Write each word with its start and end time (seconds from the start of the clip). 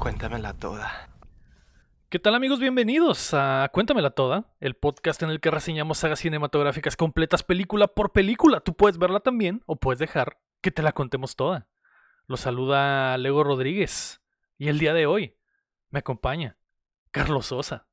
Cuéntamela 0.00 0.54
toda. 0.54 1.10
¿Qué 2.08 2.18
tal 2.18 2.34
amigos? 2.34 2.58
Bienvenidos 2.58 3.34
a 3.34 3.68
Cuéntamela 3.70 4.08
Toda, 4.08 4.50
el 4.58 4.74
podcast 4.74 5.22
en 5.22 5.28
el 5.28 5.40
que 5.40 5.50
reseñamos 5.50 5.98
sagas 5.98 6.20
cinematográficas 6.20 6.96
completas 6.96 7.42
película 7.42 7.86
por 7.86 8.10
película. 8.10 8.60
Tú 8.60 8.74
puedes 8.74 8.96
verla 8.96 9.20
también 9.20 9.62
o 9.66 9.76
puedes 9.76 9.98
dejar 9.98 10.38
que 10.62 10.70
te 10.70 10.80
la 10.80 10.92
contemos 10.92 11.36
toda. 11.36 11.68
Los 12.26 12.40
saluda 12.40 13.18
Lego 13.18 13.44
Rodríguez 13.44 14.22
y 14.56 14.68
el 14.68 14.78
día 14.78 14.94
de 14.94 15.04
hoy 15.04 15.36
me 15.90 15.98
acompaña 15.98 16.56
Carlos 17.10 17.44
Sosa. 17.46 17.86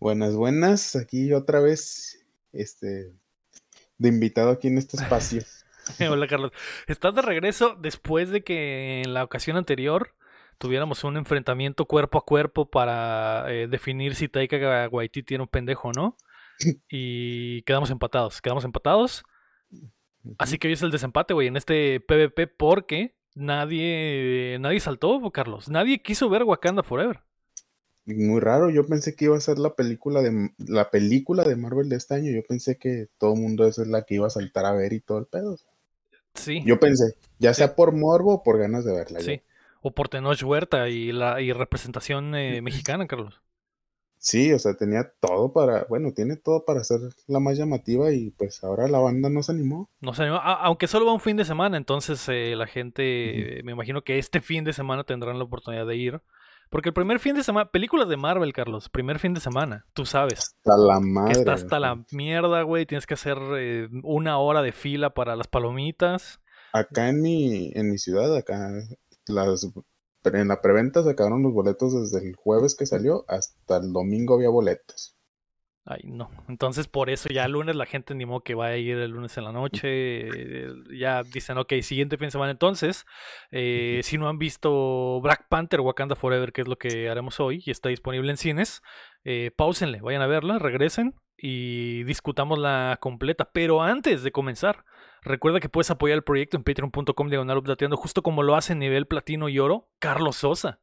Buenas, 0.00 0.34
buenas. 0.34 0.96
Aquí 0.96 1.32
otra 1.32 1.60
vez, 1.60 2.26
este, 2.52 3.14
de 3.96 4.08
invitado 4.08 4.50
aquí 4.50 4.68
en 4.68 4.76
este 4.76 4.96
espacio. 5.02 5.44
Hola 6.10 6.28
Carlos. 6.28 6.52
Estás 6.88 7.14
de 7.14 7.22
regreso 7.22 7.74
después 7.80 8.28
de 8.28 8.44
que 8.44 9.00
en 9.00 9.14
la 9.14 9.24
ocasión 9.24 9.56
anterior 9.56 10.14
tuviéramos 10.60 11.02
un 11.04 11.16
enfrentamiento 11.16 11.86
cuerpo 11.86 12.18
a 12.18 12.24
cuerpo 12.24 12.70
para 12.70 13.46
eh, 13.48 13.66
definir 13.66 14.14
si 14.14 14.28
Taika 14.28 14.88
Waititi 14.90 15.34
era 15.34 15.42
un 15.42 15.48
pendejo 15.48 15.88
o 15.88 15.92
no. 15.92 16.16
Y 16.90 17.62
quedamos 17.62 17.90
empatados. 17.90 18.42
Quedamos 18.42 18.64
empatados. 18.64 19.24
Así 20.36 20.58
que 20.58 20.68
hoy 20.68 20.74
es 20.74 20.82
el 20.82 20.90
desempate, 20.90 21.32
güey, 21.32 21.48
en 21.48 21.56
este 21.56 22.00
PvP 22.00 22.46
porque 22.46 23.14
nadie, 23.34 24.58
nadie 24.60 24.80
saltó, 24.80 25.18
Carlos. 25.32 25.70
Nadie 25.70 26.02
quiso 26.02 26.28
ver 26.28 26.42
Wakanda 26.44 26.82
Forever. 26.82 27.20
Muy 28.04 28.40
raro, 28.40 28.68
yo 28.68 28.86
pensé 28.86 29.14
que 29.14 29.26
iba 29.26 29.36
a 29.36 29.40
ser 29.40 29.58
la 29.58 29.74
película 29.74 30.20
de 30.20 30.50
la 30.58 30.90
película 30.90 31.44
de 31.44 31.56
Marvel 31.56 31.88
de 31.88 31.96
este 31.96 32.14
año. 32.14 32.32
Yo 32.32 32.42
pensé 32.46 32.76
que 32.76 33.08
todo 33.16 33.32
el 33.32 33.40
mundo 33.40 33.66
esa 33.66 33.80
es 33.80 33.88
la 33.88 34.02
que 34.02 34.16
iba 34.16 34.26
a 34.26 34.30
saltar 34.30 34.66
a 34.66 34.72
ver 34.72 34.92
y 34.92 35.00
todo 35.00 35.18
el 35.18 35.26
pedo. 35.26 35.56
Sí. 36.34 36.62
Yo 36.66 36.78
pensé, 36.78 37.14
ya 37.38 37.54
sea 37.54 37.74
por 37.74 37.92
morbo 37.92 38.34
o 38.34 38.42
por 38.42 38.58
ganas 38.58 38.84
de 38.84 38.92
verla. 38.92 39.20
Sí. 39.20 39.40
O 39.80 39.92
por 39.94 40.08
Tenoch 40.08 40.42
Huerta 40.42 40.88
y 40.88 41.12
la 41.12 41.40
y 41.40 41.52
representación 41.52 42.34
eh, 42.34 42.60
mexicana, 42.62 43.06
Carlos. 43.06 43.40
Sí, 44.22 44.52
o 44.52 44.58
sea, 44.58 44.74
tenía 44.74 45.10
todo 45.18 45.54
para, 45.54 45.86
bueno, 45.88 46.12
tiene 46.12 46.36
todo 46.36 46.66
para 46.66 46.84
ser 46.84 47.00
la 47.26 47.40
más 47.40 47.56
llamativa 47.56 48.12
y 48.12 48.30
pues 48.32 48.62
ahora 48.62 48.86
la 48.86 48.98
banda 48.98 49.30
no 49.30 49.42
se 49.42 49.52
animó. 49.52 49.88
No 50.00 50.12
se 50.12 50.24
animó, 50.24 50.36
aunque 50.36 50.88
solo 50.88 51.06
va 51.06 51.14
un 51.14 51.20
fin 51.20 51.38
de 51.38 51.46
semana, 51.46 51.78
entonces 51.78 52.28
eh, 52.28 52.54
la 52.54 52.66
gente, 52.66 53.62
me 53.64 53.72
imagino 53.72 54.02
que 54.02 54.18
este 54.18 54.42
fin 54.42 54.62
de 54.62 54.74
semana 54.74 55.04
tendrán 55.04 55.38
la 55.38 55.44
oportunidad 55.44 55.86
de 55.86 55.96
ir. 55.96 56.20
Porque 56.68 56.90
el 56.90 56.94
primer 56.94 57.18
fin 57.18 57.34
de 57.34 57.42
semana, 57.42 57.70
películas 57.70 58.08
de 58.08 58.16
Marvel, 58.16 58.52
Carlos, 58.52 58.90
primer 58.90 59.18
fin 59.18 59.34
de 59.34 59.40
semana, 59.40 59.86
tú 59.94 60.04
sabes. 60.06 60.54
Hasta 60.58 60.76
la 60.76 61.00
madre. 61.00 61.32
Que 61.32 61.38
está 61.38 61.52
hasta 61.54 61.80
la 61.80 62.04
mierda, 62.12 62.62
güey, 62.62 62.86
tienes 62.86 63.06
que 63.06 63.14
hacer 63.14 63.38
eh, 63.56 63.88
una 64.04 64.38
hora 64.38 64.62
de 64.62 64.70
fila 64.70 65.10
para 65.10 65.34
las 65.34 65.48
palomitas. 65.48 66.40
Acá 66.72 67.08
en 67.08 67.22
mi, 67.22 67.72
en 67.74 67.90
mi 67.90 67.98
ciudad, 67.98 68.36
acá 68.36 68.70
las 69.30 69.66
en 70.24 70.48
la 70.48 70.60
preventa 70.60 71.02
sacaron 71.02 71.42
los 71.42 71.52
boletos 71.52 71.94
desde 71.94 72.28
el 72.28 72.36
jueves 72.36 72.74
que 72.74 72.86
salió 72.86 73.24
hasta 73.28 73.78
el 73.78 73.92
domingo 73.92 74.34
había 74.34 74.50
boletos. 74.50 75.16
Ay, 75.86 76.02
no. 76.04 76.30
Entonces, 76.46 76.88
por 76.88 77.08
eso 77.08 77.30
ya 77.30 77.46
el 77.46 77.52
lunes 77.52 77.74
la 77.74 77.86
gente 77.86 78.12
animó 78.12 78.42
que 78.42 78.54
va 78.54 78.66
a 78.66 78.76
ir 78.76 78.98
el 78.98 79.10
lunes 79.10 79.36
en 79.38 79.44
la 79.44 79.52
noche. 79.52 80.28
Ya 80.96 81.22
dicen, 81.22 81.56
ok, 81.56 81.72
siguiente 81.80 82.18
fin 82.18 82.26
de 82.26 82.32
semana. 82.32 82.52
Entonces, 82.52 83.06
eh, 83.50 84.00
si 84.04 84.18
no 84.18 84.28
han 84.28 84.38
visto 84.38 85.20
Black 85.22 85.46
Panther 85.48 85.80
Wakanda 85.80 86.16
Forever, 86.16 86.52
que 86.52 86.60
es 86.60 86.68
lo 86.68 86.76
que 86.76 87.08
haremos 87.08 87.40
hoy 87.40 87.62
y 87.64 87.70
está 87.70 87.88
disponible 87.88 88.30
en 88.30 88.36
cines, 88.36 88.82
eh, 89.24 89.50
pausenle, 89.56 90.00
vayan 90.02 90.22
a 90.22 90.26
verla, 90.26 90.58
regresen 90.58 91.14
y 91.36 92.04
discutamos 92.04 92.58
la 92.58 92.98
completa. 93.00 93.50
Pero 93.52 93.82
antes 93.82 94.22
de 94.22 94.32
comenzar, 94.32 94.84
Recuerda 95.22 95.60
que 95.60 95.68
puedes 95.68 95.90
apoyar 95.90 96.16
el 96.16 96.24
proyecto 96.24 96.56
en 96.56 96.64
patreon.com 96.64 97.28
diagonal 97.28 97.58
updateando, 97.58 97.96
justo 97.96 98.22
como 98.22 98.42
lo 98.42 98.56
hace 98.56 98.72
en 98.72 98.78
nivel 98.78 99.06
platino 99.06 99.48
y 99.48 99.58
oro 99.58 99.88
Carlos 99.98 100.36
Sosa. 100.36 100.80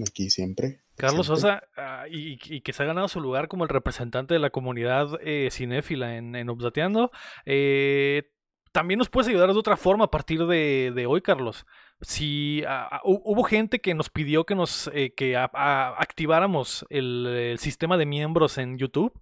Aquí 0.00 0.30
siempre. 0.30 0.80
Carlos 0.96 1.26
Sosa, 1.26 1.62
ah, 1.76 2.04
y, 2.08 2.60
que 2.60 2.72
se 2.72 2.82
ha 2.82 2.86
ganado 2.86 3.08
su 3.08 3.20
lugar 3.20 3.48
como 3.48 3.64
el 3.64 3.70
representante 3.70 4.34
de 4.34 4.40
la 4.40 4.50
comunidad 4.50 5.18
eh, 5.22 5.48
cinéfila 5.50 6.16
en, 6.16 6.36
en 6.36 6.50
Updateando. 6.50 7.10
Eh, 7.46 8.30
también 8.74 8.98
nos 8.98 9.08
puedes 9.08 9.28
ayudar 9.28 9.52
de 9.52 9.58
otra 9.58 9.76
forma 9.76 10.06
a 10.06 10.10
partir 10.10 10.44
de, 10.46 11.06
hoy, 11.08 11.20
Carlos. 11.20 11.64
Si 12.00 12.64
ah, 12.66 12.88
ah, 12.90 13.00
hubo 13.04 13.44
gente 13.44 13.80
que 13.80 13.94
nos 13.94 14.10
pidió 14.10 14.44
que 14.44 14.56
nos 14.56 14.90
eh, 14.92 15.14
que 15.16 15.36
activáramos 15.36 16.84
el, 16.90 17.54
sistema 17.60 17.96
de 17.96 18.04
miembros 18.06 18.58
en 18.58 18.76
YouTube. 18.76 19.12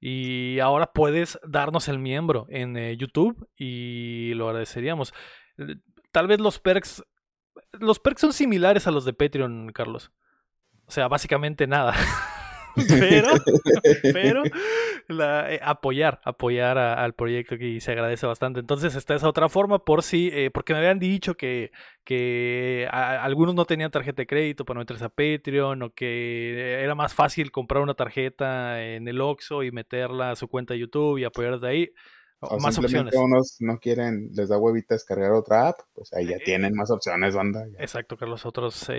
Y 0.00 0.60
ahora 0.60 0.92
puedes 0.92 1.38
darnos 1.46 1.88
el 1.88 1.98
miembro 1.98 2.46
en 2.48 2.76
eh, 2.76 2.96
YouTube 2.96 3.48
y 3.56 4.34
lo 4.34 4.48
agradeceríamos. 4.48 5.14
Eh, 5.58 5.76
tal 6.12 6.26
vez 6.26 6.40
los 6.40 6.58
perks. 6.58 7.04
Los 7.72 7.98
perks 7.98 8.20
son 8.20 8.32
similares 8.32 8.86
a 8.86 8.90
los 8.90 9.04
de 9.04 9.14
Patreon, 9.14 9.72
Carlos. 9.72 10.12
O 10.86 10.90
sea, 10.90 11.08
básicamente 11.08 11.66
nada. 11.66 11.94
pero, 13.00 13.28
pero 14.12 14.42
la, 15.08 15.52
eh, 15.52 15.60
apoyar, 15.62 16.20
apoyar 16.24 16.78
al 16.78 17.14
proyecto 17.14 17.58
que 17.58 17.80
se 17.80 17.92
agradece 17.92 18.26
bastante. 18.26 18.60
Entonces 18.60 18.94
está 18.94 19.14
esa 19.14 19.28
otra 19.28 19.48
forma 19.48 19.84
por 19.84 20.02
si, 20.02 20.30
eh, 20.32 20.50
porque 20.50 20.72
me 20.72 20.80
habían 20.80 20.98
dicho 20.98 21.36
que, 21.36 21.70
que 22.04 22.88
algunos 22.90 23.54
no 23.54 23.64
tenían 23.64 23.90
tarjeta 23.90 24.22
de 24.22 24.26
crédito 24.26 24.64
para 24.64 24.80
meterse 24.80 25.04
a 25.04 25.08
Patreon 25.08 25.82
o 25.82 25.90
que 25.90 26.82
era 26.82 26.94
más 26.94 27.14
fácil 27.14 27.50
comprar 27.50 27.82
una 27.82 27.94
tarjeta 27.94 28.82
en 28.82 29.08
el 29.08 29.20
Oxxo 29.20 29.62
y 29.62 29.70
meterla 29.70 30.30
a 30.30 30.36
su 30.36 30.48
cuenta 30.48 30.74
de 30.74 30.80
YouTube 30.80 31.18
y 31.18 31.24
apoyar 31.24 31.54
desde 31.54 31.68
ahí. 31.68 31.90
O 32.40 32.58
más 32.58 32.78
opciones. 32.78 33.14
unos 33.14 33.56
no 33.60 33.78
quieren, 33.78 34.28
les 34.34 34.50
da 34.50 34.58
huevita 34.58 34.94
descargar 34.94 35.32
otra 35.32 35.68
app, 35.68 35.80
pues 35.94 36.12
ahí 36.12 36.26
ya 36.26 36.36
eh, 36.36 36.42
tienen 36.44 36.74
más 36.74 36.90
opciones, 36.90 37.34
banda. 37.34 37.66
Exacto, 37.78 38.18
Carlos. 38.18 38.44
Otros 38.44 38.90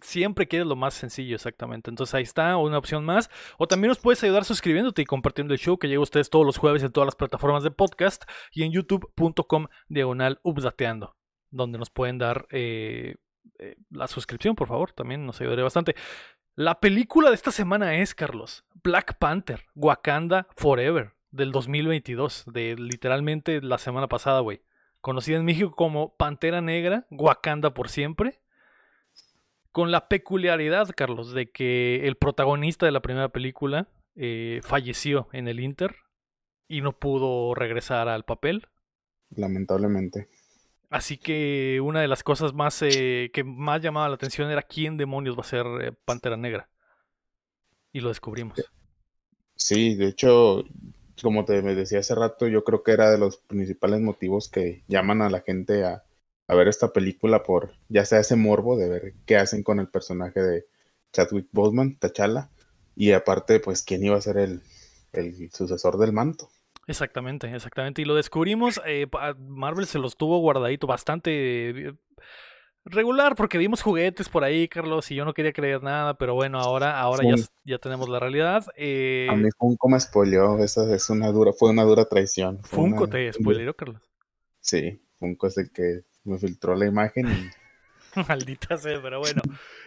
siempre 0.00 0.46
quieres 0.46 0.68
lo 0.68 0.76
más 0.76 0.94
sencillo, 0.94 1.34
exactamente. 1.34 1.90
Entonces 1.90 2.14
ahí 2.14 2.22
está, 2.22 2.56
una 2.56 2.78
opción 2.78 3.04
más. 3.04 3.28
O 3.58 3.66
también 3.66 3.88
nos 3.88 3.98
puedes 3.98 4.22
ayudar 4.22 4.44
suscribiéndote 4.44 5.02
y 5.02 5.04
compartiendo 5.04 5.52
el 5.52 5.58
show 5.58 5.78
que 5.78 5.88
llega 5.88 5.98
a 5.98 6.04
ustedes 6.04 6.30
todos 6.30 6.46
los 6.46 6.58
jueves 6.58 6.84
en 6.84 6.92
todas 6.92 7.06
las 7.06 7.16
plataformas 7.16 7.64
de 7.64 7.72
podcast 7.72 8.22
y 8.52 8.62
en 8.62 8.70
youtube.com 8.70 9.66
diagonal 9.88 10.38
updateando, 10.44 11.16
donde 11.50 11.76
nos 11.76 11.90
pueden 11.90 12.18
dar 12.18 12.46
eh, 12.50 13.16
eh, 13.58 13.76
la 13.90 14.06
suscripción, 14.06 14.54
por 14.54 14.68
favor. 14.68 14.92
También 14.92 15.26
nos 15.26 15.40
ayudaría 15.40 15.64
bastante. 15.64 15.96
La 16.54 16.78
película 16.78 17.30
de 17.30 17.34
esta 17.34 17.50
semana 17.50 17.96
es, 17.96 18.14
Carlos, 18.14 18.64
Black 18.84 19.18
Panther, 19.18 19.64
Wakanda 19.74 20.46
Forever 20.54 21.14
del 21.30 21.52
2022, 21.52 22.44
de 22.46 22.76
literalmente 22.76 23.60
la 23.62 23.78
semana 23.78 24.08
pasada, 24.08 24.40
güey. 24.40 24.62
Conocida 25.00 25.38
en 25.38 25.44
México 25.44 25.74
como 25.74 26.14
Pantera 26.16 26.60
Negra, 26.60 27.06
Wakanda 27.10 27.72
por 27.72 27.88
siempre. 27.88 28.40
Con 29.72 29.90
la 29.90 30.08
peculiaridad, 30.08 30.90
Carlos, 30.96 31.32
de 31.32 31.50
que 31.50 32.06
el 32.06 32.16
protagonista 32.16 32.86
de 32.86 32.92
la 32.92 33.00
primera 33.00 33.28
película 33.28 33.88
eh, 34.16 34.60
falleció 34.62 35.28
en 35.32 35.48
el 35.48 35.60
Inter 35.60 35.94
y 36.68 36.80
no 36.80 36.92
pudo 36.92 37.54
regresar 37.54 38.08
al 38.08 38.24
papel. 38.24 38.66
Lamentablemente. 39.30 40.28
Así 40.90 41.18
que 41.18 41.80
una 41.80 42.00
de 42.00 42.08
las 42.08 42.24
cosas 42.24 42.52
más 42.52 42.82
eh, 42.82 43.30
que 43.32 43.44
más 43.44 43.80
llamaba 43.80 44.08
la 44.08 44.16
atención 44.16 44.50
era 44.50 44.62
quién 44.62 44.96
demonios 44.96 45.36
va 45.36 45.42
a 45.42 45.44
ser 45.44 45.66
eh, 45.80 45.92
Pantera 46.04 46.36
Negra. 46.36 46.68
Y 47.92 48.00
lo 48.00 48.08
descubrimos. 48.08 48.60
Sí, 49.54 49.94
de 49.94 50.08
hecho, 50.08 50.64
como 51.22 51.44
te 51.44 51.62
decía 51.62 52.00
hace 52.00 52.14
rato, 52.14 52.48
yo 52.48 52.64
creo 52.64 52.82
que 52.82 52.92
era 52.92 53.10
de 53.10 53.18
los 53.18 53.38
principales 53.38 54.00
motivos 54.00 54.48
que 54.48 54.84
llaman 54.88 55.22
a 55.22 55.30
la 55.30 55.40
gente 55.40 55.84
a, 55.84 56.04
ver 56.48 56.66
esta 56.66 56.92
película 56.92 57.44
por 57.44 57.74
ya 57.88 58.04
sea 58.04 58.18
ese 58.18 58.34
morbo 58.34 58.76
de 58.76 58.88
ver 58.88 59.14
qué 59.24 59.36
hacen 59.36 59.62
con 59.62 59.78
el 59.78 59.88
personaje 59.88 60.40
de 60.40 60.66
Chadwick 61.12 61.46
Boseman, 61.52 61.96
T'Challa, 61.96 62.50
y 62.96 63.12
aparte, 63.12 63.60
pues, 63.60 63.82
quién 63.82 64.04
iba 64.04 64.16
a 64.16 64.20
ser 64.20 64.36
el, 64.36 64.62
el 65.12 65.50
sucesor 65.52 65.96
del 65.96 66.12
manto. 66.12 66.50
Exactamente, 66.86 67.54
exactamente. 67.54 68.02
Y 68.02 68.04
lo 68.04 68.16
descubrimos, 68.16 68.80
eh, 68.84 69.06
Marvel 69.38 69.86
se 69.86 70.00
los 70.00 70.16
tuvo 70.16 70.40
guardadito 70.40 70.88
bastante 70.88 71.94
regular 72.84 73.36
porque 73.36 73.58
vimos 73.58 73.82
juguetes 73.82 74.28
por 74.28 74.44
ahí, 74.44 74.68
Carlos, 74.68 75.10
y 75.10 75.14
yo 75.14 75.24
no 75.24 75.34
quería 75.34 75.52
creer 75.52 75.82
nada, 75.82 76.14
pero 76.14 76.34
bueno, 76.34 76.58
ahora, 76.58 77.00
ahora 77.00 77.24
ya, 77.24 77.44
ya 77.64 77.78
tenemos 77.78 78.08
la 78.08 78.20
realidad. 78.20 78.64
Eh... 78.76 79.28
A 79.30 79.36
mí 79.36 79.48
Funko 79.56 79.88
me 79.88 80.00
spoileó, 80.00 80.58
esa 80.58 80.92
es 80.94 81.10
una 81.10 81.30
dura, 81.30 81.52
fue 81.52 81.70
una 81.70 81.84
dura 81.84 82.06
traición. 82.06 82.62
Funko 82.64 83.08
te 83.08 83.32
spoileó, 83.32 83.74
Carlos. 83.74 84.02
Sí, 84.60 85.02
Funko 85.18 85.46
es 85.46 85.58
el 85.58 85.70
que 85.70 86.02
me 86.24 86.38
filtró 86.38 86.74
la 86.74 86.86
imagen 86.86 87.28
y... 87.28 87.50
Maldita 88.28 88.76
sea, 88.76 89.00
pero 89.00 89.20
bueno. 89.20 89.40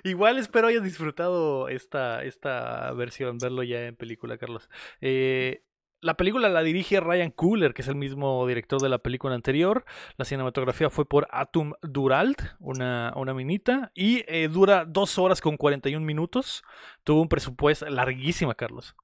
Igual 0.04 0.38
espero 0.38 0.68
hayas 0.68 0.84
disfrutado 0.84 1.68
esta, 1.68 2.24
esta 2.24 2.92
versión, 2.94 3.38
verlo 3.38 3.64
ya 3.64 3.86
en 3.86 3.96
película, 3.96 4.38
Carlos. 4.38 4.70
Eh, 5.02 5.64
la 6.04 6.16
película 6.16 6.50
la 6.50 6.62
dirige 6.62 7.00
Ryan 7.00 7.32
Cooler, 7.32 7.74
que 7.74 7.82
es 7.82 7.88
el 7.88 7.96
mismo 7.96 8.46
director 8.46 8.82
de 8.82 8.90
la 8.90 9.00
película 9.00 9.34
anterior. 9.34 9.86
La 10.18 10.26
cinematografía 10.26 10.90
fue 10.90 11.06
por 11.06 11.28
Atum 11.32 11.74
Duralt, 11.82 12.42
una, 12.60 13.14
una 13.16 13.34
minita. 13.34 13.92
Y 13.96 14.24
eh, 14.28 14.50
dura 14.50 14.86
dos 14.86 15.18
horas 15.18 15.42
con 15.42 15.58
41 15.58 16.06
minutos. 16.06 16.64
Tuvo 17.04 17.22
un 17.22 17.30
presupuesto 17.30 17.86
larguísima, 17.90 18.54
Carlos. 18.54 18.96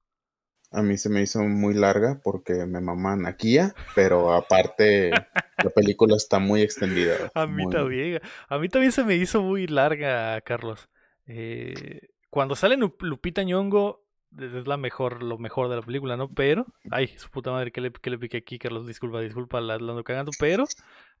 A 0.72 0.82
mí 0.82 0.96
se 0.98 1.08
me 1.08 1.22
hizo 1.22 1.40
muy 1.40 1.74
larga 1.74 2.20
porque 2.22 2.64
me 2.66 2.80
maman 2.80 3.26
aquí, 3.26 3.58
pero 3.96 4.32
aparte 4.32 5.10
la 5.64 5.70
película 5.74 6.16
está 6.16 6.38
muy 6.38 6.62
extendida. 6.62 7.14
A 7.34 7.46
mí 7.46 7.68
también. 7.68 8.20
A 8.48 8.58
mí 8.58 8.68
también 8.68 8.92
se 8.92 9.04
me 9.04 9.16
hizo 9.16 9.42
muy 9.42 9.66
larga, 9.66 10.40
Carlos. 10.42 10.88
Eh, 11.26 12.10
cuando 12.28 12.54
sale 12.54 12.76
Lupita 13.00 13.42
Nyong'o 13.42 14.04
es 14.38 14.66
la 14.66 14.76
mejor, 14.76 15.22
lo 15.22 15.38
mejor 15.38 15.68
de 15.68 15.76
la 15.76 15.82
película, 15.82 16.16
¿no? 16.16 16.28
Pero, 16.28 16.66
ay, 16.90 17.08
su 17.16 17.30
puta 17.30 17.50
madre, 17.50 17.72
que 17.72 17.80
le, 17.80 17.92
que 17.92 18.10
le 18.10 18.18
piqué 18.18 18.38
aquí, 18.38 18.58
Carlos, 18.58 18.86
disculpa, 18.86 19.20
disculpa, 19.20 19.60
la, 19.60 19.74
ando 19.74 20.04
cagando, 20.04 20.32
pero, 20.38 20.64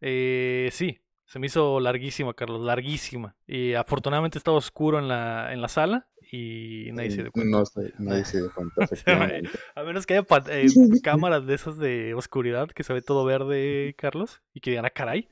eh, 0.00 0.68
sí, 0.72 1.00
se 1.30 1.38
me 1.38 1.46
hizo 1.46 1.78
larguísima, 1.78 2.34
Carlos, 2.34 2.60
larguísima. 2.60 3.36
Y 3.46 3.74
afortunadamente 3.74 4.36
estaba 4.36 4.56
oscuro 4.56 4.98
en 4.98 5.06
la, 5.06 5.52
en 5.52 5.60
la 5.60 5.68
sala 5.68 6.08
y 6.32 6.90
nadie 6.92 7.12
se 7.12 7.22
dio 7.22 7.32
cuenta. 7.32 7.58
No, 7.58 7.64
nadie 7.98 8.24
se 8.24 8.38
dio 8.38 8.52
cuenta, 8.52 8.84
A 9.76 9.82
menos 9.84 10.06
que 10.06 10.14
haya 10.14 10.26
eh, 10.48 10.66
cámaras 11.04 11.46
de 11.46 11.54
esas 11.54 11.78
de 11.78 12.14
oscuridad 12.14 12.68
que 12.70 12.82
se 12.82 12.92
ve 12.92 13.02
todo 13.02 13.24
verde, 13.24 13.94
Carlos, 13.96 14.42
y 14.54 14.60
que 14.60 14.70
digan, 14.70 14.86
ah, 14.86 14.90
caray, 14.90 15.28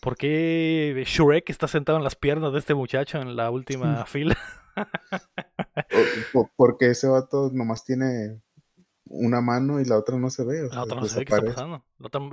¿por 0.00 0.16
qué 0.16 1.02
Shrek 1.06 1.50
está 1.50 1.66
sentado 1.66 1.98
en 1.98 2.04
las 2.04 2.14
piernas 2.14 2.52
de 2.52 2.60
este 2.60 2.74
muchacho 2.74 3.20
en 3.20 3.34
la 3.34 3.50
última 3.50 4.04
fila? 4.06 4.36
Porque 6.56 6.90
ese 6.90 7.08
vato 7.08 7.50
nomás 7.52 7.84
tiene 7.84 8.40
una 9.12 9.40
mano 9.40 9.80
y 9.80 9.84
la 9.84 9.98
otra 9.98 10.16
no 10.18 10.30
se 10.30 10.44
ve. 10.44 10.68
la 10.72 10.82
otra 10.82 11.00
no 11.00 11.06
se 11.06 11.20
ve, 11.20 11.24
¿qué 11.26 11.34
está 11.34 11.46
pasando? 11.46 11.84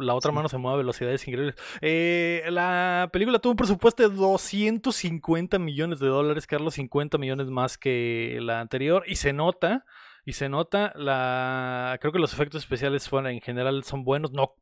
La 0.02 0.16
otra, 0.16 0.32
mano 0.32 0.48
se 0.48 0.58
mueve 0.58 0.76
a 0.76 0.78
velocidades 0.78 1.28
increíbles. 1.28 1.56
Eh, 1.82 2.44
la 2.50 3.10
película 3.12 3.40
tuvo 3.40 3.52
un 3.52 3.58
presupuesto 3.58 4.08
de 4.08 4.16
250 4.16 5.60
millones 5.60 6.00
de 6.00 6.08
dólares, 6.08 6.48
Carlos, 6.48 6.76
50 6.76 7.18
millones 7.18 7.50
más 7.50 7.78
que 7.78 8.40
la 8.42 8.62
anterior, 8.62 9.04
y 9.08 9.16
se 9.16 9.34
nota 9.34 9.86
y 10.26 10.34
se 10.34 10.50
nota 10.50 10.94
la 10.96 11.98
creo 12.00 12.12
que 12.12 12.20
los 12.20 12.34
efectos 12.34 12.62
especiales 12.62 13.08
fueron 13.10 13.32
en 13.32 13.42
general 13.42 13.84
son 13.84 14.04
buenos 14.04 14.32
no 14.32 14.54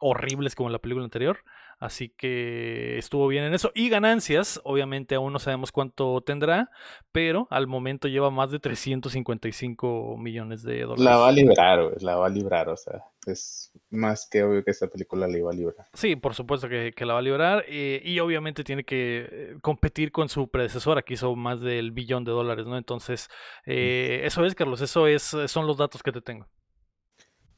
horribles 0.00 0.54
como 0.54 0.68
la 0.68 0.80
película 0.80 1.04
anterior 1.04 1.38
Así 1.78 2.08
que 2.08 2.96
estuvo 2.96 3.28
bien 3.28 3.44
en 3.44 3.52
eso. 3.52 3.70
Y 3.74 3.90
ganancias, 3.90 4.60
obviamente 4.64 5.14
aún 5.14 5.32
no 5.32 5.38
sabemos 5.38 5.72
cuánto 5.72 6.22
tendrá, 6.22 6.70
pero 7.12 7.46
al 7.50 7.66
momento 7.66 8.08
lleva 8.08 8.30
más 8.30 8.50
de 8.50 8.60
355 8.60 10.16
millones 10.16 10.62
de 10.62 10.82
dólares. 10.82 11.04
La 11.04 11.16
va 11.18 11.28
a 11.28 11.32
librar, 11.32 12.02
la 12.02 12.16
va 12.16 12.26
a 12.26 12.30
librar, 12.30 12.70
o 12.70 12.76
sea, 12.78 13.04
es 13.26 13.72
más 13.90 14.26
que 14.30 14.42
obvio 14.42 14.64
que 14.64 14.70
esta 14.70 14.86
película 14.86 15.28
la 15.28 15.36
iba 15.36 15.50
a 15.50 15.54
librar. 15.54 15.86
Sí, 15.92 16.16
por 16.16 16.34
supuesto 16.34 16.66
que, 16.68 16.94
la 16.98 17.12
va 17.12 17.18
a 17.18 17.22
librar 17.22 17.64
eh, 17.68 18.00
y 18.02 18.18
obviamente 18.20 18.64
tiene 18.64 18.84
que 18.84 19.28
eh, 19.30 19.56
competir 19.60 20.12
con 20.12 20.30
su 20.30 20.48
predecesora 20.48 21.02
que 21.02 21.14
hizo 21.14 21.36
más 21.36 21.60
del 21.60 21.92
billón 21.92 22.24
de 22.24 22.32
dólares, 22.32 22.66
¿no? 22.66 22.78
Entonces, 22.78 23.28
eh, 23.66 24.22
eso 24.24 24.46
es, 24.46 24.54
Carlos, 24.54 24.80
eso 24.80 25.06
es, 25.06 25.22
son 25.46 25.66
los 25.66 25.76
datos 25.76 26.02
que 26.02 26.12
te 26.12 26.22
tengo. 26.22 26.48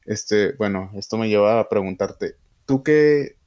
Este, 0.05 0.53
bueno, 0.57 0.91
esto 0.95 1.17
me 1.17 1.29
lleva 1.29 1.61
a 1.61 1.69
preguntarte, 1.69 2.35
¿tú 2.65 2.83
qué 2.83 3.38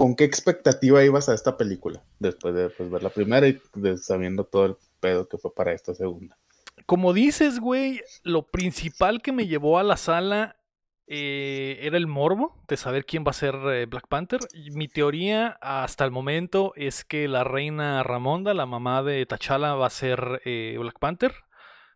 ¿con 0.00 0.16
qué 0.16 0.24
expectativa 0.24 1.04
ibas 1.04 1.28
a 1.28 1.34
esta 1.34 1.58
película? 1.58 2.02
Después 2.18 2.54
de 2.54 2.70
pues, 2.70 2.90
ver 2.90 3.02
la 3.02 3.10
primera 3.10 3.46
y 3.46 3.60
sabiendo 3.98 4.44
todo 4.44 4.64
el 4.64 4.76
pedo 4.98 5.28
que 5.28 5.36
fue 5.36 5.54
para 5.54 5.74
esta 5.74 5.94
segunda. 5.94 6.38
Como 6.86 7.12
dices, 7.12 7.60
güey, 7.60 8.00
lo 8.22 8.50
principal 8.50 9.20
que 9.20 9.32
me 9.32 9.46
llevó 9.46 9.78
a 9.78 9.82
la 9.82 9.98
sala 9.98 10.56
eh, 11.06 11.80
era 11.82 11.98
el 11.98 12.06
morbo 12.06 12.64
de 12.66 12.78
saber 12.78 13.04
quién 13.04 13.24
va 13.26 13.32
a 13.32 13.34
ser 13.34 13.54
eh, 13.56 13.84
Black 13.84 14.08
Panther. 14.08 14.40
mi 14.72 14.88
teoría 14.88 15.58
hasta 15.60 16.06
el 16.06 16.12
momento 16.12 16.72
es 16.76 17.04
que 17.04 17.28
la 17.28 17.44
reina 17.44 18.02
Ramonda, 18.02 18.54
la 18.54 18.64
mamá 18.64 19.02
de 19.02 19.26
T'Challa, 19.26 19.74
va 19.74 19.88
a 19.88 19.90
ser 19.90 20.40
eh, 20.46 20.76
Black 20.78 20.98
Panther. 20.98 21.34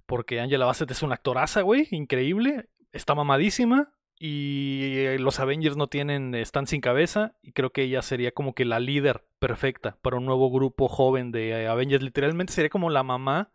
Porque 0.04 0.40
Angela 0.40 0.66
Bassett 0.66 0.90
es 0.90 1.02
una 1.02 1.14
actoraza, 1.14 1.62
güey, 1.62 1.88
increíble. 1.90 2.68
Está 2.92 3.14
mamadísima 3.14 3.94
y 4.19 4.96
eh, 4.99 5.19
los 5.19 5.40
Avengers 5.40 5.76
no 5.76 5.88
tienen, 5.88 6.34
están 6.34 6.66
sin 6.66 6.81
cabeza 6.81 7.34
y 7.43 7.52
creo 7.52 7.70
que 7.70 7.82
ella 7.82 8.00
sería 8.02 8.32
como 8.32 8.55
que 8.55 8.64
la 8.64 8.78
líder 8.78 9.25
perfecta 9.38 9.96
para 10.02 10.16
un 10.16 10.25
nuevo 10.25 10.50
grupo 10.50 10.88
joven 10.88 11.32
de 11.32 11.50
eh, 11.50 11.66
Avengers. 11.69 12.02
Literalmente 12.02 12.52
sería 12.52 12.70
como 12.70 12.90
la 12.90 13.02
mamá 13.02 13.50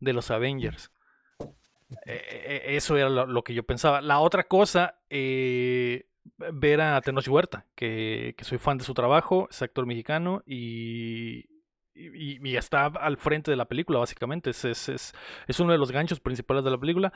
de 0.00 0.12
los 0.12 0.30
Avengers. 0.30 0.92
Eh, 2.06 2.62
eso 2.68 2.96
era 2.96 3.08
lo, 3.08 3.42
que 3.42 3.54
yo 3.54 3.64
pensaba. 3.64 4.00
La 4.00 4.20
otra 4.20 4.44
cosa, 4.44 5.00
ver 5.10 6.80
a 6.80 7.00
Tenoch 7.00 7.28
Huerta, 7.28 7.66
que, 7.74 8.36
soy 8.40 8.58
fan 8.58 8.78
de 8.78 8.84
su 8.84 8.94
trabajo, 8.94 9.48
es 9.50 9.62
actor 9.62 9.84
mexicano 9.84 10.42
y, 10.46 11.46
y, 11.94 12.56
está 12.56 12.86
al 12.86 13.16
frente 13.16 13.50
de 13.50 13.56
la 13.56 13.66
película, 13.66 13.98
básicamente. 13.98 14.50
Es, 14.50 15.12
uno 15.58 15.72
de 15.72 15.78
los 15.78 15.90
ganchos 15.90 16.20
principales 16.20 16.64
de 16.64 16.70
la 16.70 16.78
película 16.78 17.12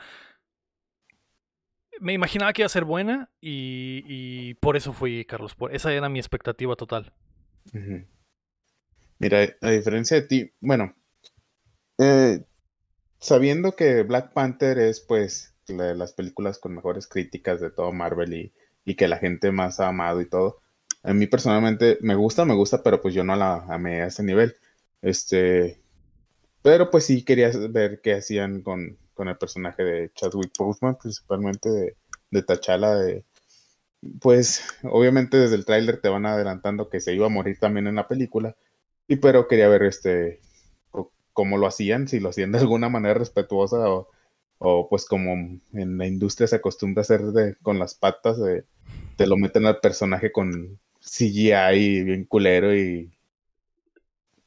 me 1.99 2.13
imaginaba 2.13 2.53
que 2.53 2.61
iba 2.61 2.67
a 2.67 2.69
ser 2.69 2.85
buena 2.85 3.29
y, 3.41 4.53
por 4.55 4.77
eso 4.77 4.93
fui, 4.93 5.25
Carlos. 5.25 5.55
Por, 5.55 5.73
esa 5.75 5.93
era 5.93 6.09
mi 6.09 6.19
expectativa 6.19 6.75
total. 6.75 7.13
Mira, 9.19 9.47
a 9.61 9.69
diferencia 9.71 10.19
de 10.19 10.27
ti, 10.27 10.51
bueno, 10.59 10.95
eh, 11.97 12.43
sabiendo 13.19 13.75
que 13.75 14.03
Black 14.03 14.33
Panther 14.33 14.79
es 14.79 15.01
pues 15.01 15.53
de 15.67 15.93
las 15.95 16.13
películas 16.13 16.57
con 16.57 16.73
mejores 16.73 17.07
críticas 17.07 17.59
de 17.59 17.69
todo 17.69 17.91
Marvel 17.91 18.33
y, 18.33 18.53
y, 18.85 18.95
que 18.95 19.07
la 19.07 19.17
gente 19.17 19.51
más 19.51 19.79
ha 19.79 19.89
amado 19.89 20.21
y 20.21 20.25
todo, 20.25 20.61
a 21.03 21.13
mí 21.13 21.27
personalmente 21.27 21.97
me 22.01 22.15
gusta, 22.15 22.45
me 22.45 22.55
gusta, 22.55 22.83
pero 22.83 23.01
pues 23.01 23.13
yo 23.13 23.23
no 23.23 23.35
la 23.35 23.65
amé 23.69 24.01
a 24.01 24.07
ese 24.07 24.23
nivel. 24.23 24.55
Este, 25.01 25.81
pero 26.61 26.89
pues 26.89 27.05
sí 27.05 27.23
quería 27.23 27.51
ver 27.69 28.01
qué 28.01 28.15
hacían 28.15 28.61
con, 28.61 28.97
con 29.19 29.27
el 29.27 29.37
personaje 29.37 29.83
de 29.83 30.11
Chadwick 30.13 30.53
Boseman, 30.57 30.95
principalmente 30.95 31.69
de, 31.69 31.97
de 32.31 32.41
T'Challa, 32.41 32.95
de, 32.95 33.25
pues 34.21 34.63
obviamente 34.83 35.35
desde 35.35 35.55
el 35.55 35.65
tráiler 35.65 35.99
te 35.99 36.07
van 36.07 36.25
adelantando 36.25 36.87
que 36.87 37.01
se 37.01 37.13
iba 37.13 37.25
a 37.25 37.29
morir 37.29 37.59
también 37.59 37.87
en 37.87 37.95
la 37.95 38.07
película, 38.07 38.55
y 39.09 39.17
pero 39.17 39.49
quería 39.49 39.67
ver 39.67 39.83
este 39.83 40.39
cómo 41.33 41.57
lo 41.57 41.67
hacían, 41.67 42.07
si 42.07 42.21
lo 42.21 42.29
hacían 42.29 42.53
de 42.53 42.59
alguna 42.59 42.87
manera 42.87 43.15
respetuosa 43.15 43.89
o, 44.57 44.87
pues 44.89 45.03
como 45.03 45.33
en 45.73 45.97
la 45.97 46.07
industria 46.07 46.47
se 46.47 46.55
acostumbra 46.55 47.01
a 47.01 47.03
hacer 47.03 47.21
de, 47.23 47.55
con 47.61 47.77
las 47.77 47.95
patas, 47.95 48.37
te 49.17 49.27
lo 49.27 49.35
meten 49.35 49.65
al 49.65 49.81
personaje 49.81 50.31
con 50.31 50.79
CGI 51.01 52.03
bien 52.05 52.23
culero 52.23 52.73
y, 52.73 53.11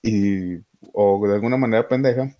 y 0.02 0.56
o 0.94 1.26
de 1.26 1.34
alguna 1.34 1.58
manera 1.58 1.86
pendeja 1.86 2.34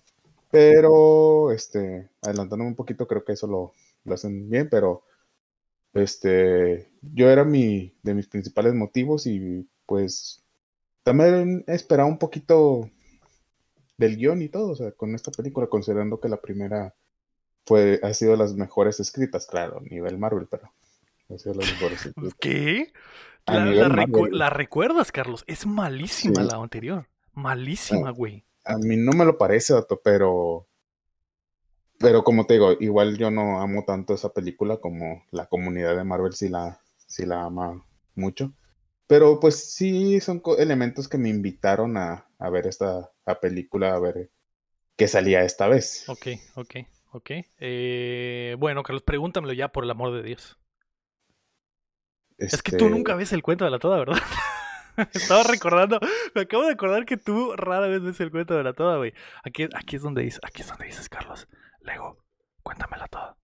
pero, 0.53 1.51
este, 1.51 2.11
adelantándome 2.21 2.69
un 2.69 2.75
poquito, 2.75 3.07
creo 3.07 3.25
que 3.25 3.31
eso 3.31 3.47
lo, 3.47 3.73
hacen 4.13 4.51
bien, 4.51 4.69
pero 4.69 5.03
este, 5.93 6.91
yo 7.01 7.31
era 7.31 7.43
mi, 7.43 7.91
de 8.03 8.13
mis 8.13 8.27
principales 8.27 8.75
motivos 8.75 9.25
y 9.25 9.67
pues 9.87 10.43
también 11.01 11.63
esperaba 11.65 12.07
un 12.07 12.19
poquito 12.19 12.87
del 13.97 14.15
guion 14.15 14.43
y 14.43 14.49
todo, 14.49 14.73
o 14.73 14.75
sea, 14.75 14.91
con 14.91 15.15
esta 15.15 15.31
película, 15.31 15.65
considerando 15.65 16.19
que 16.19 16.29
la 16.29 16.39
primera 16.39 16.93
fue, 17.65 17.99
ha 18.03 18.13
sido 18.13 18.35
las 18.35 18.53
mejores 18.53 18.99
escritas, 18.99 19.47
claro, 19.47 19.81
nivel 19.81 20.19
Marvel, 20.19 20.45
pero 20.51 20.71
ha 21.31 21.37
sido 21.39 21.55
las 21.55 21.65
mejores 21.65 22.05
escritas. 22.05 22.35
¿Qué? 22.39 22.93
La, 23.47 24.51
recuerdas, 24.51 25.11
Carlos, 25.11 25.45
es 25.47 25.65
malísima 25.65 26.43
la 26.43 26.57
anterior, 26.57 27.07
malísima, 27.33 28.09
ah. 28.09 28.43
A 28.65 28.77
mí 28.77 28.97
no 28.97 29.11
me 29.13 29.25
lo 29.25 29.37
parece, 29.37 29.73
Dato, 29.73 30.01
pero. 30.03 30.67
Pero 31.99 32.23
como 32.23 32.45
te 32.45 32.55
digo, 32.55 32.73
igual 32.79 33.17
yo 33.17 33.31
no 33.31 33.61
amo 33.61 33.85
tanto 33.85 34.13
esa 34.13 34.33
película 34.33 34.77
como 34.77 35.23
la 35.31 35.45
comunidad 35.45 35.95
de 35.95 36.03
Marvel 36.03 36.33
sí 36.33 36.49
la, 36.49 36.81
sí 37.07 37.25
la 37.25 37.43
ama 37.43 37.85
mucho. 38.15 38.53
Pero 39.07 39.39
pues 39.39 39.73
sí 39.73 40.19
son 40.19 40.41
elementos 40.57 41.07
que 41.07 41.17
me 41.17 41.29
invitaron 41.29 41.97
a, 41.97 42.27
ver 42.51 42.67
esta 42.67 43.09
película, 43.41 43.95
a 43.95 43.99
ver 43.99 44.31
qué 44.97 45.07
salía 45.07 45.43
esta 45.43 45.67
vez. 45.67 46.09
Ok, 46.09 46.27
ok, 46.55 46.75
ok. 47.11 47.31
Eh, 47.59 48.55
bueno, 48.59 48.83
Carlos, 48.83 49.03
pregúntamelo 49.03 49.53
ya 49.53 49.71
por 49.71 49.83
el 49.83 49.91
amor 49.91 50.13
de 50.13 50.23
Dios. 50.23 50.59
Es 52.37 52.61
que 52.61 52.75
tú 52.75 52.89
nunca 52.89 53.13
este 53.13 53.19
ves 53.19 53.33
el 53.33 53.43
cuento 53.43 53.65
de 53.65 53.71
la 53.71 53.79
toda, 53.79 53.99
¿verdad? 53.99 54.17
Estaba 55.13 55.43
recordando, 55.43 55.99
me 56.35 56.41
acabo 56.41 56.65
de 56.65 56.73
acordar 56.73 57.05
que 57.05 57.17
tú 57.17 57.55
rara 57.55 57.87
vez 57.87 58.03
ves 58.03 58.19
el 58.19 58.31
cuento 58.31 58.55
de 58.55 58.63
la 58.63 58.73
toda, 58.73 58.97
güey. 58.97 59.13
Aquí, 59.43 59.67
aquí 59.75 59.95
es 59.95 60.01
donde 60.01 60.23
dices, 60.23 60.39
aquí 60.43 60.61
es 60.61 60.67
donde 60.67 60.85
dices, 60.85 61.09
Carlos. 61.09 61.47
Lego, 61.81 62.17
cuéntamela 62.61 63.07
toda. 63.07 63.35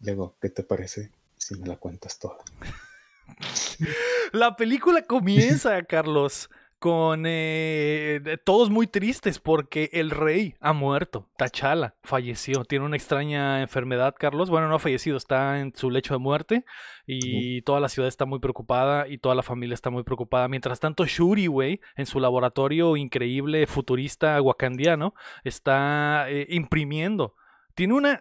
Lego, 0.00 0.36
¿qué 0.40 0.48
te 0.48 0.62
parece 0.62 1.12
si 1.36 1.56
me 1.56 1.68
la 1.68 1.76
cuentas 1.76 2.18
toda? 2.18 2.38
la 4.32 4.56
película 4.56 5.02
comienza, 5.02 5.82
Carlos, 5.84 6.50
con 6.82 7.26
eh, 7.28 8.38
todos 8.42 8.68
muy 8.68 8.88
tristes 8.88 9.38
porque 9.38 9.88
el 9.92 10.10
rey 10.10 10.56
ha 10.58 10.72
muerto. 10.72 11.30
Tachala 11.36 11.94
falleció. 12.02 12.64
Tiene 12.64 12.84
una 12.84 12.96
extraña 12.96 13.62
enfermedad, 13.62 14.16
Carlos. 14.18 14.50
Bueno, 14.50 14.66
no 14.66 14.74
ha 14.74 14.78
fallecido, 14.80 15.16
está 15.16 15.60
en 15.60 15.72
su 15.76 15.92
lecho 15.92 16.14
de 16.14 16.18
muerte. 16.18 16.64
Y 17.06 17.62
toda 17.62 17.78
la 17.78 17.88
ciudad 17.88 18.08
está 18.08 18.26
muy 18.26 18.40
preocupada 18.40 19.06
y 19.06 19.18
toda 19.18 19.36
la 19.36 19.44
familia 19.44 19.74
está 19.74 19.90
muy 19.90 20.02
preocupada. 20.02 20.48
Mientras 20.48 20.80
tanto, 20.80 21.06
Shuri, 21.06 21.46
güey, 21.46 21.80
en 21.94 22.06
su 22.06 22.18
laboratorio 22.18 22.96
increíble, 22.96 23.68
futurista, 23.68 24.42
wakandiano, 24.42 25.14
está 25.44 26.28
eh, 26.30 26.48
imprimiendo. 26.50 27.36
Tiene 27.76 27.94
una. 27.94 28.20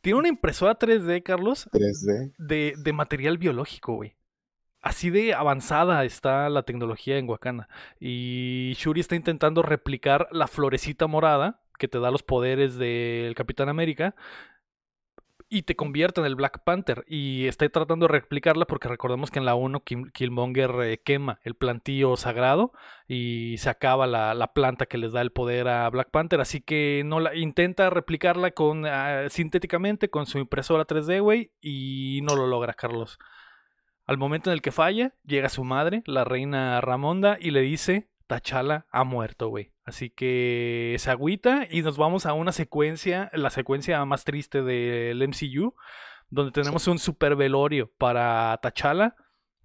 Tiene 0.00 0.18
una 0.18 0.28
impresora 0.28 0.76
3D, 0.76 1.22
Carlos. 1.22 1.68
3D. 1.72 2.34
De, 2.36 2.74
de 2.76 2.92
material 2.92 3.38
biológico, 3.38 3.94
güey. 3.94 4.16
Así 4.86 5.10
de 5.10 5.34
avanzada 5.34 6.04
está 6.04 6.48
la 6.48 6.62
tecnología 6.62 7.18
en 7.18 7.28
Wakanda. 7.28 7.68
Y 7.98 8.72
Shuri 8.76 9.00
está 9.00 9.16
intentando 9.16 9.62
replicar 9.62 10.28
la 10.30 10.46
florecita 10.46 11.08
morada 11.08 11.60
que 11.76 11.88
te 11.88 11.98
da 11.98 12.12
los 12.12 12.22
poderes 12.22 12.76
del 12.78 13.34
Capitán 13.34 13.68
América 13.68 14.14
y 15.48 15.62
te 15.62 15.74
convierte 15.74 16.20
en 16.20 16.26
el 16.28 16.36
Black 16.36 16.62
Panther. 16.62 17.04
Y 17.08 17.48
está 17.48 17.68
tratando 17.68 18.06
de 18.06 18.12
replicarla 18.12 18.64
porque 18.64 18.86
recordemos 18.86 19.32
que 19.32 19.40
en 19.40 19.44
la 19.44 19.56
1 19.56 19.82
Killmonger 20.12 20.70
eh, 20.82 21.02
quema 21.04 21.40
el 21.42 21.56
plantío 21.56 22.16
sagrado 22.16 22.70
y 23.08 23.56
se 23.58 23.70
acaba 23.70 24.06
la, 24.06 24.52
planta 24.54 24.86
que 24.86 24.98
les 24.98 25.10
da 25.10 25.20
el 25.20 25.32
poder 25.32 25.66
a 25.66 25.90
Black 25.90 26.12
Panther. 26.12 26.40
Así 26.40 26.60
que 26.60 27.02
no 27.04 27.18
la, 27.18 27.34
intenta 27.34 27.90
replicarla 27.90 28.52
con 28.52 28.86
ah, 28.86 29.24
sintéticamente 29.30 30.10
con 30.10 30.26
su 30.26 30.38
impresora 30.38 30.86
3D, 30.86 31.20
güey, 31.20 31.50
y 31.60 32.20
no 32.22 32.36
lo 32.36 32.46
logra, 32.46 32.72
Carlos. 32.72 33.18
Al 34.06 34.18
momento 34.18 34.50
en 34.50 34.54
el 34.54 34.62
que 34.62 34.72
falla, 34.72 35.14
llega 35.24 35.48
su 35.48 35.64
madre, 35.64 36.02
la 36.06 36.24
reina 36.24 36.80
Ramonda, 36.80 37.38
y 37.40 37.50
le 37.50 37.60
dice, 37.60 38.08
Tachala 38.26 38.86
ha 38.90 39.04
muerto, 39.04 39.48
güey. 39.48 39.72
Así 39.84 40.10
que 40.10 40.96
se 40.98 41.10
agüita 41.10 41.66
y 41.70 41.82
nos 41.82 41.96
vamos 41.96 42.26
a 42.26 42.32
una 42.32 42.52
secuencia, 42.52 43.30
la 43.32 43.50
secuencia 43.50 44.04
más 44.04 44.24
triste 44.24 44.62
del 44.62 45.22
MCU, 45.26 45.74
donde 46.30 46.52
tenemos 46.52 46.86
un 46.88 46.98
super 46.98 47.36
velorio 47.36 47.90
para 47.98 48.58
Tachala 48.62 49.16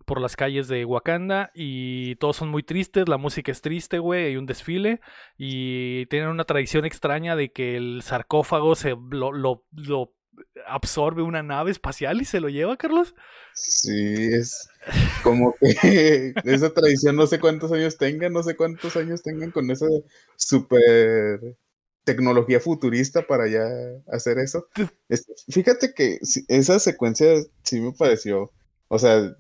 por 0.06 0.20
las 0.20 0.36
calles 0.36 0.68
de 0.68 0.86
Wakanda 0.86 1.52
y 1.54 2.16
todos 2.16 2.36
son 2.36 2.50
muy 2.50 2.64
tristes, 2.64 3.08
la 3.08 3.18
música 3.18 3.52
es 3.52 3.62
triste, 3.62 4.00
güey, 4.00 4.26
hay 4.26 4.38
un 4.38 4.46
desfile 4.46 5.00
y 5.38 6.06
tienen 6.08 6.30
una 6.30 6.44
tradición 6.44 6.86
extraña 6.86 7.36
de 7.36 7.52
que 7.52 7.78
el 7.78 8.02
sarcófago 8.04 8.76
se 8.76 8.96
lo, 9.10 9.32
lo, 9.32 9.66
lo 9.72 10.14
absorbe 10.68 11.22
una 11.22 11.44
nave 11.44 11.72
espacial 11.72 12.22
y 12.22 12.26
se 12.26 12.40
lo 12.40 12.50
lleva, 12.50 12.78
Carlos. 12.78 13.16
Sí, 13.54 14.34
es 14.34 14.70
como 15.24 15.56
que 15.60 16.34
esa 16.46 16.74
tradición 16.74 17.16
no 17.16 17.28
sé 17.28 17.40
cuántos 17.40 17.72
años 17.72 17.98
tengan, 17.98 18.34
no 18.34 18.44
sé 18.44 18.56
cuántos 18.56 18.96
años 18.96 19.22
tengan 19.22 19.52
con 19.52 19.70
esa 19.72 19.88
super 20.36 21.58
tecnología 22.04 22.60
futurista 22.60 23.28
para 23.28 23.48
ya 23.48 23.68
hacer 24.12 24.40
eso. 24.40 24.68
Fíjate 25.50 25.94
que 25.94 26.20
esa 26.48 26.80
secuencia 26.80 27.28
sí 27.64 27.80
me 27.80 27.92
pareció, 27.92 28.52
o 28.88 29.00
sea, 29.00 29.36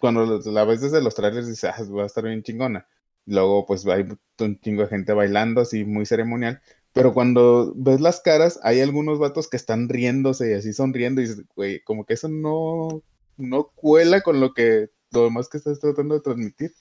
cuando 0.00 0.40
la 0.50 0.64
ves 0.64 0.80
desde 0.80 1.02
los 1.02 1.14
trailers 1.14 1.46
dices, 1.46 1.64
ah, 1.64 1.84
va 1.94 2.04
a 2.04 2.06
estar 2.06 2.24
bien 2.24 2.42
chingona. 2.42 2.86
Luego, 3.26 3.66
pues 3.66 3.86
hay 3.86 4.06
un 4.40 4.60
chingo 4.60 4.82
de 4.82 4.88
gente 4.88 5.12
bailando 5.12 5.60
así 5.60 5.84
muy 5.84 6.06
ceremonial. 6.06 6.62
Pero 6.92 7.14
cuando 7.14 7.72
ves 7.76 8.00
las 8.00 8.20
caras, 8.20 8.58
hay 8.62 8.80
algunos 8.80 9.18
vatos 9.18 9.48
que 9.48 9.56
están 9.56 9.88
riéndose 9.88 10.50
y 10.50 10.54
así 10.54 10.72
sonriendo 10.72 11.20
y 11.20 11.28
dices, 11.28 11.44
güey, 11.54 11.82
como 11.84 12.04
que 12.04 12.14
eso 12.14 12.28
no, 12.28 13.02
no 13.36 13.70
cuela 13.74 14.22
con 14.22 14.40
lo 14.40 14.54
que 14.54 14.88
lo 15.12 15.24
demás 15.24 15.48
que 15.48 15.58
estás 15.58 15.78
tratando 15.80 16.14
de 16.14 16.20
transmitir. 16.20 16.72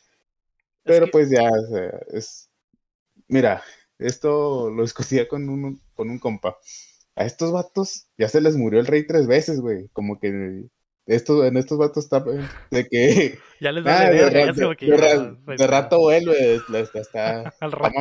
Pero 0.84 1.08
pues 1.12 1.30
ya, 1.30 1.50
o 1.50 1.68
sea, 1.68 2.00
es. 2.12 2.50
Mira, 3.28 3.63
esto 4.00 4.72
lo 4.72 4.82
discutía 4.82 5.28
con 5.28 5.50
un, 5.50 5.82
con 5.94 6.10
un 6.10 6.20
compa. 6.20 6.58
A 7.16 7.25
estos 7.25 7.51
vatos 7.51 8.08
ya 8.18 8.30
se 8.30 8.42
les 8.42 8.56
murió 8.56 8.80
el 8.80 8.88
rey 8.88 9.06
tres 9.06 9.28
veces, 9.28 9.60
güey. 9.60 9.89
Como 9.89 10.20
que 10.20 10.66
esto, 11.10 11.44
en 11.44 11.58
estos 11.58 11.78
vatos 11.78 12.06
está 12.06 12.24
de 12.72 12.88
que. 12.88 13.39
Ya 13.62 13.74
les 13.74 13.84
da 13.84 14.00
ah, 14.00 14.10
de, 14.10 14.30
de, 15.58 15.68
rato 15.68 16.00
vuelve, 16.00 16.62
está, 16.94 17.54
al 17.60 17.74
rato. 17.74 18.00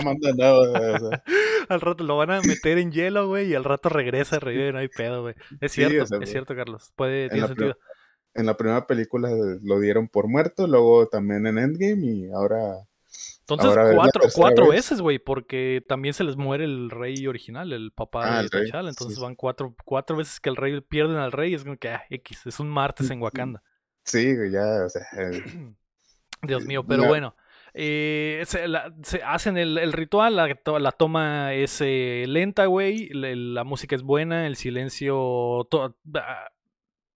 al 1.68 1.80
rato 1.80 2.04
lo 2.04 2.16
van 2.16 2.30
a 2.30 2.40
meter 2.42 2.78
en 2.78 2.92
hielo, 2.92 3.26
güey, 3.26 3.48
y 3.48 3.54
al 3.56 3.64
rato 3.64 3.88
regresa, 3.88 4.38
revive, 4.38 4.70
no 4.70 4.78
hay 4.78 4.86
pedo, 4.86 5.22
güey. 5.22 5.34
Es 5.60 5.72
cierto, 5.72 6.20
es 6.20 6.30
cierto, 6.30 6.54
Carlos. 6.54 6.92
Puede, 6.94 7.28
tiene 7.28 7.48
sentido. 7.48 7.76
En 8.34 8.46
la 8.46 8.56
primera 8.56 8.86
película 8.86 9.30
lo 9.60 9.80
dieron 9.80 10.06
por 10.06 10.28
muerto, 10.28 10.68
luego 10.68 11.08
también 11.08 11.44
en 11.48 11.58
Endgame 11.58 12.06
y 12.06 12.30
ahora 12.30 12.86
entonces, 13.54 13.94
cuatro, 13.94 14.22
cuatro 14.34 14.68
veces, 14.68 15.00
güey, 15.00 15.18
porque 15.18 15.82
también 15.88 16.12
se 16.12 16.24
les 16.24 16.36
muere 16.36 16.64
el 16.64 16.90
rey 16.90 17.26
original, 17.26 17.72
el 17.72 17.92
papá 17.92 18.38
ah, 18.38 18.42
de 18.42 18.48
T'Challa. 18.48 18.88
Entonces 18.88 19.18
van 19.18 19.34
cuatro, 19.34 19.74
cuatro 19.84 20.16
veces 20.16 20.40
que 20.40 20.50
el 20.50 20.56
rey 20.56 20.80
pierden 20.80 21.16
al 21.16 21.32
rey. 21.32 21.54
Es 21.54 21.64
como 21.64 21.76
que, 21.76 21.88
ah, 21.88 22.04
X, 22.10 22.46
es 22.46 22.60
un 22.60 22.68
martes 22.68 23.10
en 23.10 23.22
Wakanda. 23.22 23.62
Sí, 24.04 24.34
ya, 24.50 24.84
o 24.84 24.88
sea. 24.88 25.06
Eh, 25.16 25.42
Dios 26.42 26.64
mío, 26.64 26.84
pero 26.86 27.06
bueno. 27.06 27.34
Eh, 27.74 28.42
se, 28.46 29.22
hacen 29.22 29.56
el, 29.56 29.92
ritual, 29.92 30.36
la, 30.36 30.92
toma 30.92 31.54
es 31.54 31.80
eh, 31.80 32.24
lenta, 32.26 32.66
güey, 32.66 33.08
la, 33.10 33.62
música 33.64 33.94
es 33.94 34.02
buena, 34.02 34.46
el 34.46 34.56
silencio, 34.56 35.68
ah, 36.14 36.48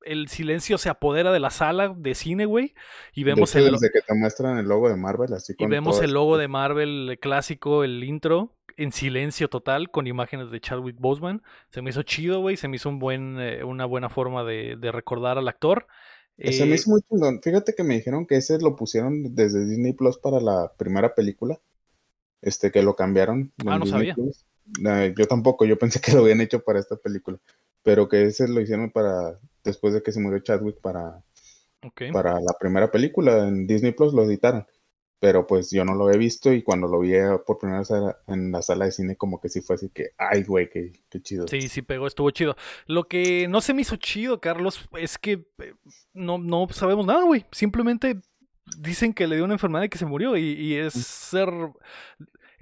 el 0.05 0.29
silencio 0.29 0.79
se 0.79 0.89
apodera 0.89 1.33
de 1.33 1.41
la 1.41 1.51
sala 1.51 1.95
de 1.97 2.15
cine, 2.15 2.45
güey. 2.45 2.75
Y 3.15 3.25
vemos 3.25 3.55
el. 3.55 3.73
Desde 3.73 3.91
que 3.91 4.01
te 4.01 4.15
muestran 4.15 4.59
el 4.59 4.67
logo 4.67 4.89
de 4.89 4.97
Marvel, 4.97 5.33
así 5.33 5.55
Y 5.59 5.67
vemos 5.67 6.01
el 6.01 6.13
logo 6.13 6.39
de 6.39 6.49
Marvel 6.49 7.19
clásico, 7.21 7.85
el 7.85 8.03
intro, 8.05 8.55
en 8.77 8.93
silencio 8.93 9.49
total, 9.49 9.91
con 9.91 10.07
imágenes 10.07 10.51
de 10.51 10.61
Chadwick 10.61 10.97
Boseman. 10.99 11.43
Se 11.71 11.83
me 11.83 11.91
hizo 11.91 12.03
chido, 12.03 12.41
güey. 12.41 12.57
Se 12.57 12.69
me 12.69 12.77
hizo 12.77 12.89
un 12.89 12.99
buen, 12.99 13.39
eh, 13.41 13.65
una 13.65 13.85
buena 13.85 14.09
forma 14.09 14.45
de, 14.45 14.77
recordar 14.93 15.39
al 15.39 15.49
actor. 15.49 15.87
Se 16.39 16.65
me 16.65 16.73
eh, 16.73 16.75
hizo 16.75 16.91
muy 16.91 17.03
chingón. 17.03 17.41
Fíjate 17.43 17.75
que 17.75 17.85
me 17.85 17.95
dijeron 17.95 18.27
que 18.27 18.37
ese 18.37 18.59
lo 18.59 18.77
pusieron 18.77 19.35
desde 19.35 19.67
Disney 19.67 19.93
Plus 19.93 20.19
para 20.19 20.41
la 20.41 20.73
primera 20.77 21.15
película. 21.15 21.61
Este, 22.41 22.73
que 22.73 22.83
lo 22.83 22.97
cambiaron. 22.97 23.53
Ah, 23.67 23.79
no 23.79 23.87
sabía. 23.87 24.17
yo 24.17 25.27
tampoco, 25.27 25.65
yo 25.65 25.79
pensé 25.79 26.01
que 26.01 26.13
lo 26.13 26.21
habían 26.21 26.41
hecho 26.41 26.63
para 26.65 26.81
esta 26.81 26.97
película. 26.97 27.39
Pero 27.85 28.09
que 28.09 28.25
ese 28.25 28.49
lo 28.49 28.61
hicieron 28.61 28.91
para 28.91 29.39
después 29.65 29.95
de 29.95 30.03
que 30.03 30.13
se 30.13 30.21
murió 30.21 30.41
Chadwick 30.41 30.81
para, 30.81 31.23
para 32.13 32.41
la 32.41 32.55
primera 32.59 32.91
película. 32.91 33.47
En 33.47 33.67
Disney 33.67 33.93
Plus 33.93 34.13
lo 34.15 34.25
editaron. 34.25 34.67
Pero 35.19 35.47
pues 35.47 35.71
yo 35.71 35.85
no 35.85 35.95
lo 35.95 36.11
he 36.11 36.19
visto 36.19 36.53
y 36.53 36.65
cuando 36.65 36.89
lo 36.89 36.99
vi 36.99 37.13
por 37.47 37.59
primera 37.59 37.79
vez 37.79 37.93
en 38.27 38.51
la 38.51 38.61
sala 38.61 38.87
de 38.87 38.91
cine 38.91 39.15
como 39.15 39.41
que 39.41 39.49
sí 39.49 39.61
fue 39.61 39.77
así 39.77 39.89
que, 39.89 40.11
ay 40.19 40.43
güey, 40.43 40.69
qué, 40.69 40.93
chido. 41.23 41.47
Sí, 41.47 41.69
sí 41.69 41.81
pegó, 41.81 42.09
estuvo 42.09 42.29
chido. 42.33 42.57
Lo 42.89 43.05
que 43.05 43.47
no 43.47 43.61
se 43.61 43.73
me 43.73 43.83
hizo 43.83 43.95
chido, 43.95 44.41
Carlos, 44.41 44.89
es 44.99 45.19
que 45.19 45.47
eh, 45.59 45.75
no, 46.13 46.39
no 46.39 46.67
sabemos 46.73 47.07
nada, 47.07 47.23
güey. 47.23 47.47
Simplemente 47.53 48.17
dicen 48.79 49.15
que 49.15 49.29
le 49.29 49.37
dio 49.37 49.45
una 49.45 49.55
enfermedad 49.55 49.85
y 49.85 49.89
que 49.89 49.99
se 49.99 50.07
murió 50.07 50.37
y, 50.37 50.55
y 50.55 50.75
es 50.75 50.95
ser 50.95 51.49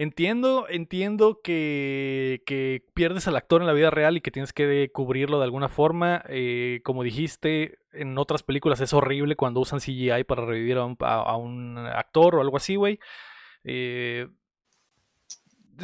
Entiendo, 0.01 0.67
entiendo 0.71 1.43
que, 1.45 2.43
que, 2.47 2.87
pierdes 2.95 3.29
al 3.29 3.37
actor 3.37 3.61
en 3.61 3.67
la 3.67 3.75
vida 3.75 3.91
real 3.91 4.17
y 4.17 4.23
que 4.23 4.31
tienes 4.31 4.55
que 4.55 4.91
cubrirlo 4.91 5.37
de 5.37 5.45
alguna 5.45 5.69
forma. 5.69 6.25
Eh, 6.31 6.81
como 6.85 7.03
dijiste, 7.03 7.81
en 7.93 8.17
otras 8.17 8.43
películas 8.43 8.81
es 8.81 8.95
horrible 8.95 9.37
cuando 9.37 9.61
usan 9.61 9.79
CGI 9.79 10.25
para 10.25 10.47
revivir 10.47 10.79
a 10.79 11.37
un, 11.37 11.77
actor 11.77 12.35
o 12.35 12.41
algo 12.41 12.57
así, 12.57 12.77
güey. 12.77 12.99
Eh, 13.63 14.27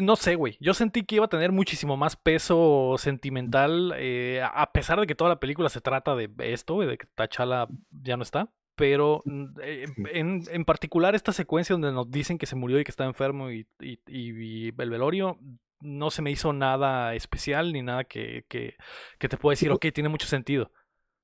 no 0.01 0.17
sé, 0.17 0.35
güey. 0.35 0.57
Yo 0.61 0.73
sentí 0.73 1.05
que 1.05 1.17
iba 1.17 1.27
a 1.27 1.29
tener 1.29 1.53
muchísimo 1.53 1.99
más 1.99 2.17
peso 2.17 2.95
sentimental, 2.97 3.93
eh, 3.99 4.41
a 4.43 4.73
pesar 4.73 4.99
de 4.99 5.07
que 5.07 5.15
toda 5.15 5.29
la 5.29 5.41
película 5.41 5.69
se 5.69 5.83
trata 5.83 6.17
de 6.17 6.31
esto, 6.39 6.81
de 6.81 6.97
que 6.97 7.07
Tachala 7.17 7.69
ya 7.91 8.17
no 8.17 8.23
está 8.23 8.49
pero 8.77 9.23
mm, 9.25 9.45
eh, 9.63 9.87
en, 10.13 10.65
particular 10.65 11.15
esta 11.15 11.33
secuencia 11.33 11.75
donde 11.75 11.93
nos 11.93 12.11
dicen 12.11 12.39
que 12.39 12.47
se 12.47 12.57
murió 12.57 12.79
y 12.79 12.85
que 12.85 12.91
está 12.91 13.05
enfermo 13.05 13.51
y, 13.51 13.67
y, 13.81 14.69
el 14.69 14.91
velorio 14.91 15.39
no 15.81 16.11
se 16.11 16.23
me 16.23 16.31
hizo 16.31 16.53
nada 16.53 17.15
especial 17.15 17.73
ni 17.73 17.83
nada 17.83 18.05
que, 18.05 18.45
que, 18.49 18.77
te 19.19 19.37
pueda 19.37 19.55
decir, 19.55 19.71
ok, 19.73 19.87
tiene 19.93 20.09
mucho 20.09 20.27
sentido. 20.27 20.71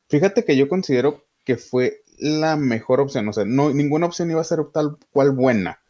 Fíjate 0.09 0.45
que 0.45 0.57
yo 0.57 0.69
considero 0.69 1.25
que 1.45 1.57
fue 1.57 2.03
la 2.19 2.57
mejor 2.57 3.01
opción, 3.01 3.29
o 3.29 3.33
sea, 3.33 3.45
no, 3.45 3.71
ninguna 3.71 4.07
opción 4.07 4.31
iba 4.31 4.41
a 4.41 4.45
ser 4.45 4.61
tal 4.73 4.99
cual 5.11 5.33
buena, 5.33 5.83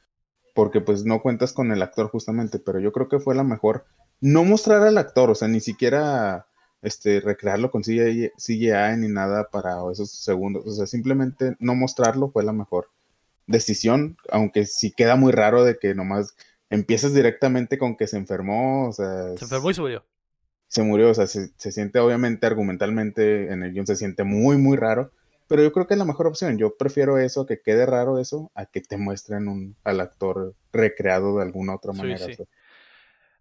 porque 0.54 0.80
pues 0.80 1.04
no 1.04 1.22
cuentas 1.22 1.52
con 1.52 1.72
el 1.72 1.82
actor 1.82 2.08
justamente, 2.08 2.58
pero 2.58 2.80
yo 2.80 2.92
creo 2.92 3.08
que 3.08 3.20
fue 3.20 3.34
la 3.34 3.44
mejor. 3.44 3.84
No 4.20 4.44
mostrar 4.44 4.82
al 4.82 4.98
actor, 4.98 5.30
o 5.30 5.34
sea, 5.34 5.48
ni 5.48 5.60
siquiera 5.60 6.46
este, 6.82 7.20
recrearlo 7.20 7.70
con 7.70 7.82
CGI, 7.82 8.30
ni 8.98 9.08
nada 9.08 9.48
para 9.50 9.78
esos 9.90 10.10
segundos. 10.10 10.66
O 10.66 10.72
sea, 10.72 10.86
simplemente 10.86 11.56
no 11.60 11.74
mostrarlo 11.74 12.30
fue 12.30 12.42
la 12.42 12.52
mejor 12.52 12.90
decisión, 13.46 14.16
aunque 14.30 14.66
sí 14.66 14.92
queda 14.92 15.16
muy 15.16 15.32
raro 15.32 15.64
de 15.64 15.78
que 15.78 15.94
nomás 15.94 16.36
empieces 16.70 17.14
directamente 17.14 17.78
con 17.78 17.96
que 17.96 18.06
se 18.06 18.16
enfermó, 18.16 18.88
o 18.88 18.92
sea... 18.92 19.36
Se 19.36 19.44
enfermó 19.44 19.70
y 19.70 19.74
se 19.74 19.80
murió. 19.80 20.04
Se 20.68 20.82
murió, 20.82 21.10
o 21.10 21.14
sea, 21.14 21.26
se, 21.26 21.50
siente 21.56 21.98
obviamente 21.98 22.46
argumentalmente 22.46 23.52
en 23.52 23.62
el 23.62 23.72
guion 23.72 23.86
se 23.86 23.96
siente 23.96 24.24
muy, 24.24 24.56
muy 24.56 24.76
raro, 24.76 25.12
pero 25.48 25.62
yo 25.62 25.70
creo 25.70 25.86
que 25.86 25.94
es 25.94 25.98
la 25.98 26.06
mejor 26.06 26.26
opción. 26.26 26.56
Yo 26.56 26.76
prefiero 26.78 27.18
eso, 27.18 27.44
que 27.44 27.60
quede 27.60 27.84
raro 27.84 28.18
eso, 28.18 28.50
a 28.54 28.64
que 28.64 28.80
te 28.80 28.96
muestren 28.96 29.48
un, 29.48 29.76
al 29.84 30.00
actor 30.00 30.54
recreado 30.72 31.36
de 31.36 31.42
alguna 31.42 31.74
otra 31.74 31.92
manera 31.92 32.26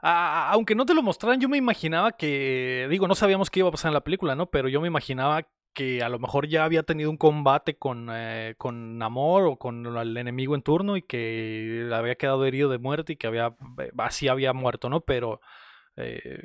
aunque 0.01 0.75
no 0.75 0.86
te 0.86 0.93
lo 0.93 1.03
mostraran, 1.03 1.39
yo 1.39 1.50
me 1.50 1.58
imaginaba 1.58 2.12
que, 2.13 2.88
digo, 2.89 3.08
no 3.08 3.15
sabíamos 3.15 3.50
qué 3.50 3.60
iba 3.60 3.70
a 3.70 3.72
pasar 3.72 3.89
en 3.89 3.96
la 3.96 4.03
película, 4.03 4.36
¿no? 4.36 4.50
Pero 4.50 4.67
yo 4.67 4.81
me 4.81 4.88
imaginaba 4.88 5.48
que 5.74 6.03
a 6.03 6.10
lo 6.10 6.20
mejor 6.20 6.48
ya 6.48 6.65
había 6.65 6.84
tenido 6.84 7.10
un 7.10 7.17
combate 7.17 7.77
con, 7.77 8.10
eh, 8.12 8.55
con 8.58 8.98
Namor 8.98 9.46
o 9.46 9.58
con 9.58 9.86
el 9.86 10.17
enemigo 10.17 10.55
en 10.55 10.63
turno 10.63 10.98
y 10.98 11.01
que 11.01 11.89
había 11.93 12.15
quedado 12.15 12.46
herido 12.46 12.70
de 12.70 12.77
muerte 12.77 13.13
y 13.13 13.15
que 13.15 13.27
había 13.27 13.55
eh, 13.79 13.91
así 13.98 14.27
había 14.27 14.53
muerto, 14.53 14.89
¿no? 14.89 15.01
Pero 15.01 15.39
eh, 15.96 16.43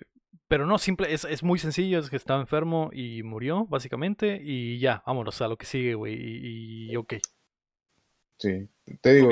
pero 0.49 0.67
no, 0.67 0.79
simple, 0.79 1.13
es, 1.13 1.25
es, 1.25 1.43
muy 1.43 1.59
sencillo, 1.59 1.99
es 1.99 2.09
que 2.09 2.17
estaba 2.17 2.41
enfermo 2.41 2.91
y 2.93 3.23
murió, 3.25 3.67
básicamente, 3.67 4.41
y 4.41 4.79
ya, 4.79 5.03
vámonos 5.05 5.41
a 5.41 5.49
lo 5.49 5.57
que 5.57 5.67
sigue, 5.67 5.95
güey, 5.95 6.15
y, 6.15 6.97
ok. 6.97 7.15
Sí, 8.39 8.69
te 9.01 9.15
digo, 9.15 9.31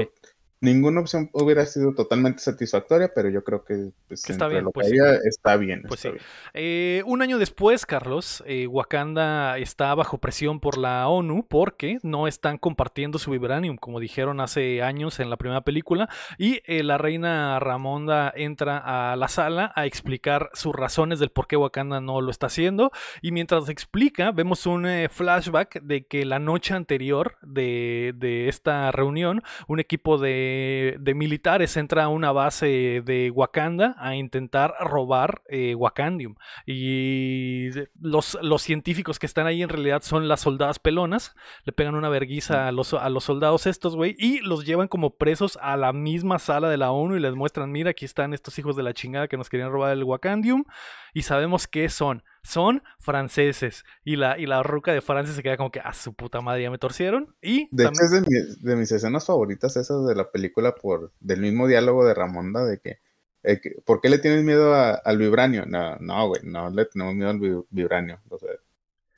ninguna 0.64 1.00
opción 1.00 1.30
hubiera 1.32 1.64
sido 1.66 1.94
totalmente 1.94 2.40
satisfactoria, 2.40 3.12
pero 3.14 3.28
yo 3.28 3.44
creo 3.44 3.64
que, 3.64 3.90
pues, 4.08 4.28
está, 4.28 4.48
bien, 4.48 4.64
lo 4.64 4.72
pues 4.72 4.90
que 4.90 5.00
había, 5.00 5.18
está 5.24 5.56
bien. 5.56 5.82
Pues 5.86 6.04
está 6.04 6.10
sí. 6.10 6.14
bien. 6.14 6.24
Eh, 6.54 7.02
un 7.06 7.22
año 7.22 7.38
después, 7.38 7.86
Carlos, 7.86 8.42
eh, 8.46 8.66
Wakanda 8.66 9.58
está 9.58 9.94
bajo 9.94 10.18
presión 10.18 10.60
por 10.60 10.78
la 10.78 11.06
ONU 11.08 11.46
porque 11.46 11.98
no 12.02 12.26
están 12.26 12.58
compartiendo 12.58 13.18
su 13.18 13.30
vibranium, 13.30 13.76
como 13.76 14.00
dijeron 14.00 14.40
hace 14.40 14.82
años 14.82 15.20
en 15.20 15.30
la 15.30 15.36
primera 15.36 15.60
película, 15.60 16.08
y 16.38 16.62
eh, 16.64 16.82
la 16.82 16.98
reina 16.98 17.60
Ramonda 17.60 18.32
entra 18.34 18.78
a 18.78 19.16
la 19.16 19.28
sala 19.28 19.72
a 19.76 19.86
explicar 19.86 20.50
sus 20.54 20.74
razones 20.74 21.18
del 21.18 21.30
por 21.30 21.46
qué 21.46 21.56
Wakanda 21.56 22.00
no 22.00 22.20
lo 22.20 22.30
está 22.30 22.46
haciendo, 22.46 22.90
y 23.22 23.32
mientras 23.32 23.68
explica, 23.68 24.32
vemos 24.32 24.66
un 24.66 24.86
eh, 24.86 25.08
flashback 25.08 25.82
de 25.82 26.06
que 26.06 26.24
la 26.24 26.38
noche 26.38 26.74
anterior 26.74 27.36
de, 27.42 28.14
de 28.16 28.48
esta 28.48 28.90
reunión, 28.90 29.42
un 29.68 29.80
equipo 29.80 30.18
de, 30.18 30.53
de 31.00 31.14
militares 31.14 31.76
entra 31.76 32.04
a 32.04 32.08
una 32.08 32.32
base 32.32 33.02
de 33.04 33.30
Wakanda 33.30 33.94
a 33.98 34.16
intentar 34.16 34.74
robar 34.80 35.42
eh, 35.48 35.74
Wakandium. 35.74 36.36
Y 36.66 37.70
los, 38.00 38.38
los 38.42 38.62
científicos 38.62 39.18
que 39.18 39.26
están 39.26 39.46
ahí 39.46 39.62
en 39.62 39.68
realidad 39.68 40.02
son 40.02 40.28
las 40.28 40.40
soldadas 40.40 40.78
pelonas. 40.78 41.34
Le 41.64 41.72
pegan 41.72 41.94
una 41.94 42.08
verguiza 42.08 42.68
a 42.68 42.72
los, 42.72 42.94
a 42.94 43.08
los 43.08 43.24
soldados 43.24 43.66
estos, 43.66 43.96
güey. 43.96 44.14
Y 44.18 44.40
los 44.40 44.64
llevan 44.64 44.88
como 44.88 45.16
presos 45.16 45.58
a 45.62 45.76
la 45.76 45.92
misma 45.92 46.38
sala 46.38 46.68
de 46.68 46.76
la 46.76 46.90
ONU 46.90 47.16
y 47.16 47.20
les 47.20 47.34
muestran, 47.34 47.70
mira, 47.70 47.90
aquí 47.90 48.04
están 48.04 48.34
estos 48.34 48.58
hijos 48.58 48.76
de 48.76 48.82
la 48.82 48.94
chingada 48.94 49.28
que 49.28 49.36
nos 49.36 49.48
querían 49.48 49.70
robar 49.70 49.92
el 49.92 50.04
Wakandium. 50.04 50.64
Y 51.12 51.22
sabemos 51.22 51.66
qué 51.66 51.88
son. 51.88 52.22
Son 52.44 52.82
franceses. 52.98 53.84
Y 54.04 54.16
la, 54.16 54.38
y 54.38 54.46
la 54.46 54.62
ruca 54.62 54.92
de 54.92 55.00
Francia 55.00 55.34
se 55.34 55.42
queda 55.42 55.56
como 55.56 55.72
que 55.72 55.80
a 55.80 55.92
su 55.94 56.14
puta 56.14 56.40
madre 56.42 56.62
ya 56.62 56.70
me 56.70 56.78
torcieron. 56.78 57.34
Y 57.42 57.68
De 57.72 57.84
también- 57.84 57.92
hecho, 57.94 58.04
es 58.04 58.10
de, 58.12 58.20
mi- 58.20 58.56
de 58.68 58.76
mis 58.76 58.92
escenas 58.92 59.24
favoritas 59.26 59.76
esas 59.76 60.06
de 60.06 60.14
la 60.14 60.30
película 60.30 60.74
por 60.74 61.10
del 61.20 61.40
mismo 61.40 61.66
diálogo 61.66 62.06
de 62.06 62.12
Ramonda 62.14 62.64
de 62.66 62.78
que, 62.78 62.98
eh, 63.42 63.60
que, 63.60 63.70
¿por 63.84 64.00
qué 64.00 64.10
le 64.10 64.18
tienes 64.18 64.44
miedo 64.44 64.74
a- 64.74 64.92
al 64.94 65.16
vibranio? 65.18 65.64
No, 65.66 65.96
no, 65.96 66.28
güey, 66.28 66.42
no 66.44 66.68
le 66.70 66.84
tenemos 66.84 67.14
miedo 67.14 67.30
al 67.30 67.40
vi- 67.40 67.64
vibranio. 67.70 68.20
O 68.28 68.38
sea, 68.38 68.50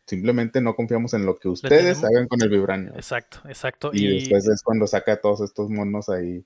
simplemente 0.06 0.61
no 0.61 0.76
confiamos 0.76 1.12
en 1.14 1.26
lo 1.26 1.37
que 1.37 1.49
ustedes 1.49 2.04
hagan 2.04 2.28
con 2.28 2.40
el 2.40 2.49
vibranio. 2.49 2.92
Exacto, 2.95 3.40
exacto. 3.49 3.90
Y, 3.92 4.21
después 4.21 4.47
es 4.47 4.62
cuando 4.62 4.87
saca 4.87 5.14
a 5.14 5.21
todos 5.21 5.40
estos 5.40 5.68
monos 5.68 6.09
ahí 6.09 6.45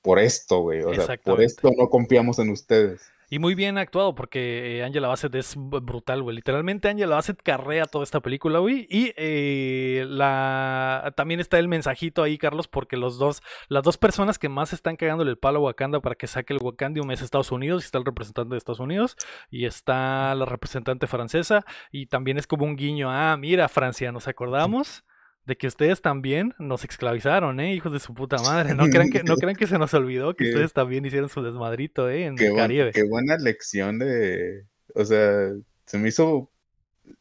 por 0.00 0.18
esto, 0.18 0.60
güey. 0.60 0.82
O 0.82 0.94
sea, 0.94 1.16
por 1.18 1.42
esto 1.42 1.70
no 1.76 1.90
confiamos 1.90 2.38
en 2.38 2.48
ustedes. 2.50 3.02
Y 3.28 3.40
muy 3.40 3.56
bien 3.56 3.76
actuado 3.76 4.14
porque 4.14 4.78
eh, 4.78 4.84
Angela 4.84 5.08
Bassett 5.08 5.34
es 5.34 5.54
brutal, 5.56 6.22
güey. 6.22 6.36
Literalmente 6.36 6.88
Angela 6.88 7.16
Bassett 7.16 7.42
carrea 7.42 7.86
toda 7.86 8.04
esta 8.04 8.20
película, 8.20 8.60
güey. 8.60 8.86
Y 8.88 9.12
eh, 9.16 10.06
la 10.08 11.12
también 11.16 11.40
está 11.40 11.58
el 11.58 11.66
mensajito 11.66 12.22
ahí, 12.22 12.38
Carlos, 12.38 12.68
porque 12.68 12.96
los 12.96 13.18
dos, 13.18 13.42
las 13.68 13.82
dos 13.82 13.98
personas 13.98 14.38
que 14.38 14.48
más 14.48 14.72
están 14.72 14.96
cagándole 14.96 15.30
el 15.30 15.38
palo 15.38 15.58
a 15.58 15.62
Wakanda 15.62 16.00
para 16.00 16.14
que 16.14 16.28
saque 16.28 16.52
el 16.54 16.62
Wakandium 16.62 17.10
es 17.10 17.20
Estados 17.20 17.50
Unidos, 17.50 17.82
y 17.82 17.86
está 17.86 17.98
el 17.98 18.04
representante 18.04 18.54
de 18.54 18.58
Estados 18.58 18.80
Unidos, 18.80 19.16
y 19.50 19.64
está 19.64 20.34
la 20.34 20.44
representante 20.44 21.06
francesa, 21.06 21.64
y 21.90 22.06
también 22.06 22.38
es 22.38 22.46
como 22.46 22.64
un 22.64 22.76
guiño, 22.76 23.10
ah, 23.10 23.36
mira, 23.36 23.68
Francia, 23.68 24.12
nos 24.12 24.28
acordamos 24.28 25.04
de 25.46 25.56
que 25.56 25.66
ustedes 25.68 26.02
también 26.02 26.54
nos 26.58 26.84
esclavizaron, 26.84 27.60
¿eh? 27.60 27.72
Hijos 27.74 27.92
de 27.92 28.00
su 28.00 28.12
puta 28.14 28.36
madre. 28.38 28.74
No 28.76 28.88
crean 28.88 29.10
que, 29.10 29.22
no 29.22 29.36
crean 29.36 29.56
que 29.56 29.66
se 29.66 29.78
nos 29.78 29.94
olvidó 29.94 30.34
que 30.34 30.44
Qué- 30.44 30.50
ustedes 30.50 30.72
también 30.72 31.04
hicieron 31.06 31.28
su 31.28 31.42
desmadrito, 31.42 32.10
¿eh? 32.10 32.24
En 32.26 32.36
Qué, 32.36 32.46
el 32.46 32.50
buen- 32.52 32.62
Caribe. 32.64 32.92
qué 32.92 33.04
buena 33.04 33.36
lección 33.38 33.98
de... 33.98 34.64
O 34.94 35.04
sea, 35.04 35.52
se 35.86 35.98
me 35.98 36.08
hizo... 36.08 36.50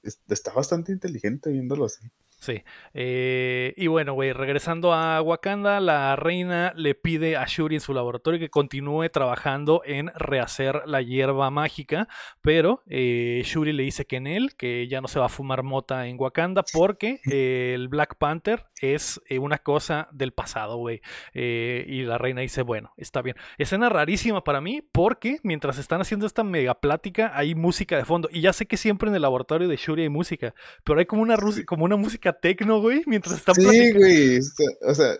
es- 0.03 0.19
Está 0.27 0.51
bastante 0.53 0.91
inteligente 0.91 1.51
viéndolo 1.51 1.85
así. 1.85 2.07
Sí. 2.45 2.63
Eh, 2.93 3.73
y 3.75 3.87
bueno, 3.87 4.13
güey, 4.13 4.31
regresando 4.31 4.93
a 4.93 5.19
Wakanda, 5.19 5.79
la 5.79 6.15
reina 6.15 6.73
le 6.75 6.93
pide 6.93 7.37
a 7.37 7.45
Shuri 7.47 7.77
en 7.77 7.81
su 7.81 7.91
laboratorio 7.91 8.39
que 8.39 8.51
continúe 8.51 9.09
trabajando 9.09 9.81
en 9.83 10.11
rehacer 10.13 10.83
la 10.85 11.01
hierba 11.01 11.49
mágica, 11.49 12.07
pero 12.41 12.83
eh, 12.87 13.41
Shuri 13.43 13.73
le 13.73 13.81
dice 13.81 14.05
que 14.05 14.17
en 14.17 14.27
él, 14.27 14.55
que 14.55 14.87
ya 14.87 15.01
no 15.01 15.07
se 15.07 15.17
va 15.17 15.25
a 15.25 15.29
fumar 15.29 15.63
mota 15.63 16.05
en 16.05 16.17
Wakanda 16.19 16.63
porque 16.71 17.19
eh, 17.31 17.71
el 17.73 17.87
Black 17.87 18.15
Panther 18.19 18.67
es 18.79 19.19
una 19.39 19.57
cosa 19.57 20.07
del 20.11 20.31
pasado, 20.31 20.77
güey. 20.77 21.01
Y 21.33 22.03
la 22.03 22.19
reina 22.19 22.41
dice, 22.41 22.61
bueno, 22.61 22.93
está 22.97 23.23
bien. 23.23 23.37
Escena 23.57 23.89
rarísima 23.89 24.43
para 24.43 24.61
mí 24.61 24.83
porque 24.91 25.39
mientras 25.41 25.79
están 25.79 26.01
haciendo 26.01 26.27
esta 26.27 26.43
mega 26.43 26.75
plática 26.75 27.31
hay 27.33 27.55
música 27.55 27.97
de 27.97 28.05
fondo. 28.05 28.29
Y 28.31 28.41
ya 28.41 28.53
sé 28.53 28.67
que 28.67 28.77
siempre 28.77 29.09
en 29.09 29.15
el 29.15 29.23
laboratorio 29.23 29.67
de 29.67 29.77
Shuri 29.77 30.03
hay 30.03 30.09
música, 30.09 30.53
pero 30.83 30.99
hay 30.99 31.07
como 31.07 31.23
una, 31.23 31.37
como 31.65 31.85
una 31.85 31.95
música 31.95 32.34
tecno, 32.41 32.81
güey, 32.81 33.01
mientras 33.05 33.37
están 33.37 33.55
Sí, 33.55 33.61
platicando. 33.63 33.99
güey. 33.99 34.35
está- 34.37 34.63
O 34.81 34.93
sea, 34.95 35.15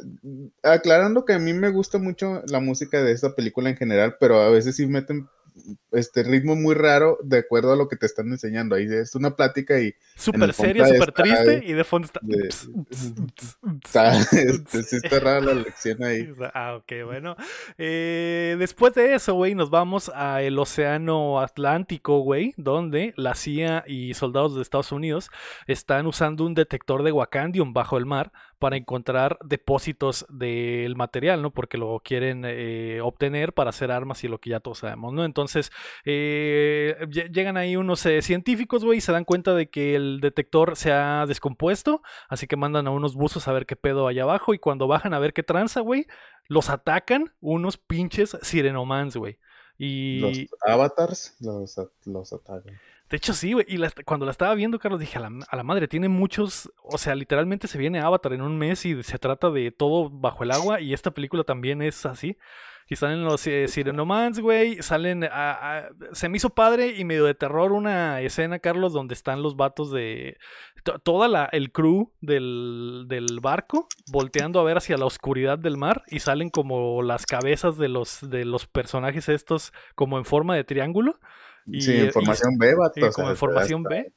aclarando 0.64 1.26
que 1.26 1.34
a 1.34 1.40
mí 1.40 1.54
me 1.54 1.70
gusta 1.70 1.98
mucho 1.98 2.42
la 2.48 2.60
música 2.60 3.04
de 3.04 3.12
esta 3.12 3.36
película 3.36 3.70
en 3.70 3.78
general, 3.78 4.18
pero 4.20 4.40
a 4.42 4.50
veces 4.50 4.76
sí 4.76 4.86
meten 4.88 5.28
este 5.92 6.24
ritmo 6.24 6.56
muy 6.56 6.76
raro 6.76 7.18
de 7.24 7.40
acuerdo 7.40 7.74
a 7.74 7.76
lo 7.76 7.88
que 7.88 7.96
te 7.96 8.06
están 8.06 8.28
enseñando. 8.28 8.76
Ahí 8.76 8.88
es 8.90 9.16
una 9.16 9.36
plática 9.36 9.80
y 9.80 9.94
Súper 10.16 10.54
seria, 10.54 10.88
súper 10.88 11.12
triste, 11.12 11.64
y 11.66 11.74
de 11.74 11.84
fondo 11.84 12.06
está... 12.06 12.20
de- 12.22 12.50
este, 14.32 14.84
sí 14.84 14.96
está 14.98 15.20
rara 15.20 15.42
la 15.42 15.54
lección 15.54 16.04
ahí. 16.04 16.34
Ah, 16.54 16.76
ok, 16.76 16.92
bueno. 17.06 17.36
Eh, 17.78 18.56
después 18.60 18.94
de 18.94 19.16
eso, 19.16 19.34
güey, 19.34 19.56
nos 19.56 19.70
vamos 19.70 20.10
al 20.10 20.58
Océano 20.58 21.40
Atlántico, 21.40 22.20
güey, 22.20 22.54
donde 22.58 23.14
la 23.18 23.36
CIA 23.36 23.84
y 23.88 24.14
soldados 24.14 24.56
de 24.56 24.62
Estados 24.62 24.92
Unidos 24.92 25.30
están 25.68 26.08
usando 26.08 26.46
un 26.46 26.54
detector 26.54 27.04
de 27.04 27.12
Wakandium 27.12 27.74
bajo 27.74 27.98
el 27.98 28.06
mar 28.06 28.32
para 28.60 28.78
encontrar 28.78 29.38
depósitos 29.44 30.26
del 30.30 30.96
material, 30.96 31.42
¿no? 31.42 31.52
Porque 31.52 31.78
lo 31.78 32.00
quieren 32.04 32.44
eh, 32.46 33.00
obtener 33.02 33.54
para 33.54 33.70
hacer 33.70 33.92
armas 33.92 34.24
y 34.24 34.28
lo 34.28 34.40
que 34.40 34.52
ya 34.52 34.60
todos 34.60 34.80
sabemos, 34.80 35.14
¿no? 35.14 35.26
Entonces, 35.26 35.72
eh, 36.06 36.96
lle- 37.10 37.32
llegan 37.32 37.58
ahí 37.58 37.76
unos 37.76 38.06
eh, 38.06 38.22
científicos, 38.22 38.84
güey, 38.86 38.98
y 39.00 39.02
se 39.02 39.12
dan 39.12 39.26
cuenta 39.26 39.54
de 39.54 39.70
que 39.70 39.96
el 39.96 40.20
detector 40.22 40.76
se 40.76 40.92
ha 40.92 41.26
descompuesto, 41.28 42.02
así 42.30 42.48
que 42.48 42.56
mandan 42.56 42.88
a 42.88 42.92
unos 42.92 43.16
buzos 43.16 43.48
a 43.48 43.54
ver 43.54 43.66
qué 43.66 43.76
pedo 43.76 44.08
hay 44.08 44.20
abajo 44.20 44.54
y 44.54 44.60
cuando 44.60 44.88
bajan 44.88 45.14
a 45.14 45.20
ver 45.20 45.34
qué 45.34 45.44
tranza, 45.44 45.82
güey, 45.82 46.08
los 46.48 46.70
atacan 46.70 47.34
unos 47.42 47.78
pinches 47.78 48.38
sirenomans, 48.42 49.18
güey. 49.18 49.40
Y 49.78 50.20
Los 50.22 50.40
avatars 50.62 51.36
los, 51.42 51.76
los 52.06 52.34
atacan. 52.34 52.80
De 53.10 53.18
hecho 53.18 53.34
sí, 53.34 53.54
güey, 53.54 53.66
y 53.70 53.78
la 53.78 53.92
cuando 54.06 54.26
la 54.26 54.32
estaba 54.32 54.56
viendo, 54.56 54.80
Carlos, 54.80 55.00
dije, 55.00 55.18
a 55.18 55.22
la, 55.22 55.32
a 55.50 55.56
la 55.56 55.64
madre, 55.64 55.88
tiene 55.88 56.10
muchos, 56.10 56.72
o 56.84 56.98
sea, 56.98 57.16
literalmente 57.16 57.68
se 57.68 57.78
viene 57.78 58.00
Avatar 58.00 58.34
en 58.34 58.42
un 58.42 58.58
mes 58.58 58.86
y 58.86 59.02
se 59.04 59.20
trata 59.20 59.50
de 59.52 59.72
todo 59.72 60.10
bajo 60.10 60.44
el 60.44 60.52
agua 60.52 60.82
y 60.82 60.94
esta 60.94 61.12
película 61.12 61.44
también 61.44 61.82
es 61.82 62.06
así. 62.06 62.38
Y 62.88 62.98
salen 62.98 63.24
los 63.26 63.48
eh, 63.48 63.68
Sirenomans, 63.68 64.40
güey, 64.40 64.80
salen, 64.84 65.24
a- 65.24 65.88
se 66.12 66.30
me 66.30 66.38
hizo 66.38 66.52
padre 66.52 66.94
y 66.96 67.04
medio 67.04 67.26
de 67.26 67.34
terror 67.34 67.72
una 67.72 68.22
escena, 68.22 68.60
Carlos, 68.60 68.94
donde 68.94 69.16
están 69.16 69.42
los 69.42 69.56
vatos 69.56 69.90
de, 69.92 70.38
to- 70.84 71.00
toda 71.00 71.28
la, 71.28 71.46
el 71.46 71.72
crew 71.72 72.12
del, 72.22 73.06
del 73.08 73.40
barco 73.42 73.88
volteando 74.12 74.60
a 74.60 74.64
ver 74.64 74.78
hacia 74.78 74.98
la 74.98 75.06
oscuridad 75.06 75.58
del 75.58 75.78
mar 75.78 76.04
y 76.10 76.20
salen 76.20 76.52
como 76.52 77.02
las 77.02 77.26
cabezas 77.26 77.78
de 77.80 77.88
los, 77.90 78.30
de 78.30 78.46
los 78.46 78.68
personajes 78.68 79.30
estos 79.30 79.74
como 79.96 80.20
en 80.20 80.26
forma 80.26 80.56
de 80.56 80.64
triángulo. 80.64 81.20
Y, 81.68 81.82
sí, 81.82 81.92
eh, 81.94 82.06
información 82.06 82.58
B, 82.58 82.76
vato. 82.76 83.00
y 83.00 83.12
como 83.12 83.32
información 83.32 83.82
hasta- 83.86 83.90
B. 83.90 84.14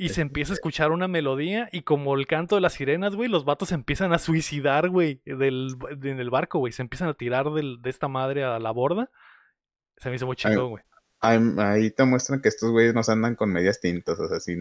Y 0.00 0.04
se 0.04 0.12
este, 0.12 0.20
empieza 0.22 0.52
a 0.52 0.54
escuchar 0.54 0.92
una 0.92 1.08
melodía 1.08 1.68
y 1.72 1.82
como 1.82 2.14
el 2.14 2.28
canto 2.28 2.54
de 2.54 2.60
las 2.60 2.74
sirenas, 2.74 3.16
güey, 3.16 3.28
los 3.28 3.44
vatos 3.44 3.70
se 3.70 3.74
empiezan 3.74 4.12
a 4.12 4.20
suicidar, 4.20 4.90
güey, 4.90 5.20
del, 5.26 5.74
de- 5.96 6.10
en 6.12 6.20
el 6.20 6.30
barco, 6.30 6.60
güey. 6.60 6.72
Se 6.72 6.82
empiezan 6.82 7.08
a 7.08 7.14
tirar 7.14 7.50
del- 7.50 7.82
de 7.82 7.90
esta 7.90 8.06
madre 8.06 8.44
a 8.44 8.60
la 8.60 8.70
borda. 8.70 9.10
Se 9.96 10.08
me 10.08 10.14
hizo 10.16 10.26
muy 10.26 10.36
chingón, 10.36 10.70
güey. 10.70 10.84
Ahí, 11.20 11.90
te 11.90 12.04
muestran 12.04 12.40
que 12.40 12.48
estos 12.48 12.70
güeyes 12.70 12.94
nos 12.94 13.08
andan 13.08 13.34
con 13.34 13.52
medias 13.52 13.80
tintas. 13.80 14.20
O 14.20 14.28
sea, 14.28 14.38
si, 14.38 14.56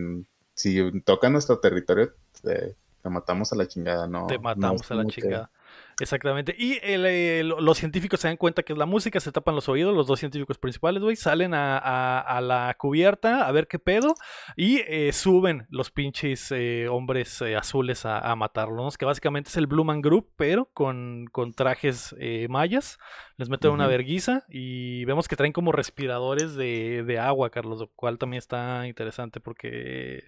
si 0.55 1.01
tocan 1.01 1.33
nuestro 1.33 1.59
territorio, 1.59 2.13
te, 2.41 2.75
te 3.03 3.09
matamos 3.09 3.53
a 3.53 3.57
la 3.57 3.67
chingada, 3.67 4.07
¿no? 4.07 4.25
Te 4.25 4.39
matamos 4.39 4.89
a 4.89 4.95
la 4.95 5.05
chingada. 5.05 5.51
Exactamente. 5.99 6.55
Y 6.55 6.77
el, 6.83 7.05
eh, 7.07 7.43
lo- 7.43 7.59
los 7.59 7.79
científicos 7.79 8.19
se 8.19 8.27
dan 8.27 8.37
cuenta 8.37 8.61
que 8.61 8.71
es 8.73 8.77
la 8.77 8.85
música, 8.85 9.19
se 9.19 9.31
tapan 9.31 9.55
los 9.55 9.67
oídos, 9.67 9.95
los 9.95 10.05
dos 10.05 10.19
científicos 10.19 10.59
principales, 10.59 11.01
güey, 11.01 11.15
salen 11.15 11.55
a, 11.55 11.75
a- 11.79 12.19
a 12.19 12.39
la 12.39 12.75
cubierta 12.77 13.47
a 13.47 13.51
ver 13.51 13.67
qué 13.67 13.79
pedo 13.79 14.13
y 14.55 14.81
eh, 14.87 15.11
suben 15.11 15.65
los 15.71 15.89
pinches 15.89 16.51
eh, 16.51 16.87
hombres 16.87 17.41
eh, 17.41 17.55
azules 17.55 18.05
a, 18.05 18.19
a 18.19 18.35
matarlos, 18.35 18.95
que 18.95 19.05
básicamente 19.05 19.49
es 19.49 19.57
el 19.57 19.65
Blue 19.65 19.83
Man 19.83 20.01
Group, 20.01 20.29
pero 20.35 20.69
con, 20.71 21.25
con 21.31 21.53
trajes 21.53 22.15
eh, 22.19 22.45
mayas. 22.47 22.99
Les 23.37 23.49
meten 23.49 23.69
una 23.71 23.85
verguiza 23.87 24.45
y 24.49 25.05
vemos 25.05 25.27
que 25.27 25.35
traen 25.35 25.53
como 25.53 25.71
respiradores 25.71 26.55
de, 26.55 27.03
de 27.05 27.19
agua, 27.19 27.51
Carlos, 27.51 27.79
lo 27.79 27.87
cual 27.95 28.17
también 28.17 28.39
está 28.39 28.87
interesante 28.87 29.39
porque 29.39 30.23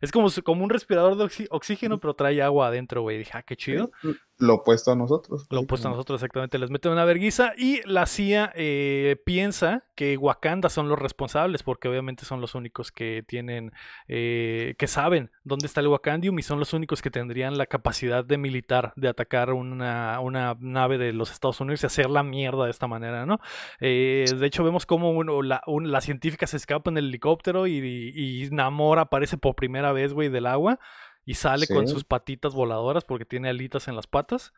es 0.00 0.10
como, 0.12 0.28
un 0.64 0.70
respirador 0.70 1.16
de 1.16 1.46
oxígeno, 1.50 1.98
pero 1.98 2.14
trae 2.14 2.40
agua 2.42 2.68
adentro, 2.68 3.02
güey. 3.02 3.18
Dije, 3.18 3.32
ah, 3.34 3.42
qué 3.42 3.56
chido. 3.56 3.90
Lo 4.38 4.54
opuesto 4.54 4.92
a 4.92 4.96
nosotros. 4.96 5.13
Nosotros. 5.14 5.46
Lo 5.50 5.60
opuesto 5.60 5.88
a 5.88 5.90
nosotros, 5.90 6.22
exactamente. 6.22 6.58
Les 6.58 6.70
meten 6.70 6.92
una 6.92 7.04
verguiza 7.04 7.52
y 7.56 7.80
la 7.86 8.06
CIA 8.06 8.52
eh, 8.54 9.16
piensa 9.24 9.84
que 9.94 10.16
Wakanda 10.16 10.68
son 10.68 10.88
los 10.88 10.98
responsables 10.98 11.62
porque 11.62 11.88
obviamente 11.88 12.24
son 12.24 12.40
los 12.40 12.54
únicos 12.54 12.90
que 12.90 13.24
tienen, 13.26 13.72
eh, 14.08 14.74
que 14.78 14.86
saben 14.86 15.30
dónde 15.44 15.66
está 15.66 15.80
el 15.80 15.88
Wakandium 15.88 16.38
y 16.38 16.42
son 16.42 16.58
los 16.58 16.72
únicos 16.72 17.02
que 17.02 17.10
tendrían 17.10 17.58
la 17.58 17.66
capacidad 17.66 18.24
de 18.24 18.38
militar 18.38 18.92
de 18.96 19.08
atacar 19.08 19.52
una, 19.52 20.18
una 20.20 20.56
nave 20.60 20.98
de 20.98 21.12
los 21.12 21.30
Estados 21.30 21.60
Unidos 21.60 21.82
y 21.82 21.86
hacer 21.86 22.10
la 22.10 22.22
mierda 22.22 22.64
de 22.64 22.70
esta 22.70 22.86
manera, 22.86 23.26
¿no? 23.26 23.38
Eh, 23.80 24.26
de 24.36 24.46
hecho, 24.46 24.64
vemos 24.64 24.86
cómo 24.86 25.10
uno, 25.10 25.42
la, 25.42 25.62
la, 25.66 26.00
científica 26.00 26.46
se 26.46 26.56
escapa 26.56 26.90
en 26.90 26.98
el 26.98 27.06
helicóptero 27.06 27.66
y, 27.66 27.78
y, 28.14 28.48
Namor 28.50 28.98
aparece 28.98 29.36
por 29.36 29.54
primera 29.54 29.92
vez, 29.92 30.12
güey, 30.12 30.28
del 30.28 30.46
agua 30.46 30.78
y 31.24 31.34
sale 31.34 31.66
con 31.66 31.88
sus 31.88 32.04
patitas 32.04 32.54
voladoras 32.54 33.04
porque 33.04 33.24
tiene 33.24 33.48
alitas 33.48 33.88
en 33.88 33.96
las 33.96 34.06
patas 34.06 34.52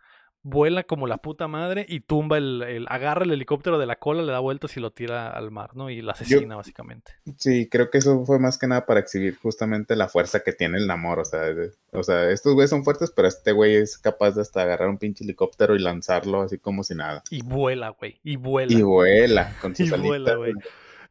vuela 0.46 0.84
como 0.84 1.08
la 1.08 1.18
puta 1.18 1.48
madre 1.48 1.84
y 1.88 2.00
tumba 2.00 2.38
el, 2.38 2.86
agarra 2.88 3.24
el 3.24 3.32
helicóptero 3.32 3.78
de 3.78 3.86
la 3.86 3.96
cola, 3.96 4.22
le 4.22 4.30
da 4.30 4.38
vueltas 4.38 4.76
y 4.76 4.80
lo 4.80 4.92
tira 4.92 5.28
al 5.30 5.50
mar, 5.50 5.74
¿no? 5.74 5.90
Y 5.90 6.00
la 6.02 6.12
asesina 6.12 6.54
básicamente. 6.54 7.12
Sí, 7.36 7.68
creo 7.68 7.90
que 7.90 7.98
eso 7.98 8.24
fue 8.24 8.38
más 8.38 8.56
que 8.56 8.68
nada 8.68 8.86
para 8.86 9.00
exhibir 9.00 9.36
justamente 9.36 9.96
la 9.96 10.08
fuerza 10.08 10.40
que 10.40 10.52
tiene 10.52 10.78
el 10.78 10.86
Namor, 10.86 11.18
o 11.18 11.24
sea, 11.24 11.42
o 11.90 12.02
sea, 12.04 12.30
estos 12.30 12.54
güeyes 12.54 12.70
son 12.70 12.84
fuertes, 12.84 13.10
pero 13.10 13.26
este 13.26 13.50
güey 13.50 13.74
es 13.74 13.98
capaz 13.98 14.32
de 14.32 14.42
hasta 14.42 14.62
agarrar 14.62 14.88
un 14.88 14.98
pinche 14.98 15.24
helicóptero 15.24 15.74
y 15.74 15.80
lanzarlo 15.80 16.42
así 16.42 16.58
como 16.58 16.84
si 16.84 16.94
nada. 16.94 17.24
Y 17.30 17.42
vuela, 17.42 17.90
güey, 17.90 18.20
y 18.22 18.36
vuela. 18.36 18.72
Y 18.72 18.82
vuela 18.82 19.56
con 19.60 19.74
sus 19.74 19.88
y 19.90 20.00
vuela, 20.00 20.36
güey 20.36 20.54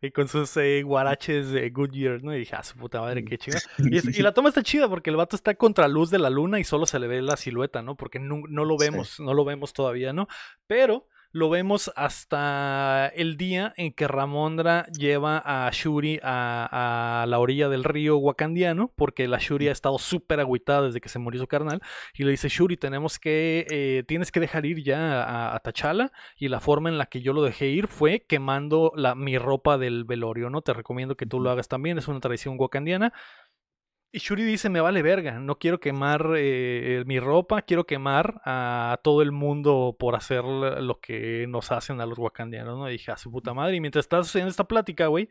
y 0.06 0.12
con 0.12 0.28
sus 0.28 0.56
eh, 0.58 0.84
guaraches 0.84 1.52
de 1.52 1.70
Goodyear, 1.70 2.24
¿no? 2.24 2.34
Y 2.34 2.40
dije, 2.40 2.56
ah, 2.56 2.64
su 2.64 2.76
puta 2.78 3.02
madre, 3.02 3.26
qué 3.26 3.38
chida. 3.38 3.60
Y, 3.78 4.22
la 4.22 4.34
toma 4.34 4.50
está 4.50 4.64
chida 4.64 4.88
porque 4.90 5.10
el 5.10 5.16
vato 5.16 5.36
está 5.36 5.56
contra 5.56 5.88
luz 5.88 6.10
de 6.10 6.20
la 6.20 6.30
luna 6.30 6.60
y 6.60 6.64
solo 6.64 6.86
se 6.86 7.00
le 7.00 7.08
ve 7.08 7.22
la 7.22 7.38
silueta, 7.38 7.82
¿no? 7.82 7.96
Porque 7.96 8.20
no, 8.20 8.42
no 8.48 8.66
lo 8.66 8.78
vemos, 8.78 9.20
no 9.20 9.34
lo 9.34 9.46
vemos 9.46 9.74
todavía, 9.74 10.14
¿no? 10.14 10.28
Pero 10.68 11.08
lo 11.36 11.50
vemos 11.50 11.92
hasta 11.98 13.12
el 13.14 13.36
día 13.36 13.74
en 13.76 13.92
que 13.92 14.08
Ramondra 14.08 14.86
lleva 14.98 15.44
a 15.44 15.70
Shuri 15.70 16.18
a, 16.24 17.26
la 17.28 17.40
orilla 17.40 17.68
del 17.68 17.84
río 17.84 18.16
Wakandiano, 18.16 18.94
porque 18.96 19.28
la 19.28 19.38
Shuri 19.38 19.68
ha 19.68 19.74
estado 19.74 20.00
súper 20.00 20.40
agüitada 20.40 20.84
desde 20.84 21.02
que 21.02 21.10
se 21.10 21.20
murió 21.20 21.42
su 21.42 21.48
carnal, 21.48 21.82
y 22.14 22.24
le 22.24 22.32
dice, 22.32 22.48
Shuri, 22.48 22.78
tenemos 22.78 23.20
que, 23.20 23.68
eh, 23.70 24.06
tienes 24.08 24.32
que 24.32 24.40
dejar 24.40 24.66
ir 24.66 24.82
ya 24.82 25.24
a, 25.24 25.54
a, 25.54 25.60
T'Challa, 25.60 26.14
y 26.38 26.48
la 26.48 26.62
forma 26.62 26.88
en 26.88 26.98
la 26.98 27.08
que 27.08 27.20
yo 27.20 27.34
lo 27.34 27.42
dejé 27.42 27.68
ir 27.68 27.88
fue 27.88 28.22
quemando 28.22 28.94
la, 28.96 29.14
mi 29.14 29.38
ropa 29.38 29.78
del 29.78 30.06
velorio, 30.06 30.50
¿no? 30.50 30.62
Te 30.62 30.72
recomiendo 30.72 31.18
que 31.18 31.26
tú 31.26 31.42
lo 31.42 31.50
hagas 31.50 31.68
también, 31.68 31.98
es 31.98 32.08
una 32.08 32.22
tradición 32.22 32.56
wakandiana. 32.58 33.12
Y 34.16 34.20
Shuri 34.20 34.46
dice, 34.46 34.70
me 34.70 34.80
vale 34.80 35.02
verga, 35.02 35.40
no 35.40 35.60
quiero 35.60 35.82
quemar 35.82 36.36
eh, 36.38 37.04
mi 37.06 37.20
ropa, 37.20 37.64
quiero 37.64 37.86
quemar 37.86 38.42
a 38.46 38.98
todo 39.04 39.22
el 39.22 39.34
mundo 39.34 39.98
por 40.00 40.16
hacer 40.16 40.46
lo 40.46 41.02
que 41.02 41.46
nos 41.50 41.74
hacen 41.74 42.00
a 42.00 42.06
los 42.06 42.18
wakandianos, 42.18 42.78
¿no? 42.78 42.88
Y 42.88 42.94
dije, 42.94 43.12
a 43.12 43.18
su 43.18 43.30
puta 43.30 43.54
madre. 43.54 43.76
Y 43.76 43.82
mientras 43.82 44.06
estás 44.06 44.34
en 44.38 44.48
esta 44.48 44.64
plática, 44.70 45.08
güey, 45.08 45.28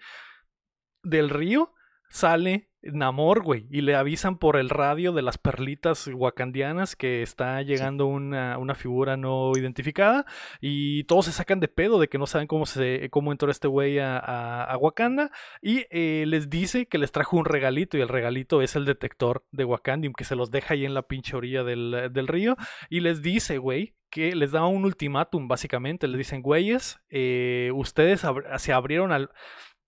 del 1.02 1.30
río, 1.30 1.72
sale 2.10 2.73
Namor, 2.92 3.42
güey, 3.42 3.66
y 3.70 3.80
le 3.80 3.94
avisan 3.94 4.38
por 4.38 4.56
el 4.56 4.70
radio 4.70 5.12
de 5.12 5.22
las 5.22 5.38
perlitas 5.38 6.08
wakandianas 6.12 6.96
que 6.96 7.22
está 7.22 7.62
llegando 7.62 8.06
una, 8.06 8.58
una, 8.58 8.74
figura 8.74 9.16
no 9.16 9.52
identificada 9.56 10.26
y 10.60 11.04
todos 11.04 11.26
se 11.26 11.32
sacan 11.32 11.60
de 11.60 11.68
pedo 11.68 11.98
de 11.98 12.08
que 12.08 12.18
no 12.18 12.26
saben 12.26 12.46
cómo, 12.46 12.66
se, 12.66 13.08
cómo 13.10 13.32
entró 13.32 13.50
este 13.50 13.68
güey 13.68 13.98
a, 13.98 14.18
a, 14.18 14.76
Wakanda 14.76 15.30
y 15.62 15.86
eh, 15.90 16.24
les 16.26 16.50
dice 16.50 16.86
que 16.86 16.98
les 16.98 17.12
trajo 17.12 17.36
un 17.36 17.44
regalito 17.44 17.96
y 17.96 18.00
el 18.00 18.08
regalito 18.08 18.62
es 18.62 18.76
el 18.76 18.84
detector 18.84 19.44
de 19.52 19.64
Wakandium 19.64 20.12
que 20.12 20.24
se 20.24 20.36
los 20.36 20.50
deja 20.50 20.74
ahí 20.74 20.84
en 20.84 20.94
la 20.94 21.02
pinche 21.02 21.36
orilla 21.36 21.64
del, 21.64 22.10
del 22.12 22.28
río 22.28 22.56
y 22.90 23.00
les 23.00 23.22
dice, 23.22 23.58
güey, 23.58 23.94
que 24.14 24.36
les 24.36 24.52
da 24.52 24.64
un 24.64 24.84
ultimátum, 24.84 25.48
básicamente. 25.48 26.06
Les 26.06 26.18
dicen, 26.18 26.40
güeyes, 26.40 27.00
eh, 27.10 27.72
ustedes 27.74 28.24
se 28.58 28.72
abrieron 28.72 29.10
al. 29.10 29.30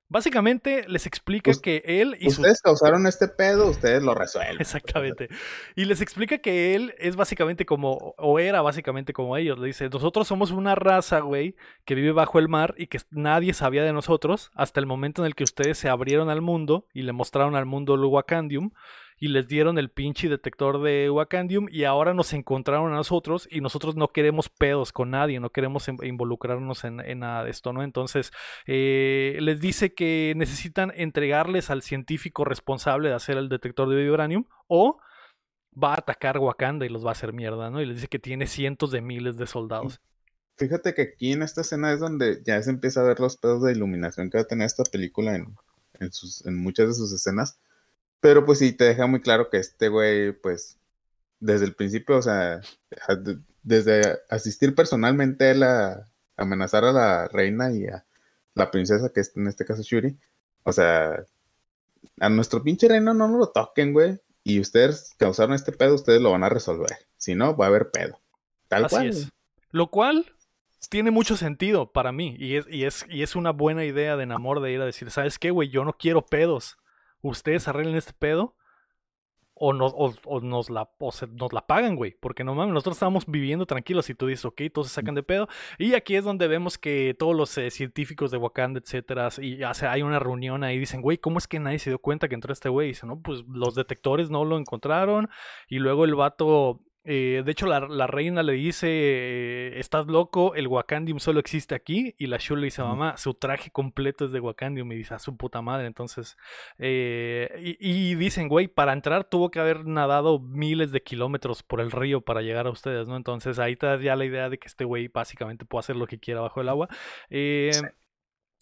Básicamente 0.08 0.84
les 0.86 1.04
explica 1.06 1.50
que 1.60 1.82
él 1.84 2.16
y 2.20 2.28
Ustedes 2.28 2.62
causaron 2.62 3.08
este 3.08 3.26
pedo, 3.26 3.68
ustedes 3.68 4.02
lo 4.02 4.14
resuelven. 4.14 4.60
Exactamente. 4.60 5.28
Y 5.74 5.84
les 5.84 6.00
explica 6.00 6.38
que 6.38 6.76
él 6.76 6.94
es 6.98 7.16
básicamente 7.16 7.66
como, 7.66 8.14
o 8.16 8.38
era 8.38 8.62
básicamente 8.62 9.12
como 9.12 9.36
ellos. 9.36 9.58
Le 9.58 9.66
dice, 9.66 9.88
nosotros 9.88 10.28
somos 10.28 10.52
una 10.52 10.76
raza, 10.76 11.20
güey, 11.20 11.56
que 11.84 11.96
vive 11.96 12.12
bajo 12.12 12.38
el 12.38 12.48
mar 12.48 12.74
y 12.78 12.86
que 12.86 13.00
nadie 13.10 13.52
sabía 13.52 13.82
de 13.82 13.92
nosotros 13.92 14.52
hasta 14.54 14.78
el 14.78 14.86
momento 14.86 15.22
en 15.22 15.26
el 15.26 15.34
que 15.34 15.44
ustedes 15.44 15.76
se 15.78 15.88
abrieron 15.88 16.30
al 16.30 16.40
mundo 16.40 16.86
y 16.94 17.02
le 17.02 17.12
mostraron 17.12 17.56
al 17.56 17.66
mundo 17.66 17.94
el 17.94 18.04
Wakandium 18.04 18.70
y 19.18 19.28
les 19.28 19.48
dieron 19.48 19.78
el 19.78 19.90
pinche 19.90 20.28
detector 20.28 20.82
de 20.82 21.10
Wakandium 21.10 21.68
y 21.70 21.84
ahora 21.84 22.14
nos 22.14 22.32
encontraron 22.32 22.92
a 22.92 22.96
nosotros 22.96 23.48
y 23.50 23.60
nosotros 23.60 23.96
no 23.96 24.08
queremos 24.08 24.48
pedos 24.48 24.92
con 24.92 25.10
nadie, 25.10 25.40
no 25.40 25.50
queremos 25.50 25.88
involucrarnos 25.88 26.84
en, 26.84 26.96
nada 27.18 27.44
de 27.44 27.50
esto, 27.50 27.72
¿no? 27.72 27.82
Entonces 27.82 28.30
eh, 28.66 29.38
les 29.40 29.60
dice 29.60 29.94
que 29.94 30.34
necesitan 30.36 30.92
entregarles 30.94 31.70
al 31.70 31.82
científico 31.82 32.44
responsable 32.44 33.08
de 33.08 33.14
hacer 33.14 33.38
el 33.38 33.48
detector 33.48 33.88
de 33.88 33.96
vibranium 33.96 34.44
o 34.68 34.98
va 35.82 35.90
a 35.90 35.98
atacar 35.98 36.38
Wakanda 36.38 36.86
y 36.86 36.88
los 36.88 37.04
va 37.04 37.10
a 37.10 37.12
hacer 37.12 37.32
mierda, 37.32 37.70
¿no? 37.70 37.80
Y 37.80 37.86
les 37.86 37.96
dice 37.96 38.08
que 38.08 38.18
tiene 38.18 38.46
cientos 38.46 38.90
de 38.90 39.00
miles 39.00 39.36
de 39.36 39.46
soldados. 39.46 40.00
Fíjate 40.56 40.94
que 40.94 41.02
aquí 41.02 41.32
en 41.32 41.42
esta 41.42 41.60
escena 41.60 41.92
es 41.92 42.00
donde 42.00 42.42
ya 42.44 42.60
se 42.62 42.70
empieza 42.70 43.00
a 43.00 43.04
ver 43.04 43.20
los 43.20 43.36
pedos 43.36 43.62
de 43.62 43.72
iluminación 43.72 44.30
que 44.30 44.38
va 44.38 44.42
a 44.42 44.46
tener 44.46 44.66
esta 44.66 44.84
película 44.84 45.36
en, 45.36 46.12
sus, 46.12 46.44
en 46.46 46.56
muchas 46.56 46.88
de 46.88 46.94
sus 46.94 47.12
escenas. 47.12 47.58
Pero 48.26 48.44
pues 48.44 48.58
sí, 48.58 48.72
te 48.72 48.82
deja 48.82 49.06
muy 49.06 49.20
claro 49.20 49.50
que 49.50 49.58
este 49.58 49.86
güey, 49.86 50.32
pues, 50.32 50.80
desde 51.38 51.64
el 51.64 51.76
principio, 51.76 52.16
o 52.16 52.22
sea, 52.22 52.60
desde 53.62 54.18
asistir 54.28 54.74
personalmente 54.74 55.52
a 55.64 56.08
amenazar 56.36 56.84
a 56.84 56.90
la 56.90 57.28
reina 57.28 57.70
y 57.70 57.86
a 57.86 58.04
la 58.54 58.72
princesa, 58.72 59.12
que 59.12 59.20
es 59.20 59.36
en 59.36 59.46
este 59.46 59.64
caso 59.64 59.82
Shuri, 59.84 60.18
o 60.64 60.72
sea, 60.72 61.24
a 62.18 62.28
nuestro 62.28 62.64
pinche 62.64 62.88
reino 62.88 63.14
no 63.14 63.28
nos 63.28 63.38
lo 63.38 63.48
toquen, 63.50 63.92
güey. 63.92 64.18
Y 64.42 64.58
ustedes 64.58 65.14
causaron 65.18 65.54
este 65.54 65.70
pedo, 65.70 65.94
ustedes 65.94 66.20
lo 66.20 66.32
van 66.32 66.42
a 66.42 66.48
resolver. 66.48 67.06
Si 67.16 67.36
no, 67.36 67.56
va 67.56 67.66
a 67.66 67.68
haber 67.68 67.92
pedo. 67.92 68.20
Tal 68.66 68.86
Así 68.86 68.96
cual. 68.96 69.06
Es. 69.06 69.28
Lo 69.70 69.86
cual 69.86 70.34
tiene 70.88 71.12
mucho 71.12 71.36
sentido 71.36 71.92
para 71.92 72.10
mí. 72.10 72.34
Y 72.40 72.56
es, 72.56 72.66
y 72.68 72.86
es, 72.86 73.06
y 73.08 73.22
es 73.22 73.36
una 73.36 73.52
buena 73.52 73.84
idea 73.84 74.16
de 74.16 74.24
enamor 74.24 74.60
de 74.60 74.72
ir 74.72 74.80
a 74.80 74.84
decir, 74.84 75.12
¿sabes 75.12 75.38
qué, 75.38 75.52
güey? 75.52 75.68
Yo 75.68 75.84
no 75.84 75.92
quiero 75.92 76.26
pedos 76.26 76.76
ustedes 77.22 77.68
arreglen 77.68 77.96
este 77.96 78.12
pedo 78.12 78.56
o 79.58 79.72
nos, 79.72 79.94
la, 80.68 80.90
nos 81.32 81.52
la 81.52 81.66
pagan, 81.66 81.96
güey. 81.96 82.14
Porque 82.20 82.44
no 82.44 82.54
mames, 82.54 82.74
nosotros 82.74 82.96
estamos 82.96 83.24
viviendo 83.26 83.64
tranquilos 83.64 84.10
y 84.10 84.14
tú 84.14 84.26
dices, 84.26 84.44
ok, 84.44 84.60
todos 84.72 84.88
se 84.88 84.94
sacan 84.94 85.14
de 85.14 85.22
pedo. 85.22 85.48
Y 85.78 85.94
aquí 85.94 86.14
es 86.14 86.24
donde 86.24 86.46
vemos 86.46 86.76
que 86.76 87.16
todos 87.18 87.34
los 87.34 87.56
eh, 87.56 87.70
científicos 87.70 88.30
de 88.30 88.36
Wakanda, 88.36 88.80
etcétera, 88.80 89.30
y 89.38 89.62
hay 89.62 90.02
una 90.02 90.18
reunión 90.18 90.62
ahí, 90.62 90.78
dicen, 90.78 91.00
güey, 91.00 91.16
¿cómo 91.16 91.38
es 91.38 91.48
que 91.48 91.58
nadie 91.58 91.78
se 91.78 91.88
dio 91.88 91.98
cuenta 91.98 92.28
que 92.28 92.34
entró 92.34 92.52
este 92.52 92.68
güey? 92.68 92.88
Y 92.88 92.90
dice, 92.90 93.06
no, 93.06 93.20
pues 93.22 93.44
los 93.48 93.74
detectores 93.74 94.28
no 94.28 94.44
lo 94.44 94.58
encontraron. 94.58 95.30
Y 95.68 95.78
luego 95.78 96.04
el 96.04 96.14
vato 96.14 96.82
eh, 97.08 97.42
de 97.44 97.52
hecho, 97.52 97.66
la, 97.66 98.06
reina 98.08 98.42
le 98.42 98.54
dice, 98.54 98.88
eh, 98.90 99.78
estás 99.78 100.08
loco, 100.08 100.56
el 100.56 100.66
Wakandium 100.66 101.20
solo 101.20 101.38
existe 101.38 101.76
aquí. 101.76 102.16
Y 102.18 102.26
la 102.26 102.38
Shuri 102.38 102.62
le 102.62 102.64
dice, 102.66 102.82
mamá, 102.82 103.16
su 103.16 103.34
traje 103.34 103.70
completo 103.70 104.24
es 104.24 104.32
de 104.32 104.40
Wakandium. 104.40 104.90
Y 104.90 104.96
dice, 104.96 105.14
a 105.14 105.20
su 105.20 105.36
puta 105.36 105.62
madre. 105.62 105.86
Entonces, 105.86 106.36
eh, 106.78 107.76
y, 107.78 108.16
dicen, 108.16 108.48
güey, 108.48 108.66
para 108.66 108.92
entrar 108.92 109.22
tuvo 109.24 109.52
que 109.52 109.60
haber 109.60 109.86
nadado 109.86 110.40
miles 110.40 110.90
de 110.90 111.02
kilómetros 111.02 111.62
por 111.62 111.80
el 111.80 111.92
río 111.92 112.22
para 112.22 112.42
llegar 112.42 112.66
a 112.66 112.70
ustedes, 112.70 113.06
¿no? 113.06 113.16
Entonces, 113.16 113.60
ahí 113.60 113.76
te 113.76 113.86
da 113.86 114.00
ya 114.00 114.16
la 114.16 114.24
idea 114.24 114.50
de 114.50 114.58
que 114.58 114.66
este 114.66 114.84
güey 114.84 115.06
básicamente 115.06 115.64
puede 115.64 115.80
hacer 115.80 115.96
lo 115.96 116.08
que 116.08 116.18
quiera 116.18 116.40
bajo 116.40 116.60
el 116.60 116.68
agua. 116.68 116.88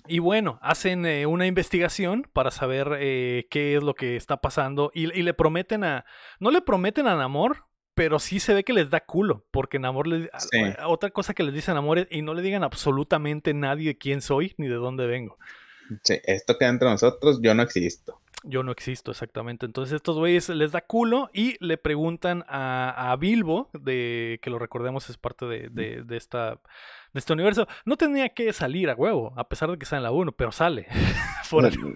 Y 0.07 0.19
bueno, 0.19 0.59
hacen 0.61 1.07
una 1.27 1.47
investigación 1.47 2.29
para 2.35 2.51
saber 2.51 2.99
qué 3.49 3.75
es 3.77 3.83
lo 3.83 3.95
que 3.95 4.17
está 4.17 4.37
pasando 4.37 4.91
y, 4.95 5.05
y, 5.19 5.23
le 5.23 5.33
prometen 5.33 5.83
a... 5.83 6.05
No 6.41 6.51
le 6.51 6.61
prometen 6.61 7.07
a 7.07 7.17
Namor, 7.17 7.65
pero 7.95 8.19
sí 8.19 8.41
se 8.41 8.55
ve 8.55 8.65
que 8.65 8.73
les 8.73 8.91
da 8.91 9.01
culo, 9.01 9.45
porque 9.51 9.77
en 9.77 9.85
amor 9.85 10.07
les, 10.07 10.29
otra 10.87 11.11
cosa 11.11 11.35
que 11.35 11.43
les 11.43 11.55
dicen 11.55 11.77
amor 11.77 11.99
es 11.99 12.09
y 12.11 12.23
no 12.23 12.35
le 12.35 12.43
digan 12.43 12.65
absolutamente 12.65 13.55
nadie 13.55 13.97
quién 13.97 14.21
soy 14.21 14.55
ni 14.59 14.69
de 14.69 14.75
dónde 14.75 15.07
vengo. 15.07 15.39
Sí, 16.03 16.21
esto 16.25 16.57
queda 16.59 16.71
entre 16.71 16.89
nosotros, 16.89 17.41
yo 17.43 17.55
no 17.55 17.63
existo. 17.63 18.21
Yo 18.43 18.63
no 18.63 18.73
existo, 18.73 19.11
exactamente. 19.11 19.65
Entonces 19.65 19.95
estos 19.95 20.19
güeyes 20.19 20.51
les 20.51 20.73
da 20.73 20.83
culo 20.83 21.31
y 21.33 21.57
le 21.65 21.79
preguntan 21.79 22.45
a, 22.47 23.13
a 23.13 23.17
Bilbo, 23.17 23.71
de 23.73 24.39
que 24.43 24.51
lo 24.51 24.59
recordemos 24.59 25.09
es 25.09 25.17
parte 25.17 25.47
de, 25.47 25.71
de 25.71 26.17
esta 26.17 26.61
de 27.15 27.21
este 27.21 27.33
universo. 27.33 27.67
No 27.87 27.97
tenía 27.97 28.29
que 28.29 28.53
salir 28.53 28.91
a 28.91 28.95
huevo, 28.95 29.33
a 29.37 29.49
pesar 29.49 29.71
de 29.71 29.79
que 29.79 29.85
está 29.85 29.97
en 29.97 30.03
la 30.03 30.11
1, 30.11 30.33
pero 30.33 30.53
sale. 30.53 30.87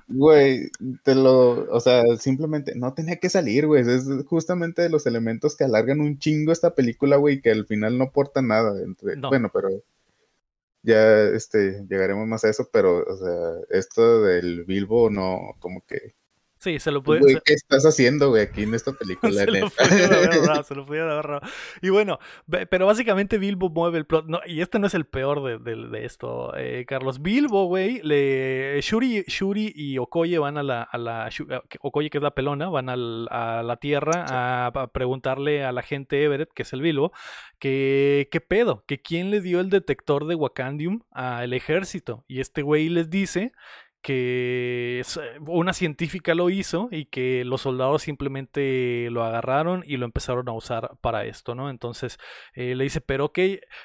Güey, 0.07 0.71
te 1.03 1.17
lo, 1.17 1.69
o 1.73 1.81
sea, 1.81 2.05
simplemente 2.17 2.75
no 2.77 2.95
tenía 2.95 3.17
que 3.17 3.29
salir, 3.29 3.67
güey. 3.67 3.83
Es 3.83 4.07
justamente 4.27 4.83
de 4.83 4.89
los 4.89 5.07
elementos 5.07 5.57
que 5.57 5.65
alargan 5.65 6.01
un 6.01 6.19
chingo 6.19 6.53
esta 6.53 6.75
película, 6.75 7.17
güey, 7.17 7.41
que 7.41 7.51
al 7.51 7.67
final 7.67 7.99
no 7.99 8.05
aporta 8.05 8.41
nada. 8.41 8.81
Entre... 8.85 9.17
Bueno, 9.17 9.51
pero 9.53 9.69
ya 10.83 11.25
este, 11.35 11.85
llegaremos 11.89 12.27
más 12.29 12.45
a 12.45 12.51
eso, 12.51 12.69
pero, 12.73 12.99
o 13.05 13.17
sea, 13.17 13.79
esto 13.79 14.23
del 14.23 14.65
Bilbo 14.65 15.11
no, 15.11 15.55
como 15.61 15.83
que 15.87 16.15
Sí, 16.59 16.79
se 16.81 16.91
lo. 16.91 17.03
Güey, 17.03 17.21
¿qué 17.45 17.55
estás 17.55 17.85
haciendo, 17.87 18.31
güey, 18.31 18.43
aquí 18.43 18.65
en 18.65 18.75
esta 18.75 18.93
película? 18.93 19.33
se, 19.33 19.47
lo 19.47 19.53
neta? 19.53 19.85
haber 19.85 20.33
ahorrado, 20.35 20.63
se 20.65 20.75
lo 20.75 20.85
pudieron 20.85 21.11
haber 21.11 21.25
ahorrado. 21.27 21.53
Y 21.81 21.91
bueno, 21.91 22.19
pero 22.69 22.87
básicamente 22.87 23.39
Bilbo 23.39 23.71
mueve 23.71 23.99
el 23.99 24.07
plot. 24.07 24.27
No, 24.27 24.41
y 24.45 24.61
este 24.61 24.79
no 24.81 24.89
es 24.89 24.95
el 24.95 25.05
peor 25.07 25.45
de, 25.45 25.59
de- 25.59 25.89
de 25.89 26.05
esto, 26.05 26.53
eh, 26.57 26.85
Carlos. 26.89 27.23
Bilbo, 27.23 27.67
güey, 27.67 28.01
le, 28.03 28.81
Shuri, 28.83 29.25
Shuri 29.29 29.73
y 29.75 29.99
Okoye 29.99 30.39
van 30.39 30.59
a 30.59 30.63
la, 30.65 30.83
a 30.83 30.99
la 30.99 31.31
Okoye, 31.81 32.11
que 32.11 32.19
es 32.19 32.23
la 32.25 32.35
pelona, 32.35 32.69
van 32.69 32.89
al- 32.89 33.29
a 33.31 33.63
la 33.63 33.77
tierra 33.77 34.25
a, 34.29 34.67
a 34.67 34.87
preguntarle 34.89 35.65
a 35.65 35.71
la 35.73 35.83
gente 35.83 36.25
Everett, 36.25 36.51
que 36.53 36.63
es 36.63 36.73
el 36.73 36.83
Bilbo, 36.83 37.13
que 37.61 38.29
qué 38.33 38.41
pedo, 38.41 38.85
que 38.87 39.01
quién 39.01 39.31
le 39.31 39.41
dio 39.41 39.61
el 39.61 39.71
detector 39.71 40.27
de 40.27 40.35
Wakandium 40.35 41.03
al 41.13 41.53
ejército. 41.53 42.25
Y 42.27 42.41
este 42.41 42.63
güey 42.63 42.89
les 42.89 43.11
dice 43.11 43.53
que 44.09 45.01
es- 45.01 45.21
una 45.47 45.75
científica 45.75 46.35
lo 46.35 46.49
hizo 46.49 46.89
y 46.91 47.05
que 47.05 47.45
los 47.45 47.61
soldados 47.61 48.03
simplemente 48.03 49.09
lo 49.11 49.23
agarraron 49.23 49.85
y 49.87 49.99
lo 49.99 50.07
empezaron 50.07 50.49
a 50.49 50.53
usar 50.53 50.93
para 51.03 51.25
esto, 51.27 51.55
¿no? 51.55 51.69
Entonces 51.69 52.19
eh, 52.55 52.75
le 52.75 52.85
dice, 52.85 53.01
pero 53.03 53.27
ok, 53.27 53.39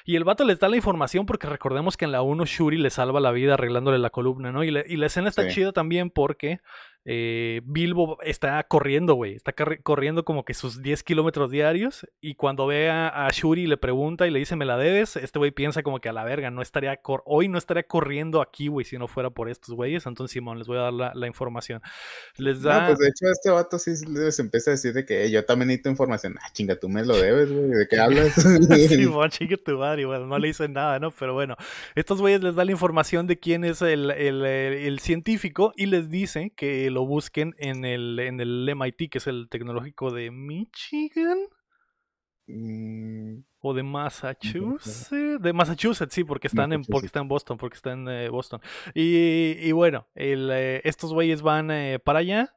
y 0.06 0.16
el 0.16 0.24
vato 0.24 0.44
les 0.44 0.58
da 0.58 0.68
la 0.70 0.76
información 0.76 1.26
porque 1.26 1.46
recordemos 1.46 1.96
que 1.98 2.06
en 2.06 2.12
la 2.12 2.22
1 2.22 2.46
Shuri 2.46 2.78
le 2.78 2.88
salva 2.90 3.20
la 3.20 3.32
vida 3.32 3.54
arreglándole 3.54 3.98
la 3.98 4.10
columna, 4.10 4.50
¿no? 4.50 4.64
Y, 4.64 4.70
la- 4.70 4.84
y 4.86 4.96
la 4.96 5.06
escena 5.06 5.28
está 5.28 5.42
Sí. 5.44 5.56
chida 5.56 5.72
también 5.72 6.08
porque 6.10 6.60
eh, 7.06 7.60
Bilbo 7.64 8.18
está 8.22 8.62
corriendo, 8.64 9.14
güey, 9.14 9.34
está 9.34 9.52
corriendo 9.82 10.24
como 10.24 10.44
que 10.44 10.54
sus 10.54 10.80
10 10.82 11.02
kilómetros 11.02 11.50
diarios 11.50 12.06
y 12.20 12.34
cuando 12.34 12.66
ve 12.66 12.88
a, 12.90 13.26
a 13.26 13.28
Shuri 13.30 13.62
y 13.62 13.66
le 13.66 13.76
pregunta 13.76 14.26
y 14.26 14.30
le 14.30 14.38
dice, 14.38 14.56
¿me 14.56 14.64
la 14.64 14.78
debes? 14.78 15.16
Este 15.16 15.38
güey 15.38 15.50
piensa 15.50 15.82
como 15.82 16.00
que 16.00 16.08
a 16.08 16.12
la 16.12 16.24
verga, 16.24 16.50
no 16.50 16.62
estaría, 16.62 16.96
cor- 16.96 17.22
hoy 17.26 17.48
no 17.48 17.58
estaría 17.58 17.82
corriendo 17.82 18.40
aquí, 18.40 18.68
güey, 18.68 18.84
si 18.86 18.96
no 18.96 19.06
fuera 19.08 19.30
por 19.30 19.48
estos 19.50 19.74
güeyes. 19.74 20.06
Entonces, 20.06 20.32
Simón, 20.32 20.58
les 20.58 20.66
voy 20.66 20.78
a 20.78 20.82
dar 20.82 20.92
la, 20.92 21.12
la 21.14 21.26
información. 21.26 21.82
Les 22.36 22.62
da... 22.62 22.80
No, 22.80 22.86
pues 22.88 22.98
de 23.00 23.08
hecho 23.08 23.26
este 23.30 23.50
vato 23.50 23.78
sí 23.78 23.90
les 24.08 24.38
empieza 24.38 24.70
a 24.70 24.72
decir 24.72 24.92
de 24.94 25.04
que 25.04 25.24
"Eh, 25.24 25.30
yo 25.30 25.44
también 25.44 25.68
necesito 25.68 25.90
información. 25.90 26.36
Ah, 26.40 26.48
chinga, 26.52 26.76
tú 26.76 26.88
me 26.88 27.04
lo 27.04 27.16
debes, 27.16 27.52
güey. 27.52 27.68
¿De 27.68 27.86
qué 27.88 27.98
hablas? 28.00 28.32
Simón, 28.88 29.28
chingue 29.30 29.56
tu 29.58 29.76
madre, 29.78 30.06
bueno, 30.06 30.26
no 30.26 30.38
le 30.38 30.48
dicen 30.48 30.72
nada, 30.72 30.98
¿no? 30.98 31.10
Pero 31.10 31.34
bueno, 31.34 31.56
estos 31.94 32.20
güeyes 32.20 32.42
les 32.42 32.54
da 32.54 32.64
la 32.64 32.72
información 32.72 33.26
de 33.26 33.38
quién 33.38 33.64
es 33.64 33.82
el, 33.82 34.10
el, 34.10 34.44
el 34.44 34.98
científico 35.00 35.72
y 35.76 35.86
les 35.86 36.08
dice 36.08 36.52
que 36.56 36.90
lo 36.94 37.04
busquen 37.06 37.54
en 37.58 37.84
el, 37.84 38.18
en 38.18 38.40
el 38.40 38.68
MIT, 38.74 39.10
que 39.10 39.18
es 39.18 39.26
el 39.26 39.48
tecnológico 39.50 40.10
de 40.10 40.30
Michigan. 40.30 41.38
Mm, 42.46 43.38
O 43.60 43.72
de 43.74 43.82
Massachusetts. 43.82 45.10
De 45.10 45.52
Massachusetts, 45.52 46.12
sí, 46.12 46.24
porque 46.24 46.46
están 46.48 46.72
en, 46.72 46.80
porque 46.82 47.06
Massachusetts. 47.06 47.06
está 47.06 47.20
en 47.20 47.28
Boston, 47.28 47.56
porque 47.58 47.76
está 47.76 47.92
en 47.92 48.08
eh, 48.08 48.28
Boston. 48.28 48.60
Y, 48.94 49.56
y 49.60 49.72
bueno, 49.72 50.06
el, 50.14 50.50
eh, 50.52 50.80
estos 50.84 51.12
güeyes 51.12 51.42
van 51.42 51.70
eh, 51.70 51.98
para 51.98 52.18
allá. 52.20 52.54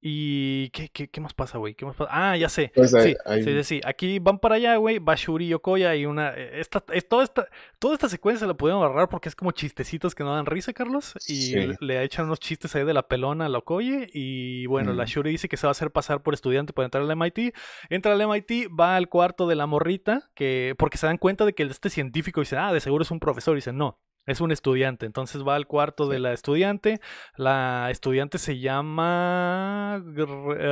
¿Y 0.00 0.70
qué, 0.70 0.88
qué, 0.90 1.08
qué 1.08 1.20
más 1.20 1.34
pasa, 1.34 1.58
güey? 1.58 1.74
¿Qué 1.74 1.84
más 1.84 1.96
pasa? 1.96 2.10
Ah, 2.12 2.36
ya 2.36 2.48
sé. 2.48 2.70
Pues 2.74 2.94
hay- 2.94 3.12
sí, 3.12 3.16
hay- 3.24 3.42
sí, 3.42 3.50
sí, 3.52 3.64
sí. 3.64 3.80
Aquí 3.84 4.20
van 4.20 4.38
para 4.38 4.54
allá, 4.54 4.76
güey. 4.76 5.00
Va 5.00 5.16
Shuri 5.16 5.46
y 5.48 5.54
Okoya 5.54 5.94
y 5.96 6.06
una... 6.06 6.32
eh, 6.36 6.60
Esta, 6.60 6.84
es, 6.92 7.08
toda, 7.08 7.24
esta, 7.24 7.48
toda 7.80 7.94
esta 7.94 8.08
secuencia 8.08 8.46
la 8.46 8.54
pudieron 8.54 8.82
agarrar 8.84 9.08
porque 9.08 9.28
es 9.28 9.34
como 9.34 9.50
chistecitos 9.50 10.14
que 10.14 10.22
no 10.22 10.34
dan 10.34 10.46
risa, 10.46 10.72
Carlos. 10.72 11.14
Y 11.26 11.34
Sí. 11.42 11.54
le, 11.54 11.76
le 11.80 12.02
echan 12.04 12.26
unos 12.26 12.38
chistes 12.38 12.76
ahí 12.76 12.84
de 12.84 12.94
la 12.94 13.08
pelona 13.08 13.46
a 13.46 13.48
la 13.48 13.58
Okoye. 13.58 14.08
Y 14.12 14.66
bueno, 14.66 14.92
la 14.92 15.02
Mm. 15.02 15.06
Shuri 15.08 15.30
dice 15.32 15.48
que 15.48 15.56
se 15.56 15.66
va 15.66 15.70
a 15.70 15.72
hacer 15.72 15.90
pasar 15.90 16.22
por 16.22 16.32
estudiante 16.34 16.72
para 16.72 16.84
entrar 16.86 17.02
al 17.02 17.10
MIT. 17.10 17.52
Entra 17.90 18.12
al 18.12 18.20
MIT, 18.20 18.68
va 18.68 18.94
al 18.96 19.08
cuarto 19.08 19.48
de 19.48 19.56
la 19.56 19.66
morrita, 19.66 20.30
que 20.34 20.74
porque 20.78 20.98
se 20.98 21.06
dan 21.06 21.18
cuenta 21.18 21.44
de 21.44 21.54
que 21.54 21.64
este 21.64 21.90
científico 21.90 22.40
dice, 22.40 22.56
ah, 22.56 22.72
de 22.72 22.80
seguro 22.80 23.02
es 23.02 23.10
un 23.10 23.18
profesor. 23.18 23.54
Y 23.56 23.58
dice, 23.58 23.72
no, 23.72 23.98
es 24.28 24.40
un 24.40 24.52
estudiante. 24.52 25.06
Entonces 25.06 25.42
va 25.42 25.56
al 25.56 25.66
cuarto 25.66 26.08
de 26.08 26.18
la 26.18 26.32
estudiante. 26.32 27.00
La 27.36 27.88
estudiante 27.90 28.38
se 28.38 28.58
llama... 28.58 30.02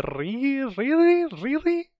Riri, 0.03 0.65
Riri. 0.67 1.91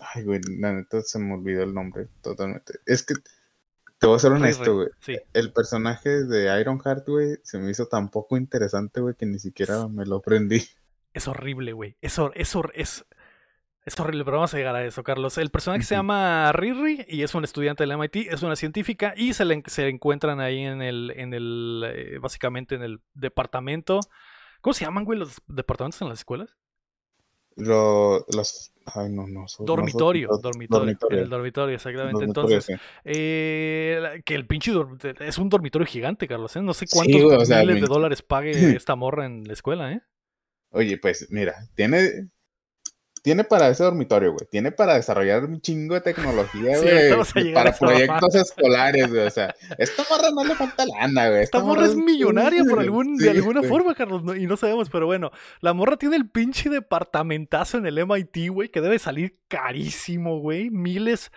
Ay, 0.00 0.24
güey, 0.24 0.40
la 0.58 0.72
neta 0.72 1.00
se 1.02 1.18
me 1.18 1.34
olvidó 1.34 1.62
el 1.62 1.72
nombre 1.72 2.08
totalmente. 2.20 2.74
Es 2.84 3.04
que 3.04 3.14
te 3.98 4.06
voy 4.06 4.16
a 4.16 4.18
ser 4.18 4.32
honesto, 4.32 4.74
güey. 4.74 4.88
Sí. 5.00 5.16
El 5.32 5.52
personaje 5.52 6.24
de 6.24 6.60
Ironheart, 6.60 7.08
güey, 7.08 7.38
se 7.42 7.58
me 7.58 7.70
hizo 7.70 7.86
tan 7.86 8.10
poco 8.10 8.36
interesante, 8.36 9.00
güey, 9.00 9.14
que 9.14 9.24
ni 9.24 9.38
siquiera 9.38 9.88
me 9.88 10.04
lo 10.04 10.16
aprendí. 10.16 10.62
Es 11.12 11.28
horrible, 11.28 11.72
güey. 11.72 11.96
Es, 12.00 12.18
es, 12.34 12.56
es, 12.74 13.06
es 13.84 14.00
horrible, 14.00 14.24
pero 14.24 14.38
vamos 14.38 14.54
a 14.54 14.56
llegar 14.56 14.74
a 14.76 14.84
eso, 14.84 15.02
Carlos. 15.02 15.36
El 15.38 15.50
personaje 15.50 15.84
se 15.84 15.94
llama 15.94 16.50
Riri 16.52 17.04
y 17.08 17.22
es 17.22 17.34
un 17.34 17.44
estudiante 17.44 17.82
del 17.84 17.92
MIT, 17.98 18.16
es 18.32 18.42
una 18.42 18.56
científica 18.56 19.12
y 19.16 19.34
se, 19.34 19.44
le, 19.44 19.62
se 19.66 19.88
encuentran 19.88 20.40
ahí 20.40 20.60
en 20.60 20.80
el, 20.82 21.12
en 21.16 21.34
el, 21.34 21.84
eh, 21.86 22.18
básicamente 22.18 22.74
en 22.74 22.82
el 22.82 23.00
departamento. 23.12 24.00
¿Cómo 24.60 24.72
se 24.74 24.84
llaman, 24.86 25.04
güey, 25.04 25.18
los 25.18 25.36
departamentos 25.46 26.00
en 26.00 26.08
las 26.08 26.20
escuelas? 26.20 26.56
Lo, 27.56 28.24
los, 28.34 28.72
ay, 28.86 29.10
no, 29.10 29.26
no. 29.28 29.44
Dormitorio, 29.60 30.28
dormitorio, 30.42 30.96
en 31.10 31.18
el 31.18 31.28
dormitorio, 31.30 31.74
exactamente. 31.76 32.12
dormitorio, 32.14 32.56
Entonces, 32.56 32.64
sí. 32.64 32.72
eh, 33.04 34.22
que 34.24 34.34
el 34.34 34.46
pinche 34.46 34.72
es 35.20 35.38
un 35.38 35.48
dormitorio 35.48 35.86
gigante, 35.86 36.26
Carlos. 36.26 36.56
¿eh? 36.56 36.62
No 36.62 36.74
sé 36.74 36.86
Sí, 36.86 36.96
cuántos 36.96 37.22
güey, 37.22 37.36
o 37.36 37.44
sea, 37.44 37.60
miles 37.60 37.80
de 37.80 37.86
dólares 37.86 38.22
pague 38.22 38.50
esta 38.76 38.96
morra 38.96 39.26
en 39.26 39.44
la 39.44 39.52
escuela, 39.52 39.92
¿eh? 39.92 40.00
Oye, 40.70 40.98
pues 40.98 41.28
mira, 41.30 41.54
tiene, 41.76 42.30
tiene 43.24 43.42
para 43.42 43.70
ese 43.70 43.82
dormitorio, 43.82 44.32
güey. 44.34 44.46
Tiene 44.50 44.70
para 44.70 44.96
desarrollar 44.96 45.46
un 45.46 45.58
chingo 45.62 45.94
de 45.94 46.02
tecnología, 46.02 46.76
güey. 46.78 47.54
para 47.54 47.72
proyectos 47.72 48.34
escolares, 48.34 49.08
güey. 49.08 49.26
O 49.26 49.30
sea, 49.30 49.54
esta 49.78 50.04
morra 50.10 50.28
no 50.30 50.44
le 50.44 50.54
falta 50.54 50.84
lana, 50.84 51.30
güey. 51.30 51.42
Esta 51.42 51.60
morra 51.60 51.86
es 51.86 51.96
millonaria 51.96 52.62
por 52.68 52.80
algún, 52.80 53.16
de 53.16 53.30
alguna 53.30 53.60
güey. 53.60 53.70
forma, 53.70 53.94
Carlos, 53.94 54.22
no- 54.22 54.36
y 54.36 54.46
no 54.46 54.58
sabemos, 54.58 54.90
pero 54.90 55.06
bueno, 55.06 55.30
la 55.60 55.72
morra 55.72 55.96
tiene 55.96 56.16
el 56.16 56.28
pinche 56.28 56.68
departamentazo 56.68 57.78
en 57.78 57.86
el 57.86 57.96
MIT, 57.98 58.50
güey, 58.50 58.68
que 58.68 58.82
debe 58.82 58.98
salir 58.98 59.38
carísimo, 59.48 60.40
güey, 60.40 60.68
miles. 60.68 61.32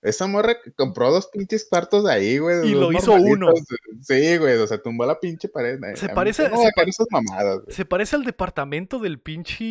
Esa 0.00 0.26
morra 0.28 0.56
compró 0.76 1.10
dos 1.10 1.26
pinches 1.26 1.66
cuartos 1.68 2.04
de 2.04 2.12
ahí, 2.12 2.38
güey. 2.38 2.68
Y 2.68 2.74
lo 2.74 2.92
hizo 2.92 3.14
uno. 3.14 3.48
Sí, 4.02 4.36
güey. 4.36 4.56
O 4.56 4.66
sea, 4.66 4.78
tumbó 4.78 5.04
la 5.06 5.18
pinche 5.18 5.48
pared. 5.48 5.78
Se 5.96 6.06
A 6.06 6.14
parece- 6.14 6.48
No, 6.48 6.56
se 6.62 6.68
esas 6.86 7.06
mamadas. 7.10 7.60
Se 7.68 7.84
parece 7.84 8.14
al 8.16 8.24
departamento 8.24 8.98
del 9.00 9.18
pinche 9.20 9.64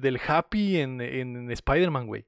del 0.00 0.20
Happy 0.26 0.78
en, 0.78 1.00
en 1.00 1.50
Spider-Man, 1.50 2.06
güey. 2.06 2.26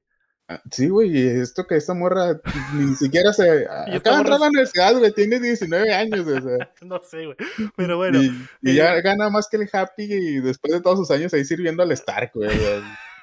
Ah, 0.49 0.61
Sí, 0.71 0.87
güey, 0.87 1.09
y 1.11 1.27
esto 1.41 1.67
que 1.67 1.75
esta 1.75 1.93
morra 1.93 2.39
ni 2.73 2.95
siquiera 2.95 3.33
se. 3.33 3.63
esta 3.63 3.95
Acaba 3.97 4.15
de 4.15 4.21
entrar 4.21 4.35
a 4.37 4.39
la 4.39 4.47
universidad, 4.47 4.97
güey, 4.97 5.11
tiene 5.11 5.39
19 5.41 5.93
años, 5.93 6.25
o 6.25 6.41
sea. 6.41 6.71
No 6.81 7.01
sé, 7.03 7.25
güey, 7.25 7.37
pero 7.75 7.97
bueno. 7.97 8.21
y 8.23 8.27
y 8.61 8.71
eh, 8.71 8.75
ya 8.75 8.99
gana 9.01 9.29
más 9.29 9.47
que 9.49 9.57
el 9.57 9.69
Happy 9.71 10.03
y 10.05 10.39
después 10.39 10.73
de 10.73 10.81
todos 10.81 10.99
sus 10.99 11.11
años 11.11 11.33
ahí 11.33 11.43
sirviendo 11.43 11.83
al 11.83 11.91
Stark, 11.91 12.31
güey. 12.33 12.49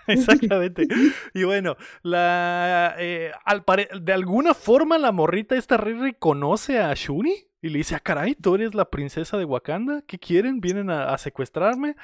Exactamente. 0.48 0.86
Y 1.32 1.44
bueno, 1.44 1.76
la 2.02 2.94
eh, 2.98 3.32
al 3.44 3.64
pare- 3.64 3.88
de 4.00 4.12
alguna 4.12 4.54
forma 4.54 4.98
la 4.98 5.12
morrita 5.12 5.56
esta 5.56 5.76
Riri 5.76 6.14
conoce 6.18 6.78
a 6.80 6.92
Shuri 6.94 7.48
y 7.62 7.68
le 7.70 7.78
dice, 7.78 7.94
ah, 7.94 8.00
caray, 8.00 8.34
tú 8.34 8.54
eres 8.56 8.74
la 8.74 8.90
princesa 8.90 9.38
de 9.38 9.44
Wakanda, 9.44 10.02
¿qué 10.06 10.18
quieren? 10.18 10.60
¿Vienen 10.60 10.90
a, 10.90 11.14
a 11.14 11.18
secuestrarme? 11.18 11.96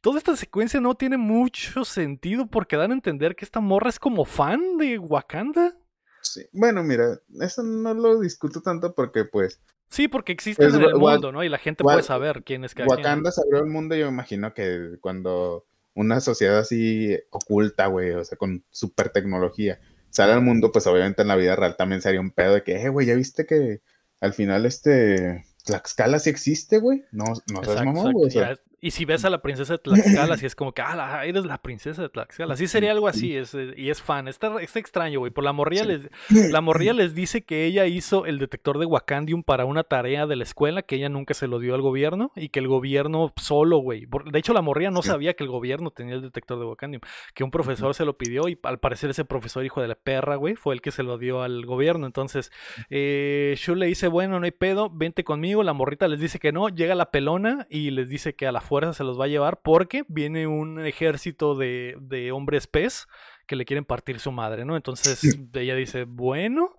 Toda 0.00 0.18
esta 0.18 0.36
secuencia 0.36 0.80
no 0.80 0.94
tiene 0.94 1.16
mucho 1.18 1.84
sentido 1.84 2.46
porque 2.46 2.76
dan 2.76 2.90
a 2.90 2.94
entender 2.94 3.36
que 3.36 3.44
esta 3.44 3.60
morra 3.60 3.90
es 3.90 3.98
como 3.98 4.24
fan 4.24 4.78
de 4.78 4.98
Wakanda. 4.98 5.76
sí. 6.22 6.42
Bueno, 6.52 6.82
mira, 6.82 7.18
eso 7.40 7.62
no 7.62 7.94
lo 7.94 8.20
discuto 8.20 8.60
tanto 8.62 8.94
porque, 8.94 9.24
pues, 9.24 9.60
Sí, 9.88 10.06
porque 10.06 10.30
existen 10.32 10.68
Pues, 10.70 10.74
en 10.76 10.82
el 10.88 10.94
mundo, 10.94 11.32
¿no? 11.32 11.42
Y 11.42 11.48
la 11.48 11.58
gente 11.58 11.82
puede 11.82 12.02
saber 12.04 12.44
quién 12.44 12.64
es 12.64 12.74
cada 12.74 12.86
quien. 12.86 12.98
Wakanda 13.06 13.32
se 13.32 13.40
abrió 13.42 13.58
el 13.60 13.66
mundo, 13.66 13.96
yo 13.96 14.06
me 14.06 14.12
imagino 14.12 14.54
que 14.54 14.96
cuando 15.00 15.66
una 16.00 16.20
sociedad 16.20 16.58
así 16.58 17.16
oculta, 17.30 17.86
güey, 17.86 18.10
o 18.12 18.24
sea, 18.24 18.36
con 18.38 18.64
super 18.70 19.10
tecnología, 19.10 19.80
sale 20.10 20.32
al 20.32 20.42
mundo, 20.42 20.72
pues 20.72 20.86
obviamente 20.86 21.22
en 21.22 21.28
la 21.28 21.36
vida 21.36 21.56
real 21.56 21.76
también 21.76 22.02
sería 22.02 22.20
un 22.20 22.30
pedo 22.30 22.54
de 22.54 22.62
que, 22.62 22.76
eh, 22.76 22.88
güey, 22.88 23.06
¿ya 23.06 23.14
viste 23.14 23.46
que 23.46 23.82
al 24.20 24.32
final 24.32 24.66
este 24.66 25.44
Tlaxcala 25.64 26.18
sí 26.18 26.30
existe, 26.30 26.78
güey? 26.78 27.04
No, 27.12 27.24
no 27.52 27.64
seas 27.64 27.84
mamón, 27.84 28.12
güey. 28.12 28.28
o 28.28 28.30
sea, 28.30 28.58
y 28.80 28.90
si 28.92 29.04
ves 29.04 29.24
a 29.24 29.30
la 29.30 29.42
princesa 29.42 29.74
de 29.74 29.78
Tlaxcala, 30.26 30.36
si 30.36 30.46
es 30.46 30.54
como 30.54 30.72
que, 30.72 30.82
ah, 30.82 30.96
la- 30.96 31.24
eres 31.26 31.44
la 31.44 31.58
princesa 31.60 32.02
de 32.02 32.08
Tlaxcala. 32.08 32.56
Sí 32.56 32.66
sería 32.66 32.92
algo 32.92 33.08
así, 33.08 33.36
es, 33.36 33.54
eh, 33.54 33.74
y 33.76 33.90
es 33.90 34.00
fan. 34.02 34.28
Está, 34.28 34.60
está 34.60 34.78
extraño, 34.78 35.18
güey. 35.20 35.30
Por 35.32 35.44
la 35.44 35.52
morrilla, 35.52 35.84
Sí. 35.84 35.88
les, 35.88 36.08
la 36.52 36.60
morrilla 36.60 36.92
les 36.92 37.14
dice 37.14 37.42
que 37.42 37.64
ella 37.66 37.86
hizo 37.86 38.26
el 38.26 38.38
detector 38.38 38.78
de 38.78 38.86
Wakandium 38.86 39.42
para 39.42 39.64
una 39.64 39.84
tarea 39.84 40.26
de 40.26 40.36
la 40.36 40.42
escuela, 40.44 40.82
que 40.82 40.96
ella 40.96 41.08
nunca 41.08 41.34
se 41.34 41.46
lo 41.46 41.58
dio 41.58 41.74
al 41.74 41.82
gobierno, 41.82 42.32
y 42.36 42.48
que 42.48 42.60
el 42.60 42.68
gobierno 42.68 43.32
solo, 43.36 43.78
güey. 43.78 44.06
De 44.30 44.38
hecho, 44.38 44.52
la 44.52 44.62
morrilla 44.62 44.90
no 44.90 45.02
Sí. 45.02 45.08
sabía 45.08 45.34
que 45.34 45.44
el 45.44 45.50
gobierno 45.50 45.90
tenía 45.90 46.14
el 46.14 46.22
detector 46.22 46.58
de 46.58 46.64
Wakandium, 46.66 47.00
que 47.34 47.44
un 47.44 47.50
profesor 47.50 47.94
se 47.94 48.04
lo 48.04 48.16
pidió, 48.16 48.48
y 48.48 48.58
al 48.62 48.78
parecer 48.78 49.10
ese 49.10 49.24
profesor, 49.24 49.64
hijo 49.64 49.80
de 49.82 49.88
la 49.88 49.94
perra, 49.94 50.36
güey, 50.36 50.54
fue 50.54 50.74
el 50.74 50.80
que 50.80 50.90
se 50.90 51.02
lo 51.02 51.18
dio 51.18 51.42
al 51.42 51.66
gobierno. 51.66 52.06
Entonces, 52.06 52.50
eh, 52.88 53.54
Shu 53.56 53.74
le 53.74 53.86
dice, 53.86 54.08
bueno, 54.08 54.38
no 54.38 54.44
hay 54.44 54.50
pedo, 54.50 54.90
vente 54.90 55.24
conmigo. 55.24 55.62
La 55.62 55.72
morrita 55.72 56.08
les 56.08 56.20
dice 56.20 56.38
que 56.38 56.52
no, 56.52 56.68
llega 56.68 56.94
la 56.94 57.10
pelona 57.10 57.66
y 57.70 57.90
les 57.90 58.08
dice 58.08 58.34
que 58.34 58.46
a 58.46 58.52
la 58.52 58.60
fuerza 58.70 58.94
se 58.94 59.04
los 59.04 59.18
va 59.20 59.24
a 59.24 59.28
llevar 59.28 59.60
porque 59.62 60.04
viene 60.08 60.46
un 60.46 60.84
ejército 60.84 61.54
de, 61.54 61.96
de 62.00 62.32
hombres 62.32 62.66
pez 62.66 63.06
que 63.46 63.56
le 63.56 63.64
quieren 63.64 63.84
partir 63.84 64.18
su 64.20 64.32
madre, 64.32 64.64
¿no? 64.64 64.76
Entonces 64.76 65.22
ella 65.52 65.74
dice, 65.74 66.04
bueno. 66.04 66.76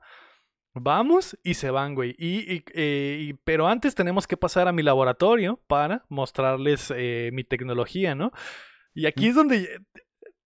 Vamos 0.73 1.37
y 1.43 1.55
se 1.55 1.69
van, 1.69 1.95
güey. 1.95 2.15
Y, 2.17 2.49
y, 2.49 2.63
eh, 2.73 3.17
y- 3.19 3.33
pero 3.43 3.67
antes 3.67 3.93
tenemos 3.93 4.25
que 4.25 4.37
pasar 4.37 4.69
a 4.69 4.71
mi 4.71 4.83
laboratorio 4.83 5.59
para 5.67 6.05
mostrarles 6.07 6.93
eh, 6.95 7.29
mi 7.33 7.43
tecnología, 7.43 8.15
¿no? 8.15 8.31
Y 8.93 9.05
aquí 9.05 9.27
es 9.27 9.35
donde 9.35 9.81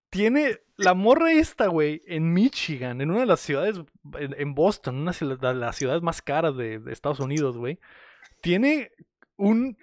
tiene 0.10 0.58
la 0.78 0.96
morra 0.96 1.32
esta, 1.32 1.68
güey, 1.68 2.02
en 2.08 2.34
Michigan, 2.34 3.02
en 3.02 3.12
una 3.12 3.20
de 3.20 3.26
las 3.28 3.40
ciudades, 3.40 3.80
en, 4.18 4.34
en 4.36 4.56
Boston, 4.56 4.96
una 4.96 5.12
de 5.12 5.54
las 5.54 5.76
ciudades 5.76 6.02
más 6.02 6.24
caras 6.24 6.58
de, 6.58 6.80
de 6.80 6.92
Estados 6.92 7.20
Unidos, 7.20 7.56
güey. 7.56 7.78
Tiene 8.42 8.90
un, 9.38 9.78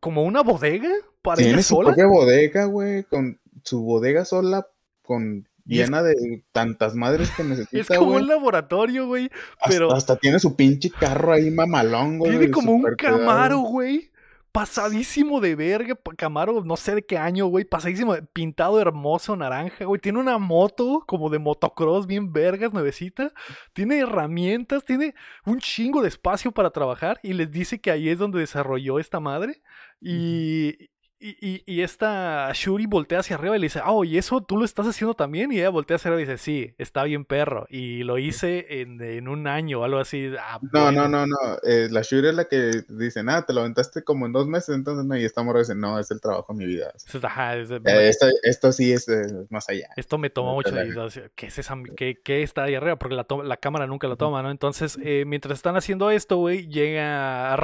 como 0.00 0.22
una 0.24 0.42
bodega 0.42 0.90
para 1.22 1.36
Tiene 1.42 1.62
su 1.62 1.74
sola. 1.76 1.88
propia 1.88 2.06
bodega, 2.06 2.64
güey, 2.66 3.04
con 3.04 3.40
su 3.62 3.82
bodega 3.82 4.24
sola, 4.24 4.66
con 5.02 5.48
es- 5.68 5.78
llena 5.78 6.02
de 6.02 6.44
tantas 6.52 6.94
madres 6.94 7.30
que 7.32 7.42
Es 7.42 7.48
necesita, 7.48 7.96
como 7.98 8.12
güey. 8.12 8.22
un 8.22 8.28
laboratorio, 8.28 9.06
güey. 9.06 9.30
Hasta, 9.60 9.68
pero- 9.68 9.92
hasta 9.92 10.16
tiene 10.16 10.38
su 10.38 10.54
pinche 10.56 10.90
carro 10.90 11.32
ahí 11.32 11.50
mamalón, 11.50 12.18
güey. 12.18 12.32
Tiene 12.32 12.50
como 12.50 12.72
un. 12.72 12.82
Camaro, 12.96 13.58
güey. 13.60 14.10
Pasadísimo 14.52 15.42
de 15.42 15.54
verga. 15.54 15.98
Camaro, 16.16 16.64
no 16.64 16.78
sé 16.78 16.94
de 16.94 17.04
qué 17.04 17.18
año, 17.18 17.44
güey. 17.46 17.66
Pasadísimo, 17.66 18.14
de- 18.14 18.22
pintado 18.22 18.80
hermoso, 18.80 19.36
naranja, 19.36 19.84
güey. 19.84 20.00
Tiene 20.00 20.18
una 20.18 20.38
moto 20.38 21.04
como 21.06 21.28
de 21.28 21.38
motocross, 21.38 22.06
bien 22.06 22.32
vergas, 22.32 22.72
nuevecita. 22.72 23.32
Tiene 23.74 23.98
herramientas, 23.98 24.82
tiene 24.86 25.14
un 25.44 25.58
chingo 25.58 26.00
de 26.00 26.08
espacio 26.08 26.52
para 26.52 26.70
trabajar. 26.70 27.20
Y 27.22 27.34
les 27.34 27.50
dice 27.50 27.78
que 27.82 27.90
ahí 27.90 28.08
es 28.08 28.16
donde 28.18 28.38
desarrolló 28.38 28.98
esta 28.98 29.20
madre. 29.20 29.60
Y. 30.02 30.88
Y, 31.18 31.30
y- 31.40 31.62
y 31.66 31.80
esta 31.80 32.50
Shuri 32.52 32.84
voltea 32.86 33.20
hacia 33.20 33.36
arriba 33.36 33.56
y 33.56 33.60
le 33.60 33.66
dice, 33.66 33.80
oh, 33.84 34.04
¿y 34.04 34.18
eso 34.18 34.42
tú 34.42 34.58
lo 34.58 34.64
estás 34.66 34.86
haciendo 34.86 35.14
también? 35.14 35.50
Y 35.50 35.56
ella 35.58 35.70
voltea 35.70 35.96
hacia 35.96 36.10
arriba 36.10 36.22
y 36.22 36.26
dice, 36.26 36.36
sí, 36.42 36.74
está 36.76 37.04
bien 37.04 37.24
perro. 37.24 37.66
Y 37.70 38.02
lo 38.04 38.18
hice 38.18 38.66
en, 38.82 39.00
en 39.00 39.26
un 39.28 39.46
año 39.46 39.80
o 39.80 39.84
algo 39.84 39.98
así. 39.98 40.30
Ah, 40.38 40.58
No, 40.72 40.82
bueno. 40.82 41.08
no, 41.08 41.26
no, 41.26 41.26
no. 41.26 41.36
eh, 41.62 41.88
la 41.90 42.02
Shuri 42.02 42.28
es 42.28 42.34
la 42.34 42.44
que 42.46 42.82
dice, 42.88 43.22
nada, 43.22 43.46
te 43.46 43.54
lo 43.54 43.60
aventaste 43.62 44.04
como 44.04 44.26
en 44.26 44.32
dos 44.32 44.46
meses, 44.46 44.74
entonces 44.74 45.06
no. 45.06 45.16
Y 45.16 45.24
esta 45.24 45.42
morra 45.42 45.60
dice, 45.60 45.74
no, 45.74 45.98
es 45.98 46.10
el 46.10 46.20
trabajo 46.20 46.52
de 46.52 46.58
mi 46.58 46.66
vida. 46.66 46.92
Ajá, 47.22 47.56
es- 47.56 47.70
Eh, 47.70 47.80
esto, 48.08 48.26
esto 48.42 48.72
sí 48.72 48.92
es 48.92 49.06
más 49.48 49.68
allá. 49.70 49.88
Esto 49.96 50.18
me 50.18 50.28
tomó 50.28 50.50
No 50.50 50.54
mucho. 50.56 50.70
la- 50.74 50.84
decía, 50.84 51.30
¿Qué 51.34 51.46
es 51.46 51.58
esa? 51.58 51.76
¿Qué, 51.96 52.20
qué 52.22 52.42
está 52.42 52.64
ahí 52.64 52.74
arriba? 52.74 52.96
Porque 52.96 53.14
la, 53.14 53.24
to- 53.24 53.42
la 53.42 53.56
cámara 53.56 53.86
nunca 53.86 54.06
lo 54.06 54.16
toma, 54.16 54.42
¿no? 54.42 54.50
Entonces, 54.50 54.98
eh, 55.02 55.24
mientras 55.26 55.58
están 55.58 55.76
haciendo 55.76 56.10
esto, 56.10 56.36
güey, 56.36 56.66
llega. 56.68 57.54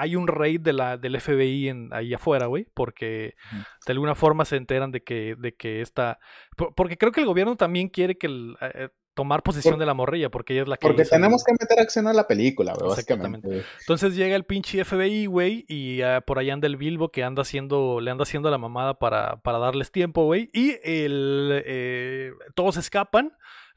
Hay 0.00 0.16
un 0.16 0.28
raid 0.28 0.60
de 0.60 0.72
la, 0.72 0.96
del 0.96 1.16
FBI 1.20 1.68
en, 1.68 1.88
ahí 1.92 2.14
afuera, 2.14 2.46
güey, 2.46 2.66
porque 2.72 3.01
De 3.06 3.92
alguna 3.92 4.14
forma 4.14 4.44
se 4.44 4.56
enteran 4.56 4.90
de 4.92 5.02
que, 5.02 5.34
de 5.38 5.54
que 5.54 5.80
esta. 5.80 6.18
por- 6.56 6.74
Porque 6.74 6.96
creo 6.96 7.12
que 7.12 7.20
el 7.20 7.26
gobierno 7.26 7.56
también 7.56 7.88
quiere 7.88 8.16
que 8.16 8.26
el, 8.26 8.56
eh, 8.60 8.88
tomar 9.14 9.42
posesión 9.42 9.74
Por- 9.74 9.80
de 9.80 9.86
la 9.86 9.92
morrilla, 9.94 10.30
porque 10.30 10.54
ella 10.54 10.62
es 10.62 10.68
la 10.68 10.76
que. 10.78 10.86
Porque 10.86 11.02
hizo 11.02 11.10
tenemos 11.10 11.44
que 11.44 11.52
meter 11.60 11.78
acción 11.80 12.06
a 12.06 12.12
la 12.14 12.26
película, 12.26 12.72
Exactamente. 12.72 13.40
básicamente. 13.48 13.66
Entonces 13.80 14.16
llega 14.16 14.36
el 14.36 14.44
pinche 14.44 14.82
FBI, 14.84 15.26
güey, 15.26 15.64
y 15.68 16.00
ah, 16.02 16.22
por 16.22 16.38
allá 16.38 16.54
anda 16.54 16.66
el 16.66 16.76
Bilbo 16.78 17.10
que 17.10 17.22
anda 17.22 17.42
haciendo, 17.42 18.00
le 18.00 18.10
anda 18.10 18.22
haciendo 18.22 18.50
la 18.50 18.56
mamada 18.58 18.98
para, 18.98 19.36
para 19.42 19.58
darles 19.58 19.90
tiempo, 19.92 20.24
güey. 20.24 20.48
Y 20.54 20.76
el, 20.82 21.62
eh, 21.66 22.32
todos 22.54 22.78
escapan, 22.78 23.32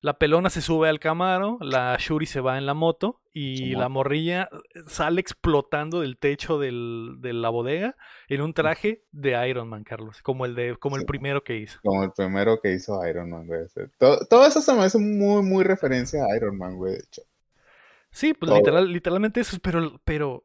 la 0.06 0.20
pelona 0.20 0.52
se 0.52 0.62
sube 0.62 0.88
al 0.88 1.00
Camaro, 1.00 1.58
la 1.62 1.98
Shuri 2.00 2.28
se 2.28 2.40
va 2.40 2.60
en 2.60 2.68
la 2.68 2.76
moto 2.76 3.22
y 3.34 3.74
la 3.74 3.90
morrilla 3.90 4.50
sale 4.88 5.20
explotando 5.20 6.02
del 6.02 6.18
techo 6.20 6.60
del- 6.60 7.16
de 7.22 7.34
la 7.34 7.50
bodega 7.50 7.96
en 8.30 8.42
un 8.42 8.54
traje 8.54 9.02
de 9.12 9.50
Iron 9.50 9.68
Man, 9.68 9.84
Carlos, 9.84 10.22
como 10.22 10.46
el, 10.46 10.54
de, 10.54 10.78
como 10.78 10.98
el 10.98 11.06
primero 11.06 11.44
que 11.44 11.58
hizo. 11.58 11.80
Como 11.84 12.04
el 12.04 12.12
primero 12.12 12.62
que 12.62 12.74
hizo 12.74 13.04
Iron 13.08 13.32
Man, 13.32 13.48
güey. 13.48 13.62
Todo, 13.98 14.20
todo 14.30 14.46
eso 14.46 14.62
se 14.62 14.74
me 14.76 14.84
hace 14.84 15.00
muy, 15.00 15.42
muy 15.42 15.64
referencia 15.64 16.24
a 16.24 16.38
Iron 16.38 16.56
Man, 16.56 16.76
güey, 16.76 16.94
de 16.94 17.00
hecho. 17.00 17.24
Sí, 18.12 18.36
pues 18.36 18.52
literal, 18.52 18.92
literalmente 18.94 19.40
eso, 19.40 19.58
pero, 19.60 20.00
pero 20.06 20.44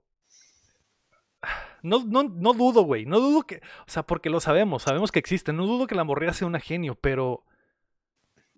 no, 1.83 2.03
no, 2.07 2.23
no 2.25 2.55
dudo, 2.55 2.83
güey, 2.83 3.05
no 3.05 3.21
dudo 3.21 3.43
que, 3.43 3.57
o 3.87 3.91
sea, 3.91 4.05
porque 4.05 4.31
lo 4.31 4.41
sabemos, 4.41 4.85
sabemos 4.85 5.13
que 5.13 5.19
existe, 5.19 5.53
no 5.53 5.67
dudo 5.67 5.87
que 5.87 5.95
la 5.95 6.05
morrilla 6.05 6.33
sea 6.33 6.47
una 6.47 6.61
genio, 6.61 6.95
pero 6.95 7.45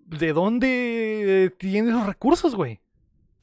¿de 0.07 0.33
dónde 0.33 1.55
tiene 1.59 1.91
los 1.91 2.07
recursos, 2.07 2.55
güey? 2.55 2.81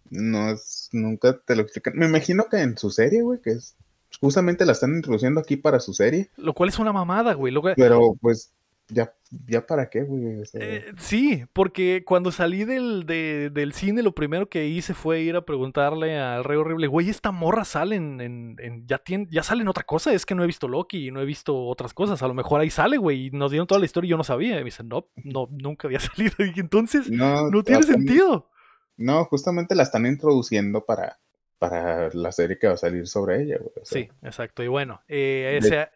No 0.09 0.49
es, 0.49 0.89
nunca 0.91 1.39
te 1.39 1.55
lo 1.55 1.61
explican. 1.61 1.93
Me 1.95 2.07
imagino 2.07 2.45
que 2.49 2.57
en 2.57 2.77
su 2.77 2.89
serie, 2.89 3.21
güey, 3.21 3.39
que 3.41 3.51
es 3.51 3.75
justamente 4.19 4.65
la 4.65 4.71
están 4.71 4.95
introduciendo 4.95 5.39
aquí 5.39 5.55
para 5.55 5.79
su 5.79 5.93
serie, 5.93 6.29
Lo 6.37 6.53
cual 6.53 6.69
es 6.69 6.79
una 6.79 6.91
mamada, 6.91 7.33
güey. 7.33 7.53
Lo 7.53 7.61
pero 7.61 8.15
pues 8.19 8.53
ya, 8.89 9.13
ya 9.47 9.65
para 9.65 9.89
qué, 9.89 10.01
güey. 10.03 10.41
O 10.41 10.45
sea, 10.45 10.59
Eh, 10.63 10.93
sí, 10.97 11.45
porque 11.53 12.03
cuando 12.05 12.31
salí 12.31 12.63
del, 12.65 13.05
de- 13.05 13.49
del 13.51 13.73
cine, 13.73 14.01
lo 14.03 14.13
primero 14.13 14.49
que 14.49 14.67
hice 14.67 14.93
fue 14.93 15.21
ir 15.21 15.35
a 15.35 15.45
preguntarle 15.45 16.17
al 16.19 16.43
Rey 16.43 16.57
Horrible, 16.57 16.87
güey, 16.87 17.09
esta 17.09 17.31
morra 17.31 17.65
sale 17.65 17.95
en, 17.95 18.19
en- 18.59 18.87
ya, 18.87 18.97
tiene, 18.97 19.27
ya 19.29 19.43
sale 19.43 19.61
en 19.61 19.67
otra 19.67 19.83
cosa, 19.83 20.13
es 20.13 20.25
que 20.25 20.35
no 20.35 20.43
he 20.43 20.47
visto 20.47 20.67
Loki 20.67 21.07
y 21.07 21.11
no 21.11 21.21
he 21.21 21.25
visto 21.25 21.55
otras 21.67 21.93
cosas, 21.93 22.21
a 22.23 22.27
lo 22.27 22.33
mejor 22.33 22.61
ahí 22.61 22.69
sale, 22.69 22.97
güey, 22.97 23.27
y 23.27 23.31
nos 23.31 23.51
dieron 23.51 23.67
toda 23.67 23.79
la 23.79 23.85
historia 23.85 24.07
y 24.07 24.11
yo 24.11 24.17
no 24.17 24.23
sabía, 24.23 24.55
y 24.55 24.59
me 24.59 24.65
dicen, 24.65 24.87
no, 24.89 25.07
no, 25.23 25.47
nunca 25.51 25.87
había 25.87 25.99
salido, 25.99 26.35
y 26.39 26.59
entonces 26.59 27.09
no, 27.11 27.49
no 27.51 27.63
tiene 27.63 27.83
sentido. 27.83 28.49
No, 28.97 29.23
justamente 29.25 29.75
la 29.75 29.83
están 29.83 30.05
introduciendo 30.05 30.83
para, 30.83 31.19
para 31.57 32.09
la 32.13 32.31
serie 32.31 32.57
que 32.57 32.67
va 32.67 32.73
a 32.73 32.77
salir 32.77 33.07
sobre 33.07 33.43
ella, 33.43 33.57
güey. 33.59 33.71
o 33.81 33.85
sea, 33.85 34.01
Sí, 34.01 34.09
exacto, 34.23 34.63
y 34.63 34.67
bueno, 34.67 35.01
eh, 35.07 35.59
De- 35.61 35.67
ese- 35.67 35.89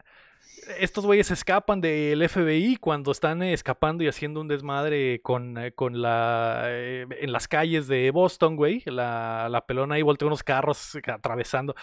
estos 0.80 1.06
güeyes 1.06 1.32
escapan 1.32 1.82
del 1.82 2.28
FBI 2.30 2.78
cuando 2.78 3.12
están 3.12 3.42
escapando 3.44 4.04
y 4.04 4.08
haciendo 4.08 4.42
un 4.42 4.48
desmadre 4.48 5.22
con, 5.22 5.58
eh, 5.58 5.72
con 5.74 6.02
la 6.02 6.64
eh, 6.68 7.06
en 7.22 7.32
las 7.32 7.48
calles 7.48 7.88
de 7.88 8.12
Boston, 8.12 8.56
güey. 8.56 8.84
La, 8.86 9.48
la 9.50 9.66
pelona 9.66 9.96
ahí 9.96 10.02
voltea 10.02 10.28
unos 10.28 10.44
carros 10.44 10.98
atravesando. 11.08 11.76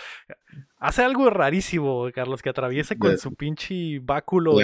Hace 0.78 1.02
algo 1.04 1.28
rarísimo, 1.30 2.06
Carlos, 2.14 2.42
que 2.42 2.50
atraviesa 2.50 2.96
con 2.96 3.10
De- 3.12 3.18
su 3.18 3.34
pinche 3.34 3.98
báculo 4.00 4.56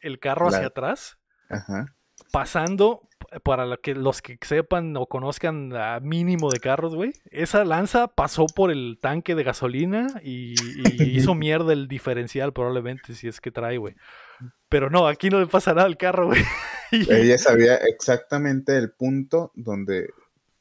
el, 0.00 0.18
carro 0.18 0.48
hacia 0.48 0.60
la- 0.60 0.66
atrás, 0.68 1.18
Ajá. 1.48 1.86
pasando, 2.32 3.02
para 3.42 3.66
lo 3.66 3.80
que, 3.80 3.94
los 3.94 4.22
que 4.22 4.38
sepan 4.42 4.96
o 4.96 5.06
conozcan 5.06 5.74
a 5.74 6.00
mínimo 6.00 6.50
de 6.50 6.58
carros, 6.60 6.94
güey. 6.94 7.12
Esa 7.30 7.64
lanza 7.64 8.08
pasó 8.08 8.46
por 8.46 8.70
el 8.70 8.98
tanque 9.00 9.34
de 9.34 9.44
gasolina 9.44 10.06
y, 10.22 10.54
y 10.60 11.02
hizo 11.16 11.34
mierda 11.34 11.72
el 11.72 11.88
diferencial 11.88 12.52
probablemente, 12.52 13.14
si 13.14 13.28
es 13.28 13.40
que 13.40 13.50
trae, 13.50 13.78
güey. 13.78 13.94
Pero 14.68 14.90
no, 14.90 15.06
aquí 15.06 15.30
no 15.30 15.40
le 15.40 15.46
pasa 15.46 15.74
nada 15.74 15.86
al 15.86 15.96
carro, 15.96 16.26
güey. 16.26 16.42
Ella 16.92 17.38
sabía 17.38 17.76
exactamente 17.76 18.76
el 18.76 18.90
punto 18.90 19.52
donde 19.54 20.10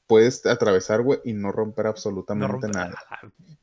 puedes 0.10 0.44
atravesar, 0.48 1.04
güey, 1.04 1.20
y 1.24 1.34
no 1.34 1.52
romper 1.52 1.86
no 1.86 1.92
absolutamente 1.92 2.68
rompe- 2.68 2.74
nada. 2.74 2.96
ah, 3.12 3.20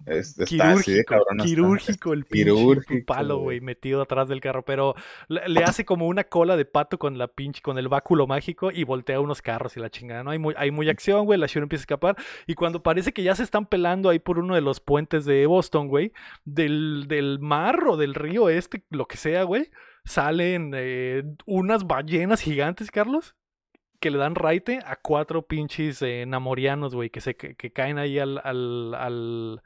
Es, 0.07 0.39
está 0.39 0.71
así 0.71 0.93
de 0.93 1.05
Quirúrgico, 1.05 1.25
cabrón. 1.27 1.39
quirúrgico 1.47 2.13
el 2.13 2.25
pinche 2.25 2.45
quirúrgico, 2.55 3.05
palo, 3.07 3.39
güey. 3.39 3.61
metido 3.61 4.01
atrás 4.01 4.29
del 4.29 4.41
carro, 4.41 4.65
pero 4.65 4.95
le, 5.29 5.49
le 5.49 5.65
hace 5.65 5.85
como 5.85 6.07
una 6.07 6.23
cola 6.25 6.57
de 6.57 6.65
pato 6.65 6.99
con 6.99 7.19
la 7.19 7.27
pinche, 7.27 7.61
con 7.61 7.77
el 7.77 7.89
báculo 7.89 8.29
mágico 8.29 8.71
y 8.71 8.85
voltea 8.85 9.19
unos 9.21 9.43
carros 9.43 9.77
y 9.77 9.81
la 9.81 9.91
chingada, 9.91 10.23
¿no? 10.23 10.31
Hay 10.31 10.39
muy, 10.39 10.55
hay 10.57 10.71
muy 10.71 10.89
acción, 10.89 11.27
güey, 11.27 11.39
la 11.39 11.49
Shuri 11.49 11.65
empieza 11.65 11.83
a 11.83 11.87
escapar 11.87 12.17
y 12.47 12.55
cuando 12.55 12.83
parece 12.83 13.13
que 13.13 13.25
ya 13.25 13.35
se 13.35 13.43
están 13.43 13.67
pelando 13.67 14.09
ahí 14.09 14.21
por 14.21 14.39
uno 14.39 14.55
de 14.55 14.61
los 14.61 14.79
puentes 14.79 15.25
de 15.25 15.45
Boston, 15.47 15.89
güey, 15.89 16.13
del, 16.45 17.07
del 17.09 17.41
mar 17.41 17.89
o 17.89 17.97
del 17.97 18.15
río 18.15 18.49
este, 18.49 18.85
lo 18.91 19.07
que 19.09 19.17
sea, 19.17 19.43
güey, 19.43 19.71
salen 20.05 20.71
eh, 20.77 21.25
unas 21.47 21.85
ballenas 21.85 22.41
gigantes, 22.41 22.93
Carlos. 22.93 23.35
Que 24.01 24.11
le 24.11 24.19
dan 24.19 24.35
raite 24.35 24.81
a 24.85 24.97
cuatro 24.97 25.47
pinches 25.47 26.03
eh, 26.03 26.25
namorianos, 26.27 26.95
güey, 26.95 27.11
que 27.11 27.21
se 27.21 27.37
que, 27.37 27.73
caen 27.73 27.99
ahí 27.99 28.19
al, 28.19 28.41
al, 28.45 28.95
al, 28.95 29.63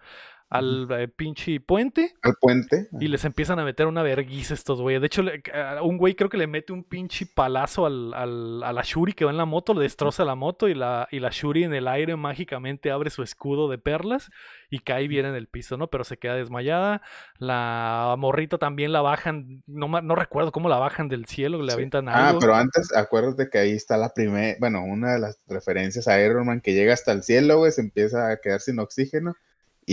al 0.51 0.89
eh, 0.91 1.07
pinche 1.09 1.61
puente 1.61 2.15
Al 2.23 2.35
puente. 2.41 2.89
y 3.01 3.07
les 3.09 3.25
empiezan 3.25 3.59
a 3.61 3.65
meter 3.65 3.87
una 3.87 4.03
verguiza 4.03 4.53
estos 4.53 4.81
güeyes. 4.81 5.01
De 5.01 5.07
hecho, 5.07 5.23
le- 5.23 5.43
a 5.55 5.81
un 5.83 5.97
güey 5.97 6.15
creo 6.17 6.29
que 6.29 6.37
le 6.37 6.49
mete 6.49 6.73
un 6.73 6.83
pinche 6.85 7.25
palazo 7.25 7.87
al, 7.87 8.13
al- 8.15 8.63
a 8.65 8.73
la 8.73 8.83
Shuri 8.85 9.13
que 9.13 9.25
va 9.25 9.31
en 9.31 9.37
la 9.37 9.45
moto, 9.45 9.75
le 9.75 9.83
destroza 9.83 10.25
la 10.25 10.35
moto 10.35 10.69
y 10.69 10.75
la, 10.75 11.07
y 11.13 11.21
la 11.21 11.31
Shuri 11.31 11.65
en 11.65 11.73
el 11.73 11.87
aire 11.89 12.17
mágicamente 12.17 12.91
abre 12.91 13.11
su 13.11 13.23
escudo 13.23 13.69
de 13.71 13.79
perlas 13.79 14.29
y 14.71 14.81
cae 14.81 15.07
bien 15.09 15.25
en 15.25 15.35
el 15.37 15.47
piso, 15.47 15.77
¿no? 15.77 15.87
Pero 15.89 16.05
se 16.05 16.17
queda 16.19 16.35
desmayada. 16.35 17.01
La 17.39 18.15
morrita 18.19 18.59
también 18.59 18.93
la 18.93 19.03
bajan, 19.03 19.63
no, 19.67 19.89
no 19.89 20.15
recuerdo 20.15 20.53
cómo 20.53 20.69
la 20.69 20.79
bajan 20.79 21.09
del 21.09 21.27
cielo, 21.27 21.63
le 21.63 21.71
Sí. 21.71 21.75
avientan 21.75 22.09
Ah, 22.09 22.29
algo. 22.29 22.41
pero 22.41 22.55
antes, 22.55 22.95
acuérdate 22.97 23.49
que 23.51 23.59
ahí 23.59 23.73
está 23.73 23.97
la 23.97 24.13
primera, 24.13 24.57
bueno, 24.61 24.85
una 24.85 25.13
de 25.13 25.21
las 25.21 25.41
referencias 25.49 26.09
a 26.09 26.21
Iron 26.21 26.47
Man 26.47 26.61
que 26.61 26.75
llega 26.75 26.93
hasta 26.93 27.13
el 27.13 27.23
cielo, 27.23 27.59
güey, 27.59 27.73
se 27.73 27.81
empieza 27.81 28.31
a 28.31 28.37
quedar 28.41 28.61
sin 28.61 28.79
oxígeno 28.81 29.35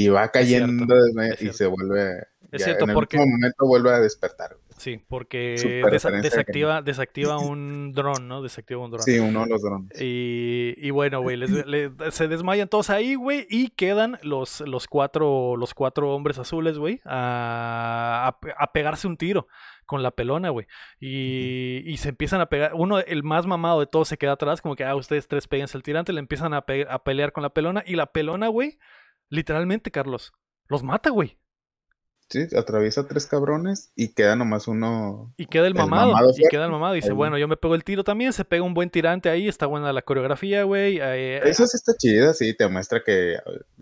y 0.03 0.09
va 0.09 0.29
cayendo 0.29 0.85
cierto, 0.85 1.43
y 1.43 1.53
se 1.53 1.65
vuelve, 1.65 2.19
Es 2.51 2.59
ya 2.59 2.65
cierto, 2.65 2.83
en 2.85 2.89
el 2.91 2.93
porque- 2.95 3.17
momento 3.17 3.65
vuelve 3.65 3.89
a 3.91 3.99
despertar. 3.99 4.57
Sí, 4.77 5.03
porque 5.09 5.55
desa- 5.89 6.21
desactiva, 6.21 6.83
desactiva 6.83 7.39
un 7.39 7.93
dron, 7.93 8.27
¿no? 8.27 8.43
Desactiva 8.43 8.83
un 8.85 8.91
dron. 8.91 9.01
Sí, 9.01 9.17
uno 9.17 9.43
de 9.45 9.49
los 9.49 9.61
drones. 9.63 9.99
Y, 9.99 10.75
y 10.77 10.91
bueno, 10.91 11.21
güey, 11.21 11.39
se 12.11 12.27
desmayan 12.27 12.67
todos 12.67 12.91
ahí, 12.91 13.15
güey, 13.15 13.47
y 13.49 13.69
quedan 13.71 14.19
los, 14.21 14.61
los, 14.61 14.85
cuatro, 14.87 15.55
los 15.57 15.73
cuatro 15.73 16.13
hombres 16.13 16.37
azules, 16.37 16.77
güey, 16.77 17.01
a, 17.05 18.37
a 18.59 18.71
pegarse 18.71 19.07
un 19.07 19.17
tiro 19.17 19.47
con 19.87 20.03
la 20.03 20.11
pelona, 20.11 20.49
güey. 20.49 20.67
Y, 20.99 21.81
y 21.85 21.97
se 21.97 22.09
empiezan 22.09 22.41
a 22.41 22.47
pegar. 22.47 22.73
Uno, 22.75 22.99
el 22.99 23.23
más 23.23 23.47
mamado 23.47 23.79
de 23.79 23.87
todos, 23.87 24.07
se 24.09 24.17
queda 24.17 24.33
atrás, 24.33 24.61
como 24.61 24.75
que, 24.75 24.83
ah, 24.83 24.95
ustedes 24.95 25.27
tres 25.27 25.47
péguense 25.47 25.77
el 25.77 25.83
tirante, 25.83 26.13
le 26.13 26.19
empiezan 26.19 26.53
a, 26.53 26.61
pe- 26.67 26.85
a 26.89 27.03
pelear 27.03 27.31
con 27.31 27.41
la 27.43 27.49
pelona, 27.49 27.83
y 27.85 27.95
la 27.95 28.07
pelona, 28.11 28.47
güey, 28.49 28.77
literalmente, 29.29 29.91
Carlos, 29.91 30.33
los 30.67 30.83
mata, 30.83 31.09
güey. 31.09 31.37
Sí, 32.29 32.45
atraviesa 32.57 33.07
tres 33.07 33.25
cabrones 33.25 33.93
y 33.95 34.13
queda 34.13 34.35
nomás 34.35 34.67
uno. 34.67 35.33
Y 35.37 35.45
queda 35.45 35.65
el 35.67 35.71
El 35.71 35.77
mamado, 35.77 36.13
y 36.37 36.45
queda 36.49 36.65
el 36.65 36.71
mamado, 36.71 36.93
y 36.93 36.97
dice, 36.97 37.11
Ahí. 37.11 37.15
bueno, 37.15 37.37
yo 37.37 37.47
me 37.47 37.55
pego 37.55 37.73
el 37.73 37.85
tiro 37.85 38.03
también, 38.03 38.33
se 38.33 38.43
pega 38.43 38.63
un 38.63 38.73
buen 38.73 38.89
tirante 38.89 39.29
ahí, 39.29 39.47
está 39.47 39.65
buena 39.65 39.93
la 39.93 40.01
coreografía, 40.01 40.63
güey. 40.63 40.99
eh, 41.01 41.39
Eso 41.45 41.65
sí 41.67 41.77
está 41.77 41.93
chida, 41.95 42.33
sí, 42.33 42.53
te 42.53 42.67
muestra 42.67 43.01
que 43.01 43.37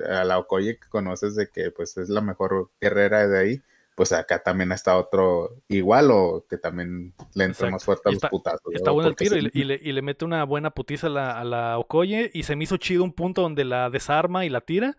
a 0.08 0.24
la 0.26 0.38
Okoye 0.38 0.78
que 0.78 0.88
conoces 0.90 1.36
de 1.36 1.50
que 1.50 1.72
pues 1.72 1.98
es 1.98 2.08
la 2.10 2.22
mejor 2.22 2.70
guerrera 2.80 3.28
de 3.28 3.40
ahí, 3.40 3.62
pues 3.96 4.12
acá 4.12 4.44
también 4.44 4.72
está 4.72 4.96
otro 4.96 5.64
igual 5.68 6.12
o 6.12 6.46
que 6.48 6.60
también 6.60 7.16
le 7.34 7.46
entra 7.46 7.68
Exacto. 7.70 7.72
más 7.72 7.84
fuerte 7.84 8.04
a 8.06 8.12
los 8.12 8.18
está- 8.18 8.30
putazos. 8.30 8.74
Está 8.76 8.92
¿no? 8.92 8.94
bueno 8.94 9.10
el 9.10 9.16
tiro 9.16 9.38
y, 9.38 9.40
sí, 9.42 9.46
le- 9.48 9.52
y 9.60 9.64
le, 9.64 9.80
y 9.82 9.92
le 9.92 10.02
mete 10.04 10.24
una 10.24 10.44
buena 10.44 10.70
putiza 10.70 11.08
a 11.08 11.10
la, 11.10 11.40
a 11.40 11.44
la 11.44 11.80
Okoye 11.80 12.30
y 12.32 12.44
se 12.44 12.56
me 12.56 12.66
hizo 12.66 12.78
chido 12.78 13.04
un 13.04 13.14
punto 13.14 13.42
donde 13.42 13.64
la 13.66 13.90
desarma 13.90 14.46
y 14.46 14.50
la 14.50 14.62
tira 14.62 14.96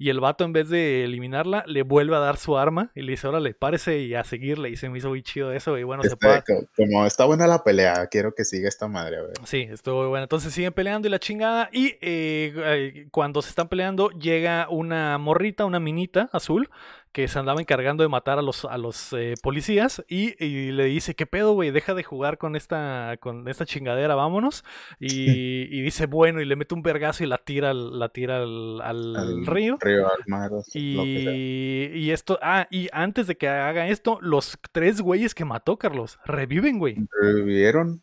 y 0.00 0.08
el 0.08 0.18
vato 0.18 0.44
en 0.44 0.54
vez 0.54 0.70
de 0.70 1.04
eliminarla 1.04 1.62
le 1.66 1.82
vuelve 1.82 2.16
a 2.16 2.20
dar 2.20 2.38
su 2.38 2.56
arma 2.56 2.90
y 2.94 3.02
le 3.02 3.10
dice, 3.12 3.28
órale, 3.28 3.52
párese 3.52 3.98
y 3.98 4.14
a 4.14 4.24
seguirle 4.24 4.70
y 4.70 4.76
se 4.76 4.88
me 4.88 4.96
hizo 4.96 5.10
muy 5.10 5.22
chido 5.22 5.52
eso 5.52 5.76
y 5.76 5.82
bueno, 5.82 6.02
se 6.02 6.14
está- 6.14 6.36
pa- 6.38 6.42
co- 6.42 6.66
como 6.74 7.04
está 7.04 7.26
buena 7.26 7.46
la 7.46 7.62
pelea, 7.62 8.06
quiero 8.10 8.32
que 8.34 8.46
siga 8.46 8.66
esta 8.66 8.88
madre, 8.88 9.18
a 9.18 9.22
ver. 9.22 9.32
Sí, 9.44 9.68
estuvo 9.70 10.08
bueno. 10.08 10.22
Entonces 10.24 10.54
siguen 10.54 10.72
peleando 10.72 11.06
y 11.06 11.10
la 11.10 11.18
chingada. 11.18 11.68
Y 11.70 11.96
eh, 12.00 13.08
cuando 13.10 13.42
se 13.42 13.50
están 13.50 13.68
peleando, 13.68 14.08
llega 14.08 14.68
una 14.70 15.18
morrita, 15.18 15.66
una 15.66 15.80
minita 15.80 16.30
azul, 16.32 16.70
que 17.12 17.26
se 17.28 17.38
andaba 17.38 17.60
encargando 17.60 18.02
de 18.04 18.08
matar 18.08 18.38
a 18.38 18.42
los, 18.42 18.64
a 18.64 18.78
los 18.78 19.12
eh, 19.12 19.34
policías. 19.42 20.04
Y, 20.08 20.42
y 20.44 20.70
le 20.72 20.84
dice, 20.84 21.14
¿qué 21.14 21.26
pedo, 21.26 21.52
güey? 21.54 21.70
Deja 21.70 21.94
de 21.94 22.04
jugar 22.04 22.38
con 22.38 22.54
esta, 22.56 23.16
con 23.20 23.48
esta 23.48 23.66
chingadera, 23.66 24.14
vámonos. 24.14 24.64
Y, 24.98 25.62
y 25.76 25.82
dice, 25.82 26.06
bueno, 26.06 26.40
y 26.40 26.44
le 26.44 26.56
mete 26.56 26.74
un 26.74 26.82
vergazo 26.82 27.24
y 27.24 27.26
la 27.26 27.38
tira, 27.38 27.70
al- 27.70 27.98
la 27.98 28.08
tira 28.10 28.38
al, 28.42 28.80
al 28.80 29.16
Al 29.16 29.46
río. 29.46 29.76
Río, 29.80 30.06
al 30.06 30.22
mar. 30.26 30.50
Y, 30.74 31.86
y 31.94 32.10
esto, 32.12 32.38
ah, 32.42 32.66
y 32.70 32.88
antes 32.92 33.26
de 33.26 33.36
que 33.36 33.48
haga 33.48 33.88
esto, 33.88 34.18
los 34.20 34.58
tres 34.72 35.00
güeyes 35.00 35.34
que 35.34 35.44
mató, 35.44 35.78
Carlos, 35.78 36.18
reviven, 36.24 36.78
güey. 36.78 36.96
Revivieron. 37.22 38.02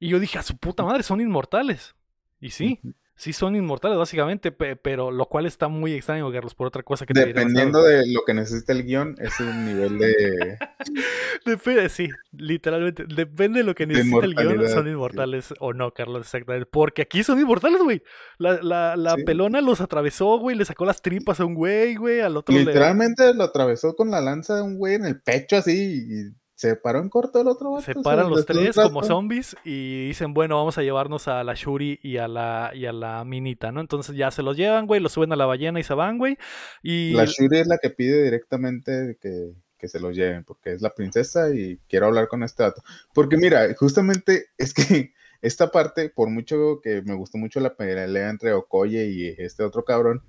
Y 0.00 0.08
yo 0.08 0.18
dije, 0.18 0.38
a 0.38 0.42
su 0.42 0.56
puta 0.56 0.82
madre, 0.82 1.02
son 1.02 1.20
inmortales. 1.20 1.94
Y 2.40 2.50
sí, 2.50 2.80
sí 3.16 3.32
son 3.32 3.54
inmortales, 3.56 3.96
básicamente, 3.96 4.50
pe- 4.52 4.76
pero 4.76 5.10
lo 5.10 5.26
cual 5.26 5.46
está 5.46 5.68
muy 5.68 5.92
extraño, 5.92 6.30
Carlos, 6.32 6.54
por 6.54 6.66
otra 6.66 6.82
cosa 6.82 7.06
que 7.06 7.14
Dependiendo 7.14 7.82
de 7.82 8.06
lo 8.12 8.22
que 8.26 8.34
necesita 8.34 8.72
el 8.72 8.82
guion, 8.84 9.14
es 9.20 9.38
un 9.40 9.64
nivel 9.66 9.98
de... 9.98 10.58
Depende, 11.46 11.88
sí, 11.88 12.08
literalmente. 12.32 13.04
Depende 13.06 13.60
de 13.60 13.64
lo 13.64 13.74
que 13.74 13.86
De 13.86 13.94
necesita 13.94 14.24
el 14.24 14.34
guion, 14.34 14.68
son 14.68 14.84
sí. 14.84 14.90
inmortales 14.90 15.54
o 15.60 15.72
no, 15.72 15.92
Carlos, 15.92 16.22
exactamente. 16.22 16.66
Porque 16.70 17.02
aquí 17.02 17.22
son 17.22 17.38
inmortales, 17.38 17.80
güey. 17.82 18.02
La, 18.38 18.60
la, 18.62 18.96
la 18.96 19.14
Sí. 19.14 19.24
pelona 19.24 19.60
los 19.60 19.80
atravesó, 19.80 20.38
güey, 20.38 20.56
le 20.56 20.64
sacó 20.64 20.84
las 20.84 21.00
tripas 21.02 21.38
a 21.40 21.44
un 21.44 21.54
güey, 21.54 21.94
güey, 21.94 22.20
al 22.20 22.36
otro 22.36 22.54
le... 22.54 22.64
Literalmente 22.64 23.32
lo 23.34 23.44
atravesó 23.44 23.94
con 23.94 24.10
la 24.10 24.20
lanza 24.20 24.56
de 24.56 24.62
un 24.62 24.76
güey 24.78 24.94
en 24.94 25.04
el 25.04 25.20
pecho 25.20 25.56
así 25.56 26.04
y 26.08 26.43
se 26.64 26.76
paró 26.76 27.00
en 27.00 27.10
corto 27.10 27.40
el 27.42 27.48
otro 27.48 27.72
vato. 27.72 27.84
Se 27.84 27.94
paran 27.94 28.30
los 28.30 28.46
tres 28.46 28.74
como 28.74 29.02
zombies 29.02 29.54
y 29.64 30.08
dicen, 30.08 30.32
bueno, 30.32 30.56
vamos 30.56 30.78
a 30.78 30.82
llevarnos 30.82 31.28
a 31.28 31.44
la 31.44 31.52
Shuri 31.52 32.00
y 32.02 32.16
a 32.16 32.26
la, 32.26 32.72
y 32.74 32.86
a 32.86 32.92
la 32.92 33.22
minita, 33.24 33.70
¿no? 33.70 33.82
Entonces 33.82 34.16
ya 34.16 34.30
se 34.30 34.42
los 34.42 34.56
llevan, 34.56 34.86
güey, 34.86 34.98
los 34.98 35.12
suben 35.12 35.30
a 35.34 35.36
la 35.36 35.44
ballena 35.44 35.78
y 35.78 35.82
se 35.82 35.92
van, 35.92 36.16
güey. 36.16 36.38
Y 36.82 37.12
La 37.12 37.26
Shuri 37.26 37.58
es 37.58 37.66
la 37.66 37.76
que 37.76 37.90
pide 37.90 38.24
directamente 38.24 39.18
que, 39.20 39.52
que 39.76 39.88
se 39.88 40.00
los 40.00 40.16
lleven, 40.16 40.44
porque 40.44 40.72
es 40.72 40.80
la 40.80 40.94
princesa 40.94 41.54
y 41.54 41.78
quiero 41.86 42.06
hablar 42.06 42.28
con 42.28 42.42
este 42.42 42.62
dato. 42.62 42.82
Porque 43.12 43.36
mira, 43.36 43.68
justamente 43.76 44.46
es 44.56 44.72
que 44.72 45.12
esta 45.42 45.70
parte, 45.70 46.08
por 46.08 46.30
mucho 46.30 46.80
que 46.82 47.02
me 47.02 47.14
gustó 47.14 47.36
mucho 47.36 47.60
la 47.60 47.76
pelea 47.76 48.30
entre 48.30 48.54
Okoye 48.54 49.08
y 49.08 49.28
este 49.36 49.64
otro 49.64 49.84
cabrón, 49.84 50.22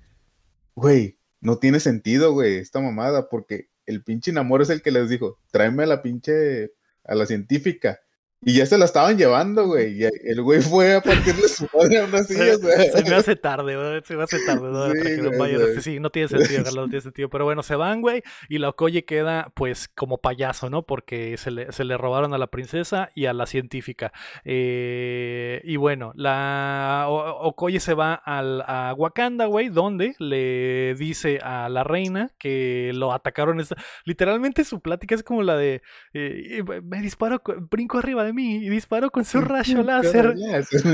güey, 0.74 1.18
no 1.40 1.56
tiene 1.56 1.80
sentido, 1.80 2.32
güey, 2.32 2.56
esta 2.56 2.80
mamada, 2.80 3.30
porque 3.30 3.70
el 3.86 4.02
pinche 4.02 4.32
Namor 4.32 4.62
es 4.62 4.70
el 4.70 4.82
que 4.82 4.90
les 4.90 5.08
dijo, 5.08 5.38
tráeme 5.50 5.84
a 5.84 5.86
la 5.86 6.02
pinche, 6.02 6.72
a 7.04 7.14
la 7.14 7.26
científica. 7.26 8.00
Y 8.42 8.54
ya 8.58 8.66
se 8.66 8.78
la 8.78 8.84
estaban 8.84 9.16
llevando, 9.16 9.66
güey. 9.66 10.00
Y 10.00 10.04
el 10.04 10.42
güey 10.42 10.60
fue 10.60 10.94
a 10.94 11.00
partirle 11.00 11.48
su 11.48 11.66
madre 11.74 11.98
aún 11.98 12.14
así, 12.14 12.34
se, 12.34 12.54
o 12.54 12.58
sea. 12.58 12.92
se 12.92 13.04
me 13.10 13.16
hace 13.16 13.34
tarde, 13.34 13.76
güey, 13.76 14.02
se 14.04 14.14
me 14.16 14.22
hace 14.22 14.38
tarde. 14.44 14.70
¿no? 14.70 14.86
Sí, 14.92 15.00
Trajeron 15.00 15.26
güey, 15.28 15.38
Bayern, 15.38 15.78
o 15.78 15.80
sí, 15.80 15.98
no 16.00 16.10
tiene 16.10 16.28
sentido, 16.28 16.62
Carlos, 16.62 16.84
no 16.84 16.88
tiene 16.90 17.00
sentido. 17.00 17.28
Pero 17.30 17.44
bueno, 17.44 17.62
se 17.62 17.74
van, 17.76 18.02
güey, 18.02 18.22
y 18.48 18.58
la 18.58 18.68
Okoye 18.68 19.04
queda, 19.04 19.50
pues, 19.54 19.88
como 19.88 20.18
payaso, 20.18 20.70
¿no? 20.70 20.82
Porque 20.84 21.36
se 21.38 21.50
le, 21.50 21.72
se 21.72 21.84
le 21.84 21.96
robaron 21.96 22.34
a 22.34 22.38
la 22.38 22.46
princesa 22.48 23.08
y 23.14 23.24
a 23.26 23.32
la 23.32 23.46
científica. 23.46 24.12
Eh, 24.44 25.60
y 25.64 25.76
bueno, 25.76 26.12
la 26.14 27.06
O- 27.08 27.48
Okoye 27.48 27.80
se 27.80 27.94
va 27.94 28.14
al, 28.14 28.62
a 28.66 28.94
Wakanda, 28.96 29.46
güey, 29.46 29.70
donde 29.70 30.14
le 30.18 30.94
dice 30.94 31.38
a 31.42 31.68
la 31.68 31.84
reina 31.84 32.30
que 32.38 32.90
lo 32.94 33.12
atacaron. 33.12 33.62
Literalmente 34.04 34.64
su 34.64 34.80
plática 34.80 35.14
es 35.14 35.22
como 35.22 35.42
la 35.42 35.56
de, 35.56 35.82
eh, 36.12 36.62
me 36.84 37.00
disparo, 37.00 37.42
brinco 37.70 37.98
arriba 37.98 38.25
de 38.26 38.32
mí 38.32 38.56
y 38.56 38.68
disparo 38.68 39.10
con 39.10 39.24
su 39.24 39.40
rayo 39.40 39.82
láser. 39.82 40.34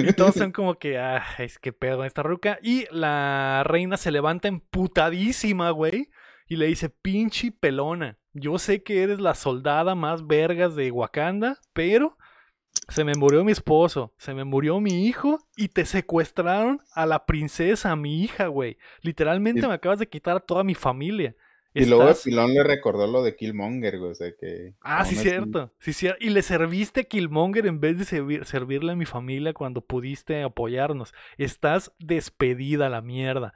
Y 0.06 0.12
todos 0.12 0.34
son 0.34 0.52
como 0.52 0.76
que, 0.76 0.98
ah, 0.98 1.24
es 1.38 1.58
que 1.58 1.72
pedo 1.72 1.98
con 1.98 2.06
esta 2.06 2.22
ruca. 2.22 2.58
Y 2.62 2.86
la 2.90 3.62
reina 3.64 3.96
se 3.96 4.10
levanta 4.10 4.48
emputadísima, 4.48 5.70
güey. 5.70 6.10
Y 6.46 6.56
le 6.56 6.66
dice, 6.66 6.90
pinche 6.90 7.52
pelona. 7.52 8.18
Yo 8.34 8.58
sé 8.58 8.82
que 8.82 9.02
eres 9.02 9.20
la 9.20 9.34
soldada 9.34 9.94
más 9.94 10.26
vergas 10.26 10.74
de 10.74 10.90
Wakanda, 10.90 11.58
pero 11.72 12.16
se 12.88 13.04
me 13.04 13.14
murió 13.14 13.44
mi 13.44 13.52
esposo, 13.52 14.12
se 14.18 14.34
me 14.34 14.44
murió 14.44 14.80
mi 14.80 15.06
hijo 15.06 15.38
y 15.56 15.68
te 15.68 15.84
secuestraron 15.84 16.80
a 16.94 17.06
la 17.06 17.26
princesa, 17.26 17.90
a 17.90 17.96
mi 17.96 18.22
hija, 18.22 18.46
güey. 18.46 18.78
Literalmente 19.00 19.66
me 19.66 19.74
acabas 19.74 19.98
de 19.98 20.08
quitar 20.08 20.36
a 20.36 20.40
toda 20.40 20.64
mi 20.64 20.74
familia. 20.74 21.34
Y 21.74 21.86
luego 21.86 22.02
Estás- 22.10 22.24
Pilón 22.24 22.52
le 22.52 22.62
recordó 22.62 23.06
lo 23.06 23.22
de 23.22 23.34
Killmonger, 23.34 23.98
güey, 23.98 24.10
o 24.10 24.14
sea 24.14 24.30
que... 24.38 24.74
Ah, 24.82 25.04
sí, 25.06 25.16
cierto. 25.16 25.72
Sí, 25.78 25.92
cier- 25.92 26.16
Y 26.20 26.28
le 26.30 26.42
serviste 26.42 27.00
a 27.00 27.04
Killmonger 27.04 27.66
en 27.66 27.80
vez 27.80 27.98
de 27.98 28.04
servir- 28.04 28.44
servirle 28.44 28.92
a 28.92 28.96
mi 28.96 29.06
familia 29.06 29.54
cuando 29.54 29.80
pudiste 29.80 30.42
apoyarnos. 30.42 31.14
Estás 31.38 31.92
despedida 31.98 32.86
a 32.86 32.90
la 32.90 33.00
mierda. 33.00 33.54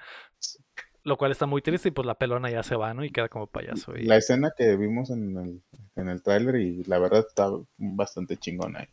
Lo 1.02 1.16
cual 1.18 1.30
está 1.30 1.46
muy 1.46 1.62
triste 1.62 1.88
y 1.88 1.92
pues 1.92 2.06
la 2.06 2.16
pelona 2.16 2.50
ya 2.50 2.62
se 2.62 2.74
va, 2.74 2.92
¿no? 2.94 3.04
Y 3.04 3.10
queda 3.10 3.28
como 3.28 3.46
payaso. 3.46 3.96
y- 3.96 4.04
La 4.06 4.16
escena 4.16 4.50
que 4.56 4.76
vimos 4.76 5.10
en 5.10 5.36
el, 5.36 5.62
en 5.94 6.08
el 6.08 6.22
tráiler 6.22 6.56
y 6.56 6.84
la 6.84 6.98
verdad 6.98 7.24
está 7.28 7.50
bastante 7.76 8.36
chingona. 8.38 8.80
ahí. 8.80 8.86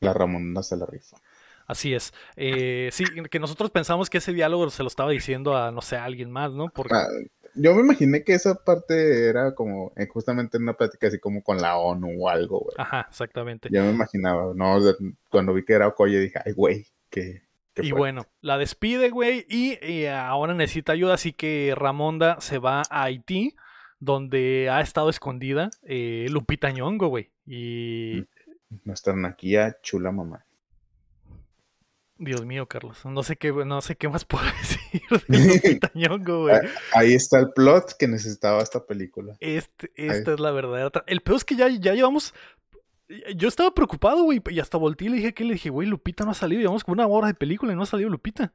La 0.00 0.12
Ramonda 0.12 0.62
se 0.62 0.76
la 0.76 0.86
rifa. 0.86 1.16
Así 1.66 1.94
es. 1.94 2.12
Eh, 2.34 2.88
sí, 2.90 3.04
que 3.30 3.38
nosotros 3.38 3.70
pensamos 3.70 4.10
que 4.10 4.18
ese 4.18 4.32
diálogo 4.32 4.68
se 4.70 4.82
lo 4.82 4.88
estaba 4.88 5.10
diciendo 5.12 5.56
a, 5.56 5.70
no 5.70 5.82
sé, 5.82 5.96
a 5.96 6.04
alguien 6.04 6.30
más, 6.32 6.52
¿no? 6.52 6.68
Porque... 6.68 6.94
Ah, 6.94 7.06
yo 7.54 7.74
me 7.74 7.82
imaginé 7.82 8.24
que 8.24 8.34
esa 8.34 8.54
parte 8.54 9.28
era 9.28 9.54
como 9.54 9.92
eh, 9.96 10.06
justamente 10.06 10.56
en 10.56 10.64
una 10.64 10.74
plática 10.74 11.08
así 11.08 11.18
como 11.18 11.42
con 11.42 11.58
la 11.58 11.78
ONU 11.78 12.08
o 12.18 12.28
algo, 12.28 12.60
güey. 12.60 12.74
Ajá, 12.78 13.06
exactamente. 13.08 13.68
Ya 13.72 13.82
me 13.82 13.90
imaginaba, 13.90 14.52
¿no? 14.54 14.78
Cuando 15.30 15.54
vi 15.54 15.64
que 15.64 15.74
era 15.74 15.88
Okoye 15.88 16.18
dije, 16.18 16.38
ay, 16.44 16.52
güey, 16.52 16.86
que... 17.08 17.42
Y 17.76 17.92
bueno, 17.92 18.26
la 18.42 18.58
despide, 18.58 19.10
güey, 19.10 19.46
y, 19.48 19.78
y 19.84 20.06
ahora 20.06 20.54
necesita 20.54 20.92
ayuda, 20.92 21.14
así 21.14 21.32
que 21.32 21.72
Ramonda 21.74 22.40
se 22.40 22.58
va 22.58 22.82
a 22.90 23.04
Haití, 23.04 23.56
donde 24.00 24.68
ha 24.70 24.80
estado 24.80 25.08
escondida 25.08 25.70
eh, 25.82 26.26
Lupita 26.30 26.70
Nyong'o, 26.70 27.08
güey. 27.08 27.30
Y 27.46 28.26
Nuestra 28.84 29.14
naquilla 29.14 29.78
chula 29.82 30.12
mamá. 30.12 30.44
Dios 32.22 32.44
mío, 32.44 32.66
Carlos, 32.66 32.98
no 33.06 33.22
sé 33.22 33.36
qué, 33.36 33.50
no 33.50 33.80
sé 33.80 33.96
qué 33.96 34.08
más 34.08 34.24
puedo 34.26 34.44
decir 34.44 35.02
de 35.26 35.38
Lupita 35.54 35.90
Nyong'o, 35.94 36.42
güey. 36.42 36.56
Ahí 36.92 37.14
está 37.14 37.38
el 37.40 37.50
plot 37.54 37.96
que 37.98 38.06
necesitaba 38.06 38.62
esta 38.62 38.84
película. 38.84 39.34
Este, 39.40 39.90
esta 39.96 40.34
es 40.34 40.38
la 40.40 40.50
verdadera. 40.50 40.90
El 41.06 41.22
peor 41.22 41.38
es 41.38 41.44
que 41.44 41.56
ya, 41.56 41.68
ya 41.68 41.94
llevamos. 41.94 42.34
Yo 43.34 43.48
estaba 43.48 43.72
preocupado, 43.74 44.22
güey, 44.22 44.40
y 44.50 44.60
hasta 44.60 44.76
volteé 44.78 45.08
y 45.08 45.10
le 45.10 45.16
dije 45.16 45.34
que 45.34 45.44
le 45.44 45.54
dije, 45.54 45.70
güey, 45.70 45.88
Lupita 45.88 46.24
no 46.24 46.30
ha 46.30 46.34
salido. 46.34 46.60
Llevamos 46.60 46.84
como 46.84 46.92
una 46.92 47.06
hora 47.08 47.26
de 47.26 47.34
película 47.34 47.72
y 47.72 47.76
no 47.76 47.82
ha 47.82 47.86
salido 47.86 48.10
Lupita. 48.10 48.52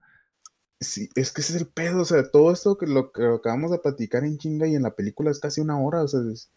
Sí, 0.79 1.09
es 1.15 1.31
que 1.33 1.41
ese 1.41 1.55
es 1.55 1.61
el 1.61 1.67
pedo, 1.67 2.01
o 2.01 2.05
sea, 2.05 2.29
todo 2.29 2.51
esto 2.51 2.77
que 2.77 2.85
lo 2.85 3.11
que 3.11 3.25
acabamos 3.25 3.71
de 3.71 3.79
platicar 3.79 4.23
en 4.23 4.37
chinga 4.37 4.67
y 4.67 4.75
en 4.75 4.83
la 4.83 4.93
película 4.93 5.31
es 5.31 5.39
casi 5.39 5.59
una 5.61 5.79
hora, 5.81 6.03
o 6.03 6.07
sea, 6.07 6.19
es- 6.31 6.51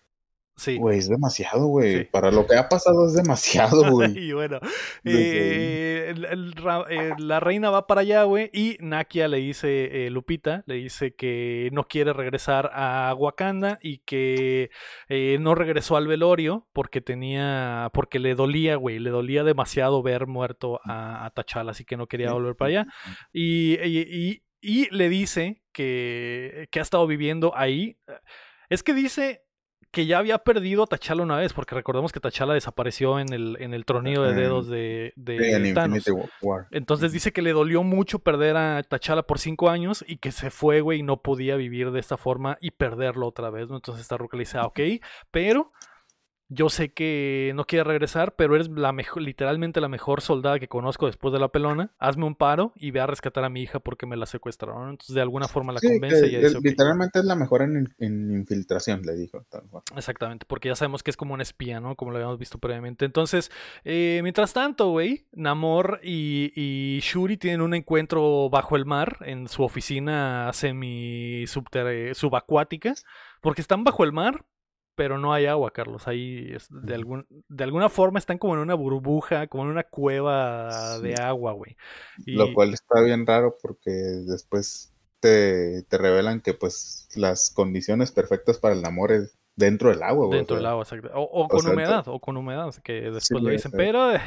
Sí. 0.58 0.76
Güey, 0.76 0.98
es 0.98 1.08
demasiado, 1.08 1.66
güey. 1.66 2.04
Para 2.06 2.32
lo 2.32 2.44
que 2.44 2.56
ha 2.56 2.68
pasado 2.68 3.06
es 3.06 3.14
demasiado, 3.14 3.88
güey. 3.92 4.18
y 4.18 4.32
bueno, 4.32 4.58
eh, 5.04 6.12
eh, 6.12 7.12
la 7.16 7.38
reina 7.38 7.70
va 7.70 7.86
para 7.86 8.00
allá, 8.00 8.24
güey, 8.24 8.50
y 8.52 8.76
Nakia 8.80 9.28
le 9.28 9.36
dice, 9.36 10.06
eh, 10.06 10.10
Lupita, 10.10 10.64
le 10.66 10.74
dice 10.74 11.14
que 11.14 11.70
no 11.72 11.84
quiere 11.84 12.12
regresar 12.12 12.70
a 12.74 13.14
Wakanda 13.16 13.78
y 13.80 13.98
que 13.98 14.70
no 15.38 15.54
regresó 15.54 15.96
al 15.96 16.08
velorio 16.08 16.66
porque 16.72 17.00
tenía, 17.00 17.90
porque 17.92 18.18
le 18.18 18.34
dolía, 18.34 18.74
güey, 18.74 18.98
le 18.98 19.10
dolía 19.10 19.44
demasiado 19.44 20.02
ver 20.02 20.26
muerto 20.26 20.80
a, 20.84 21.24
a 21.24 21.30
T'Challa, 21.30 21.70
así 21.70 21.84
que 21.84 21.96
no 21.96 22.08
quería 22.08 22.32
volver 22.32 22.56
para 22.56 22.68
allá. 22.68 22.86
Y, 23.32 23.78
y, 23.84 24.42
y, 24.60 24.90
le 24.90 25.08
dice 25.08 25.62
que, 25.72 26.66
que 26.72 26.80
ha 26.80 26.82
estado 26.82 27.06
viviendo 27.06 27.52
ahí. 27.56 27.96
Es 28.68 28.82
que 28.82 28.92
dice 28.92 29.47
que 29.90 30.06
ya 30.06 30.18
había 30.18 30.38
perdido 30.38 30.82
a 30.82 30.86
T'Challa 30.86 31.22
una 31.22 31.36
vez, 31.36 31.52
porque 31.52 31.74
recordemos 31.74 32.12
que 32.12 32.20
T'Challa 32.20 32.52
desapareció 32.52 33.18
en 33.18 33.32
el, 33.32 33.56
en 33.60 33.72
el 33.72 33.84
tronillo 33.84 34.22
de 34.22 34.34
dedos 34.34 34.68
de, 34.68 35.12
de 35.16 35.72
Thanos. 35.74 36.04
Entonces 36.70 37.12
dice 37.12 37.32
que 37.32 37.42
le 37.42 37.52
dolió 37.52 37.82
mucho 37.82 38.18
perder 38.18 38.56
a 38.56 38.82
T'Challa 38.82 39.22
por 39.22 39.38
cinco 39.38 39.70
años 39.70 40.04
y 40.06 40.18
que 40.18 40.30
se 40.30 40.50
fue, 40.50 40.80
güey, 40.80 41.00
y 41.00 41.02
no 41.02 41.22
podía 41.22 41.56
vivir 41.56 41.90
de 41.90 42.00
esta 42.00 42.16
forma 42.16 42.58
y 42.60 42.72
perderlo 42.72 43.26
otra 43.26 43.50
vez, 43.50 43.68
¿no? 43.68 43.76
Entonces 43.76 44.02
esta 44.02 44.16
Ruka 44.16 44.36
le 44.36 44.42
dice, 44.42 44.58
ah, 44.58 44.66
ok, 44.66 44.80
pero 45.30 45.72
yo 46.50 46.70
sé 46.70 46.88
que 46.88 47.52
no 47.54 47.66
quieres 47.66 47.86
regresar, 47.86 48.34
pero 48.34 48.54
eres 48.54 48.70
la 48.70 48.90
mejor, 48.92 49.20
literalmente 49.20 49.82
la 49.82 49.88
mejor 49.88 50.22
soldada 50.22 50.58
que 50.58 50.66
conozco 50.66 51.04
después 51.04 51.30
de 51.32 51.38
la 51.38 51.48
pelona. 51.48 51.92
Hazme 51.98 52.24
un 52.24 52.34
paro 52.34 52.72
y 52.74 52.90
ve 52.90 53.00
a 53.00 53.06
rescatar 53.06 53.44
a 53.44 53.50
mi 53.50 53.60
hija 53.60 53.80
porque 53.80 54.06
me 54.06 54.16
la 54.16 54.24
secuestraron. 54.24 54.88
Entonces, 54.90 55.14
de 55.14 55.20
alguna 55.20 55.46
forma 55.46 55.74
la 55.74 55.80
convence 55.80 56.26
y 56.26 56.36
dice, 56.36 56.58
Literalmente 56.62 57.18
es 57.18 57.26
la 57.26 57.34
mejor 57.34 57.60
en, 57.62 57.94
infiltración, 57.98 59.02
le 59.02 59.14
dijo. 59.14 59.44
Exactamente, 59.94 60.46
porque 60.48 60.68
ya 60.68 60.74
sabemos 60.74 61.02
que 61.02 61.10
es 61.10 61.18
como 61.18 61.34
un 61.34 61.42
espía, 61.42 61.80
¿no? 61.80 61.96
Como 61.96 62.12
lo 62.12 62.16
habíamos 62.16 62.38
visto 62.38 62.56
previamente. 62.58 63.04
Entonces, 63.04 63.50
eh, 63.84 64.20
mientras 64.22 64.54
tanto, 64.54 64.88
güey, 64.90 65.26
Namor 65.32 66.00
y, 66.02 66.50
y, 66.56 67.00
Shuri 67.00 67.36
tienen 67.36 67.60
un 67.60 67.74
encuentro 67.74 68.48
bajo 68.48 68.74
el 68.76 68.86
mar 68.86 69.18
en 69.20 69.48
su 69.48 69.64
oficina 69.64 70.50
semi-subacuática. 70.54 72.94
Porque 73.40 73.60
están 73.60 73.84
bajo 73.84 74.02
el 74.02 74.12
mar, 74.12 74.44
pero 74.98 75.16
no 75.16 75.32
hay 75.32 75.46
agua, 75.46 75.70
Carlos. 75.70 76.08
Ahí 76.08 76.56
de, 76.70 76.94
algún, 76.96 77.24
de 77.48 77.62
alguna 77.62 77.88
forma 77.88 78.18
están 78.18 78.36
como 78.36 78.54
en 78.54 78.58
una 78.58 78.74
burbuja, 78.74 79.46
como 79.46 79.62
en 79.62 79.70
una 79.70 79.84
cueva 79.84 80.98
de 80.98 81.14
agua, 81.14 81.52
güey. 81.52 81.76
Lo 82.26 82.52
cual 82.52 82.74
está 82.74 83.00
bien 83.00 83.24
raro 83.24 83.56
porque 83.62 83.92
después 83.92 84.92
te, 85.20 85.86
revelan 85.88 86.40
que 86.40 86.52
pues 86.52 87.08
las 87.14 87.52
condiciones 87.52 88.10
perfectas 88.10 88.58
para 88.58 88.74
el 88.74 88.84
amor 88.84 89.12
es 89.12 89.38
dentro 89.54 89.90
del 89.90 90.02
agua, 90.02 90.26
güey. 90.26 90.38
Dentro 90.40 90.56
del 90.56 90.66
agua, 90.66 90.82
exacto. 90.82 91.10
O, 91.14 91.46
con 91.46 91.64
humedad, 91.64 92.08
o 92.08 92.18
con 92.18 92.36
humedad, 92.36 92.74
que 92.82 93.12
después 93.12 93.40
lo 93.40 93.50
dicen. 93.50 93.70
Pero 93.70 94.16
eh, 94.16 94.20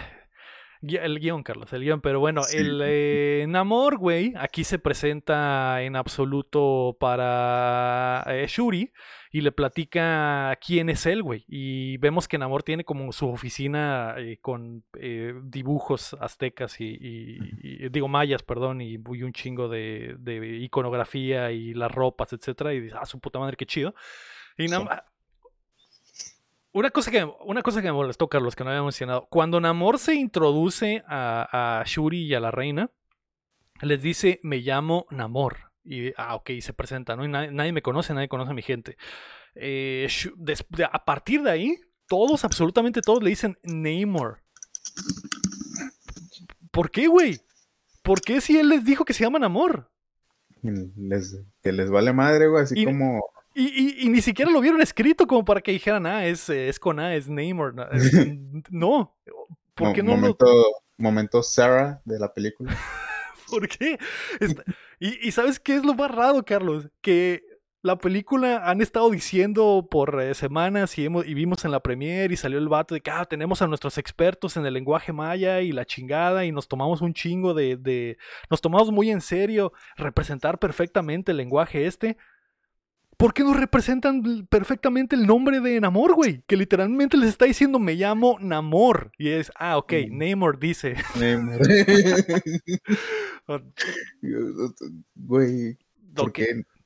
el 0.82 1.20
guion, 1.20 1.44
Carlos, 1.44 1.72
el 1.74 1.84
guion. 1.84 2.02
Pero 2.02 2.20
bueno, 2.20 2.42
el 2.52 2.82
eh, 2.84 3.46
Namor, 3.48 3.98
güey, 3.98 4.34
aquí 4.38 4.64
se 4.64 4.80
presenta 4.80 5.82
en 5.82 5.96
absoluto 5.96 6.98
para 7.00 8.24
eh, 8.28 8.46
Shuri 8.48 8.92
y 9.32 9.42
le 9.42 9.52
platica 9.52 10.58
quién 10.66 10.90
es 10.90 11.06
él, 11.06 11.24
güey. 11.24 11.46
Y 11.48 11.98
vemos 11.98 12.28
que 12.28 12.38
Namor 12.38 12.64
tiene 12.64 12.84
como 12.84 13.12
su 13.12 13.30
oficina 13.30 14.16
eh, 14.18 14.40
con 14.42 14.84
eh, 15.00 15.34
dibujos 15.44 16.16
aztecas 16.20 16.82
y, 16.82 17.40
digo 17.90 18.08
mayas, 18.08 18.44
perdón, 18.44 18.82
y, 18.82 18.98
un 18.98 19.34
chingo 19.34 19.70
de, 19.70 20.18
iconografía 20.62 21.52
y 21.52 21.74
las 21.74 21.92
ropas, 21.92 22.34
etcétera. 22.34 22.74
Y 22.74 22.82
dice, 22.82 22.96
ah, 23.00 23.06
su 23.06 23.20
puta 23.20 23.40
madre, 23.40 23.56
qué 23.56 23.66
chido. 23.66 23.96
Y 24.58 24.68
Namor... 24.68 25.04
Una 26.74 26.90
cosa, 26.90 27.12
que, 27.12 27.30
una 27.46 27.62
cosa 27.62 27.82
que 27.82 27.88
me 27.88 27.94
molestó, 27.94 28.30
Carlos, 28.30 28.56
que 28.56 28.64
no 28.64 28.70
había 28.70 28.84
mencionado. 28.84 29.28
Cuando 29.30 29.60
Namor 29.60 30.00
se 30.00 30.16
introduce 30.16 31.04
a, 31.06 31.80
a 31.82 31.84
Shuri 31.86 32.24
y 32.24 32.34
a 32.34 32.40
la 32.40 32.52
reina, 32.52 32.92
les 33.82 34.02
dice, 34.02 34.40
me 34.44 34.58
llamo 34.58 35.06
Namor. 35.10 35.72
Y, 35.84 36.14
ah, 36.18 36.36
ok, 36.36 36.52
se 36.62 36.74
presenta, 36.74 37.16
¿no? 37.16 37.26
Y 37.26 37.28
nadie, 37.28 37.72
me 37.72 37.82
conoce, 37.82 38.14
nadie 38.14 38.28
conoce 38.28 38.52
a 38.52 38.54
mi 38.56 38.62
gente. 38.62 38.98
Eh, 39.56 40.08
a 40.92 41.06
partir 41.06 41.42
de 41.42 41.52
ahí, 41.52 41.78
todos, 42.08 42.46
absolutamente 42.46 43.02
todos 43.02 43.24
le 43.24 43.32
dicen 43.32 43.58
Namor. 43.64 44.42
¿Por 46.72 46.92
qué, 46.92 47.08
güey? 47.08 47.40
¿Por 48.04 48.22
qué 48.22 48.42
si 48.42 48.58
él 48.58 48.70
les 48.70 48.86
dijo 48.86 49.06
que 49.06 49.14
se 49.14 49.24
llaman 49.24 49.44
amor? 49.44 49.92
que 51.64 51.72
les 51.72 51.90
vale 51.90 52.14
madre, 52.14 52.48
güey, 52.48 52.64
así 52.64 52.86
como... 52.86 53.22
Y, 53.54 54.08
ni 54.08 54.22
siquiera 54.22 54.50
lo 54.50 54.62
vieron 54.62 54.82
escrito 54.82 55.28
como 55.28 55.44
para 55.44 55.62
que 55.62 55.72
dijeran, 55.72 56.06
ah, 56.06 56.26
es, 56.26 56.50
es 56.50 56.80
con 56.80 57.00
A, 57.00 57.16
es 57.16 57.30
Namor. 57.30 57.76
No. 58.70 59.16
¿Por 59.76 59.94
qué 59.94 60.04
no, 60.04 60.12
momento, 60.12 60.46
Momento 61.02 61.44
Sarah 61.44 62.02
de 62.06 62.20
la 62.20 62.34
película. 62.34 62.76
¿Por 63.50 63.68
qué? 63.68 63.98
Y, 65.00 65.32
¿sabes 65.32 65.60
qué 65.60 65.76
es 65.76 65.84
lo 65.84 65.94
más 65.94 66.12
raro, 66.12 66.44
Carlos? 66.44 66.88
Que 67.02 67.44
la 67.82 67.98
película 67.98 68.70
han 68.70 68.80
estado 68.80 69.10
diciendo 69.10 69.88
por 69.90 70.22
eh, 70.22 70.36
semanas 70.36 70.98
y, 70.98 71.06
hemos, 71.06 71.26
y 71.26 71.34
vimos 71.34 71.66
en 71.66 71.72
la 71.72 71.82
premiere 71.82 72.34
y 72.34 72.38
salió 72.38 72.60
el 72.60 72.70
vato 72.70 72.94
de 72.94 73.02
que 73.02 73.10
ah, 73.10 73.26
tenemos 73.26 73.62
a 73.62 73.68
nuestros 73.68 73.98
expertos 73.98 74.56
en 74.56 74.66
el 74.66 74.76
lenguaje 74.76 75.12
maya 75.12 75.62
y 75.62 75.72
la 75.72 75.86
chingada 75.86 76.46
y 76.46 76.52
nos 76.52 76.68
tomamos 76.68 77.02
un 77.02 77.14
chingo 77.14 77.54
de, 77.56 77.78
de... 77.78 78.18
Nos 78.50 78.62
tomamos 78.62 78.92
muy 78.92 79.10
en 79.10 79.20
serio 79.20 79.74
representar 79.98 80.60
perfectamente 80.60 81.32
el 81.32 81.38
lenguaje 81.38 81.88
este. 81.88 82.18
¿Por 83.22 83.36
qué 83.36 83.44
no 83.44 83.54
representan 83.54 84.48
perfectamente 84.48 85.16
el 85.16 85.28
nombre 85.28 85.60
de 85.60 85.80
Namor, 85.80 86.16
güey? 86.16 86.42
Que 86.48 86.58
literalmente 86.58 87.18
les 87.18 87.30
está 87.30 87.46
diciendo 87.46 87.78
me 87.78 87.94
llamo 87.94 88.40
Namor. 88.40 89.12
Y 89.16 89.30
es, 89.30 89.52
ah, 89.60 89.78
ok, 89.78 89.94
mm. 90.10 90.18
Namor 90.18 90.58
dice. 90.58 90.96
Namor. 91.20 91.62
güey. 95.16 95.78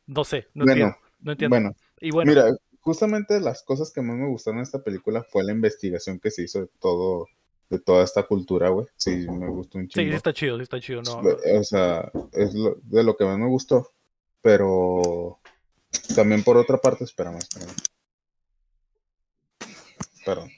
No 0.08 0.26
sé, 0.26 0.48
no 0.54 0.66
entiendo. 0.66 0.98
No 1.22 1.32
entiendo. 1.32 1.56
Bueno, 1.56 1.76
y 2.02 2.12
bueno, 2.12 2.30
mira, 2.30 2.54
justamente 2.82 3.40
las 3.40 3.64
cosas 3.64 3.94
que 3.94 4.02
más 4.02 4.18
me 4.18 4.28
gustaron 4.28 4.58
de 4.58 4.64
esta 4.64 4.84
película 4.84 5.24
fue 5.24 5.46
la 5.46 5.54
investigación 5.54 6.20
que 6.20 6.32
se 6.32 6.44
hizo 6.44 6.60
de 6.60 6.70
todo, 6.82 7.30
de 7.70 7.80
toda 7.80 8.04
esta 8.04 8.24
cultura, 8.24 8.68
güey. 8.68 8.88
Sí, 8.98 9.26
me 9.30 9.48
gustó 9.48 9.78
un 9.78 9.88
chingo. 9.88 10.10
Sí, 10.10 10.14
está 10.14 10.34
chido, 10.34 10.58
sí 10.58 10.64
está 10.64 10.82
chido, 10.82 11.02
no. 11.02 11.22
O 11.60 11.64
sea, 11.64 12.12
es 12.34 12.54
de 12.54 13.04
lo 13.06 13.16
que 13.16 13.24
más 13.24 13.40
me 13.40 13.48
gustó. 13.48 13.90
Pero 14.42 15.40
también 16.16 16.43
por 16.43 16.58
otra 16.58 16.78
parte, 16.78 17.04
espérame, 17.04 17.38
espérame. 17.38 17.76
Perdón. 20.26 20.50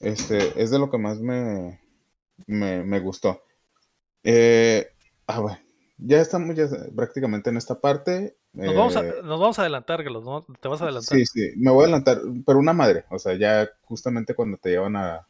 Este, 0.00 0.62
es 0.62 0.70
de 0.70 0.78
lo 0.78 0.90
que 0.90 0.98
más 0.98 1.20
me, 1.20 1.80
me, 2.46 3.00
gustó. 3.00 3.42
Eh, 4.22 4.86
ah, 5.26 5.40
bueno, 5.40 5.58
ya 5.98 6.20
estamos 6.20 6.54
ya 6.54 6.68
prácticamente 6.94 7.50
en 7.50 7.56
esta 7.56 7.80
parte. 7.80 8.36
Nos, 8.52 8.74
vamos, 8.74 8.96
a, 8.96 9.00
eh, 9.00 9.14
nos 9.22 9.40
vamos 9.40 9.58
a 9.58 9.62
adelantar, 9.62 10.04
¿no? 10.04 10.46
Te 10.60 10.68
vas 10.68 10.80
a 10.80 10.84
adelantar. 10.84 11.18
Sí, 11.18 11.26
sí, 11.26 11.52
me 11.56 11.70
voy 11.70 11.82
a 11.82 11.84
adelantar, 11.84 12.20
pero 12.46 12.58
una 12.58 12.72
madre. 12.72 13.04
O 13.10 13.18
sea, 13.18 13.34
ya 13.34 13.68
justamente 13.82 14.34
cuando 14.34 14.58
te 14.58 14.70
llevan 14.70 14.96
a, 14.96 15.26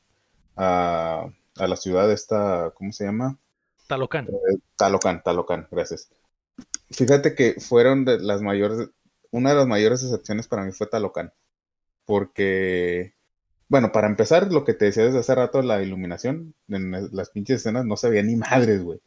a, 0.57 1.27
a 1.57 1.67
la 1.67 1.77
ciudad 1.77 2.11
esta, 2.11 2.73
¿cómo 2.75 2.93
se 2.93 3.05
llama? 3.05 3.39
Talocán. 3.87 4.27
Eh, 4.27 4.59
Talocán, 4.77 5.23
Talocán, 5.23 5.69
gracias. 5.71 6.11
Fíjate 6.91 7.35
que 7.35 7.55
fueron 7.61 8.05
de 8.05 8.19
las 8.19 8.43
mayores, 8.43 8.91
una 9.35 9.51
de 9.51 9.57
las 9.57 9.67
mayores 9.67 10.03
excepciones 10.05 10.47
para 10.47 10.65
mí 10.65 10.71
fue 10.71 10.87
Talocan. 10.87 11.33
Porque, 12.05 13.15
bueno, 13.69 13.91
para 13.91 14.07
empezar, 14.07 14.53
lo 14.53 14.65
que 14.65 14.75
te 14.75 14.87
decía 14.87 15.05
desde 15.05 15.19
hace 15.19 15.35
rato, 15.35 15.61
la 15.61 15.83
iluminación 15.83 16.55
en 16.69 16.93
las 17.13 17.31
pinches 17.31 17.57
escenas 17.57 17.85
no 17.85 17.97
se 17.97 18.11
veía 18.11 18.23
ni 18.23 18.37
madres, 18.37 18.83
güey. 18.83 19.01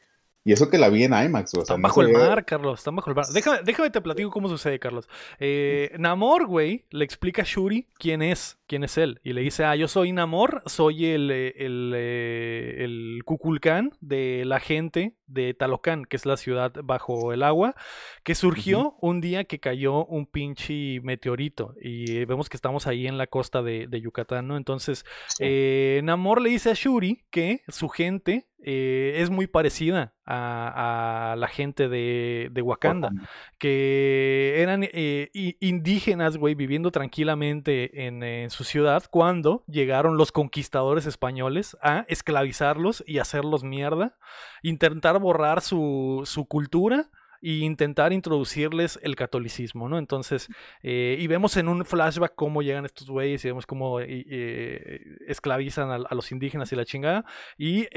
Y 0.47 0.53
eso 0.53 0.69
que 0.69 0.77
la 0.77 0.87
vi 0.87 1.03
en 1.03 1.11
IMAX, 1.11 1.49
o 1.49 1.55
sea, 1.55 1.61
Están 1.63 1.81
bajo 1.81 2.01
el 2.01 2.13
mar, 2.13 2.45
Carlos, 2.45 2.79
están 2.79 2.95
bajo 2.95 3.09
el 3.09 3.17
mar. 3.17 3.25
Déjame, 3.33 3.59
déjame 3.65 3.89
te 3.89 3.99
platico 3.99 4.29
cómo 4.31 4.47
sucede, 4.47 4.79
Carlos. 4.79 5.09
Eh, 5.39 5.93
Namor, 5.99 6.47
güey, 6.47 6.85
le 6.89 7.03
explica 7.03 7.41
a 7.41 7.45
Shuri 7.45 7.89
quién 7.99 8.21
es, 8.21 8.57
quién 8.65 8.85
es 8.85 8.97
él. 8.97 9.19
Y 9.25 9.33
le 9.33 9.41
dice, 9.41 9.65
ah, 9.65 9.75
yo 9.75 9.89
soy 9.89 10.13
Namor, 10.13 10.63
soy 10.65 11.07
el, 11.07 11.31
eh, 11.31 11.53
el, 11.57 11.91
eh, 11.93 12.75
el 12.85 13.23
Kukulkan 13.25 13.91
de 13.99 14.43
la 14.45 14.61
gente 14.61 15.17
de 15.25 15.53
Talocan, 15.53 16.05
que 16.05 16.15
es 16.15 16.25
la 16.25 16.37
ciudad 16.37 16.71
bajo 16.81 17.33
el 17.33 17.43
agua, 17.43 17.75
que 18.23 18.33
surgió 18.33 18.95
un 19.01 19.19
día 19.19 19.43
que 19.43 19.59
cayó 19.59 20.05
un 20.05 20.27
pinche 20.27 21.01
meteorito. 21.01 21.75
Y 21.81 22.23
vemos 22.23 22.47
que 22.47 22.55
estamos 22.55 22.87
ahí 22.87 23.05
en 23.05 23.17
la 23.17 23.27
costa 23.27 23.61
de, 23.61 23.99
Yucatán, 24.01 24.47
¿no? 24.47 24.55
Entonces, 24.55 25.03
Namor 25.41 26.41
le 26.41 26.51
dice 26.51 26.69
a 26.69 26.73
Shuri 26.73 27.25
que 27.31 27.63
su 27.67 27.89
gente 27.89 28.47
es 28.64 29.30
muy 29.30 29.47
parecida 29.47 30.14
a, 30.26 31.36
la 31.38 31.47
gente 31.47 31.88
de, 31.89 32.62
Wakanda, 32.62 33.12
que 33.58 34.55
eran 34.58 34.82
eh, 34.84 35.30
indígenas, 35.60 36.38
güey, 36.38 36.55
viviendo 36.55 36.91
tranquilamente 36.91 38.08
en, 38.08 38.49
su 38.49 38.64
ciudad 38.64 39.03
cuando 39.10 39.64
llegaron 39.68 40.18
los 40.18 40.32
conquistadores 40.32 41.05
españoles 41.05 41.78
a 41.82 42.05
esclavizarlos 42.08 43.03
y 43.08 43.20
hacerlos 43.20 43.64
mierda, 43.64 44.18
intentar 44.64 45.20
borrar 45.20 45.62
su, 45.62 46.24
su 46.26 46.45
cultura 46.45 47.10
e 47.49 47.65
intentar 47.65 48.13
introducirles 48.13 48.99
el 49.03 49.15
catolicismo, 49.15 49.89
¿no? 49.89 49.97
Entonces, 49.97 50.47
eh, 50.83 51.17
y 51.19 51.27
vemos 51.27 51.57
en 51.57 51.67
un 51.67 51.85
flashback 51.85 52.35
cómo 52.35 52.61
llegan 52.61 52.85
estos 52.85 53.09
güeyes 53.09 53.43
y 53.43 53.47
vemos 53.47 53.65
cómo 53.65 53.99
esclavizan 53.99 55.91
a, 55.91 56.15
los 56.15 56.31
indígenas 56.31 56.71
y 56.71 56.75
la 56.75 56.85
chingada. 56.85 57.25
Y 57.57 57.87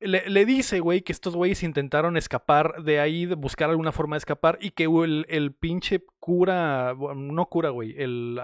le, 0.00 0.44
dice, 0.44 0.80
güey, 0.80 1.02
que 1.02 1.12
estos 1.12 1.34
güeyes 1.34 1.62
intentaron 1.62 2.16
escapar 2.16 2.82
de 2.82 3.00
ahí, 3.00 3.26
buscar 3.26 3.70
alguna 3.70 3.92
forma 3.92 4.16
de 4.16 4.18
escapar 4.18 4.58
y 4.60 4.70
que 4.70 4.84
el, 4.84 5.26
el 5.28 5.54
pinche 5.54 6.04
cura, 6.20 6.94
no 6.94 7.46
cura, 7.46 7.70
güey, 7.70 7.94
el, 7.96 8.38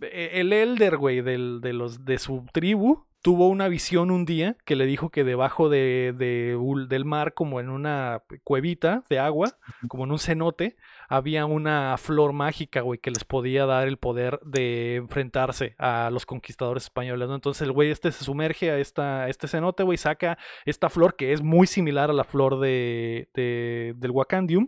e, 0.00 0.40
el 0.40 0.52
elder, 0.52 0.96
güey, 0.96 1.22
del, 1.22 1.60
de, 1.60 1.72
los, 1.72 2.04
de 2.04 2.18
su 2.18 2.46
tribu, 2.52 3.06
tuvo 3.24 3.48
una 3.48 3.68
visión 3.68 4.10
un 4.10 4.26
día 4.26 4.58
que 4.66 4.76
le 4.76 4.84
dijo 4.84 5.08
que 5.08 5.24
debajo 5.24 5.70
de, 5.70 6.12
del 6.14 7.04
mar, 7.06 7.32
como 7.32 7.58
en 7.58 7.70
una 7.70 8.22
cuevita 8.44 9.02
de 9.08 9.18
agua, 9.18 9.56
como 9.88 10.04
en 10.04 10.12
un 10.12 10.18
cenote, 10.18 10.76
había 11.08 11.46
una 11.46 11.96
flor 11.96 12.34
mágica, 12.34 12.82
güey, 12.82 12.98
que 12.98 13.10
les 13.10 13.24
podía 13.24 13.64
dar 13.64 13.88
el 13.88 13.96
poder 13.96 14.40
de 14.44 14.96
enfrentarse 14.96 15.74
a 15.78 16.10
los 16.12 16.26
conquistadores 16.26 16.82
españoles, 16.82 17.26
¿no? 17.26 17.34
Entonces 17.34 17.62
el 17.62 17.72
güey 17.72 17.90
este 17.90 18.12
se 18.12 18.24
sumerge 18.24 18.70
a, 18.70 18.76
esta, 18.76 19.26
este 19.30 19.48
cenote, 19.48 19.84
güey, 19.84 19.96
saca 19.96 20.36
esta 20.66 20.90
flor 20.90 21.16
que 21.16 21.32
es 21.32 21.40
muy 21.40 21.66
similar 21.66 22.10
a 22.10 22.12
la 22.12 22.24
flor 22.24 22.60
de, 22.60 23.30
del 23.32 24.10
Wakandium 24.10 24.66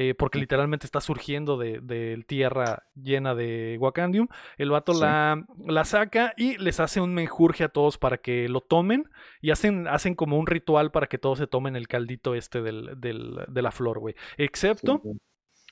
eh, 0.00 0.14
porque 0.14 0.38
literalmente 0.38 0.86
está 0.86 1.00
surgiendo 1.00 1.58
de, 1.58 2.24
tierra 2.28 2.84
llena 2.94 3.34
de 3.34 3.76
Wakandium. 3.80 4.28
El 4.56 4.70
vato 4.70 4.92
la, 4.92 5.44
la, 5.66 5.84
saca 5.84 6.34
y 6.36 6.56
les 6.58 6.78
hace 6.78 7.00
un 7.00 7.14
menjurje 7.14 7.64
a 7.64 7.68
todos 7.68 7.98
para 7.98 8.18
que 8.18 8.48
lo 8.48 8.60
tomen 8.60 9.10
y 9.40 9.50
hacen, 9.50 9.88
hacen 9.88 10.14
como 10.14 10.38
un 10.38 10.46
ritual 10.46 10.92
para 10.92 11.08
que 11.08 11.18
todos 11.18 11.38
se 11.38 11.48
tomen 11.48 11.74
el 11.74 11.88
caldito 11.88 12.36
este 12.36 12.62
del, 12.62 12.96
de 12.96 13.62
la 13.62 13.72
flor, 13.72 13.98
güey. 13.98 14.14
Excepto... 14.36 15.02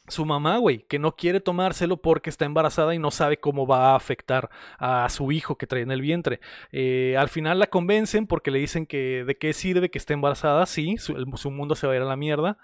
su 0.08 0.24
mamá, 0.24 0.58
güey, 0.58 0.84
que 0.88 0.98
no 0.98 1.14
quiere 1.14 1.38
tomárselo 1.38 1.96
porque 1.98 2.30
está 2.30 2.46
embarazada 2.46 2.96
y 2.96 2.98
no 2.98 3.12
sabe 3.12 3.38
cómo 3.38 3.64
va 3.64 3.92
a 3.92 3.96
afectar 3.96 4.50
a 4.78 5.08
su 5.08 5.30
hijo 5.30 5.56
que 5.56 5.68
trae 5.68 5.82
en 5.82 5.92
el 5.92 6.00
vientre. 6.00 6.40
Eh, 6.72 7.16
al 7.16 7.28
final 7.28 7.60
la 7.60 7.68
convencen 7.68 8.26
porque 8.26 8.50
le 8.50 8.58
dicen 8.58 8.86
que 8.86 9.22
de 9.24 9.36
qué 9.36 9.52
sirve 9.52 9.88
que 9.88 9.98
esté 9.98 10.14
embarazada, 10.14 10.66
sí, 10.66 10.96
su, 10.96 11.14
su, 11.36 11.50
mundo 11.52 11.76
se 11.76 11.86
va 11.86 11.92
a 11.92 11.96
ir 11.96 12.02
a 12.02 12.06
la 12.06 12.16
mierda, 12.16 12.58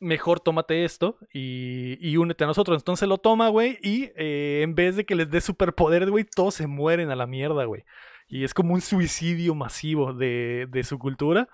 mejor 0.00 0.40
tómate 0.40 0.84
esto 0.84 1.18
y, 1.32 2.16
únete 2.16 2.44
a 2.44 2.46
nosotros. 2.46 2.80
Entonces 2.80 3.08
lo 3.08 3.18
toma, 3.18 3.48
güey, 3.48 3.78
y 3.82 4.10
eh, 4.16 4.60
en 4.62 4.74
vez 4.74 4.96
de 4.96 5.04
que 5.04 5.14
les 5.14 5.30
dé 5.30 5.40
superpoder, 5.40 6.10
güey, 6.10 6.24
todos 6.24 6.54
se 6.54 6.66
mueren 6.66 7.10
a 7.10 7.16
la 7.16 7.26
mierda, 7.26 7.64
güey. 7.64 7.84
Y 8.28 8.44
es 8.44 8.54
como 8.54 8.74
un 8.74 8.80
suicidio 8.80 9.54
masivo 9.54 10.12
de, 10.12 10.66
de 10.70 10.84
su 10.84 10.98
cultura. 10.98 11.48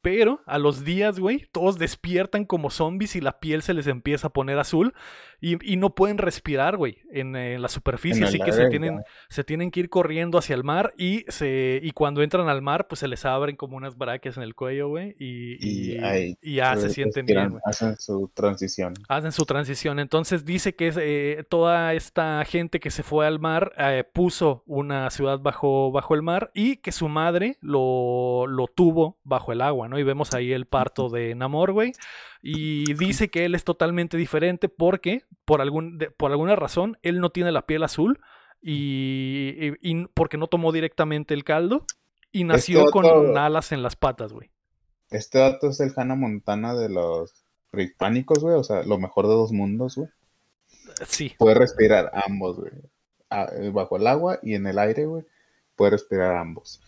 Pero 0.00 0.42
a 0.46 0.58
los 0.58 0.84
días, 0.84 1.18
güey, 1.18 1.48
todos 1.52 1.78
despiertan 1.78 2.44
como 2.44 2.70
zombies 2.70 3.14
y 3.14 3.20
la 3.20 3.40
piel 3.40 3.62
se 3.62 3.74
les 3.74 3.86
empieza 3.86 4.28
a 4.28 4.32
poner 4.32 4.58
azul 4.58 4.94
y, 5.44 5.76
no 5.76 5.92
pueden 5.94 6.18
respirar, 6.18 6.76
güey, 6.76 6.98
en, 7.10 7.60
la 7.60 7.68
superficie. 7.68 8.24
Así 8.24 8.38
que 8.38 8.52
se 8.52 8.68
tienen, 8.68 9.02
se 9.28 9.42
tienen 9.42 9.72
que 9.72 9.80
ir 9.80 9.90
corriendo 9.90 10.38
hacia 10.38 10.54
el 10.54 10.62
mar 10.62 10.94
y, 10.96 11.24
se, 11.26 11.80
y 11.82 11.90
cuando 11.90 12.22
entran 12.22 12.48
al 12.48 12.62
mar, 12.62 12.86
pues 12.86 13.00
se 13.00 13.08
les 13.08 13.24
abren 13.24 13.56
como 13.56 13.76
unas 13.76 13.98
braquias 13.98 14.36
en 14.36 14.44
el 14.44 14.54
cuello, 14.54 14.88
güey, 14.88 15.16
y, 15.18 15.96
ya 16.54 16.76
se 16.76 16.90
sienten 16.90 17.26
bien. 17.26 17.58
Hacen 17.64 17.96
su 17.98 18.30
transición. 18.32 18.94
Hacen 19.08 19.32
su 19.32 19.44
transición. 19.44 19.98
Entonces 19.98 20.44
dice 20.44 20.76
que 20.76 20.92
eh, 20.96 21.44
toda 21.48 21.92
esta 21.94 22.44
gente 22.44 22.78
que 22.78 22.90
se 22.90 23.02
fue 23.02 23.26
al 23.26 23.40
mar 23.40 23.72
eh, 23.78 24.04
puso 24.12 24.62
una 24.66 25.10
ciudad 25.10 25.40
bajo, 25.40 25.90
bajo 25.90 26.14
el 26.14 26.22
mar 26.22 26.52
y 26.54 26.76
que 26.76 26.92
su 26.92 27.08
madre 27.08 27.58
lo, 27.60 28.46
lo 28.46 28.68
tuvo 28.68 29.18
bajo 29.24 29.50
el 29.50 29.60
agua, 29.60 29.88
¿no? 29.88 29.98
Y 29.98 30.04
vemos 30.04 30.34
ahí 30.34 30.52
el 30.52 30.66
parto 30.66 31.08
de 31.08 31.34
Namor, 31.34 31.72
güey. 31.72 31.92
Y 32.42 32.94
dice 32.94 33.30
que 33.30 33.44
él 33.44 33.54
es 33.54 33.62
totalmente 33.62 34.16
diferente 34.16 34.68
porque, 34.68 35.24
por, 35.44 35.60
algún, 35.60 35.98
por 36.16 36.32
alguna 36.32 36.56
razón, 36.56 36.98
él 37.02 37.20
no 37.20 37.30
tiene 37.30 37.52
la 37.52 37.66
piel 37.66 37.84
azul 37.84 38.18
y, 38.60 39.72
porque 40.14 40.38
no 40.38 40.48
tomó 40.48 40.72
directamente 40.72 41.34
el 41.34 41.44
caldo 41.44 41.86
y 42.32 42.40
este 42.40 42.52
nació 42.52 42.90
con 42.90 43.38
alas 43.38 43.70
en 43.70 43.82
las 43.82 43.94
patas, 43.94 44.32
güey. 44.32 44.50
Este 45.10 45.38
dato 45.38 45.68
es 45.68 45.78
el 45.80 45.92
Hannah 45.94 46.16
Montana 46.16 46.74
de 46.74 46.88
los 46.88 47.44
prehispánicos, 47.70 48.40
güey. 48.40 48.56
O 48.56 48.64
sea, 48.64 48.82
lo 48.82 48.98
mejor 48.98 49.28
de 49.28 49.34
dos 49.34 49.52
mundos, 49.52 49.96
güey. 49.96 50.08
Sí. 51.06 51.34
Puede 51.38 51.54
respirar 51.54 52.10
ambos, 52.26 52.58
güey. 52.58 52.72
Bajo 53.72 53.96
el 53.96 54.06
agua 54.06 54.38
y 54.42 54.54
en 54.54 54.66
el 54.66 54.78
aire, 54.78 55.06
güey. 55.06 55.24
Puede 55.76 55.92
respirar 55.92 56.36
ambos. 56.36 56.80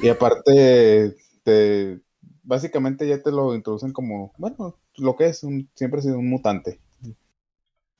Y 0.00 0.08
aparte, 0.08 1.14
te, 1.42 2.00
básicamente 2.44 3.08
ya 3.08 3.22
te 3.22 3.32
lo 3.32 3.54
introducen 3.54 3.92
como, 3.92 4.32
bueno, 4.38 4.76
lo 4.96 5.16
que 5.16 5.26
es, 5.26 5.42
un, 5.42 5.68
siempre 5.74 6.00
ha 6.00 6.02
sido 6.02 6.18
un 6.18 6.28
mutante. 6.28 6.80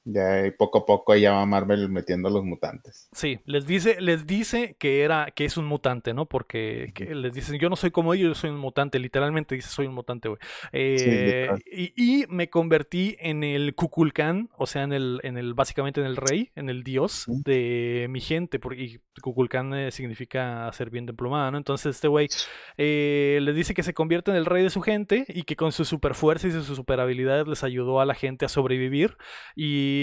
Ya 0.05 0.53
poco 0.59 0.79
a 0.79 0.87
poco 0.87 1.15
ya 1.17 1.33
va 1.33 1.47
Marvel 1.47 1.89
metiendo 1.89 2.29
a 2.29 2.31
los 2.31 2.45
mutantes. 2.45 3.09
Sí, 3.13 3.41
les 3.47 3.67
dice, 3.67 4.01
les 4.01 4.27
dice 4.27 4.77
que 4.79 5.03
era, 5.03 5.31
que 5.35 5.47
es 5.47 5.57
un 5.57 5.65
mutante, 5.65 6.13
¿no? 6.13 6.27
Porque 6.27 6.93
les 6.99 7.33
dicen, 7.33 7.59
yo 7.59 7.71
no 7.71 7.77
soy 7.77 7.91
como 7.91 8.13
ellos, 8.13 8.29
yo 8.29 8.35
soy 8.35 8.51
un 8.51 8.59
mutante. 8.59 8.99
Literalmente 8.99 9.55
dice, 9.55 9.69
soy 9.69 9.87
un 9.87 9.95
mutante, 9.95 10.29
güey. 10.29 10.39
Eh, 10.73 11.49
y, 11.67 12.25
me 12.29 12.51
convertí 12.51 13.17
en 13.19 13.45
el 13.45 13.75
Kukulkan, 13.75 14.51
o 14.57 14.67
sea, 14.67 14.83
en 14.83 14.93
el, 14.93 15.21
en 15.23 15.39
el, 15.39 15.55
básicamente 15.55 16.01
en 16.01 16.07
el 16.07 16.17
rey, 16.17 16.51
en 16.55 16.69
el 16.69 16.83
dios 16.83 17.25
de 17.27 18.07
mi 18.11 18.21
gente, 18.21 18.59
porque 18.59 19.01
Kukulkan 19.23 19.75
eh, 19.75 19.91
significa 19.91 20.71
ser 20.73 20.91
bien 20.91 21.07
diplomado, 21.07 21.51
¿no? 21.51 21.59
Entonces 21.59 21.97
este 21.97 22.09
güey 22.09 22.29
eh, 22.77 23.39
les 23.43 23.55
dice 23.55 23.75
que 23.75 23.83
se 23.83 23.95
convierte 23.95 24.31
en 24.31 24.37
el 24.37 24.47
rey 24.47 24.63
de 24.63 24.71
su 24.71 24.81
gente 24.81 25.25
y 25.29 25.45
que 25.45 25.57
con 25.57 25.73
su 25.73 25.85
super 25.85 26.15
fuerza 26.15 26.49
y 26.49 26.51
sus 26.51 26.67
super 26.67 27.01
habilidades 27.01 27.47
les 27.47 27.65
ayudó 27.65 28.01
a 28.01 28.07
la 28.07 28.15
gente 28.15 28.45
a 28.45 28.49
sobrevivir. 28.49 29.17
Y 29.55 29.94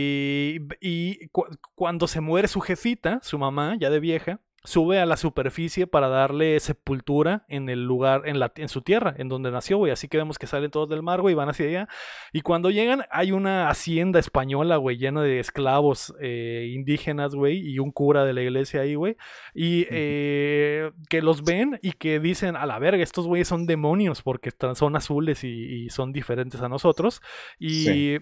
y, 0.82 1.30
cuando 1.76 2.08
se 2.08 2.22
muere 2.22 2.48
su 2.48 2.62
jefita, 2.62 3.20
su 3.22 3.38
mamá, 3.38 3.76
ya 3.80 3.90
de 3.90 4.00
vieja, 4.00 4.40
sube 4.64 5.00
a 5.00 5.06
la 5.06 5.18
superficie 5.18 5.88
para 5.88 6.08
darle 6.08 6.60
sepultura 6.60 7.46
en 7.48 7.70
el 7.70 7.84
lugar, 7.84 8.24
en, 8.26 8.40
la, 8.40 8.52
en 8.56 8.70
su 8.70 8.82
tierra, 8.82 9.16
en 9.18 9.28
donde 9.28 9.52
nació, 9.52 9.78
güey. 9.78 9.92
Así 9.92 10.08
que 10.08 10.18
vemos 10.18 10.38
que 10.38 10.48
salen 10.48 10.70
todos 10.70 10.88
del 10.88 11.02
mar, 11.02 11.22
güey, 11.22 11.34
y 11.34 11.36
van 11.36 11.50
hacia 11.50 11.66
allá. 11.66 11.90
Y 12.32 12.42
cuando 12.42 12.70
llegan, 12.70 13.04
hay 13.10 13.32
una 13.32 13.70
hacienda 13.70 14.20
española, 14.20 14.78
güey, 14.78 14.98
llena 14.98 15.24
de 15.24 15.40
esclavos 15.40 16.14
eh, 16.22 16.70
indígenas, 16.74 17.34
güey, 17.34 17.58
y 17.58 17.80
un 17.80 17.92
cura 17.92 18.24
de 18.24 18.34
la 18.34 18.44
iglesia 18.44 18.82
ahí, 18.82 18.96
güey. 18.96 19.18
Y 19.54 19.88
eh, 19.90 20.92
que 21.10 21.22
los 21.22 21.44
ven 21.44 21.80
y 21.82 21.94
que 21.94 22.20
dicen, 22.20 22.56
a 22.56 22.66
la 22.66 22.78
verga, 22.78 23.04
estos 23.04 23.26
güeyes 23.26 23.48
son 23.48 23.66
demonios 23.66 24.22
porque 24.22 24.52
son 24.76 24.96
azules 24.96 25.44
y, 25.44 25.90
son 25.90 26.14
diferentes 26.14 26.62
a 26.62 26.70
nosotros. 26.70 27.22
Y. 27.60 28.18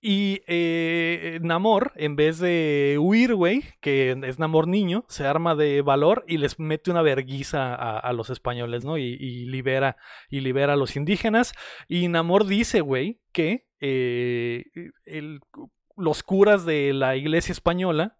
Y 0.00 0.42
eh, 0.46 1.40
Namor, 1.42 1.92
en 1.96 2.14
vez 2.14 2.38
de 2.38 2.98
huir, 3.00 3.34
güey, 3.34 3.64
que 3.80 4.16
es 4.22 4.38
Namor 4.38 4.68
niño, 4.68 5.04
se 5.08 5.26
arma 5.26 5.56
de 5.56 5.82
valor 5.82 6.24
y 6.28 6.38
les 6.38 6.60
mete 6.60 6.90
una 6.92 7.02
verguiza 7.02 7.74
a, 7.74 8.12
los 8.12 8.30
españoles, 8.30 8.84
¿no? 8.84 8.96
Y, 8.96 9.46
libera, 9.46 9.96
y 10.30 10.40
libera 10.40 10.74
a 10.74 10.76
los 10.76 10.94
indígenas. 10.94 11.52
Y 11.88 12.06
Namor 12.06 12.46
dice, 12.46 12.80
güey, 12.80 13.20
que 13.32 13.66
eh, 13.80 14.66
los 15.96 16.22
curas 16.22 16.64
de 16.64 16.92
la 16.92 17.16
iglesia 17.16 17.52
española 17.52 18.16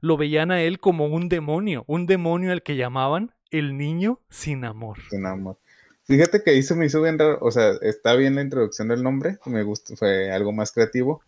lo 0.00 0.18
veían 0.18 0.50
a 0.50 0.60
él 0.60 0.80
como 0.80 1.06
un 1.06 1.30
demonio, 1.30 1.84
un 1.86 2.06
demonio 2.06 2.52
al 2.52 2.62
que 2.62 2.76
llamaban 2.76 3.34
el 3.50 3.78
niño 3.78 4.20
sin 4.28 4.64
amor. 4.64 4.98
Sin 5.08 5.24
amor. 5.24 5.58
Fíjate 6.04 6.42
que 6.42 6.50
ahí 6.50 6.62
se 6.62 6.74
me 6.74 6.86
hizo 6.86 7.00
bien 7.00 7.18
raro, 7.18 7.38
o 7.40 7.50
sea, 7.50 7.72
está 7.80 8.14
bien 8.14 8.34
la 8.34 8.42
introducción 8.42 8.88
del 8.88 9.02
nombre, 9.02 9.38
me 9.46 9.62
gustó, 9.62 9.96
fue 9.96 10.32
algo 10.32 10.52
más 10.52 10.72
creativo, 10.72 11.22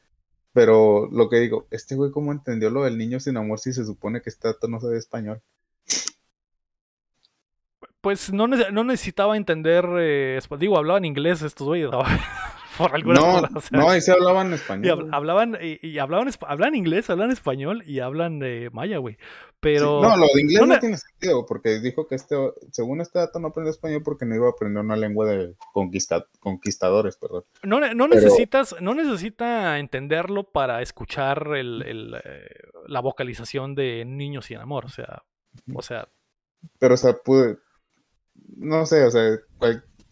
pero 0.52 1.08
lo 1.12 1.28
que 1.28 1.38
digo, 1.38 1.66
este 1.70 1.94
güey 1.94 2.10
cómo 2.10 2.32
entendió 2.32 2.70
lo 2.70 2.82
del 2.84 2.98
niño 2.98 3.20
sin 3.20 3.36
amor 3.36 3.60
si 3.60 3.72
se 3.72 3.84
supone 3.84 4.20
que 4.20 4.30
está 4.30 4.54
no 4.68 4.80
sabe 4.80 4.98
español. 4.98 5.40
Pues 8.00 8.32
no, 8.32 8.46
no 8.48 8.84
necesitaba 8.84 9.36
entender, 9.36 9.86
eh, 9.98 10.38
digo, 10.58 10.76
hablaban 10.76 11.04
inglés 11.04 11.40
estos 11.42 11.66
güeyes. 11.66 11.90
por 12.76 12.94
alguna 12.94 13.20
no, 13.20 13.48
no, 13.70 13.90
ahí 13.90 14.00
se 14.00 14.12
hablaban 14.12 14.52
español. 14.52 15.08
Y 15.10 15.14
hablaban, 15.14 15.58
y, 15.60 15.98
hablaban, 15.98 16.30
hablan 16.46 16.74
inglés, 16.74 17.10
hablan 17.10 17.30
español 17.30 17.82
y 17.86 18.00
hablan 18.00 18.38
de 18.38 18.70
maya, 18.72 18.98
güey. 18.98 19.16
Pero. 19.60 20.02
no, 20.02 20.16
lo 20.16 20.26
de 20.34 20.40
inglés 20.42 20.66
no, 20.66 20.78
tiene 20.78 20.98
sentido, 20.98 21.46
porque 21.46 21.80
dijo 21.80 22.06
que 22.06 22.16
este, 22.16 22.36
según 22.70 23.00
este 23.00 23.18
dato 23.18 23.38
no 23.38 23.48
aprendió 23.48 23.70
español 23.70 24.02
porque 24.04 24.26
no 24.26 24.34
iba 24.34 24.46
a 24.46 24.50
aprender 24.50 24.82
una 24.82 24.96
lengua 24.96 25.26
de 25.26 25.54
conquistadores, 26.40 27.16
perdón. 27.16 27.44
No, 27.62 27.80
no 27.80 28.08
necesitas, 28.08 28.76
no 28.80 28.94
necesita 28.94 29.78
entenderlo 29.78 30.44
para 30.44 30.82
escuchar 30.82 31.48
el, 31.56 31.82
el, 31.82 32.14
eh, 32.24 32.48
la 32.88 33.00
vocalización 33.00 33.74
de 33.74 34.04
niños 34.04 34.50
y 34.50 34.54
en 34.54 34.60
amor, 34.60 34.84
o 34.86 34.90
sea, 34.90 35.22
o 35.74 35.82
sea. 35.82 36.08
Pero, 36.78 36.94
o 36.94 36.98
sea, 36.98 37.14
pude, 37.14 37.58
no 38.56 38.86
sé, 38.86 39.04
o 39.04 39.10
sea, 39.10 39.38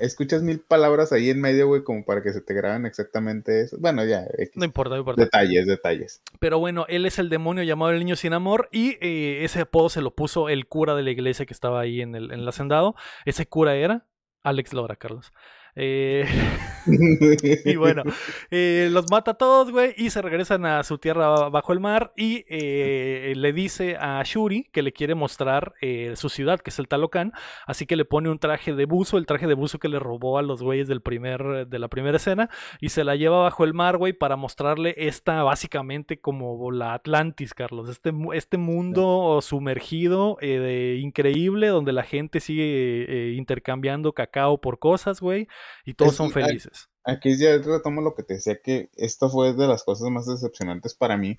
escuchas 0.03 0.43
mil 0.43 0.61
palabras 0.61 1.13
ahí 1.13 1.31
en 1.31 1.41
medio, 1.41 1.69
güey, 1.69 1.83
como 1.83 2.05
para 2.05 2.23
que 2.23 2.33
se 2.33 2.41
te 2.41 2.55
graben 2.55 2.87
exactamente 2.87 3.63
eso. 3.63 3.77
Bueno, 3.81 4.05
ya. 4.05 4.27
No 4.55 4.65
importa, 4.65 4.95
no 4.95 5.01
importa. 5.01 5.23
Detalles, 5.23 5.67
detalles. 5.67 6.23
Pero 6.41 6.59
bueno, 6.59 6.87
él 6.89 7.07
es 7.07 7.19
el 7.19 7.29
demonio 7.29 7.63
llamado 7.63 7.93
el 7.93 7.99
niño 7.99 8.17
sin 8.17 8.33
amor 8.33 8.69
y 8.73 8.99
eh, 9.01 9.45
ese 9.45 9.61
apodo 9.61 9.89
se 9.89 10.03
lo 10.03 10.15
puso 10.15 10.49
el 10.49 10.67
cura 10.67 10.95
de 10.95 11.03
la 11.03 11.11
iglesia 11.11 11.47
que 11.47 11.55
estaba 11.55 11.81
ahí 11.81 12.01
en 12.01 12.15
el, 12.15 12.33
en 12.33 12.41
el 12.41 12.49
hacendado. 12.49 12.95
Ese 13.25 13.47
cura 13.47 13.75
era 13.77 14.07
Alex 14.43 14.73
Lora, 14.73 14.97
Carlos. 14.97 15.33
Eh, 15.75 16.27
y 17.65 17.77
bueno, 17.77 18.03
eh, 18.51 18.89
los 18.91 19.11
mata 19.11 19.33
a 19.33 19.35
todos, 19.35 19.71
güey, 19.71 19.95
y 19.97 20.11
se 20.11 20.21
regresan 20.21 20.67
a 20.67 20.83
su 20.83 20.99
tierra 20.99 21.49
bajo 21.49 21.73
el 21.73 21.81
mar 21.81 22.13
y 22.17 22.45
eh, 22.49 23.33
le 23.37 23.53
dice 23.53 23.97
a 23.97 24.21
Shuri 24.25 24.65
que 24.65 24.83
le 24.83 24.93
quiere 24.93 25.15
mostrar 25.15 25.75
su 26.15 26.29
ciudad, 26.29 26.61
que 26.61 26.71
es 26.71 26.79
el 26.79 26.89
Talocan, 26.89 27.33
así 27.67 27.87
que 27.87 27.97
le 27.97 28.05
pone 28.05 28.29
un 28.29 28.39
traje 28.39 28.75
de 28.75 28.85
buzo, 28.85 29.17
el 29.17 29.27
traje 29.27 29.47
de 29.47 29.55
buzo 29.55 29.79
que 29.79 29.89
le 29.89 29.99
robó 29.99 30.39
a 30.39 30.43
los 30.43 30.63
güeyes 30.63 30.89
del 30.89 31.03
primer, 31.03 31.67
de 31.69 31.79
la 31.79 31.89
primera 31.89 32.17
escena, 32.17 32.51
y 32.81 32.89
se 32.89 33.05
la 33.05 33.17
lleva 33.17 33.43
bajo 33.43 33.65
el 33.65 33.75
mar, 33.75 33.97
güey, 33.97 34.13
para 34.13 34.37
mostrarle 34.37 34.95
esta 34.97 35.43
básicamente 35.43 36.21
como 36.21 36.71
la 36.73 36.95
Atlantis, 36.95 37.55
Carlos, 37.55 37.89
este, 37.89 38.13
este 38.35 38.59
mundo 38.59 39.39
sumergido, 39.41 40.37
increíble, 40.41 41.69
donde 41.69 41.93
la 41.93 42.03
gente 42.03 42.41
sigue 42.41 43.35
intercambiando 43.37 44.13
cacao 44.13 44.61
por 44.61 44.79
cosas, 44.79 45.21
güey 45.21 45.47
y 45.85 45.95
todos 45.95 46.15
son 46.15 46.31
felices. 46.31 46.89
Aquí 47.05 47.37
ya 47.37 47.59
retomo 47.59 48.01
lo 48.01 48.15
que 48.15 48.23
te 48.23 48.35
decía, 48.35 48.61
que 48.61 48.91
esto 48.97 49.29
fue 49.29 49.55
de 49.55 49.67
las 49.67 49.83
cosas 49.83 50.09
más 50.11 50.27
decepcionantes 50.27 50.95
para 50.95 51.17
mí, 51.17 51.37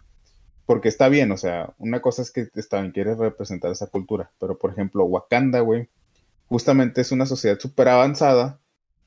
porque 0.66 0.90
está 0.90 1.10
bien, 1.10 1.32
o 1.32 1.38
sea, 1.38 1.74
una 1.78 2.02
cosa 2.02 2.22
es 2.22 2.32
que 2.32 2.46
también 2.70 2.92
quieres 2.92 3.18
representar 3.18 3.72
esa 3.72 3.88
cultura, 3.88 4.32
pero 4.40 4.58
por 4.58 4.72
ejemplo, 4.72 5.06
Wakanda, 5.06 5.62
güey, 5.62 5.90
justamente 6.48 7.02
es 7.02 7.12
una 7.12 7.26
sociedad 7.26 7.60
súper 7.60 7.88
avanzada, 7.90 8.60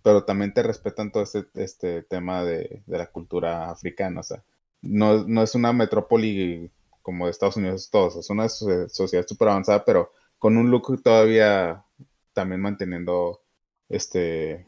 pero 0.02 0.24
también 0.24 0.54
te 0.54 0.62
respetan 0.62 1.10
todo 1.12 1.22
este, 1.22 1.46
este 1.54 2.02
tema 2.02 2.44
de, 2.44 2.82
la 2.86 3.06
cultura 3.06 3.70
africana, 3.70 4.20
o 4.20 4.22
sea, 4.22 4.42
no, 4.82 5.24
no 5.24 5.42
es 5.42 5.54
una 5.54 5.72
metrópoli 5.72 6.70
como 7.02 7.26
de 7.26 7.30
Estados 7.30 7.56
Unidos 7.56 7.90
todos, 7.90 8.16
es 8.16 8.30
una 8.30 8.48
sociedad 8.48 9.26
súper 9.26 9.48
avanzada, 9.48 9.84
pero 9.84 10.12
con 10.38 10.56
un 10.56 10.70
look 10.70 11.02
todavía 11.02 11.84
también 12.32 12.60
manteniendo 12.60 13.40
este 13.88 14.66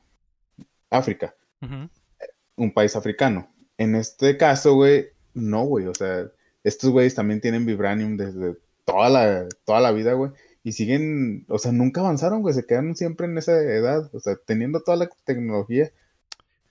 África, 0.91 1.35
un 2.57 2.73
país 2.73 2.97
africano. 2.97 3.51
En 3.77 3.95
este 3.95 4.37
caso, 4.37 4.75
güey, 4.75 5.09
no, 5.35 5.65
güey, 5.65 5.87
o 5.87 5.95
sea, 5.95 6.27
estos 6.65 6.91
güeyes 6.91 7.15
también 7.15 7.41
tienen 7.41 7.67
vibranium 7.67 8.17
desde 8.17 8.57
toda 8.85 9.09
la, 9.09 9.49
toda 9.65 9.81
la 9.81 9.93
vida, 9.93 10.15
güey, 10.15 10.33
y 10.65 10.73
siguen, 10.73 11.45
o 11.49 11.59
sea, 11.59 11.73
nunca 11.73 12.01
avanzaron, 12.01 12.43
güey, 12.43 12.55
se 12.55 12.67
quedaron 12.67 12.97
siempre 12.97 13.27
en 13.27 13.39
esa 13.39 13.53
edad, 13.53 14.11
o 14.13 14.21
sea, 14.21 14.37
teniendo 14.37 14.81
toda 14.81 14.97
la 14.97 15.09
tecnología, 15.25 15.91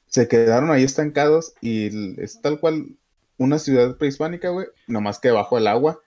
se 0.07 0.27
quedaron 0.27 0.71
ahí 0.71 0.83
estancados 0.83 1.53
y 1.61 2.21
es 2.21 2.41
tal 2.41 2.59
cual 2.59 2.95
una 3.37 3.59
ciudad 3.59 3.97
prehispánica, 3.97 4.49
güey, 4.49 4.67
nomás 4.87 5.19
que 5.19 5.31
bajo 5.31 5.57
el 5.57 5.67
agua, 5.67 5.99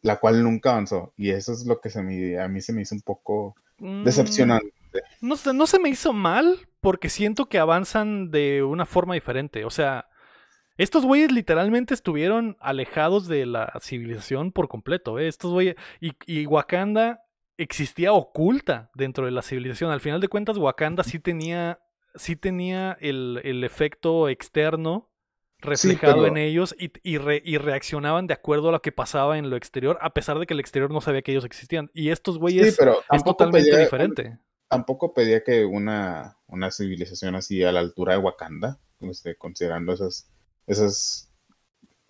la 0.00 0.18
cual 0.18 0.42
nunca 0.42 0.70
avanzó, 0.70 1.12
y 1.16 1.30
eso 1.30 1.52
es 1.52 1.66
lo 1.66 1.80
que 1.80 1.90
se 1.90 2.02
me, 2.02 2.40
a 2.40 2.48
mí 2.48 2.60
se 2.60 2.72
me 2.72 2.82
hizo 2.82 2.94
un 2.94 3.02
poco 3.02 3.54
mm, 3.78 4.04
decepcionante. 4.04 4.72
No, 5.20 5.36
no 5.54 5.66
se 5.66 5.78
me 5.78 5.88
hizo 5.88 6.12
mal, 6.12 6.58
porque 6.82 7.08
siento 7.08 7.46
que 7.46 7.60
avanzan 7.60 8.32
de 8.32 8.64
una 8.64 8.84
forma 8.84 9.14
diferente. 9.14 9.64
O 9.64 9.70
sea, 9.70 10.08
estos 10.76 11.06
güeyes 11.06 11.30
literalmente 11.30 11.94
estuvieron 11.94 12.56
alejados 12.60 13.28
de 13.28 13.46
la 13.46 13.72
civilización 13.80 14.50
por 14.50 14.68
completo. 14.68 15.20
¿eh? 15.20 15.28
Estos 15.28 15.52
güeyes. 15.52 15.76
Y, 16.00 16.44
Wakanda 16.46 17.22
existía 17.56 18.12
oculta 18.12 18.90
dentro 18.94 19.26
de 19.26 19.30
la 19.30 19.42
civilización. 19.42 19.92
Al 19.92 20.00
final 20.00 20.20
de 20.20 20.28
cuentas, 20.28 20.58
Wakanda 20.58 21.04
sí 21.04 21.20
tenía. 21.20 21.78
Sí 22.16 22.34
tenía 22.36 22.98
el, 23.00 23.62
efecto 23.64 24.28
externo 24.28 25.08
reflejado 25.60 26.26
en 26.26 26.36
ellos 26.36 26.74
y, 26.76 26.90
y, 27.04 27.16
reaccionaban 27.56 28.26
de 28.26 28.34
acuerdo 28.34 28.68
a 28.68 28.72
lo 28.72 28.82
que 28.82 28.92
pasaba 28.92 29.38
en 29.38 29.48
lo 29.48 29.56
exterior, 29.56 29.96
a 30.02 30.12
pesar 30.12 30.38
de 30.38 30.44
que 30.44 30.52
el 30.52 30.60
exterior 30.60 30.90
no 30.90 31.00
sabía 31.00 31.22
que 31.22 31.30
ellos 31.30 31.44
existían. 31.44 31.90
Y 31.94 32.10
estos 32.10 32.38
güeyes 32.38 32.76
es 33.12 33.24
totalmente 33.24 33.78
diferente 33.78 34.40
tampoco 34.72 35.12
pedía 35.12 35.44
que 35.44 35.66
una, 35.66 36.38
una 36.48 36.70
civilización 36.70 37.34
así 37.34 37.62
a 37.62 37.72
la 37.72 37.80
altura 37.80 38.14
de 38.14 38.20
Wakanda, 38.20 38.80
este, 39.00 39.36
considerando 39.36 39.92
esas, 39.92 40.30
esas, 40.66 41.30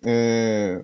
eh, 0.03 0.81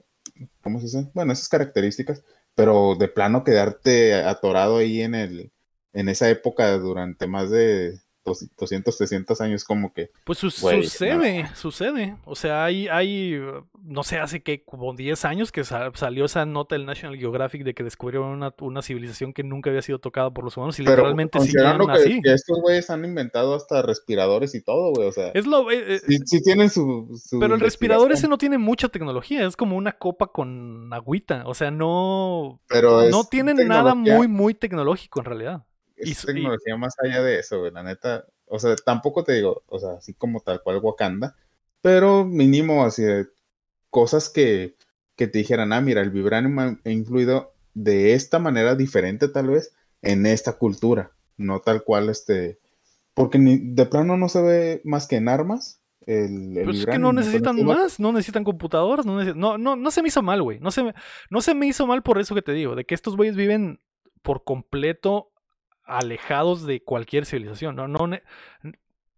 ¿cómo 0.61 0.79
se 0.79 0.87
dice? 0.87 1.09
Bueno, 1.13 1.31
esas 1.31 1.47
características, 1.47 2.21
pero 2.53 2.95
de 2.95 3.07
plano 3.07 3.45
quedarte 3.45 4.13
atorado 4.13 4.79
ahí 4.79 5.01
en 5.01 5.15
el, 5.15 5.53
en 5.93 6.09
esa 6.09 6.29
época 6.29 6.69
durante 6.79 7.27
más 7.27 7.49
de 7.49 8.01
200, 8.57 8.97
300 8.97 9.41
años 9.41 9.63
como 9.63 9.93
que... 9.93 10.11
Pues 10.23 10.37
sucede, 10.37 11.49
sucede. 11.55 12.17
O 12.25 12.35
sea, 12.35 12.65
hay, 12.65 12.87
hay, 12.87 13.39
no 13.83 14.03
sé, 14.03 14.19
hace 14.19 14.41
que 14.41 14.63
como 14.63 14.93
10 14.93 15.25
años 15.25 15.51
que 15.51 15.63
salió 15.63 16.25
esa 16.25 16.45
nota 16.45 16.75
del 16.75 16.85
National 16.85 17.17
Geographic 17.17 17.63
de 17.63 17.73
que 17.73 17.83
descubrieron 17.83 18.43
una, 18.59 18.81
civilización 18.81 19.33
que 19.33 19.43
nunca 19.43 19.69
había 19.69 19.81
sido 19.81 19.99
tocada 19.99 20.31
por 20.31 20.43
los 20.43 20.55
humanos 20.57 20.79
y 20.79 20.83
literalmente 20.83 21.39
siguen 21.39 21.77
que, 21.77 21.91
así. 21.91 22.21
Que 22.21 22.33
estos 22.33 22.59
güeyes 22.61 22.89
han 22.89 23.05
inventado 23.05 23.55
hasta 23.55 23.81
respiradores 23.81 24.55
y 24.55 24.61
todo, 24.61 24.93
güey, 24.93 25.07
o 25.07 25.11
sea... 25.11 25.29
Es 25.29 25.45
lo... 25.45 25.69
Eh, 25.71 25.95
eh, 25.95 26.19
sí, 26.25 26.41
tienen 26.41 26.69
su, 26.69 27.09
Pero 27.39 27.55
el 27.55 27.61
respirador 27.61 28.11
ese 28.11 28.27
no 28.27 28.37
tiene 28.37 28.57
mucha 28.57 28.89
tecnología, 28.89 29.45
es 29.45 29.55
como 29.55 29.75
una 29.75 29.93
copa 29.93 30.27
con 30.27 30.91
agüita, 30.93 31.43
o 31.45 31.53
sea, 31.53 31.71
no... 31.71 32.61
Pero 32.67 33.09
no 33.09 33.23
tienen 33.25 33.67
nada 33.67 33.95
muy, 33.95 34.27
muy 34.27 34.53
tecnológico 34.53 35.19
en 35.19 35.25
realidad 35.25 35.65
es 35.99 36.25
tecnología 36.25 36.77
más 36.77 36.95
allá 37.03 37.21
de 37.21 37.39
eso, 37.39 37.59
güey. 37.59 37.71
La 37.71 37.83
neta, 37.83 38.25
o 38.45 38.59
sea, 38.59 38.75
tampoco 38.75 39.23
te 39.23 39.33
digo, 39.33 39.63
o 39.67 39.79
sea, 39.79 39.93
así 39.93 40.13
como 40.13 40.41
tal 40.41 40.61
cual 40.61 40.79
Wakanda, 40.81 41.35
pero 41.81 42.25
mínimo 42.25 42.83
así 42.83 43.03
de 43.03 43.27
cosas 43.89 44.29
que, 44.29 44.75
que 45.15 45.27
te 45.27 45.39
dijeran, 45.39 45.73
ah, 45.73 45.81
mira, 45.81 46.01
el 46.01 46.11
vibranium 46.11 46.59
ha 46.59 46.89
influido 46.89 47.53
de 47.73 48.13
esta 48.13 48.39
manera 48.39 48.75
diferente 48.75 49.27
tal 49.27 49.49
vez 49.49 49.73
en 50.01 50.25
esta 50.25 50.53
cultura, 50.53 51.11
no 51.37 51.59
tal 51.61 51.83
cual 51.83 52.09
este, 52.09 52.59
porque 53.13 53.39
ni, 53.39 53.57
de 53.57 53.85
plano 53.85 54.17
no 54.17 54.29
se 54.29 54.41
ve 54.41 54.81
más 54.83 55.07
que 55.07 55.17
en 55.17 55.29
armas. 55.29 55.81
El, 56.05 56.57
el 56.57 56.65
pues 56.65 56.79
es 56.79 56.85
que 56.85 56.97
no 56.97 57.13
necesitan 57.13 57.63
más, 57.65 57.99
no 57.99 58.11
necesitan 58.11 58.43
computadoras, 58.43 59.05
no, 59.05 59.23
no, 59.35 59.57
no, 59.57 59.75
no 59.75 59.91
se 59.91 60.01
me 60.01 60.07
hizo 60.07 60.21
mal, 60.21 60.41
güey. 60.41 60.59
No 60.59 60.71
se, 60.71 60.83
me, 60.83 60.93
no 61.29 61.41
se 61.41 61.53
me 61.53 61.67
hizo 61.67 61.85
mal 61.85 62.01
por 62.01 62.19
eso 62.19 62.33
que 62.33 62.41
te 62.41 62.53
digo, 62.53 62.75
de 62.75 62.85
que 62.85 62.95
estos 62.95 63.15
güeyes 63.15 63.35
viven 63.35 63.79
por 64.21 64.43
completo 64.43 65.31
alejados 65.89 66.65
de 66.65 66.81
cualquier 66.81 67.25
civilización. 67.25 67.75
No, 67.75 67.87
no, 67.87 68.09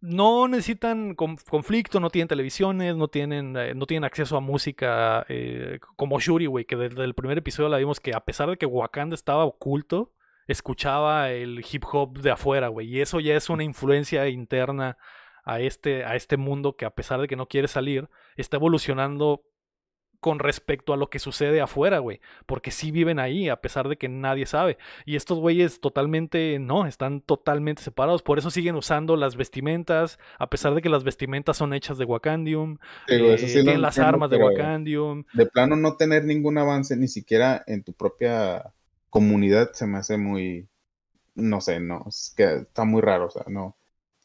no 0.02 0.48
necesitan 0.48 1.14
conflicto, 1.14 2.00
no 2.00 2.10
tienen 2.10 2.28
televisiones, 2.28 2.96
no 2.96 3.08
tienen, 3.08 3.56
eh, 3.56 3.76
no 3.76 3.86
tienen 3.86 4.04
acceso 4.04 4.36
a 4.36 4.42
música 4.42 5.26
eh, 5.30 5.80
como 5.96 6.20
Shuri, 6.20 6.48
güey, 6.48 6.66
que 6.66 6.76
desde 6.76 7.04
el 7.04 7.14
primer 7.14 7.38
episodio 7.38 7.70
la 7.70 7.78
vimos 7.78 8.00
que 8.00 8.16
a 8.16 8.22
pesar 8.22 8.50
de 8.50 8.58
que 8.58 8.66
Wakanda 8.66 9.14
estaba 9.14 9.46
oculto, 9.46 10.12
escuchaba 10.48 11.32
el 11.32 11.64
hip 11.72 11.84
hop 11.92 12.20
de 12.20 12.32
afuera, 12.32 12.68
güey. 12.70 12.88
Y 12.88 13.02
eso 13.02 13.20
ya 13.20 13.36
es 13.36 13.50
una 13.50 13.64
influencia 13.64 14.28
interna 14.28 14.98
a 15.44 15.60
este, 15.60 16.04
a 16.04 16.16
este 16.16 16.38
mundo 16.38 16.76
que 16.76 16.86
a 16.86 16.96
pesar 16.96 17.22
de 17.22 17.28
que 17.28 17.36
no 17.36 17.48
quiere 17.48 17.68
salir, 17.68 18.10
está 18.36 18.58
evolucionando 18.58 19.44
con 20.22 20.38
respecto 20.38 20.94
a 20.94 20.98
lo 20.98 21.10
que 21.10 21.20
sucede 21.20 21.60
afuera, 21.62 21.98
güey. 21.98 22.22
Porque 22.46 22.70
sí 22.72 22.92
viven 22.92 23.20
ahí, 23.20 23.50
a 23.50 23.58
pesar 23.58 23.90
de 23.90 23.98
que 23.98 24.08
nadie 24.08 24.46
sabe. 24.46 24.78
Y 25.04 25.16
estos 25.16 25.40
güeyes 25.40 25.82
totalmente, 25.82 26.60
no, 26.60 26.86
están 26.86 27.22
totalmente 27.22 27.82
separados. 27.82 28.22
Por 28.22 28.38
eso 28.38 28.52
siguen 28.52 28.76
usando 28.76 29.18
las 29.18 29.36
vestimentas, 29.36 30.20
a 30.38 30.48
pesar 30.50 30.76
de 30.76 30.82
que 30.82 30.90
las 30.90 31.04
vestimentas 31.04 31.58
son 31.58 31.74
hechas 31.74 31.98
de 31.98 32.06
Wakandium. 32.06 32.78
Eh, 33.08 33.36
tienen 33.52 33.82
las 33.82 33.98
armas 33.98 34.30
de 34.30 34.38
Wakandium. 34.38 35.26
De 35.34 35.48
plano, 35.48 35.76
no 35.76 35.98
tener 35.98 36.24
ningún 36.24 36.60
avance, 36.60 36.96
ni 36.96 37.08
siquiera 37.08 37.64
en 37.66 37.84
tu 37.84 37.94
propia 37.94 38.72
comunidad, 39.10 39.72
se 39.74 39.88
me 39.88 39.98
hace 39.98 40.18
muy. 40.18 40.68
No 41.34 41.62
sé, 41.62 41.80
no, 41.80 42.06
es 42.08 42.34
que 42.38 42.58
está 42.58 42.86
muy 42.86 43.02
raro, 43.02 43.26
o 43.26 43.32
sea, 43.32 43.44
no. 43.48 43.76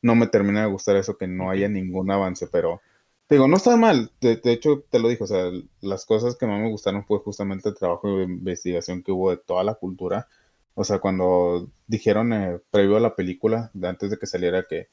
No 0.03 0.15
me 0.15 0.27
termina 0.27 0.61
de 0.61 0.71
gustar 0.71 0.97
eso 0.97 1.17
que 1.17 1.27
no 1.27 1.51
haya 1.51 1.71
ningún 1.71 2.11
avance, 2.11 2.47
pero 2.49 2.83
digo, 3.29 3.49
no 3.49 3.57
está 3.57 3.77
mal. 3.77 4.11
De, 4.21 4.41
hecho, 4.45 4.85
te 4.91 4.99
lo 4.99 5.09
dijo, 5.09 5.25
o 5.25 5.27
sea, 5.27 5.51
las 5.81 6.05
cosas 6.05 6.37
que 6.37 6.47
más 6.47 6.61
me 6.61 6.71
gustaron 6.71 7.05
fue 7.05 7.19
justamente 7.19 7.69
el 7.69 7.75
trabajo 7.75 8.19
de 8.19 8.25
investigación 8.25 9.03
que 9.03 9.13
hubo 9.13 9.31
de 9.31 9.39
toda 9.39 9.65
la 9.65 9.75
cultura. 9.75 10.29
O 10.75 10.85
sea, 10.85 10.99
cuando 10.99 11.71
dijeron 11.87 12.33
eh, 12.33 12.61
previo 12.71 12.97
a 12.97 13.01
la 13.01 13.17
película, 13.17 13.71
antes 13.83 14.11
de 14.11 14.19
que 14.19 14.27
saliera, 14.27 14.67
que 14.69 14.89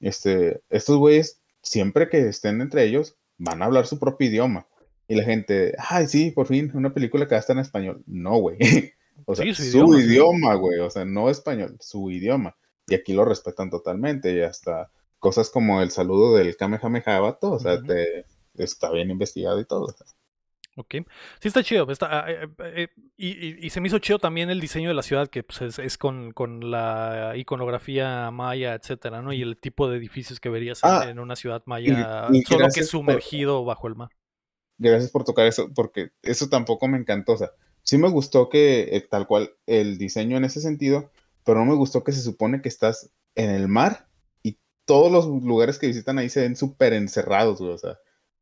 este, 0.00 0.62
estos 0.70 0.98
güeyes, 0.98 1.40
siempre 1.62 2.08
que 2.08 2.28
estén 2.28 2.60
entre 2.60 2.84
ellos, 2.84 3.16
van 3.38 3.62
a 3.62 3.66
hablar 3.66 3.86
su 3.86 3.98
propio 3.98 4.28
idioma. 4.28 4.66
Y 5.08 5.16
la 5.16 5.24
gente, 5.24 5.74
ay, 5.78 6.06
sí, 6.06 6.30
por 6.30 6.46
fin, 6.46 6.70
una 6.74 6.94
película 6.94 7.26
que 7.26 7.34
va 7.34 7.38
a 7.38 7.40
estar 7.40 7.56
en 7.56 7.62
español. 7.62 8.02
No, 8.06 8.36
güey. 8.36 8.58
o 9.26 9.34
sea, 9.34 9.52
su, 9.54 9.98
idioma, 9.98 10.54
güey. 10.54 10.78
O 10.80 10.90
sea, 10.90 11.04
no 11.04 11.28
español, 11.28 11.76
su 11.80 12.10
idioma. 12.10 12.56
Y 12.86 12.94
aquí 12.94 13.12
lo 13.12 13.24
respetan 13.24 13.70
totalmente. 13.70 14.32
Y 14.32 14.40
hasta 14.40 14.90
cosas 15.24 15.48
como 15.48 15.80
el 15.80 15.90
saludo 15.90 16.36
del 16.36 16.54
Kamehameha 16.54 17.18
Bato, 17.18 17.52
o 17.52 17.58
sea, 17.58 17.80
te, 17.80 18.26
está 18.58 18.90
bien 18.90 19.10
investigado 19.10 19.58
y 19.58 19.64
todo. 19.64 19.86
Ok. 20.76 20.96
Sí, 21.40 21.48
está 21.48 21.62
chido. 21.62 21.90
Está, 21.90 22.08
ah, 22.10 22.30
eh, 22.30 22.46
eh, 22.58 22.88
y, 23.16 23.70
se 23.70 23.80
me 23.80 23.88
hizo 23.88 23.98
chido 24.00 24.18
también 24.18 24.50
el 24.50 24.60
diseño 24.60 24.90
de 24.90 24.94
la 24.94 25.02
ciudad, 25.02 25.28
que 25.28 25.42
pues, 25.42 25.78
es, 25.78 25.96
con, 25.96 26.34
la 26.70 27.32
iconografía 27.36 28.30
maya, 28.32 28.74
etcétera, 28.74 29.22
¿no? 29.22 29.32
Y 29.32 29.40
el 29.40 29.56
tipo 29.56 29.88
de 29.88 29.96
edificios 29.96 30.40
que 30.40 30.50
verías 30.50 30.84
en, 30.84 31.18
ah, 31.18 31.22
una 31.22 31.36
ciudad 31.36 31.62
maya, 31.64 32.28
solo 32.46 32.66
que 32.74 32.82
sumergido 32.82 33.64
bajo 33.64 33.88
el 33.88 33.94
mar. 33.94 34.10
Gracias 34.76 35.10
por 35.10 35.24
tocar 35.24 35.46
eso, 35.46 35.70
porque 35.74 36.10
eso 36.20 36.50
tampoco 36.50 36.86
me 36.86 36.98
encantó. 36.98 37.32
O 37.32 37.38
sea, 37.38 37.52
sí 37.82 37.96
me 37.96 38.10
gustó 38.10 38.50
que 38.50 38.94
eh, 38.94 39.00
tal 39.00 39.26
cual 39.26 39.54
el 39.64 39.96
diseño 39.96 40.36
en 40.36 40.44
ese 40.44 40.60
sentido, 40.60 41.10
pero 41.46 41.60
no 41.60 41.64
me 41.64 41.76
gustó 41.76 42.04
que 42.04 42.12
se 42.12 42.20
supone 42.20 42.60
que 42.60 42.68
estás 42.68 43.10
en 43.36 43.48
el 43.48 43.68
mar 43.68 44.06
todos 44.84 45.10
los 45.10 45.26
lugares 45.26 45.78
que 45.78 45.86
visitan 45.86 46.18
ahí 46.18 46.28
se 46.28 46.42
ven 46.42 46.56
súper 46.56 46.92
encerrados, 46.92 47.58
güey. 47.58 47.72
O 47.72 47.78
sea, 47.78 47.98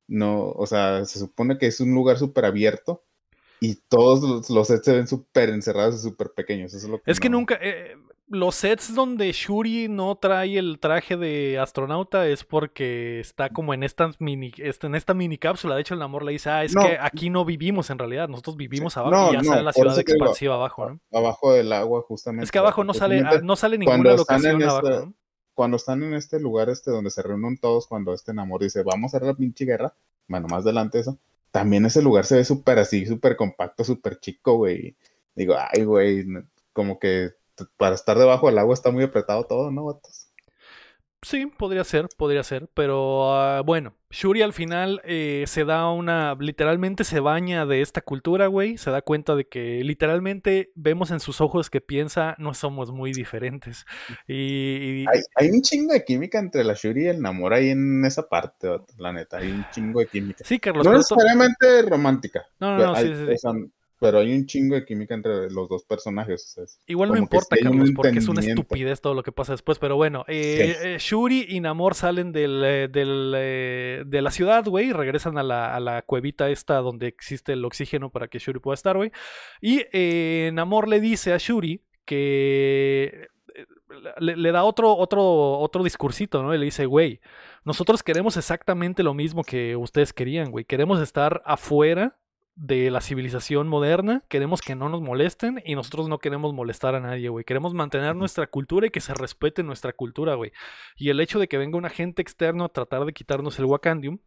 no, 0.09 0.51
o 0.51 0.67
sea, 0.67 1.05
se 1.05 1.19
supone 1.19 1.59
que 1.59 1.67
es 1.67 1.81
un 1.81 1.95
lugar 1.95 2.19
súper 2.19 2.45
abierto 2.45 3.05
y 3.61 3.77
todos 3.89 4.51
los, 4.51 4.67
sets 4.67 4.85
se 4.85 4.93
ven 4.93 5.07
súper 5.07 5.51
encerrados 5.51 5.95
y 5.95 6.09
súper 6.09 6.33
pequeños. 6.35 6.75
Eso 6.75 6.87
es, 6.87 6.91
lo 6.91 7.01
que, 7.01 7.11
es 7.11 7.21
que 7.21 7.31
nunca. 7.31 7.59
Eh, 7.63 7.97
los 8.27 8.55
sets 8.57 8.95
donde 8.95 9.31
Shuri 9.31 9.89
no 9.89 10.17
trae 10.17 10.59
el 10.59 10.79
traje 10.81 11.17
de 11.17 11.59
astronauta 11.59 12.27
es 12.27 12.45
porque 12.45 13.21
está 13.21 13.51
como 13.51 13.75
en 13.75 13.83
esta 13.83 14.11
mini, 14.19 14.53
este, 14.57 14.87
en 14.87 14.95
esta 14.95 15.15
mini 15.15 15.39
cápsula. 15.39 15.77
De 15.77 15.83
hecho, 15.83 15.95
el 15.95 16.03
amor 16.03 16.25
le 16.25 16.33
dice, 16.33 16.51
ah, 16.51 16.65
es 16.65 16.75
que 16.75 16.99
aquí 17.01 17.31
no 17.31 17.45
vivimos 17.45 17.91
en 17.91 17.99
realidad, 17.99 18.29
nosotros 18.29 18.57
vivimos 18.57 18.97
abajo 18.97 19.33
y 19.33 19.37
ya 19.37 19.45
sale 19.45 19.63
la 19.63 19.73
ciudad 19.73 19.99
expansiva 19.99 20.55
abajo, 20.55 20.89
¿no? 20.89 21.01
Abajo 21.13 21.53
del 21.53 21.73
agua, 21.73 22.03
justamente. 22.03 22.45
Es 22.45 22.51
que 22.51 22.59
abajo 22.59 22.85
no 22.85 22.95
sale, 22.95 23.23
no 23.43 23.55
sale 23.55 23.79
ninguna 23.79 24.15
locación 24.15 24.63
abajo. 24.63 25.13
Cuando 25.55 25.77
están 25.77 26.03
en 26.03 26.15
este 26.15 26.41
lugar 26.41 26.69
este 26.71 26.91
donde 26.91 27.11
se 27.11 27.23
reúnen 27.23 27.59
todos, 27.59 27.87
cuando 27.87 28.15
este 28.15 28.33
amor 28.33 28.63
dice, 28.63 28.83
vamos 28.83 29.13
a 29.13 29.17
hacer 29.17 29.27
la 29.29 29.35
pinche 29.35 29.65
guerra, 29.65 29.95
bueno, 30.29 30.47
más 30.49 30.65
adelante 30.65 31.01
eso, 31.01 31.19
también 31.51 31.85
ese 31.87 32.03
lugar 32.03 32.25
se 32.25 32.37
ve 32.37 32.45
súper 32.45 32.79
así, 32.79 33.07
súper 33.07 33.37
compacto, 33.37 33.85
súper 33.85 34.19
chico, 34.21 34.57
güey. 34.57 34.97
Digo, 35.35 35.55
ay, 35.59 35.85
güey, 35.85 36.27
como 36.73 36.99
que 36.99 37.33
para 37.77 37.95
estar 37.95 38.19
debajo 38.19 38.47
del 38.49 38.59
agua 38.59 38.75
está 38.75 38.91
muy 38.91 39.05
apretado 39.05 39.45
todo, 39.45 39.71
¿no, 39.71 39.85
vatos? 39.85 40.32
Sí, 41.25 41.47
podría 41.47 41.85
ser, 41.85 42.09
podría 42.17 42.43
ser, 42.43 42.69
pero 42.75 43.33
ah, 43.33 43.63
bueno, 43.63 43.95
Shuri 44.11 44.43
al 44.43 44.53
final 44.53 45.01
eh, 45.05 45.45
se 45.47 45.65
da 45.65 45.89
una, 45.89 46.37
literalmente 46.41 47.05
se 47.05 47.21
baña 47.21 47.65
de 47.65 47.81
esta 47.81 48.01
cultura, 48.01 48.49
güey, 48.49 48.77
se 48.77 48.91
da 48.91 49.03
cuenta 49.03 49.37
de 49.37 49.47
que 49.47 49.85
literalmente 49.85 50.73
vemos 50.75 51.13
en 51.13 51.21
sus 51.21 51.41
ojos 51.41 51.71
que 51.71 51.81
piensa, 51.81 52.35
no 52.39 52.55
somos 52.55 52.91
muy 52.91 53.13
diferentes. 53.13 53.87
Y, 54.29 55.05
Hay, 55.37 55.51
un 55.51 55.63
chingo 55.63 55.93
de 55.93 56.05
química 56.05 56.39
entre 56.39 56.65
la 56.65 56.75
Shuri 56.75 57.05
y 57.05 57.09
el 57.09 57.21
Namor 57.21 57.55
ahí 57.55 57.71
en 57.71 58.05
esa 58.05 58.29
parte, 58.29 58.69
la 58.97 59.13
neta, 59.13 59.39
hay 59.39 59.51
un 59.51 59.67
chingo 59.71 60.01
de 60.01 60.07
química. 60.07 60.45
Sí, 60.45 60.59
Carlos. 60.59 60.85
No 60.85 60.93
necesariamente 60.93 61.83
romántica. 61.83 62.47
No, 62.59 62.77
no, 62.77 62.87
no, 62.87 62.97
sí, 62.97 63.15
sí, 63.15 63.37
sí 63.37 63.49
pero 64.03 64.19
hay 64.19 64.35
un 64.35 64.47
chingo 64.47 64.75
de 64.75 64.85
química 64.85 65.15
entre 65.15 65.49
los 65.49 65.69
dos 65.69 65.85
personajes. 65.85 66.57
Igual 66.89 67.11
no 67.11 67.17
importa, 67.17 67.57
Carlos, 67.57 67.93
porque 67.95 68.19
es 68.19 68.27
una 68.27 68.41
estupidez 68.41 69.01
todo 69.01 69.15
lo 69.15 69.23
que 69.23 69.31
pasa 69.31 69.53
después. 69.53 69.79
Pero 69.79 69.95
bueno, 69.95 70.25
eh, 70.27 70.77
eh, 70.83 70.97
Shuri 70.99 71.47
y 71.49 71.61
Namor 71.61 71.95
salen 71.95 72.33
del, 72.33 72.65
eh, 72.67 74.03
de 74.05 74.23
la 74.23 74.31
ciudad, 74.33 74.65
güey, 74.65 74.89
y 74.89 74.93
regresan 74.93 75.39
a 75.39 75.45
la, 75.45 75.73
a 75.73 75.79
la, 75.79 76.03
cuevita 76.03 76.51
esta 76.51 76.79
donde 76.79 77.07
existe 77.07 77.53
el 77.53 77.65
oxígeno 77.65 78.11
para 78.11 78.27
que 78.27 78.41
Shuri 78.41 78.59
pueda 78.59 78.75
estar, 78.75 78.97
güey. 78.97 79.13
Y 79.61 79.85
Namor 80.53 80.89
le 80.89 81.01
dice 81.01 81.33
a 81.33 81.39
Shuri 81.39 81.85
que 82.05 83.29
le, 84.19 84.37
le, 84.37 84.51
da 84.51 84.65
otro, 84.65 84.97
otro, 84.97 85.61
otro 85.61 85.85
discursito, 85.85 86.43
¿no? 86.43 86.53
Y 86.53 86.59
le 86.59 86.65
dice, 86.65 86.87
güey, 86.87 87.21
nosotros 87.65 88.03
queremos 88.03 88.37
exactamente 88.37 89.05
lo 89.05 89.15
mismo 89.15 89.45
que 89.45 89.77
ustedes 89.77 90.13
querían, 90.13 90.51
güey. 90.51 90.65
Queremos 90.65 91.01
estar 91.01 91.41
afuera 91.45 92.19
de 92.55 92.91
la 92.91 93.01
civilización 93.01 93.67
moderna, 93.67 94.25
queremos 94.29 94.61
que 94.61 94.75
no 94.75 94.89
nos 94.89 95.01
molesten 95.01 95.63
y 95.65 95.75
nosotros 95.75 96.09
no 96.09 96.19
queremos 96.19 96.53
molestar 96.53 96.95
a 96.95 97.01
nadie, 97.01 97.29
güey. 97.29 97.45
Queremos 97.45 97.75
mantener 97.75 98.15
nuestra 98.15 98.47
cultura 98.47 98.87
y 98.87 98.91
que 98.91 99.01
se 99.01 99.15
respete 99.15 99.63
nuestra 99.63 99.93
cultura, 99.93 100.35
güey. 100.35 100.53
Y 100.97 101.11
el 101.11 101.21
hecho 101.21 101.39
de 101.39 101.49
que 101.49 101.59
venga 101.59 101.79
un 101.79 101.87
agente 101.87 102.21
externo 102.23 102.65
a 102.65 102.69
tratar 102.69 103.05
de 103.05 103.13
quitarnos 103.13 103.59
el 103.59 103.65
Wakandium 103.65 104.19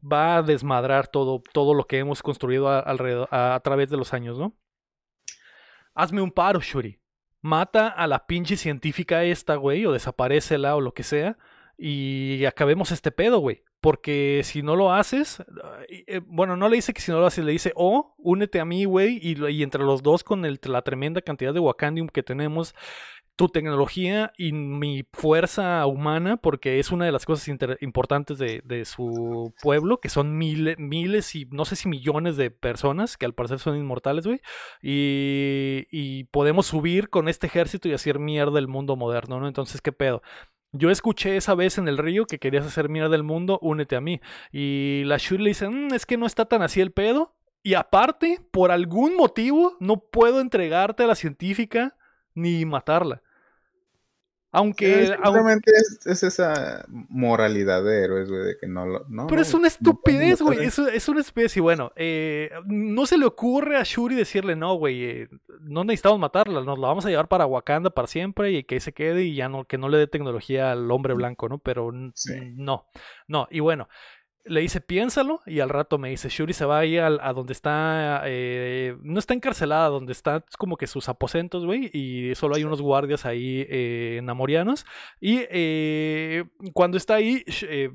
va 0.00 0.36
a 0.36 0.42
desmadrar 0.42 1.08
todo, 1.08 1.42
todo 1.52 1.74
lo 1.74 1.86
que 1.86 1.98
hemos 1.98 2.22
construido 2.22 2.68
a, 2.68 2.80
alrededor, 2.80 3.28
a, 3.30 3.60
través 3.62 3.90
de 3.90 3.96
los 3.96 4.12
años, 4.12 4.38
¿no? 4.38 4.56
Hazme 5.94 6.22
un 6.22 6.32
paro, 6.32 6.60
Shuri. 6.60 7.00
Mata 7.40 7.88
a 7.88 8.06
la 8.06 8.26
pinche 8.26 8.56
científica 8.56 9.24
esta, 9.24 9.56
güey, 9.56 9.84
o 9.86 9.92
desaparecela 9.92 10.76
o 10.76 10.80
lo 10.80 10.94
que 10.94 11.02
sea, 11.02 11.36
y 11.76 12.44
acabemos 12.46 12.90
este 12.90 13.12
pedo, 13.12 13.38
güey. 13.38 13.64
Porque 13.84 14.40
si 14.44 14.62
no 14.62 14.76
lo 14.76 14.94
haces, 14.94 15.44
eh, 15.90 16.22
bueno, 16.24 16.56
no 16.56 16.70
le 16.70 16.76
dice 16.76 16.94
que 16.94 17.02
si 17.02 17.12
no 17.12 17.20
lo 17.20 17.26
haces, 17.26 17.44
le 17.44 17.52
dice, 17.52 17.70
oh, 17.76 18.14
únete 18.16 18.58
a 18.58 18.64
mí, 18.64 18.86
güey, 18.86 19.20
y, 19.20 19.62
entre 19.62 19.84
los 19.84 20.02
dos 20.02 20.24
con 20.24 20.40
la 20.40 20.80
tremenda 20.80 21.20
cantidad 21.20 21.52
de 21.52 21.60
Wakandium 21.60 22.08
que 22.08 22.22
tenemos, 22.22 22.74
tu 23.36 23.50
tecnología 23.50 24.32
y 24.38 24.54
mi 24.54 25.04
fuerza 25.12 25.84
humana, 25.84 26.38
porque 26.38 26.78
es 26.78 26.92
una 26.92 27.04
de 27.04 27.12
las 27.12 27.26
cosas 27.26 27.46
importantes 27.82 28.38
de, 28.38 28.84
su 28.86 29.52
pueblo, 29.60 30.00
que 30.00 30.08
son 30.08 30.38
miles, 30.38 30.78
miles 30.78 31.34
y 31.34 31.44
no 31.50 31.66
sé 31.66 31.76
si 31.76 31.86
millones 31.86 32.38
de 32.38 32.50
personas 32.50 33.18
que 33.18 33.26
al 33.26 33.34
parecer 33.34 33.58
son 33.58 33.76
inmortales, 33.76 34.26
güey, 34.26 34.40
y, 34.80 35.86
y 35.90 36.24
podemos 36.24 36.64
subir 36.64 37.10
con 37.10 37.28
este 37.28 37.48
ejército 37.48 37.86
y 37.90 37.92
hacer 37.92 38.18
mierda 38.18 38.58
el 38.58 38.66
mundo 38.66 38.96
moderno, 38.96 39.40
¿no? 39.40 39.46
Entonces, 39.46 39.82
¿qué 39.82 39.92
pedo? 39.92 40.22
Yo 40.76 40.90
escuché 40.90 41.36
esa 41.36 41.54
vez 41.54 41.78
en 41.78 41.86
el 41.86 41.98
río 41.98 42.26
que 42.26 42.40
querías 42.40 42.66
hacer 42.66 42.88
mierda 42.88 43.10
del 43.10 43.22
mundo, 43.22 43.60
únete 43.62 43.94
a 43.94 44.00
mí. 44.00 44.20
Y 44.50 45.04
la 45.04 45.18
Shuri 45.18 45.44
le 45.44 45.50
dice, 45.50 45.68
mm, 45.68 45.94
es 45.94 46.04
que 46.04 46.16
no 46.16 46.26
está 46.26 46.46
tan 46.46 46.62
así 46.62 46.80
el 46.80 46.90
pedo. 46.90 47.32
Y 47.62 47.74
aparte, 47.74 48.40
por 48.50 48.72
algún 48.72 49.14
motivo, 49.14 49.76
no 49.78 49.98
puedo 49.98 50.40
entregarte 50.40 51.04
a 51.04 51.06
la 51.06 51.14
científica 51.14 51.96
ni 52.34 52.64
matarla. 52.64 53.22
Aunque. 54.54 55.08
simplemente 55.08 55.72
es, 56.04 56.22
esa 56.22 56.86
moralidad 56.88 57.82
de 57.82 58.04
héroes, 58.04 58.28
güey, 58.30 58.44
de 58.44 58.56
que 58.56 58.68
no 58.68 58.86
lo. 58.86 59.04
No, 59.08 59.26
pero 59.26 59.42
es 59.42 59.52
una 59.52 59.66
estupidez, 59.66 60.40
güey. 60.40 60.60
es, 60.60 60.78
es, 60.78 61.08
una 61.08 61.20
especie. 61.20 61.60
Bueno, 61.60 61.90
eh, 61.96 62.50
no 62.64 63.04
se 63.04 63.18
le 63.18 63.26
ocurre 63.26 63.76
a 63.76 63.82
Shuri 63.82 64.14
decirle, 64.14 64.54
no, 64.54 64.76
güey, 64.76 65.04
eh, 65.04 65.28
no 65.60 65.82
necesitamos 65.82 66.20
matarla, 66.20 66.62
nos 66.62 66.78
la 66.78 66.86
vamos 66.86 67.04
a 67.04 67.10
llevar 67.10 67.26
para 67.26 67.46
Wakanda 67.46 67.90
para 67.90 68.06
siempre 68.06 68.52
y 68.52 68.62
que 68.62 68.78
se 68.78 68.92
quede 68.92 69.24
y 69.24 69.34
ya 69.34 69.48
no, 69.48 69.64
que 69.64 69.76
no 69.76 69.88
le 69.88 69.98
dé 69.98 70.06
tecnología 70.06 70.70
al 70.70 70.88
hombre 70.92 71.14
blanco, 71.14 71.48
¿no? 71.48 71.58
Pero 71.58 71.90
no, 71.90 72.86
no. 73.26 73.48
Y 73.50 73.58
bueno, 73.58 73.88
le 74.44 74.60
dice, 74.60 74.80
piénsalo, 74.80 75.40
y 75.46 75.60
al 75.60 75.70
rato 75.70 75.98
me 75.98 76.10
dice, 76.10 76.28
Shuri 76.28 76.52
se 76.52 76.64
va 76.64 76.78
ahí 76.80 76.98
a, 76.98 77.06
a 77.06 77.32
donde 77.32 77.52
está, 77.52 78.22
eh, 78.24 78.96
no 79.02 79.18
está 79.18 79.34
encarcelada, 79.34 79.88
donde 79.88 80.12
está 80.12 80.44
como 80.58 80.76
que 80.76 80.86
sus 80.86 81.08
aposentos, 81.08 81.64
güey, 81.64 81.90
y 81.92 82.34
solo 82.34 82.56
hay 82.56 82.64
unos 82.64 82.82
guardias 82.82 83.24
ahí 83.24 83.66
eh, 83.68 84.20
namorianos, 84.22 84.84
y 85.20 85.40
eh, 85.50 86.44
cuando 86.72 86.96
está 86.96 87.14
ahí, 87.14 87.44
eh, 87.62 87.90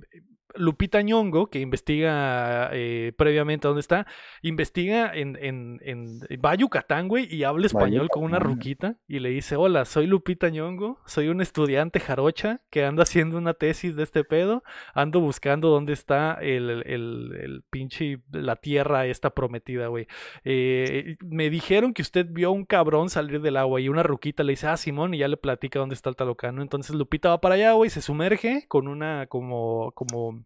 Lupita 0.56 1.02
Ñongo, 1.02 1.48
que 1.48 1.60
investiga 1.60 2.70
eh, 2.74 3.14
previamente 3.18 3.68
dónde 3.68 3.82
está, 3.82 4.08
investiga 4.42 5.12
en, 5.14 5.38
en, 5.42 5.80
en 5.84 6.20
va 6.44 6.52
a 6.52 6.56
Yucatán, 6.56 7.08
güey, 7.08 7.34
y 7.34 7.44
habla 7.44 7.68
español 7.68 8.10
con 8.10 8.24
una 8.24 8.40
ruquita 8.40 8.98
y 9.08 9.20
le 9.20 9.30
dice, 9.30 9.56
hola, 9.56 9.86
soy 9.86 10.08
Lupita 10.08 10.50
Ñongo, 10.50 11.00
soy 11.06 11.28
un 11.28 11.42
estudiante 11.42 12.00
jarocha 12.00 12.62
que 12.70 12.86
anda 12.86 13.04
haciendo 13.04 13.38
una 13.38 13.54
tesis 13.54 13.96
de 13.96 14.04
este 14.04 14.24
pedo, 14.24 14.64
ando 14.94 15.20
buscando 15.20 15.70
dónde 15.70 15.94
está 15.94 16.38
el, 16.42 16.70
el, 16.70 17.36
el 17.40 17.64
pinche, 17.70 18.20
la 18.32 18.56
tierra 18.56 19.06
esta 19.06 19.30
prometida, 19.32 19.88
güey. 19.88 20.08
Eh, 20.44 21.18
me 21.22 21.50
dijeron 21.50 21.94
que 21.94 22.02
usted 22.02 22.26
vio 22.30 22.52
un 22.52 22.66
cabrón 22.66 23.10
salir 23.10 23.42
del 23.42 23.58
agua 23.58 23.82
y 23.82 23.90
una 23.90 24.04
ruquita 24.04 24.44
le 24.44 24.54
dice, 24.54 24.68
ah, 24.68 24.78
Simón, 24.78 25.14
y 25.14 25.20
ya 25.20 25.28
le 25.28 25.38
platica 25.38 25.80
dónde 25.80 25.96
está 25.96 26.10
el 26.10 26.16
talocano. 26.16 26.62
Entonces 26.62 26.96
Lupita 26.96 27.30
va 27.30 27.42
para 27.42 27.56
allá, 27.56 27.74
güey, 27.74 27.90
se 27.90 28.02
sumerge 28.02 28.66
con 28.68 28.88
una 28.88 29.28
como, 29.28 29.92
como 29.94 30.39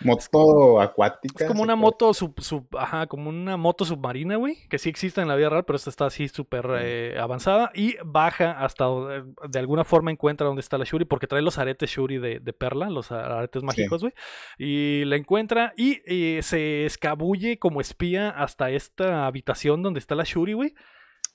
Moto 0.00 0.80
acuática. 0.80 1.44
Es 1.44 1.48
como 1.48 1.62
una 1.62 1.76
moto 1.76 2.14
sub, 2.14 2.34
ajá, 2.78 3.06
como 3.06 3.28
una 3.28 3.56
moto 3.56 3.84
submarina, 3.84 4.36
güey, 4.36 4.56
que 4.68 4.78
sí 4.78 4.88
existe 4.88 5.20
en 5.20 5.28
la 5.28 5.36
vida 5.36 5.50
real, 5.50 5.64
pero 5.64 5.76
esta 5.76 5.90
está 5.90 6.06
así 6.06 6.28
súper 6.28 6.66
eh, 6.80 7.18
avanzada 7.20 7.70
y 7.74 7.96
baja 8.04 8.52
hasta 8.52 8.84
de 8.86 9.58
alguna 9.58 9.84
forma 9.84 10.10
encuentra 10.10 10.46
donde 10.46 10.60
está 10.60 10.78
la 10.78 10.84
Shuri 10.84 11.04
porque 11.04 11.26
trae 11.26 11.42
los 11.42 11.58
aretes 11.58 11.90
Shuri 11.90 12.18
de, 12.18 12.52
perla, 12.52 12.90
los 12.90 13.10
aretes 13.12 13.62
mágicos, 13.62 14.02
güey, 14.02 14.12
y 14.58 15.04
la 15.04 15.16
encuentra 15.16 15.72
y 15.76 16.00
eh, 16.06 16.42
se 16.42 16.86
escabulle 16.86 17.58
como 17.58 17.80
espía 17.80 18.30
hasta 18.30 18.70
esta 18.70 19.26
habitación 19.26 19.82
donde 19.82 20.00
está 20.00 20.14
la 20.14 20.24
Shuri, 20.24 20.52
güey. 20.52 20.74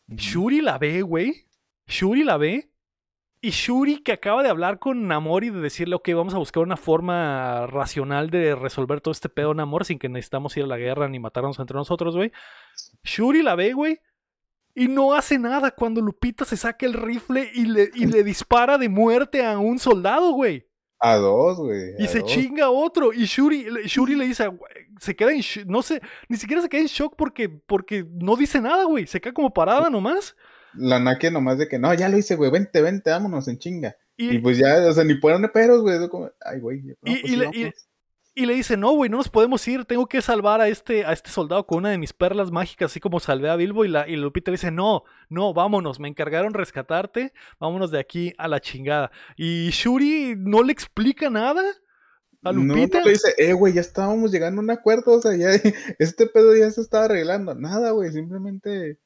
Shuri 0.08 0.62
la 0.62 0.78
ve, 0.78 1.02
güey. 1.02 1.48
Shuri 1.88 2.24
la 2.24 2.38
ve 2.38 2.73
y 3.46 3.50
Shuri, 3.50 3.98
que 3.98 4.14
acaba 4.14 4.42
de 4.42 4.48
hablar 4.48 4.80
con 4.80 5.06
Namor 5.06 5.44
y 5.44 5.50
de 5.50 5.60
decirle, 5.60 5.96
ok, 5.96 6.08
vamos 6.16 6.34
a 6.34 6.38
buscar 6.38 6.64
una 6.64 6.78
forma 6.78 7.68
racional 7.68 8.30
de 8.30 8.56
resolver 8.56 9.02
todo 9.02 9.12
este 9.12 9.28
pedo 9.28 9.54
Namor 9.54 9.84
sin 9.84 10.00
que 10.00 10.08
necesitamos 10.08 10.56
ir 10.56 10.64
a 10.64 10.68
la 10.68 10.78
guerra 10.78 11.10
ni 11.10 11.20
matarnos 11.20 11.60
entre 11.60 11.76
nosotros, 11.76 12.16
güey. 12.16 12.32
Shuri 13.04 13.44
la 13.44 13.56
ve, 13.56 13.74
güey. 13.74 14.00
Y 14.74 14.88
no 14.88 15.14
hace 15.14 15.38
nada 15.40 15.72
cuando 15.72 16.00
Lupita 16.00 16.46
se 16.46 16.56
saca 16.56 16.86
el 16.86 16.94
rifle 16.94 17.52
y 17.54 17.66
le, 17.66 17.92
y 17.94 18.06
le 18.06 18.24
dispara 18.24 18.78
de 18.78 18.88
muerte 18.88 19.46
a 19.46 19.60
un 19.60 19.78
soldado, 19.78 20.32
güey. 20.32 20.66
A 21.00 21.18
dos, 21.18 21.58
güey. 21.58 21.96
Y 22.00 22.08
se 22.08 22.24
chinga 22.24 22.70
otro. 22.70 23.12
Y 23.12 23.26
Shuri, 23.26 23.66
Shuri 23.88 24.16
le 24.16 24.26
dice, 24.26 24.50
se 25.02 25.18
queda 25.18 25.34
en 25.34 25.42
no 25.68 25.82
sé, 25.82 26.02
ni 26.30 26.38
siquiera 26.38 26.62
se 26.62 26.70
queda 26.70 26.80
en 26.80 26.88
shock 26.88 27.16
porque, 27.18 27.50
porque 27.50 28.06
no 28.10 28.38
dice 28.38 28.62
nada, 28.62 28.86
güey. 28.86 29.06
Se 29.06 29.20
queda 29.20 29.34
como 29.34 29.54
parada 29.54 29.90
nomás 29.90 30.34
la 30.76 31.00
naque 31.00 31.32
nomás 31.32 31.58
de 31.58 31.68
que 31.68 31.80
no, 31.80 31.94
ya 31.94 32.10
lo 32.10 32.18
hice, 32.18 32.36
güey, 32.36 32.52
vente, 32.52 32.82
vente, 32.82 33.12
vámonos 33.12 33.48
en 33.48 33.60
chinga. 33.60 33.96
Y, 34.16 34.38
pues 34.40 34.58
ya, 34.58 34.88
o 34.88 34.94
sea, 34.94 35.04
ni 35.04 35.16
ponen 35.16 35.50
peros, 35.52 35.82
güey. 35.82 36.08
Como, 36.08 36.30
ay, 36.46 36.60
güey. 36.60 36.84
y, 37.04 37.22
pues 37.22 37.38
le, 37.38 37.46
pues". 37.46 37.88
Y 38.36 38.48
le 38.48 38.56
dice, 38.56 38.78
no, 38.78 38.94
güey, 38.94 39.12
no 39.12 39.18
nos 39.18 39.30
podemos 39.30 39.68
ir, 39.68 39.86
tengo 39.86 40.08
que 40.08 40.20
salvar 40.22 40.60
a 40.60 40.68
este, 40.68 41.06
a 41.06 41.14
este 41.14 41.30
soldado 41.30 41.68
con 41.68 41.80
una 41.80 41.92
de 41.92 42.00
mis 42.00 42.14
perlas 42.14 42.52
mágicas, 42.52 42.92
así 42.92 43.00
como 43.00 43.20
salvé 43.20 43.50
a 43.50 43.56
Bilbo. 43.56 43.86
Y, 43.86 43.90
la, 43.90 44.08
y 44.08 44.16
Lupita 44.16 44.50
le 44.50 44.56
dice, 44.56 44.72
no, 44.72 45.04
no, 45.30 45.54
vámonos, 45.54 46.00
me 46.00 46.08
encargaron 46.08 46.56
rescatarte, 46.56 47.32
vámonos 47.60 47.92
de 47.92 48.00
aquí 48.00 48.34
a 48.40 48.48
la 48.48 48.60
chingada. 48.60 49.12
Y 49.38 49.70
Shuri 49.70 50.34
no 50.36 50.64
le 50.64 50.74
explica 50.74 51.30
nada. 51.30 51.62
A 52.44 52.52
Lupita. 52.52 53.00
No, 53.00 53.06
le 53.06 53.12
dice, 53.12 53.36
eh, 53.38 53.54
güey, 53.54 53.74
ya 53.74 53.82
estábamos 53.82 54.32
llegando 54.32 54.62
a 54.62 54.64
un 54.64 54.72
acuerdo, 54.72 55.14
o 55.14 55.22
sea, 55.22 55.36
ya 55.38 55.52
este 56.00 56.26
pedo 56.26 56.56
ya 56.56 56.72
se 56.72 56.82
estaba 56.82 57.06
arreglando. 57.06 57.54
Nada, 57.54 57.92
güey, 57.92 58.12
simplemente 58.12 58.98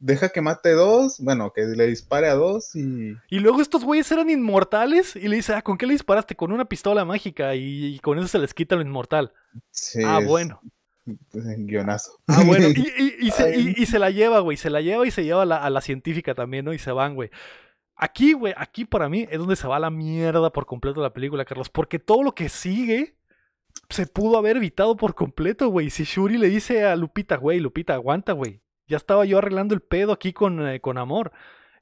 deja 0.00 0.30
que 0.30 0.40
mate 0.40 0.72
dos, 0.72 1.20
bueno, 1.20 1.52
que 1.52 1.62
le 1.62 1.86
dispare 1.86 2.28
a 2.28 2.34
dos 2.34 2.74
y... 2.74 3.16
Y 3.28 3.38
luego 3.38 3.60
estos 3.60 3.84
güeyes 3.84 4.10
eran 4.10 4.30
inmortales 4.30 5.14
y 5.14 5.28
le 5.28 5.36
dice, 5.36 5.54
ah, 5.54 5.62
¿con 5.62 5.78
qué 5.78 5.86
le 5.86 5.92
disparaste? 5.92 6.34
Con 6.34 6.50
una 6.50 6.64
pistola 6.64 7.04
mágica 7.04 7.54
y, 7.54 7.98
con 8.00 8.18
eso 8.18 8.26
se 8.26 8.38
les 8.38 8.54
quita 8.54 8.74
lo 8.74 8.82
inmortal. 8.82 9.32
Sí, 9.70 10.02
ah, 10.04 10.20
bueno. 10.26 10.60
Pues 11.30 11.46
en 11.46 11.66
guionazo. 11.66 12.18
Ah, 12.26 12.42
bueno, 12.44 12.68
y, 13.20 13.30
se, 13.30 13.98
la 13.98 14.10
lleva, 14.10 14.40
güey, 14.40 14.56
se 14.56 14.70
la 14.70 14.80
lleva 14.80 15.06
y 15.06 15.10
se 15.10 15.22
lleva 15.22 15.42
a 15.42 15.46
la, 15.46 15.56
a 15.56 15.70
la 15.70 15.80
científica 15.80 16.34
también, 16.34 16.64
¿no? 16.64 16.72
Y 16.72 16.78
se 16.78 16.92
van, 16.92 17.14
güey. 17.14 17.30
Aquí, 17.94 18.32
güey, 18.32 18.54
aquí 18.56 18.86
para 18.86 19.10
mí 19.10 19.26
es 19.30 19.38
donde 19.38 19.56
se 19.56 19.68
va 19.68 19.78
la 19.78 19.90
mierda 19.90 20.50
por 20.50 20.64
completo 20.64 21.02
la 21.02 21.12
película, 21.12 21.44
Carlos, 21.44 21.68
porque 21.68 21.98
todo 21.98 22.22
lo 22.22 22.34
que 22.34 22.48
sigue 22.48 23.16
se 23.90 24.06
pudo 24.06 24.38
haber 24.38 24.56
evitado 24.56 24.96
por 24.96 25.14
completo, 25.14 25.68
güey. 25.68 25.90
Si 25.90 26.04
Shuri 26.04 26.38
le 26.38 26.48
dice 26.48 26.84
a 26.84 26.96
Lupita, 26.96 27.36
güey, 27.36 27.60
Lupita, 27.60 27.94
aguanta, 27.94 28.32
güey 28.32 28.62
ya 28.90 28.96
estaba 28.96 29.24
yo 29.24 29.38
arreglando 29.38 29.74
el 29.74 29.80
pedo 29.80 30.12
aquí 30.12 30.32
con, 30.32 30.66
eh, 30.68 30.80
con 30.80 30.98
amor. 30.98 31.32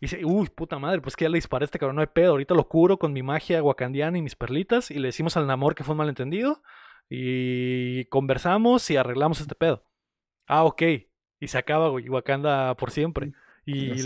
Y 0.00 0.06
dice, 0.06 0.24
uy, 0.24 0.48
puta 0.48 0.78
madre, 0.78 1.00
pues 1.00 1.16
que 1.16 1.24
ya 1.24 1.28
le 1.28 1.38
disparé 1.38 1.64
este 1.64 1.78
cabrón, 1.78 1.96
no 1.96 2.02
hay 2.02 2.08
pedo. 2.08 2.32
Ahorita 2.32 2.54
lo 2.54 2.68
curo 2.68 2.98
con 2.98 3.12
mi 3.12 3.22
magia 3.22 3.62
wakandiana 3.62 4.18
y 4.18 4.22
mis 4.22 4.36
perlitas. 4.36 4.90
Y 4.92 4.98
le 5.00 5.08
decimos 5.08 5.36
al 5.36 5.46
Namor 5.46 5.74
que 5.74 5.82
fue 5.82 5.94
un 5.94 5.98
malentendido. 5.98 6.62
Y 7.08 8.04
conversamos 8.06 8.88
y 8.90 8.96
arreglamos 8.96 9.40
este 9.40 9.54
pedo. 9.54 9.82
Ah, 10.46 10.64
ok. 10.64 10.82
Y 11.40 11.48
se 11.48 11.58
acaba, 11.58 11.88
güey, 11.88 12.08
Wakanda 12.08 12.76
por 12.76 12.90
siempre. 12.90 13.32
Y, 13.70 14.02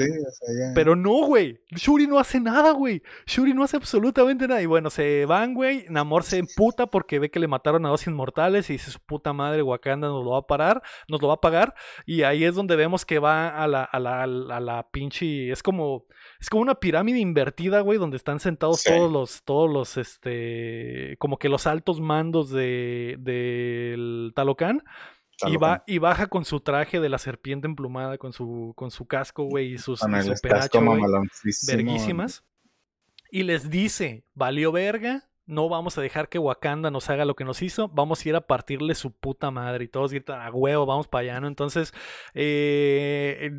Pero 0.74 0.96
no, 0.96 1.24
güey. 1.26 1.60
Shuri 1.70 2.08
no 2.08 2.18
hace 2.18 2.40
nada, 2.40 2.72
güey. 2.72 3.00
Shuri 3.26 3.54
no 3.54 3.62
hace 3.62 3.76
absolutamente 3.76 4.48
nada. 4.48 4.60
Y 4.60 4.66
bueno, 4.66 4.90
se 4.90 5.24
van, 5.24 5.54
güey. 5.54 5.86
Namor 5.88 6.24
se 6.24 6.38
emputa 6.38 6.88
porque 6.88 7.20
ve 7.20 7.30
que 7.30 7.38
le 7.38 7.46
mataron 7.46 7.86
a 7.86 7.90
dos 7.90 8.04
inmortales 8.08 8.68
y 8.70 8.72
dice 8.72 8.90
su 8.90 8.98
puta 8.98 9.32
madre, 9.32 9.62
Wakanda 9.62 10.08
nos 10.08 10.24
lo 10.24 10.32
va 10.32 10.38
a 10.38 10.46
parar, 10.48 10.82
nos 11.06 11.22
lo 11.22 11.28
va 11.28 11.34
a 11.34 11.40
pagar. 11.40 11.74
Y 12.06 12.22
ahí 12.24 12.42
es 12.42 12.56
donde 12.56 12.74
vemos 12.74 13.06
que 13.06 13.20
va 13.20 13.50
a 13.50 13.68
la, 13.68 13.84
a 13.84 14.00
la, 14.00 14.24
a 14.24 14.26
la, 14.26 14.88
pinche. 14.90 15.52
Es 15.52 15.62
como. 15.62 16.06
Es 16.40 16.50
como 16.50 16.62
una 16.62 16.74
pirámide 16.74 17.20
invertida, 17.20 17.82
güey, 17.82 18.00
donde 18.00 18.16
están 18.16 18.40
sentados 18.40 18.82
todos 18.82 19.12
los, 19.12 19.44
todos 19.44 19.70
los, 19.70 19.96
este, 19.96 21.16
como 21.20 21.38
que 21.38 21.48
los 21.48 21.68
altos 21.68 22.00
mandos 22.00 22.50
de, 22.50 23.14
del 23.20 24.32
Talocan. 24.34 24.82
Y, 25.46 25.56
va, 25.56 25.84
y 25.86 25.98
baja 25.98 26.26
con 26.26 26.44
su 26.44 26.60
traje 26.60 27.00
de 27.00 27.08
la 27.08 27.18
serpiente 27.18 27.66
emplumada, 27.66 28.18
con 28.18 28.32
su, 28.32 28.72
con 28.76 28.90
su 28.90 29.06
casco, 29.06 29.44
güey, 29.44 29.74
y 29.74 29.78
sus 29.78 30.00
y 30.00 31.52
su 31.52 31.66
verguísimas. 31.66 32.44
Y 33.30 33.44
les 33.44 33.70
dice, 33.70 34.24
valió 34.34 34.72
verga, 34.72 35.30
no 35.46 35.68
vamos 35.68 35.98
a 35.98 36.02
dejar 36.02 36.28
que 36.28 36.38
Wakanda 36.38 36.90
nos 36.90 37.10
haga 37.10 37.24
lo 37.24 37.34
que 37.34 37.44
nos 37.44 37.62
hizo, 37.62 37.88
vamos 37.88 38.24
a 38.24 38.28
ir 38.28 38.36
a 38.36 38.46
partirle 38.46 38.94
su 38.94 39.12
puta 39.12 39.50
madre. 39.50 39.84
Y 39.84 39.88
todos 39.88 40.12
gritan, 40.12 40.40
a 40.40 40.50
huevo, 40.50 40.86
vamos 40.86 41.08
para 41.08 41.22
allá, 41.22 41.40
¿no? 41.40 41.48
Entonces, 41.48 41.92
eh, 42.34 43.50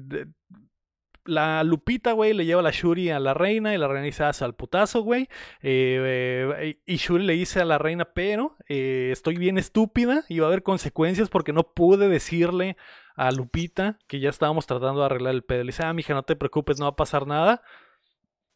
la 1.26 1.64
Lupita, 1.64 2.12
güey, 2.12 2.34
le 2.34 2.46
lleva 2.46 2.62
la 2.62 2.72
Shuri 2.72 3.10
a 3.10 3.20
la 3.20 3.34
reina 3.34 3.74
y 3.74 3.78
la 3.78 3.88
reina 3.88 4.06
dice, 4.06 4.24
al 4.24 4.56
putazo, 4.56 5.04
güey. 5.04 5.30
Eh, 5.62 6.80
y 6.86 6.96
Shuri 6.96 7.26
le 7.26 7.34
dice 7.34 7.62
a 7.62 7.66
la 7.66 7.78
reina, 7.78 8.06
pero 8.06 8.56
eh, 8.68 9.10
estoy 9.12 9.38
bien 9.38 9.58
estúpida 9.58 10.26
y 10.30 10.40
va 10.40 10.48
a 10.48 10.50
haber 10.50 10.64
consecuencias 10.64 11.30
porque 11.30 11.54
no 11.54 11.64
pude 11.64 12.08
decirle 12.10 12.78
a 13.16 13.32
Lupita 13.32 14.00
que 14.08 14.20
ya 14.20 14.30
estábamos 14.30 14.66
tratando 14.66 15.00
de 15.00 15.06
arreglar 15.06 15.34
el 15.34 15.44
pedo. 15.44 15.64
Le 15.64 15.68
dice, 15.68 15.84
ah, 15.84 15.94
mija, 15.94 16.14
no 16.14 16.24
te 16.24 16.36
preocupes, 16.36 16.80
no 16.80 16.86
va 16.86 16.92
a 16.92 16.96
pasar 16.96 17.28
nada. 17.28 17.62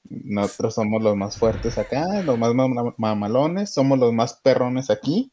Nosotros 0.10 0.76
somos 0.76 1.04
los 1.04 1.16
más 1.16 1.38
fuertes 1.38 1.78
acá, 1.78 2.22
los 2.24 2.38
más 2.38 2.54
mamalones, 2.98 3.74
somos 3.74 4.00
los 4.00 4.14
más 4.14 4.36
perrones 4.36 4.90
aquí. 4.90 5.32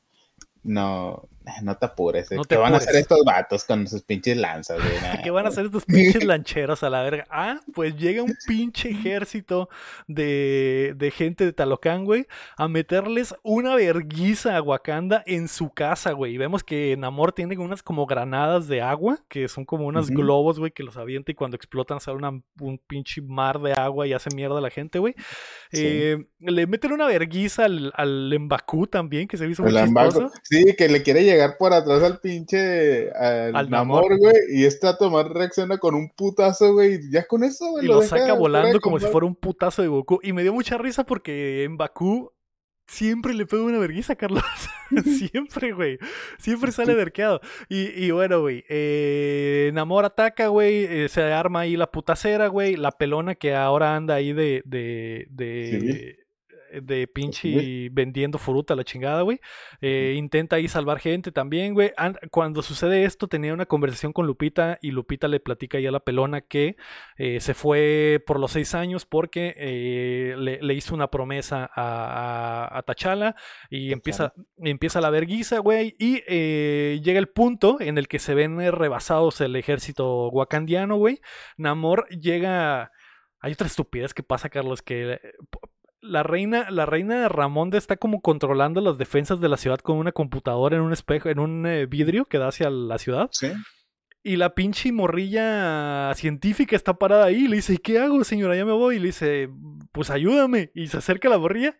No, 0.62 1.28
no 1.62 1.76
te 1.76 1.86
apures. 1.86 2.30
Eh. 2.32 2.36
¿Qué 2.48 2.56
van 2.56 2.74
a 2.74 2.78
hacer 2.78 2.96
estos 2.96 3.24
vatos 3.24 3.64
con 3.64 3.86
sus 3.86 4.02
pinches 4.02 4.36
lanzas, 4.36 4.78
güey? 4.78 4.94
¿Qué 5.24 5.30
van 5.30 5.46
a 5.46 5.48
hacer 5.48 5.66
estos 5.66 5.84
pinches 5.84 6.24
lancheros 6.24 6.82
a 6.82 6.90
la 6.90 7.02
verga? 7.02 7.26
Ah, 7.30 7.60
pues 7.72 7.96
llega 7.96 8.22
un 8.22 8.34
pinche 8.46 8.90
ejército 8.90 9.68
de, 10.06 10.94
de 10.96 11.10
gente 11.10 11.44
de 11.44 11.52
Talocán, 11.52 12.04
güey, 12.04 12.26
a 12.56 12.68
meterles 12.68 13.34
una 13.42 13.74
verguiza 13.74 14.56
a 14.56 14.62
Wakanda 14.62 15.22
en 15.26 15.48
su 15.48 15.70
casa, 15.70 16.12
güey. 16.12 16.34
Y 16.34 16.38
vemos 16.38 16.64
que 16.64 16.96
Namor 16.96 17.32
tiene 17.32 17.56
unas 17.58 17.82
como 17.82 18.06
granadas 18.06 18.66
de 18.68 18.80
agua, 18.80 19.18
que 19.28 19.48
son 19.48 19.64
como 19.64 19.86
unos 19.86 20.10
globos, 20.10 20.58
güey, 20.58 20.72
que 20.72 20.82
los 20.82 20.96
avienta 20.96 21.30
y 21.30 21.34
cuando 21.34 21.56
explotan 21.56 22.00
sale 22.00 22.16
una, 22.16 22.30
un 22.60 22.78
pinche 22.86 23.20
mar 23.22 23.60
de 23.60 23.72
agua 23.72 24.06
y 24.06 24.12
hace 24.12 24.30
mierda 24.34 24.58
a 24.58 24.62
la 24.62 24.70
gente, 24.70 24.98
güey. 24.98 25.14
Eh, 25.72 26.24
le 26.38 26.66
meten 26.66 26.92
una 26.92 27.06
verguiza 27.06 27.64
al, 27.64 27.92
al 27.94 28.34
Mbaku 28.38 28.86
también, 28.86 29.28
que 29.28 29.36
se 29.36 29.48
hizo 29.48 29.62
muy 29.62 29.72
chistoso. 29.72 30.30
Sí, 30.42 30.74
que 30.76 30.88
le 30.88 31.02
quiere 31.02 31.22
llegar 31.24 31.33
por 31.58 31.72
atrás 31.72 32.02
al 32.02 32.20
pinche 32.20 33.10
al, 33.12 33.70
Namor, 33.70 34.18
güey, 34.18 34.36
y 34.50 34.64
este 34.64 34.88
tomar 34.98 35.32
reacciona 35.32 35.78
con 35.78 35.94
un 35.94 36.10
putazo, 36.10 36.74
güey, 36.74 36.94
y 36.94 37.10
ya 37.10 37.26
con 37.26 37.44
eso, 37.44 37.70
güey. 37.70 37.84
Y 37.84 37.88
lo, 37.88 38.02
saca 38.02 38.34
volando 38.34 38.80
como 38.80 38.98
si 38.98 39.06
fuera 39.06 39.26
un 39.26 39.34
putazo 39.34 39.82
de 39.82 39.88
Goku. 39.88 40.20
Y 40.22 40.32
me 40.32 40.42
dio 40.42 40.52
mucha 40.52 40.78
risa 40.78 41.04
porque 41.04 41.64
en 41.64 41.76
Bakú 41.76 42.32
siempre 42.86 43.34
le 43.34 43.46
pega 43.46 43.62
una 43.62 43.78
vergüenza, 43.78 44.16
Carlos. 44.16 44.42
siempre, 45.04 45.72
güey. 45.72 45.98
Siempre 46.38 46.72
sale 46.72 46.94
verqueado. 46.94 47.40
Y, 47.68 48.04
y 48.04 48.10
bueno, 48.10 48.40
güey. 48.40 48.64
Eh, 48.68 49.70
Namor 49.74 50.04
ataca, 50.04 50.48
güey. 50.48 50.84
Eh, 50.84 51.08
se 51.08 51.22
arma 51.22 51.60
ahí 51.60 51.76
la 51.76 51.90
putacera, 51.90 52.48
güey. 52.48 52.76
La 52.76 52.92
pelona 52.92 53.34
que 53.34 53.54
ahora 53.54 53.96
anda 53.96 54.14
ahí 54.14 54.32
de. 54.32 54.62
de, 54.64 55.26
de 55.30 56.23
de 56.82 57.06
pinche 57.06 57.88
vendiendo 57.92 58.38
fruta, 58.38 58.74
la 58.74 58.84
chingada, 58.84 59.22
güey. 59.22 59.40
Eh, 59.80 60.14
intenta 60.16 60.56
ahí 60.56 60.68
salvar 60.68 60.98
gente 60.98 61.32
también, 61.32 61.74
güey. 61.74 61.92
Cuando 62.30 62.62
sucede 62.62 63.04
esto, 63.04 63.28
tenía 63.28 63.52
una 63.52 63.66
conversación 63.66 64.12
con 64.12 64.26
Lupita 64.26 64.78
y 64.82 64.90
Lupita 64.90 65.28
le 65.28 65.40
platica 65.40 65.78
ya 65.80 65.88
a 65.88 65.92
la 65.92 66.00
pelona 66.00 66.40
que 66.40 66.76
eh, 67.16 67.40
se 67.40 67.54
fue 67.54 68.22
por 68.26 68.38
los 68.38 68.52
seis 68.52 68.74
años 68.74 69.06
porque 69.06 69.54
eh, 69.56 70.34
le, 70.38 70.74
hizo 70.74 70.94
una 70.94 71.10
promesa 71.10 71.70
a, 71.74 72.76
a, 72.76 72.82
Tachala 72.82 73.36
y 73.70 73.92
empieza, 73.92 74.32
empieza 74.58 75.00
la 75.00 75.10
verguiza, 75.10 75.58
güey. 75.58 75.96
Y 75.98 76.22
llega 77.00 77.18
el 77.18 77.28
punto 77.28 77.80
en 77.80 77.98
el 77.98 78.08
que 78.08 78.18
se 78.18 78.34
ven 78.34 78.58
rebasados 78.72 79.40
el 79.40 79.56
ejército 79.56 80.28
wakandiano, 80.28 80.96
güey. 80.96 81.20
Namor 81.56 82.08
llega... 82.08 82.90
Hay 83.40 83.52
otra 83.52 83.66
estupidez 83.66 84.14
que 84.14 84.22
pasa, 84.22 84.48
Carlos, 84.48 84.80
que 84.80 85.20
la 86.04 86.22
reina, 86.22 86.70
la 86.70 86.86
reina 86.86 87.28
Ramonda 87.28 87.78
está 87.78 87.96
como 87.96 88.20
controlando 88.20 88.80
las 88.80 88.98
defensas 88.98 89.40
de 89.40 89.48
la 89.48 89.56
ciudad 89.56 89.78
con 89.78 89.96
una 89.96 90.12
computadora 90.12 90.76
en 90.76 90.82
un 90.82 90.92
espejo, 90.92 91.28
en 91.28 91.38
un 91.38 91.66
eh, 91.66 91.86
vidrio 91.86 92.26
que 92.26 92.38
da 92.38 92.48
hacia 92.48 92.70
la 92.70 92.98
ciudad. 92.98 93.28
Sí. 93.32 93.52
Y 94.22 94.36
la 94.36 94.54
pinche 94.54 94.92
morrilla 94.92 96.12
científica 96.14 96.76
está 96.76 96.94
parada 96.94 97.26
ahí 97.26 97.44
y 97.44 97.48
le 97.48 97.56
dice, 97.56 97.76
¿qué 97.78 97.98
hago, 97.98 98.24
señora? 98.24 98.56
Ya 98.56 98.64
me 98.64 98.72
voy. 98.72 98.96
Y 98.96 98.98
le 98.98 99.06
dice, 99.06 99.50
pues 99.92 100.10
ayúdame. 100.10 100.70
Y 100.74 100.86
se 100.86 100.98
acerca 100.98 101.28
a 101.28 101.32
la 101.32 101.38
morrilla 101.38 101.78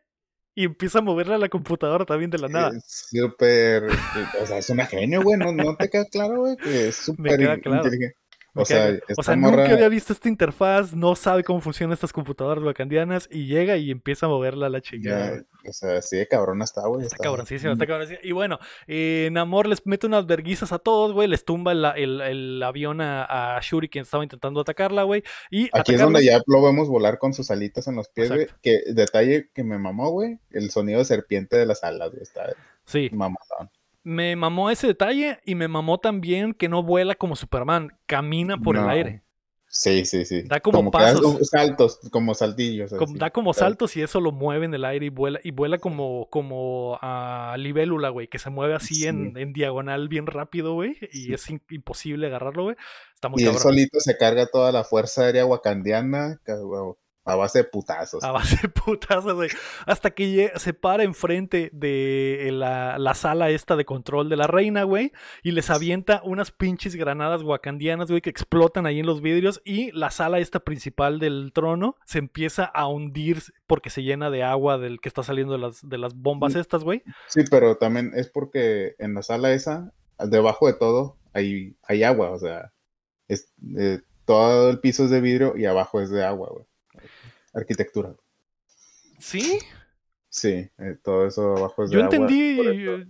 y 0.54 0.64
empieza 0.64 0.98
a 0.98 1.02
moverla 1.02 1.34
a 1.34 1.38
la 1.38 1.48
computadora 1.48 2.04
también 2.04 2.30
de 2.30 2.38
la 2.38 2.48
nada. 2.48 2.72
Súper, 2.86 3.84
o 4.40 4.46
sea, 4.46 4.58
es 4.58 4.70
una 4.70 4.86
genio, 4.86 5.22
güey. 5.22 5.38
¿No, 5.38 5.76
te 5.76 5.88
queda 5.88 6.04
claro, 6.04 6.40
güey? 6.40 6.56
Que 6.56 6.88
es 6.88 6.96
súper 7.06 7.40
inteligente. 7.40 8.16
O 8.56 8.64
sea, 8.64 9.36
nunca 9.36 9.72
había 9.72 9.88
visto 9.88 10.12
esta 10.12 10.28
interfaz, 10.28 10.94
no 10.94 11.16
sabe 11.16 11.42
cómo 11.42 11.60
funcionan 11.60 11.94
estas 11.94 12.12
computadoras 12.12 12.62
wakandianas 12.62 13.28
y 13.30 13.46
llega 13.46 13.76
y 13.76 13.90
empieza 13.90 14.26
a 14.26 14.28
moverla 14.28 14.66
a 14.66 14.68
la 14.70 14.80
chingada. 14.80 15.42
o 15.68 15.72
sea, 15.72 16.00
sí 16.02 16.18
de 16.18 16.28
cabrona 16.28 16.64
está, 16.64 16.86
güey. 16.86 17.04
Está, 17.04 17.16
cabroncísima, 17.16 17.72
está 17.72 17.86
cabroncísima. 17.86 18.20
Y 18.22 18.30
bueno, 18.30 18.60
eh, 18.86 19.28
Namor 19.32 19.66
les 19.66 19.84
mete 19.86 20.06
unas 20.06 20.26
verguizas 20.26 20.72
a 20.72 20.78
todos, 20.78 21.12
güey. 21.12 21.26
Les 21.26 21.44
tumba 21.44 21.72
el, 21.72 22.62
avión 22.62 23.00
a, 23.00 23.58
Shuri, 23.60 23.88
quien 23.88 24.02
estaba 24.02 24.22
intentando 24.22 24.60
atacarla, 24.60 25.02
güey. 25.02 25.24
Y 25.50 25.68
Aquí 25.72 25.94
es 25.94 26.00
donde 26.00 26.24
ya 26.24 26.40
lo 26.46 26.62
vemos 26.62 26.88
volar 26.88 27.18
con 27.18 27.34
sus 27.34 27.50
alitas 27.50 27.88
en 27.88 27.96
los 27.96 28.08
pies, 28.08 28.30
güey. 28.30 28.46
Que 28.62 28.82
detalle 28.86 29.48
que 29.52 29.64
me 29.64 29.78
mamó, 29.78 30.10
güey. 30.10 30.38
El 30.50 30.70
sonido 30.70 31.00
de 31.00 31.04
serpiente 31.04 31.56
de 31.56 31.66
las 31.66 31.82
alas, 31.82 32.10
güey. 32.10 32.22
Está 32.22 32.54
sí. 32.84 33.10
mamadón 33.12 33.70
me 34.04 34.36
mamó 34.36 34.70
ese 34.70 34.86
detalle 34.86 35.40
y 35.44 35.54
me 35.54 35.66
mamó 35.66 35.98
también 35.98 36.54
que 36.54 36.68
no 36.68 36.82
vuela 36.82 37.14
como 37.16 37.34
Superman, 37.34 37.98
camina 38.06 38.58
por 38.58 38.76
el 38.76 38.88
aire. 38.88 39.24
Sí, 39.66 40.04
sí, 40.04 40.24
sí. 40.24 40.42
Da 40.42 40.60
como, 40.60 40.88
pasos. 40.92 41.48
saltos, 41.48 41.98
como 42.12 42.34
saltillos. 42.34 42.92
da 43.16 43.30
como 43.30 43.52
saltos 43.52 43.96
y 43.96 44.02
eso 44.02 44.20
lo 44.20 44.30
mueve 44.30 44.66
en 44.66 44.74
el 44.74 44.84
aire 44.84 45.06
y 45.06 45.08
vuela, 45.08 45.40
y 45.42 45.50
vuela 45.50 45.78
como, 45.78 46.28
como 46.30 46.96
a 47.02 47.56
libélula, 47.58 48.10
güey, 48.10 48.28
que 48.28 48.38
se 48.38 48.50
mueve 48.50 48.74
así 48.74 49.08
en, 49.08 49.52
diagonal 49.52 50.08
bien 50.08 50.28
rápido, 50.28 50.74
güey, 50.74 50.96
y 51.12 51.34
es 51.34 51.50
imposible 51.70 52.28
agarrarlo, 52.28 52.62
güey. 52.64 52.76
Está 53.14 53.28
muy 53.28 53.42
Y 53.42 53.46
él 53.46 53.58
solito 53.58 53.98
se 53.98 54.16
carga 54.16 54.46
toda 54.46 54.70
la 54.70 54.84
fuerza 54.84 55.22
aérea 55.22 55.44
wakandiana, 55.44 56.40
a 57.24 57.36
base 57.36 57.60
de 57.60 57.64
putazos. 57.64 58.22
A 58.22 58.32
base 58.32 58.58
de 58.62 58.68
putazos, 58.68 59.34
güey. 59.34 59.48
Hasta 59.86 60.10
que 60.10 60.52
se 60.56 60.74
para 60.74 61.04
enfrente 61.04 61.70
de 61.72 62.50
la, 62.52 62.98
la, 62.98 63.14
sala 63.14 63.50
esta 63.50 63.76
de 63.76 63.84
control 63.84 64.28
de 64.28 64.36
la 64.36 64.46
reina, 64.46 64.82
güey. 64.82 65.12
Y 65.42 65.52
les 65.52 65.70
avienta 65.70 66.20
unas 66.24 66.50
pinches 66.50 66.96
granadas 66.96 67.42
wakandianas, 67.42 68.10
güey, 68.10 68.20
que 68.20 68.30
explotan 68.30 68.84
ahí 68.84 69.00
en 69.00 69.06
los 69.06 69.22
vidrios. 69.22 69.62
Y 69.64 69.90
la 69.92 70.10
sala 70.10 70.38
esta 70.38 70.60
principal 70.60 71.18
del 71.18 71.52
trono 71.54 71.96
se 72.04 72.18
empieza 72.18 72.64
a 72.64 72.86
hundir 72.88 73.42
porque 73.66 73.88
se 73.88 74.02
llena 74.02 74.30
de 74.30 74.42
agua 74.42 74.76
del 74.76 75.00
que 75.00 75.08
está 75.08 75.22
saliendo 75.22 75.54
de 75.54 75.60
las, 75.60 75.88
de 75.88 75.98
las 75.98 76.14
bombas 76.14 76.54
estas, 76.54 76.84
güey. 76.84 77.02
Sí, 77.28 77.44
pero 77.50 77.76
también 77.76 78.12
es 78.14 78.28
porque 78.28 78.96
en 78.98 79.14
la 79.14 79.22
sala 79.22 79.52
esa, 79.52 79.92
debajo 80.18 80.66
de 80.66 80.74
todo, 80.74 81.16
hay, 81.32 81.76
hay 81.84 82.02
agua. 82.02 82.32
O 82.32 82.38
sea, 82.38 82.72
es, 83.28 83.50
eh, 83.78 84.00
todo 84.26 84.68
el 84.68 84.80
piso 84.80 85.04
es 85.04 85.10
de 85.10 85.22
vidrio 85.22 85.56
y 85.56 85.64
abajo 85.64 86.02
es 86.02 86.10
de 86.10 86.22
agua, 86.22 86.50
güey. 86.52 86.66
Arquitectura. 87.54 88.14
¿Sí? 89.18 89.58
Sí, 90.28 90.68
eh, 90.78 90.96
todo 91.02 91.26
eso 91.26 91.56
abajo 91.56 91.84
es 91.84 91.90
Yo 91.90 91.98
de 91.98 92.04
entendí, 92.04 92.58
eh, 92.60 93.06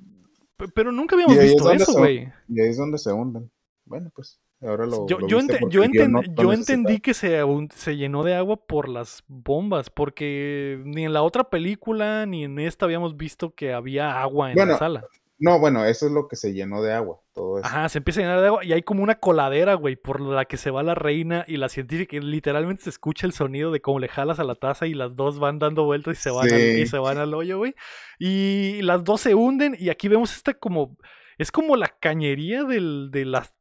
pero 0.74 0.92
nunca 0.92 1.16
habíamos 1.16 1.36
es 1.36 1.44
visto 1.44 1.70
eso, 1.70 1.92
güey. 1.94 2.28
Y 2.48 2.60
ahí 2.60 2.68
es 2.68 2.76
donde 2.76 2.98
se 2.98 3.10
hunden. 3.12 3.50
Bueno, 3.86 4.10
pues 4.14 4.38
ahora 4.60 4.86
lo. 4.86 5.06
Yo, 5.08 5.18
lo 5.18 5.26
yo, 5.28 5.38
ente- 5.38 5.58
yo, 5.62 5.68
yo 5.68 5.82
enten- 5.84 6.10
no- 6.10 6.22
yo 6.22 6.44
no 6.44 6.52
entendí 6.52 7.00
que 7.00 7.14
se, 7.14 7.40
se 7.74 7.96
llenó 7.96 8.22
de 8.22 8.34
agua 8.34 8.56
por 8.66 8.88
las 8.88 9.24
bombas, 9.26 9.88
porque 9.90 10.80
ni 10.84 11.04
en 11.06 11.12
la 11.12 11.22
otra 11.22 11.44
película 11.44 12.26
ni 12.26 12.44
en 12.44 12.58
esta 12.58 12.84
habíamos 12.84 13.16
visto 13.16 13.54
que 13.54 13.72
había 13.72 14.20
agua 14.20 14.50
en 14.52 14.56
la 14.68 14.78
sala. 14.78 15.04
No, 15.38 15.58
bueno, 15.58 15.84
eso 15.84 16.06
es 16.06 16.12
lo 16.12 16.28
que 16.28 16.36
se 16.36 16.52
llenó 16.52 16.80
de 16.80 16.92
agua. 16.92 17.20
Todo 17.32 17.58
eso. 17.58 17.66
Ajá, 17.66 17.88
se 17.88 17.98
empieza 17.98 18.20
a 18.20 18.22
llenar 18.22 18.40
de 18.40 18.46
agua 18.46 18.64
y 18.64 18.72
hay 18.72 18.82
como 18.82 19.02
una 19.02 19.16
coladera, 19.16 19.74
güey, 19.74 19.96
por 19.96 20.20
la 20.20 20.44
que 20.44 20.56
se 20.56 20.70
va 20.70 20.82
la 20.82 20.94
reina 20.94 21.44
y 21.48 21.56
la 21.56 21.68
científica. 21.68 22.16
Y 22.16 22.20
literalmente 22.20 22.84
se 22.84 22.90
escucha 22.90 23.26
el 23.26 23.32
sonido 23.32 23.72
de 23.72 23.80
cómo 23.80 23.98
le 23.98 24.08
jalas 24.08 24.38
a 24.38 24.44
la 24.44 24.54
taza 24.54 24.86
y 24.86 24.94
las 24.94 25.16
dos 25.16 25.40
van 25.40 25.58
dando 25.58 25.84
vueltas 25.84 26.18
y 26.18 26.22
se 26.22 26.30
van, 26.30 26.52
al, 26.52 26.60
y 26.60 26.86
se 26.86 26.98
van 26.98 27.18
al 27.18 27.34
hoyo, 27.34 27.58
güey. 27.58 27.74
Y 28.18 28.80
las 28.82 29.02
dos 29.02 29.22
se 29.22 29.34
hunden 29.34 29.76
y 29.78 29.90
aquí 29.90 30.08
vemos 30.08 30.34
esta 30.34 30.54
como... 30.54 30.96
Es 31.36 31.50
como 31.50 31.74
la 31.74 31.88
cañería 31.88 32.62
del, 32.62 33.10
de, 33.10 33.24
las, 33.24 33.54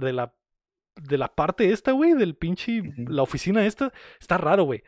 de, 0.00 0.12
la, 0.14 0.34
de 0.96 1.18
la 1.18 1.28
parte 1.34 1.72
esta, 1.72 1.92
güey, 1.92 2.14
del 2.14 2.36
pinche... 2.36 2.82
La 2.96 3.22
oficina 3.22 3.66
esta. 3.66 3.92
Está 4.18 4.38
raro, 4.38 4.64
güey. 4.64 4.82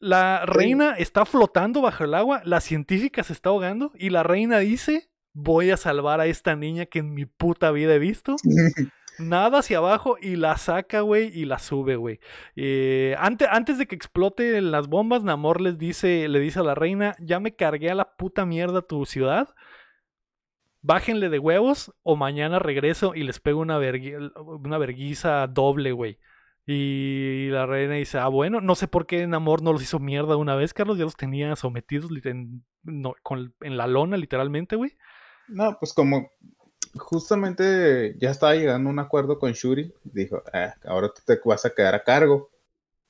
La 0.00 0.44
reina 0.44 0.96
está 0.98 1.24
flotando 1.24 1.80
bajo 1.80 2.04
el 2.04 2.12
agua, 2.12 2.42
la 2.44 2.60
científica 2.60 3.22
se 3.22 3.32
está 3.32 3.48
ahogando 3.48 3.90
y 3.94 4.10
la 4.10 4.22
reina 4.22 4.58
dice, 4.58 5.08
voy 5.34 5.70
a 5.70 5.76
salvar 5.76 6.20
a 6.20 6.26
esta 6.26 6.56
niña 6.56 6.86
que 6.86 7.00
en 7.00 7.12
mi 7.12 7.26
puta 7.26 7.70
vida 7.70 7.94
he 7.94 7.98
visto. 7.98 8.36
Nada 9.18 9.58
hacia 9.58 9.78
abajo 9.78 10.16
y 10.20 10.34
la 10.34 10.56
saca, 10.56 11.02
güey, 11.02 11.30
y 11.38 11.44
la 11.44 11.60
sube, 11.60 11.94
güey. 11.94 12.18
Eh, 12.56 13.14
antes, 13.20 13.46
antes 13.48 13.78
de 13.78 13.86
que 13.86 13.94
exploten 13.94 14.72
las 14.72 14.88
bombas, 14.88 15.22
Namor 15.22 15.60
les 15.60 15.78
dice, 15.78 16.26
le 16.28 16.40
dice 16.40 16.58
a 16.58 16.64
la 16.64 16.74
reina, 16.74 17.14
ya 17.20 17.38
me 17.38 17.54
cargué 17.54 17.90
a 17.90 17.94
la 17.94 18.16
puta 18.16 18.44
mierda 18.44 18.82
tu 18.82 19.06
ciudad. 19.06 19.54
Bájenle 20.82 21.28
de 21.30 21.38
huevos 21.38 21.94
o 22.02 22.16
mañana 22.16 22.58
regreso 22.58 23.14
y 23.14 23.22
les 23.22 23.40
pego 23.40 23.60
una, 23.60 23.78
vergui- 23.78 24.32
una 24.36 24.78
verguiza 24.78 25.46
doble, 25.46 25.92
güey. 25.92 26.18
Y 26.66 27.48
la 27.50 27.66
reina 27.66 27.94
dice, 27.94 28.18
ah, 28.18 28.28
bueno, 28.28 28.60
no 28.60 28.74
sé 28.74 28.88
por 28.88 29.06
qué 29.06 29.26
Namor 29.26 29.62
no 29.62 29.72
los 29.72 29.82
hizo 29.82 29.98
mierda 29.98 30.36
una 30.36 30.56
vez, 30.56 30.74
Carlos, 30.74 30.98
ya 30.98 31.04
los 31.04 31.16
tenía 31.16 31.54
sometidos 31.56 32.10
en, 32.24 32.64
no, 32.82 33.14
con- 33.22 33.54
en 33.60 33.76
la 33.76 33.86
lona, 33.86 34.16
literalmente, 34.16 34.74
güey. 34.76 34.92
No, 35.48 35.76
pues 35.78 35.92
como 35.92 36.30
justamente 36.96 38.14
ya 38.18 38.30
estaba 38.30 38.54
llegando 38.54 38.88
a 38.88 38.92
un 38.92 38.98
acuerdo 38.98 39.38
con 39.38 39.52
Shuri, 39.52 39.92
dijo, 40.04 40.42
"Ah, 40.52 40.74
ahora 40.86 41.08
tú 41.08 41.22
te 41.24 41.38
vas 41.44 41.64
a 41.64 41.70
quedar 41.74 41.94
a 41.94 42.02
cargo 42.04 42.50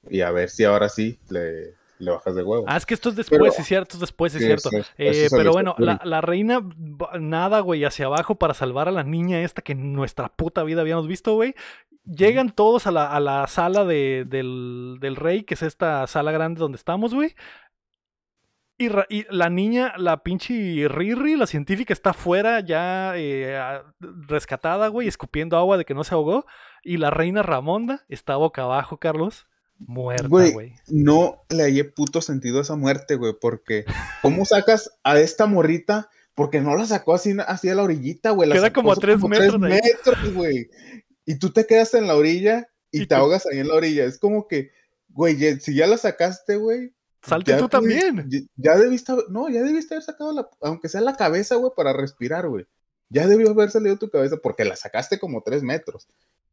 y 0.09 0.21
a 0.21 0.31
ver 0.31 0.51
si 0.51 0.65
ahora 0.65 0.89
sí 0.89 1.19
le, 1.29 1.75
le 1.99 2.11
bajas 2.11 2.35
de 2.35 2.43
huevo. 2.43 2.65
Ah, 2.67 2.77
es 2.77 2.87
que 2.87 2.95
esto 2.95 3.09
es 3.11 3.17
después, 3.17 3.39
Pero- 3.41 3.53
es 3.63 3.67
cierto, 3.67 3.97
es 3.97 4.01
después, 4.01 4.35
es 4.35 4.43
cierto. 4.43 4.69
eso- 4.71 4.79
eso 4.97 5.25
Eh, 5.27 5.29
pero 5.31 5.53
bueno, 5.53 5.75
la, 5.79 6.01
la 6.05 6.21
reina 6.21 6.61
nada, 7.21 7.61
güey, 7.61 7.85
hacia 7.85 8.07
abajo 8.07 8.35
para 8.37 8.55
salvar 8.55 8.89
a 8.89 8.93
la 8.93 9.05
niña 9.05 9.41
esta 9.43 9.63
que 9.63 9.73
en 9.73 9.93
nuestra 9.93 10.29
puta 10.29 10.63
vida 10.65 10.81
habíamos 10.81 11.07
visto, 11.07 11.35
güey. 11.35 11.55
Llegan 12.05 12.51
todos 12.55 12.87
a 12.87 12.91
la, 12.91 13.11
a 13.11 13.19
la 13.21 13.47
sala 13.47 13.85
de- 13.87 14.25
del, 14.27 14.99
del 15.01 15.17
rey, 15.17 15.45
que 15.45 15.55
es 15.55 15.63
esta 15.63 16.07
sala 16.07 16.33
grande 16.33 16.59
donde 16.61 16.77
estamos, 16.77 17.15
güey. 17.15 17.35
Y, 18.77 18.91
la 19.31 19.51
niña, 19.51 19.95
la 19.99 20.23
pinche 20.25 20.89
Riri, 20.89 21.37
la 21.37 21.47
científica, 21.47 21.93
está 21.93 22.11
afuera 22.11 22.59
ya 22.61 23.13
eh, 23.17 23.57
rescatada, 24.01 24.89
güey, 24.89 25.07
escupiendo 25.09 25.57
agua 25.57 25.79
de 25.79 25.85
que 25.85 25.95
no 25.95 26.03
se 26.05 26.15
ahogó. 26.15 26.45
Y 26.83 26.97
la 26.97 27.11
reina 27.11 27.43
Ramonda 27.43 28.05
está 28.09 28.37
boca 28.37 28.63
abajo, 28.63 28.99
Carlos, 28.99 29.47
muerta, 29.79 30.27
Güey, 30.29 30.53
güey. 30.53 30.73
No 30.89 31.45
le 31.51 31.63
hallé 31.63 31.85
puto 31.85 32.21
sentido 32.21 32.59
a 32.59 32.63
esa 32.63 32.77
muerte, 32.77 33.15
güey, 33.17 33.35
porque 33.41 33.85
¿cómo 34.23 34.45
sacas 34.45 34.91
a 35.05 35.19
esta 35.19 35.47
morrita? 35.47 36.09
Porque 36.35 36.61
no 36.61 36.77
la 36.77 36.85
sacó 36.85 37.15
así, 37.15 37.33
así 37.47 37.69
a 37.69 37.75
la 37.77 37.85
orillita, 37.85 38.31
güey. 38.31 38.49
la 38.49 38.57
Queda 38.57 38.73
como 38.73 38.93
a 38.93 38.97
tres 38.97 39.23
metros 39.23 39.61
de 39.61 39.73
ahí. 39.73 39.81
metros, 39.83 40.35
güey. 40.35 40.69
Y 41.25 41.39
tú 41.39 41.51
te 41.51 41.65
quedas 41.65 41.95
en 41.95 42.07
la 42.09 42.17
orilla 42.17 42.67
y, 42.91 43.03
Y 43.03 43.07
te 43.07 43.15
tú- 43.15 43.21
ahogas 43.21 43.47
ahí 43.47 43.61
en 43.61 43.69
la 43.69 43.75
orilla. 43.75 44.05
Es 44.05 44.19
como 44.19 44.49
que, 44.49 44.71
güey, 45.11 45.37
si 45.61 45.75
ya 45.77 45.87
la 45.87 45.97
sacaste, 45.97 46.57
güey. 46.57 46.93
Salte 47.25 47.53
ya 47.53 47.59
tú 47.59 47.69
también. 47.69 48.29
Ya, 48.29 48.41
ya 48.57 48.77
debiste, 48.77 49.13
haber- 49.13 49.29
no, 49.31 49.49
ya 49.49 49.63
debiste 49.63 49.95
haber 49.95 50.05
sacado 50.05 50.33
la, 50.33 50.49
aunque 50.61 50.89
sea 50.89 51.01
la 51.01 51.17
cabeza, 51.17 51.57
güey, 51.57 51.73
para 51.77 51.93
respirar, 51.93 52.49
güey. 52.49 52.67
Ya 53.09 53.27
debió 53.27 53.51
haber 53.51 53.71
salido 53.71 53.97
tu 53.99 54.11
cabeza 54.11 54.37
porque 54.43 54.65
la 54.65 54.77
sacaste 54.77 55.19
como 55.19 55.43
tres 55.43 55.63
metros. 55.63 56.07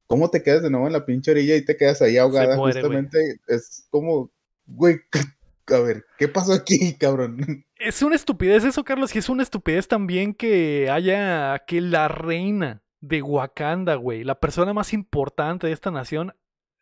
¿Cómo 0.07 0.29
te 0.29 0.43
quedas 0.43 0.61
de 0.61 0.69
nuevo 0.69 0.87
en 0.87 0.93
la 0.93 1.05
pinche 1.05 1.31
orilla 1.31 1.55
y 1.55 1.63
te 1.65 1.77
quedas 1.77 2.01
ahí 2.01 2.17
ahogada? 2.17 2.55
muere. 2.57 2.81
Justamente 2.81 3.39
es 3.47 3.85
como, 3.89 4.29
güey, 4.67 4.99
a 5.67 5.79
ver, 5.79 6.05
¿qué 6.17 6.27
pasó 6.27 6.53
aquí, 6.53 6.93
cabrón? 6.99 7.65
Es 7.79 8.01
una 8.01 8.15
estupidez 8.15 8.63
eso, 8.63 8.83
Carlos, 8.83 9.15
y 9.15 9.19
es 9.19 9.29
una 9.29 9.43
estupidez 9.43 9.87
también 9.87 10.33
que 10.33 10.89
haya 10.89 11.63
que 11.65 11.81
la 11.81 12.07
reina 12.07 12.81
de 12.99 13.21
Wakanda, 13.21 13.95
güey, 13.95 14.23
la 14.23 14.39
persona 14.39 14.73
más 14.73 14.93
importante 14.93 15.67
de 15.67 15.73
esta 15.73 15.89
nación, 15.89 16.33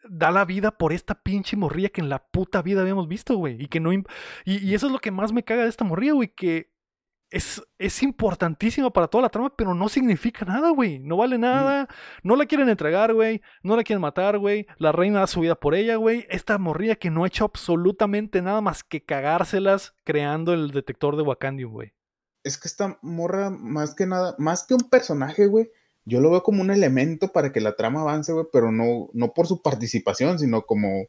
da 0.10 0.32
la 0.32 0.46
vida 0.46 0.72
por 0.72 0.94
esta 0.94 1.16
pinche 1.16 1.56
morrilla 1.56 1.90
que 1.90 2.02
en 2.02 2.10
la 2.10 2.20
puta 2.20 2.62
vida 2.62 2.82
habíamos 2.82 3.08
visto, 3.08 3.36
güey. 3.36 3.62
Y 3.62 3.68
que 3.68 3.80
no. 3.80 3.94
Y, 3.94 4.04
y 4.46 4.74
eso 4.74 4.88
es 4.88 4.92
lo 4.92 5.00
que 5.00 5.12
más 5.12 5.32
me 5.32 5.44
caga 5.44 5.64
de 5.64 5.70
esta 5.70 5.86
morrilla, 5.86 6.14
güey, 6.14 6.34
que 6.36 6.72
es, 7.32 7.62
es 7.78 8.02
importantísima 8.02 8.92
para 8.92 9.08
toda 9.08 9.24
la 9.24 9.30
trama, 9.30 9.54
pero 9.56 9.74
no 9.76 9.88
significa 9.90 10.46
nada, 10.46 10.72
güey. 10.72 11.00
No 11.00 11.18
vale 11.18 11.38
nada. 11.38 11.88
No 12.24 12.36
la 12.36 12.46
quieren 12.46 12.70
entregar, 12.70 13.14
güey. 13.14 13.42
No 13.62 13.76
la 13.76 13.84
quieren 13.84 14.02
matar, 14.02 14.38
güey. 14.40 14.68
La 14.78 14.92
reina 14.92 15.20
da 15.20 15.28
su 15.28 15.42
vida 15.42 15.56
por 15.56 15.76
ella, 15.76 15.96
güey. 15.96 16.26
Esta 16.30 16.58
morrilla 16.58 16.96
que 16.96 17.12
no 17.12 17.24
ha 17.24 17.28
hecho 17.28 17.46
absolutamente 17.46 18.42
nada 18.42 18.62
más 18.62 18.84
que 18.84 19.04
cagárselas 19.04 19.94
creando 20.04 20.54
el 20.54 20.72
detector 20.72 21.16
de 21.16 21.24
Wakandium, 21.24 21.72
güey. 21.72 21.94
Es 22.44 22.58
que 22.58 22.68
esta 22.68 22.98
morra, 23.02 23.50
más 23.50 23.94
que 23.96 24.06
nada, 24.06 24.36
más 24.40 24.66
que 24.66 24.74
un 24.74 24.90
personaje, 24.90 25.48
güey, 25.48 25.70
yo 26.10 26.20
lo 26.20 26.32
veo 26.32 26.44
como 26.44 26.62
un 26.62 26.72
elemento 26.72 27.32
para 27.32 27.52
que 27.54 27.62
la 27.62 27.76
trama 27.76 28.02
avance, 28.02 28.34
güey, 28.34 28.46
pero 28.52 28.72
no, 28.72 29.10
no 29.14 29.34
por 29.34 29.48
su 29.48 29.62
participación, 29.62 30.40
sino 30.40 30.64
como... 30.66 31.06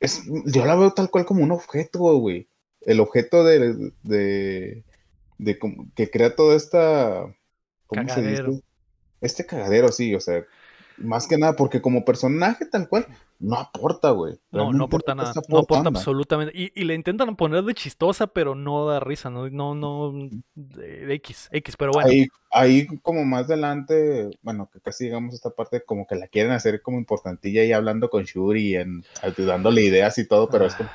Es, 0.00 0.22
yo 0.46 0.64
la 0.64 0.76
veo 0.76 0.92
tal 0.92 1.10
cual 1.10 1.24
como 1.24 1.44
un 1.44 1.52
objeto, 1.52 1.98
güey. 2.18 2.48
El 2.80 3.00
objeto 3.00 3.44
de, 3.44 3.92
de, 4.02 4.84
de 5.38 5.58
como- 5.58 5.86
que 5.94 6.10
crea 6.10 6.34
toda 6.34 6.56
esta... 6.56 7.34
¿Cómo 7.86 8.06
Cagadero. 8.06 8.44
se 8.44 8.50
dice? 8.50 8.64
Este 9.20 9.44
cagadero, 9.44 9.92
sí, 9.92 10.14
o 10.14 10.20
sea, 10.20 10.44
más 10.96 11.26
que 11.26 11.36
nada, 11.36 11.54
porque 11.54 11.82
como 11.82 12.04
personaje 12.04 12.64
tal 12.64 12.88
cual, 12.88 13.06
no 13.40 13.56
aporta, 13.56 14.10
güey. 14.10 14.38
No, 14.50 14.70
no 14.70 14.84
aporta 14.84 15.14
nada. 15.14 15.32
No 15.48 15.60
aporta 15.60 15.88
absolutamente. 15.88 16.52
Y, 16.56 16.70
y 16.78 16.84
le 16.84 16.94
intentan 16.94 17.34
poner 17.36 17.64
de 17.64 17.72
chistosa, 17.72 18.26
pero 18.26 18.54
no 18.54 18.86
da 18.86 19.00
risa, 19.00 19.30
no, 19.30 19.48
no, 19.48 19.74
no. 19.74 20.28
X, 21.08 21.48
X, 21.50 21.76
pero 21.78 21.92
bueno. 21.92 22.10
Ahí, 22.10 22.26
ahí 22.52 22.86
como 23.00 23.24
más 23.24 23.46
adelante, 23.46 24.30
bueno, 24.42 24.68
que 24.70 24.80
casi 24.80 25.04
llegamos 25.04 25.32
a 25.32 25.36
esta 25.36 25.50
parte, 25.50 25.82
como 25.82 26.06
que 26.06 26.16
la 26.16 26.28
quieren 26.28 26.52
hacer 26.52 26.82
como 26.82 26.98
importantilla 26.98 27.64
y 27.64 27.72
hablando 27.72 28.10
con 28.10 28.24
Shuri, 28.24 28.76
en, 28.76 29.04
dándole 29.38 29.82
ideas 29.82 30.18
y 30.18 30.28
todo, 30.28 30.50
pero 30.50 30.66
es 30.66 30.74
como, 30.74 30.90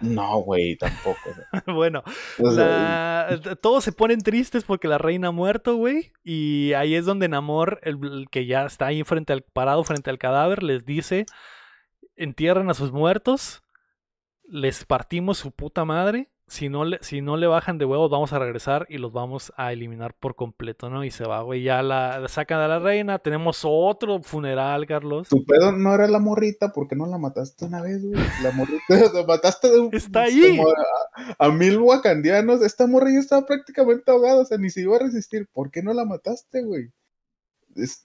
no, 0.00 0.38
güey, 0.38 0.76
tampoco. 0.76 1.18
bueno, 1.66 2.04
o 2.38 2.50
sea, 2.52 3.36
la- 3.44 3.56
todos 3.56 3.82
se 3.82 3.90
ponen 3.90 4.20
tristes 4.20 4.62
porque 4.62 4.86
la 4.86 4.98
reina 4.98 5.28
ha 5.28 5.32
muerto, 5.32 5.74
güey. 5.74 6.12
Y 6.22 6.72
ahí 6.74 6.94
es 6.94 7.04
donde 7.04 7.28
Namor, 7.28 7.80
el, 7.82 7.98
el 8.04 8.28
que 8.30 8.46
ya 8.46 8.64
está 8.64 8.86
ahí 8.86 9.02
frente 9.02 9.32
al, 9.32 9.42
parado 9.42 9.82
frente 9.82 10.08
al 10.10 10.18
cadáver, 10.18 10.62
les 10.62 10.86
dice: 10.86 11.26
entierran 12.22 12.70
a 12.70 12.74
sus 12.74 12.92
muertos, 12.92 13.62
les 14.44 14.84
partimos 14.84 15.38
su 15.38 15.50
puta 15.52 15.84
madre. 15.84 16.28
Si 16.46 16.68
no, 16.68 16.84
le, 16.84 16.98
si 17.00 17.20
no 17.20 17.36
le 17.36 17.46
bajan 17.46 17.78
de 17.78 17.84
huevos, 17.84 18.10
vamos 18.10 18.32
a 18.32 18.40
regresar 18.40 18.84
y 18.88 18.98
los 18.98 19.12
vamos 19.12 19.52
a 19.56 19.72
eliminar 19.72 20.14
por 20.14 20.34
completo, 20.34 20.90
¿no? 20.90 21.04
Y 21.04 21.12
se 21.12 21.22
va, 21.24 21.42
güey. 21.42 21.62
Ya 21.62 21.80
la, 21.80 22.18
la 22.18 22.26
sacan 22.26 22.58
a 22.58 22.66
la 22.66 22.80
reina. 22.80 23.20
Tenemos 23.20 23.60
otro 23.62 24.20
funeral, 24.20 24.84
Carlos. 24.88 25.28
tu 25.28 25.44
pedo 25.44 25.70
no 25.70 25.94
era 25.94 26.08
la 26.08 26.18
morrita, 26.18 26.72
¿por 26.72 26.88
qué 26.88 26.96
no 26.96 27.06
la 27.06 27.18
mataste 27.18 27.66
una 27.66 27.80
vez, 27.82 28.04
güey? 28.04 28.20
La 28.42 28.50
morrita, 28.50 28.80
la 29.14 29.24
mataste 29.24 29.70
de 29.70 29.78
un, 29.78 29.94
Está 29.94 30.22
ahí. 30.22 30.58
a, 31.38 31.46
a 31.46 31.50
mil 31.52 31.78
wakandianos, 31.78 32.62
esta 32.62 32.88
morra 32.88 33.12
ya 33.12 33.20
estaba 33.20 33.46
prácticamente 33.46 34.10
ahogada, 34.10 34.40
o 34.40 34.44
sea, 34.44 34.58
ni 34.58 34.70
se 34.70 34.80
iba 34.80 34.96
a 34.96 34.98
resistir, 34.98 35.46
¿por 35.52 35.70
qué 35.70 35.84
no 35.84 35.92
la 35.94 36.04
mataste, 36.04 36.62
güey? 36.64 36.90
Es- 37.76 38.04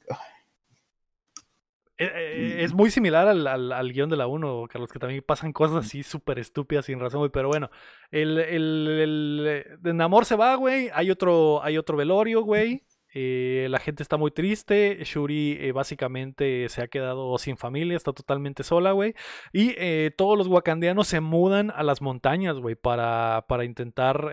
es 1.97 2.73
muy 2.73 2.91
similar 2.91 3.27
al, 3.27 3.47
al, 3.47 3.93
guion 3.93 4.09
de 4.09 4.17
la 4.17 4.27
1, 4.27 4.67
Carlos, 4.69 4.91
que 4.91 4.99
también 4.99 5.23
pasan 5.25 5.53
cosas 5.53 5.85
así 5.85 6.03
súper 6.03 6.39
estúpidas 6.39 6.85
sin 6.85 6.99
razón, 6.99 7.19
güey. 7.19 7.31
Pero 7.31 7.47
bueno, 7.47 7.69
el, 8.11 8.37
el, 8.37 8.87
el, 8.87 9.79
el 9.83 9.97
Namor 9.97 10.25
se 10.25 10.35
va, 10.35 10.55
güey. 10.55 10.89
Hay 10.93 11.09
otro, 11.09 11.63
hay 11.63 11.77
otro 11.77 11.95
velorio, 11.95 12.41
güey. 12.41 12.83
Eh, 13.17 13.67
la 13.69 13.79
gente 13.79 14.03
está 14.03 14.17
muy 14.17 14.29
triste. 14.31 14.99
Shuri 15.05 15.57
eh, 15.61 15.71
básicamente 15.71 16.67
se 16.67 16.81
ha 16.81 16.87
quedado 16.89 17.37
sin 17.37 17.55
familia, 17.55 17.95
está 17.95 18.11
totalmente 18.11 18.63
sola, 18.63 18.91
güey. 18.91 19.15
Y 19.53 19.73
eh, 19.77 20.11
todos 20.17 20.37
los 20.37 20.47
wakandianos 20.47 21.07
se 21.07 21.21
mudan 21.21 21.71
a 21.71 21.83
las 21.83 22.01
montañas, 22.01 22.57
güey, 22.57 22.75
para, 22.75 23.45
para 23.47 23.63
intentar 23.63 24.31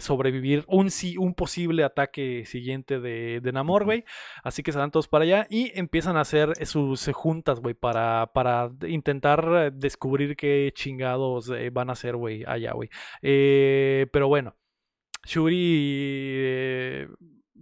sobrevivir 0.00 0.64
un, 0.68 0.88
un 1.18 1.34
posible 1.34 1.84
ataque 1.84 2.44
siguiente 2.46 2.98
de, 2.98 3.40
de 3.42 3.52
Namor, 3.52 3.84
güey. 3.84 4.04
Así 4.42 4.62
que 4.62 4.72
se 4.72 4.78
van 4.78 4.90
todos 4.90 5.06
para 5.06 5.24
allá 5.24 5.46
y 5.50 5.78
empiezan 5.78 6.16
a 6.16 6.22
hacer 6.22 6.54
sus 6.66 7.06
juntas, 7.12 7.60
güey, 7.60 7.74
para, 7.74 8.30
para 8.32 8.70
intentar 8.88 9.72
descubrir 9.74 10.36
qué 10.36 10.72
chingados 10.74 11.52
van 11.72 11.90
a 11.90 11.92
hacer, 11.92 12.16
güey, 12.16 12.42
allá, 12.46 12.72
güey. 12.72 12.88
pero 13.20 14.28
bueno. 14.28 14.56
Shuri 15.26 17.06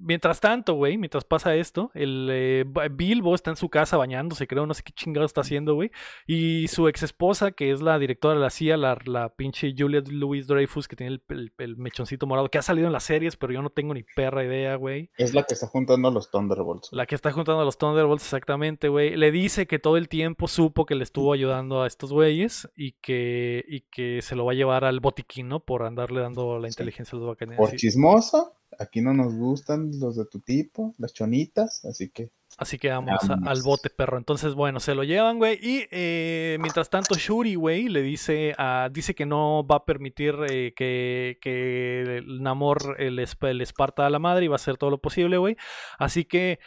Mientras 0.04 0.40
tanto, 0.40 0.74
güey, 0.74 0.98
mientras 0.98 1.24
pasa 1.24 1.54
esto, 1.54 1.90
el 1.94 2.28
eh, 2.30 2.64
Bilbo 2.90 3.34
está 3.34 3.50
en 3.50 3.56
su 3.56 3.68
casa 3.68 3.96
bañándose, 3.96 4.48
creo, 4.48 4.66
no 4.66 4.74
sé 4.74 4.82
qué 4.82 4.92
chingado 4.92 5.24
está 5.24 5.42
haciendo, 5.42 5.74
güey. 5.74 5.92
Y 6.26 6.66
su 6.68 6.88
ex 6.88 7.04
esposa, 7.04 7.52
que 7.52 7.70
es 7.70 7.80
la 7.80 7.98
directora 7.98 8.34
de 8.34 8.40
la 8.40 8.50
CIA, 8.50 8.76
la, 8.76 8.98
la 9.04 9.28
pinche 9.28 9.74
Juliet 9.76 10.08
Louis 10.08 10.46
Dreyfus, 10.48 10.88
que 10.88 10.96
tiene 10.96 11.20
el, 11.28 11.76
mechoncito 11.76 12.26
morado, 12.26 12.48
que 12.48 12.58
ha 12.58 12.62
salido 12.62 12.88
en 12.88 12.92
las 12.92 13.04
series, 13.04 13.36
pero 13.36 13.52
yo 13.52 13.62
no 13.62 13.70
tengo 13.70 13.94
ni 13.94 14.02
perra 14.02 14.44
idea, 14.44 14.74
güey. 14.74 15.10
Es 15.16 15.34
la 15.34 15.44
que 15.44 15.54
está 15.54 15.68
juntando 15.68 16.08
a 16.08 16.10
los 16.10 16.30
Thunderbolts. 16.30 16.88
La 16.92 17.06
que 17.06 17.14
está 17.14 17.30
juntando 17.30 17.62
a 17.62 17.64
los 17.64 17.78
Thunderbolts, 17.78 18.24
exactamente, 18.24 18.88
güey. 18.88 19.16
Le 19.16 19.30
dice 19.30 19.66
que 19.66 19.78
todo 19.78 19.96
el 19.96 20.08
tiempo 20.08 20.48
supo 20.48 20.84
que 20.84 20.96
le 20.96 21.04
estuvo 21.04 21.32
ayudando 21.32 21.82
a 21.82 21.86
estos 21.86 22.12
güeyes 22.12 22.68
y 22.74 22.92
que, 22.92 23.64
y 23.68 23.82
que 23.82 24.20
se 24.22 24.34
lo 24.34 24.44
va 24.44 24.52
a 24.52 24.56
llevar 24.56 24.84
al 24.84 25.00
botiquín, 25.00 25.48
¿no? 25.48 25.60
Por 25.60 25.84
andarle 25.84 26.20
dando 26.20 26.58
la 26.58 26.68
inteligencia 26.68 27.16
a 27.16 27.20
los 27.20 27.28
bacanes. 27.28 27.56
Por 27.56 27.74
chismoso 27.76 28.56
aquí 28.78 29.00
no 29.00 29.14
nos 29.14 29.34
gustan 29.34 29.90
los 30.00 30.16
de 30.16 30.26
tu 30.26 30.40
tipo, 30.40 30.94
las 30.98 31.12
chonitas, 31.12 31.84
así 31.84 32.10
que. 32.10 32.30
Así 32.58 32.78
que 32.78 32.90
vamos, 32.90 33.18
al 33.46 33.62
bote, 33.62 33.88
perro. 33.88 34.18
Entonces, 34.18 34.54
bueno, 34.54 34.78
se 34.78 34.94
lo 34.94 35.04
llevan, 35.04 35.38
güey. 35.38 35.58
Y 35.62 35.86
eh, 35.90 36.58
mientras 36.60 36.90
tanto, 36.90 37.14
Shuri, 37.14 37.54
güey, 37.54 37.88
le 37.88 38.02
dice 38.02 38.54
a, 38.58 38.90
dice 38.92 39.14
que 39.14 39.24
no 39.24 39.66
va 39.66 39.76
a 39.76 39.84
permitir 39.86 40.34
eh, 40.50 40.74
que, 40.76 41.38
que, 41.40 42.18
el 42.18 42.42
Namor 42.42 42.96
eh, 42.98 43.10
les, 43.10 43.72
parta 43.72 44.06
a 44.06 44.10
la 44.10 44.18
madre 44.18 44.44
y 44.44 44.48
va 44.48 44.54
a 44.54 44.56
hacer 44.56 44.76
todo 44.76 44.90
lo 44.90 44.98
posible, 44.98 45.38
güey. 45.38 45.56
Así 45.98 46.26
que, 46.26 46.58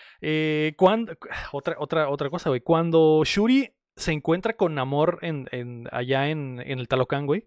cuando, 0.76 1.14
otra, 1.52 1.76
otra, 1.78 2.10
otra 2.10 2.30
cosa, 2.32 2.50
güey. 2.50 2.62
Cuando 2.62 3.22
Shuri 3.24 3.72
se 3.96 4.12
encuentra 4.12 4.54
con 4.54 4.74
Namor 4.74 5.20
en, 5.22 5.48
en 5.52 5.88
allá 5.92 6.30
en, 6.30 6.64
en 6.66 6.80
el 6.80 6.88
Talocán, 6.88 7.28
güey, 7.28 7.46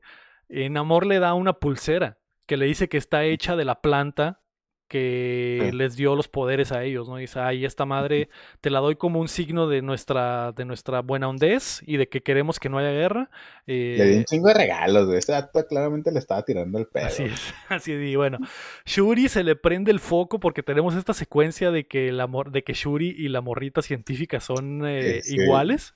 Namor 0.49 1.07
le 1.07 1.19
da 1.19 1.35
una 1.35 1.55
pulsera 1.55 2.19
que 2.49 2.57
le 2.57 2.67
dice 2.67 2.89
que 2.89 2.97
está 2.97 3.25
hecha 3.25 3.57
de 3.57 3.67
la 3.67 3.81
planta 3.81 4.41
que 4.89 5.71
les 5.75 5.97
dio 5.97 6.17
los 6.17 6.29
poderes 6.29 6.73
a 6.73 6.83
ellos, 6.83 7.09
¿no? 7.09 7.17
dice, 7.17 7.39
ay, 7.41 7.65
esta 7.65 7.85
madre 7.85 8.31
te 8.61 8.71
la 8.71 8.81
doy 8.81 8.97
como 8.97 9.21
un 9.21 9.29
signo 9.29 9.69
de 9.69 9.83
nuestra, 9.83 10.53
de 10.53 10.65
nuestra 10.65 11.01
buena 11.01 11.29
hondez 11.29 11.83
y 11.87 11.99
de 11.99 12.09
que 12.09 12.23
queremos 12.23 12.59
que 12.59 12.71
no 12.71 12.79
haya 12.79 12.91
guerra. 12.91 13.31
le 13.67 13.75
di 13.95 14.15
un 14.15 14.21
eh, 14.21 14.25
chingo 14.25 14.49
de 14.49 14.55
regalos, 14.55 15.07
güey. 15.07 15.21
Acto 15.29 15.67
claramente 15.67 16.11
le 16.11 16.19
estaba 16.19 16.43
tirando 16.43 16.79
el 16.79 16.87
pedo. 16.87 17.07
Así 17.07 17.25
es, 17.25 17.55
así 17.69 17.93
es. 17.93 18.03
Y 18.03 18.17
bueno, 18.17 18.39
Shuri 18.87 19.29
se 19.29 19.45
le 19.45 19.57
prende 19.57 19.91
el 19.91 20.01
foco 20.01 20.41
porque 20.41 20.63
tenemos 20.63 20.95
esta 20.95 21.13
secuencia 21.13 21.71
de 21.71 21.87
que, 21.87 22.11
amor, 22.21 22.51
de 22.51 22.65
que 22.65 22.73
Shuri 22.73 23.15
y 23.17 23.29
la 23.29 23.43
morrita 23.43 23.83
científica 23.83 24.41
son 24.41 24.87
eh, 24.87 25.21
iguales. 25.27 25.95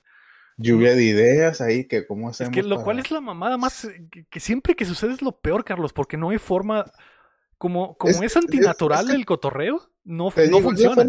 Lluvia 0.57 0.93
de 0.93 1.03
ideas 1.03 1.61
ahí, 1.61 1.85
que 1.85 2.05
cómo 2.05 2.29
hacemos. 2.29 2.55
Es 2.55 2.55
que 2.55 2.67
lo 2.67 2.83
cual 2.83 2.99
es 2.99 3.09
la 3.09 3.21
mamada 3.21 3.57
más. 3.57 3.85
Eh, 3.85 4.07
que 4.29 4.39
siempre 4.39 4.75
que 4.75 4.85
sucede 4.85 5.13
es 5.13 5.21
lo 5.21 5.39
peor, 5.39 5.63
Carlos, 5.65 5.93
porque 5.93 6.15
no 6.15 6.29
hay 6.29 6.37
forma 6.37 6.85
como, 7.63 7.95
como 7.95 8.23
es, 8.23 8.35
antinatural 8.35 9.09
el 9.11 9.25
cotorreo, 9.25 9.79
no, 10.03 10.25
no 10.25 10.59
funciona 10.59 11.05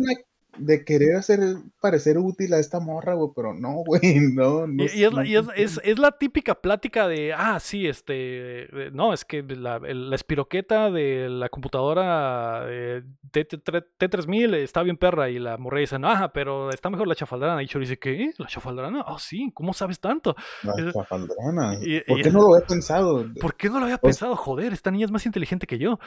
de 0.59 0.85
querer 0.85 1.17
hacer 1.17 1.41
parecer 1.81 2.19
útil 2.19 2.55
a 2.55 2.59
esta 2.59 2.81
morra, 2.81 3.15
güey, 3.15 3.31
pero 3.35 3.55
no, 3.55 3.83
güey, 3.85 4.01
no. 4.33 4.67
no 4.67 4.85
y, 4.85 5.05
es, 5.05 5.13
la, 5.13 5.27
y 5.27 5.37
es, 5.37 5.81
es, 5.83 5.99
la, 5.99 6.13
típica 6.13 6.55
plática 6.55 7.09
de, 7.09 7.33
ah, 7.33 7.59
sí, 7.61 7.87
este, 7.87 8.69
no, 8.93 9.13
es 9.13 9.25
que 9.25 9.43
la, 9.43 9.79
la 9.81 10.15
espiroqueta 10.15 10.91
de 10.91 11.29
la 11.29 11.49
computadora 11.49 12.67
eh, 12.69 13.03
T3000 13.33 14.55
está 14.55 14.83
bien 14.83 14.97
perra 14.97 15.29
y 15.31 15.39
la 15.39 15.57
morra 15.57 15.81
dice, 15.81 15.97
ah, 16.03 16.31
pero 16.33 16.71
está 16.71 16.91
mejor 16.91 17.09
la 17.09 17.15
chafaldrana. 17.15 17.63
Y 17.63 17.67
yo 17.67 17.81
dice, 17.81 17.99
¿qué? 17.99 18.33
¿La 18.39 18.47
chafaldrana? 18.47 19.05
Ah, 19.07 19.17
sí, 19.19 19.51
¿cómo 19.53 19.73
sabes 19.73 19.99
tanto? 20.01 20.37
La 20.63 20.93
chafaldrana. 20.93 21.81
¿Por 22.07 22.23
qué 22.23 22.31
no 22.31 22.41
lo 22.41 22.55
había 22.55 22.67
pensado? 22.67 23.27
¿Por 23.41 23.57
qué 23.57 23.69
no 23.69 23.79
lo 23.79 23.87
había 23.87 23.99
pensado? 23.99 24.37
Joder, 24.37 24.73
esta 24.73 24.91
niña 24.91 25.07
es 25.07 25.11
más 25.11 25.27
inteligente 25.27 25.67
que 25.67 25.79
yo. 25.79 25.99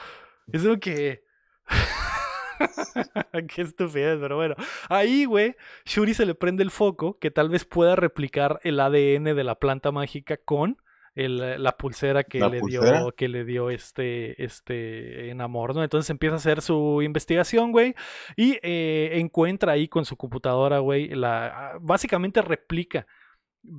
Es 0.51 0.63
lo 0.63 0.79
que... 0.79 1.23
Qué 3.53 3.61
estupidez, 3.61 4.17
pero 4.19 4.37
bueno. 4.37 4.55
Ahí, 4.89 5.25
güey, 5.25 5.55
Shuri 5.85 6.13
se 6.13 6.25
le 6.25 6.33
prende 6.35 6.63
el 6.63 6.71
foco 6.71 7.19
que 7.19 7.31
tal 7.31 7.49
vez 7.49 7.65
pueda 7.65 7.95
replicar 7.95 8.59
el 8.63 8.79
ADN 8.79 9.35
de 9.35 9.43
la 9.43 9.55
planta 9.55 9.91
mágica 9.91 10.37
con 10.37 10.77
la 11.17 11.77
pulsera 11.77 12.23
que 12.23 12.39
le 12.39 12.61
dio 12.61 13.11
que 13.15 13.27
le 13.27 13.43
dio 13.43 13.71
este 13.71 14.43
este 14.43 15.29
enamor, 15.31 15.75
¿no? 15.75 15.83
Entonces 15.83 16.09
empieza 16.11 16.35
a 16.35 16.37
hacer 16.37 16.61
su 16.61 17.01
investigación, 17.01 17.71
güey, 17.71 17.95
y 18.35 18.59
eh, 18.61 19.11
encuentra 19.13 19.71
ahí 19.71 19.87
con 19.87 20.05
su 20.05 20.15
computadora, 20.15 20.77
güey, 20.79 21.09
la 21.09 21.77
básicamente 21.81 22.41
replica 22.43 23.07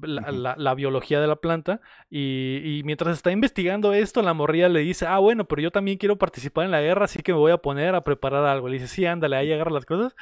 la, 0.02 0.74
biología 0.74 1.20
de 1.20 1.26
la 1.26 1.36
planta. 1.36 1.80
Y, 2.10 2.82
mientras 2.84 3.16
está 3.16 3.30
investigando 3.30 3.92
esto, 3.92 4.22
la 4.22 4.34
morría 4.34 4.68
le 4.68 4.80
dice, 4.80 5.06
ah, 5.06 5.18
bueno, 5.18 5.46
pero 5.46 5.62
yo 5.62 5.70
también 5.70 5.98
quiero 5.98 6.18
participar 6.18 6.64
en 6.64 6.70
la 6.70 6.80
guerra, 6.80 7.06
así 7.06 7.22
que 7.22 7.32
me 7.32 7.38
voy 7.38 7.52
a 7.52 7.58
poner 7.58 7.94
a 7.94 8.04
preparar 8.04 8.44
algo. 8.44 8.68
Le 8.68 8.74
dice, 8.74 8.88
sí, 8.88 9.06
ándale, 9.06 9.36
ahí 9.36 9.52
agarra 9.52 9.70
las 9.70 9.86
cosas. 9.86 10.14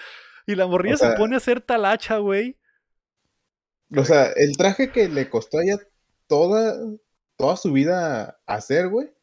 Y 0.47 0.55
la 0.55 0.67
morría 0.67 0.97
se 0.97 1.11
pone 1.13 1.35
a 1.35 1.39
hacer 1.39 1.61
talacha, 1.61 2.19
güey. 2.19 2.57
O 3.97 4.05
sea, 4.05 4.27
el 4.37 4.57
traje 4.57 4.91
que 4.91 5.09
le 5.09 5.29
costó 5.29 5.59
a 5.59 5.63
ella 5.63 5.79
toda, 6.27 6.77
toda 7.37 7.57
su 7.57 7.73
vida 7.73 8.39
hacer, 8.47 8.89
güey 8.89 9.16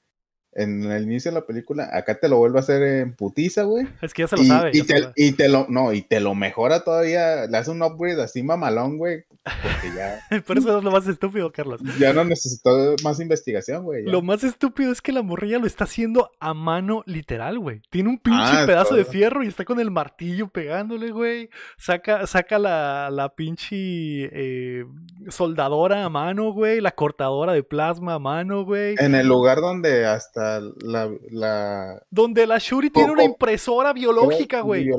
en 0.56 0.92
el 0.92 1.04
inicio 1.04 1.32
de 1.32 1.40
la 1.40 1.46
película, 1.46 1.90
acá 1.92 2.20
te 2.20 2.30
lo 2.30 2.38
vuelve 2.38 2.60
a 2.60 2.62
hacer 2.62 2.84
en 2.84 3.14
putiza, 3.14 3.64
güey. 3.64 3.88
Es 4.02 4.14
que 4.14 4.24
ya 4.24 4.28
se 4.28 4.38
lo 4.38 4.44
sabe. 4.44 4.72
Y 4.74 4.84
te, 4.84 5.12
y 5.16 5.32
te, 5.34 5.50
lo, 5.50 5.66
no, 5.70 5.94
y 5.94 6.02
te 6.02 6.20
lo 6.20 6.36
mejora 6.36 6.84
todavía, 6.84 7.48
le 7.48 7.58
hace 7.58 7.72
un 7.72 7.82
upgrade 7.82 8.22
así 8.22 8.44
mamalón, 8.44 8.98
güey. 8.98 9.26
Porque 9.44 9.96
ya. 9.96 10.20
Por 10.48 10.58
eso 10.58 10.78
es 10.78 10.84
lo 10.84 10.92
más 10.92 11.08
estúpido, 11.08 11.52
Carlos. 11.52 11.82
Ya 12.00 12.14
no 12.14 12.24
necesito 12.24 12.96
más 13.04 13.20
investigación, 13.20 13.84
güey. 13.84 14.04
Lo 14.04 14.22
más 14.22 14.44
estúpido 14.44 14.92
es 14.92 15.02
que 15.02 15.12
la 15.12 15.22
morrilla 15.22 15.60
lo 15.60 15.68
está 15.68 15.84
haciendo 15.86 16.32
a 16.40 16.54
mano 16.54 17.04
literal, 17.06 17.60
güey. 17.60 17.82
Tiene 17.90 18.10
un 18.10 18.20
pinche 18.20 18.42
ah, 18.44 18.64
pedazo 18.66 18.96
de 18.96 19.06
fierro 19.06 19.44
y 19.44 19.48
está 19.48 19.66
con 19.66 19.80
el 19.80 19.92
martillo 19.92 20.48
pegándole, 20.48 21.12
güey. 21.12 21.50
Saca, 21.78 22.26
saca 22.28 22.60
la, 22.60 23.10
la 23.12 23.36
pinche 23.36 23.76
eh, 23.76 24.86
soldadora 25.30 26.06
a 26.06 26.10
mano, 26.10 26.54
güey. 26.54 26.80
La 26.80 26.92
cortadora 26.92 27.54
de 27.54 27.64
plasma 27.64 28.16
a 28.16 28.20
mano, 28.20 28.64
güey. 28.64 28.96
En 29.00 29.16
el 29.16 29.28
lugar 29.28 29.60
donde 29.60 30.06
hasta 30.06 30.43
la, 30.82 31.12
la, 31.30 32.04
Donde 32.10 32.48
la 32.48 32.58
Shuri 32.58 32.90
tiene 32.90 33.12
una 33.12 33.24
impresora 33.24 33.94
biológica, 33.94 34.62
güey. 34.62 34.90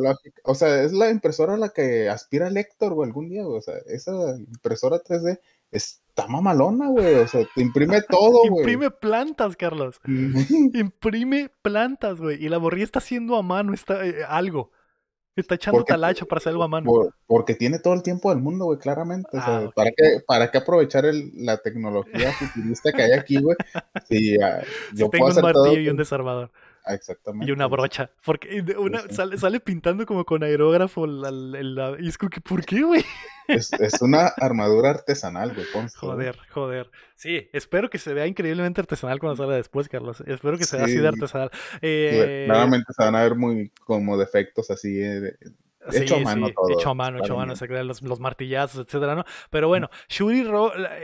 O 0.44 0.54
sea, 0.54 0.82
es 0.82 0.92
la 0.92 1.10
impresora 1.10 1.56
la 1.56 1.70
que 1.70 2.08
aspira 2.08 2.46
al 2.46 2.56
Héctor, 2.56 2.94
güey, 2.94 3.08
algún 3.08 3.28
día, 3.28 3.46
O 3.46 3.60
sea, 3.60 3.74
esa 3.86 4.12
impresora 4.36 5.02
3D 5.02 5.38
está 5.70 6.26
mamalona, 6.28 6.88
güey. 6.88 7.14
O 7.16 7.28
sea, 7.28 7.46
te 7.54 7.62
imprime 7.62 8.02
todo, 8.08 8.48
güey. 8.48 8.60
imprime 8.60 8.90
plantas, 8.90 9.56
Carlos. 9.56 10.00
imprime 10.06 11.50
plantas, 11.62 12.20
güey. 12.20 12.44
Y 12.44 12.48
la 12.48 12.58
borría 12.58 12.84
está 12.84 12.98
haciendo 12.98 13.36
a 13.36 13.42
mano 13.42 13.74
está, 13.74 14.06
eh, 14.06 14.24
algo. 14.26 14.70
Está 15.36 15.56
echando 15.56 15.82
talacha 15.84 16.24
para 16.24 16.38
hacerlo 16.38 16.62
a 16.62 16.68
mano. 16.68 16.90
porque 17.26 17.54
tiene 17.54 17.78
todo 17.80 17.94
el 17.94 18.02
tiempo 18.02 18.30
del 18.30 18.40
mundo, 18.40 18.66
güey, 18.66 18.78
claramente. 18.78 19.30
Ah, 19.34 19.68
¿para, 19.74 19.90
qué, 19.90 20.20
¿Para 20.26 20.50
qué 20.50 20.58
aprovechar 20.58 21.04
la 21.34 21.56
tecnología 21.58 22.32
futurista 22.32 22.92
que 22.92 23.02
hay 23.02 23.12
aquí, 23.12 23.40
güey? 23.40 23.56
Si, 24.08 24.40
ah, 24.40 24.62
yo 24.92 25.08
tengo 25.08 25.26
un 25.26 25.40
martillo 25.40 25.80
y 25.80 25.88
un 25.88 25.96
desarmador. 25.96 26.50
Exactamente. 26.86 27.50
Y 27.50 27.52
una 27.52 27.66
brocha. 27.66 28.10
Porque 28.24 28.64
una, 28.78 29.00
sale, 29.10 29.38
sale, 29.38 29.60
pintando 29.60 30.04
como 30.04 30.24
con 30.24 30.42
aerógrafo 30.42 31.06
la, 31.06 31.96
y 31.98 32.08
es 32.08 32.18
como 32.18 32.30
que, 32.30 32.40
¿por 32.40 32.64
qué, 32.64 32.82
güey? 32.82 33.04
Es, 33.48 33.72
es, 33.74 34.00
una 34.00 34.28
armadura 34.38 34.90
artesanal, 34.90 35.54
güey. 35.54 35.66
Joder, 35.96 36.38
joder. 36.50 36.90
Sí, 37.14 37.48
espero 37.52 37.90
que 37.90 37.98
se 37.98 38.14
vea 38.14 38.26
increíblemente 38.26 38.80
artesanal 38.80 39.18
cuando 39.18 39.36
salga 39.36 39.56
después, 39.56 39.88
Carlos. 39.88 40.22
Espero 40.26 40.56
que 40.56 40.64
se 40.64 40.76
vea 40.76 40.86
así 40.86 40.96
de 40.96 41.08
artesanal. 41.08 41.50
Eh... 41.82 42.46
Nuevamente 42.48 42.92
se 42.96 43.02
van 43.02 43.16
a 43.16 43.22
ver 43.22 43.34
muy 43.34 43.70
como 43.84 44.16
defectos 44.16 44.70
así. 44.70 44.98
Eh, 45.00 45.36
hecho 45.92 46.16
a 46.16 46.20
mano 46.20 46.50
todo. 46.50 46.70
Hecho 46.70 46.90
a 46.90 46.94
mano, 46.94 47.18
hecho 47.18 47.34
a 47.34 47.36
mano, 47.36 47.54
los, 47.84 48.02
los, 48.02 48.20
martillazos, 48.20 48.86
etcétera, 48.86 49.14
¿no? 49.14 49.24
Pero 49.50 49.68
bueno, 49.68 49.90
Shuri 50.08 50.44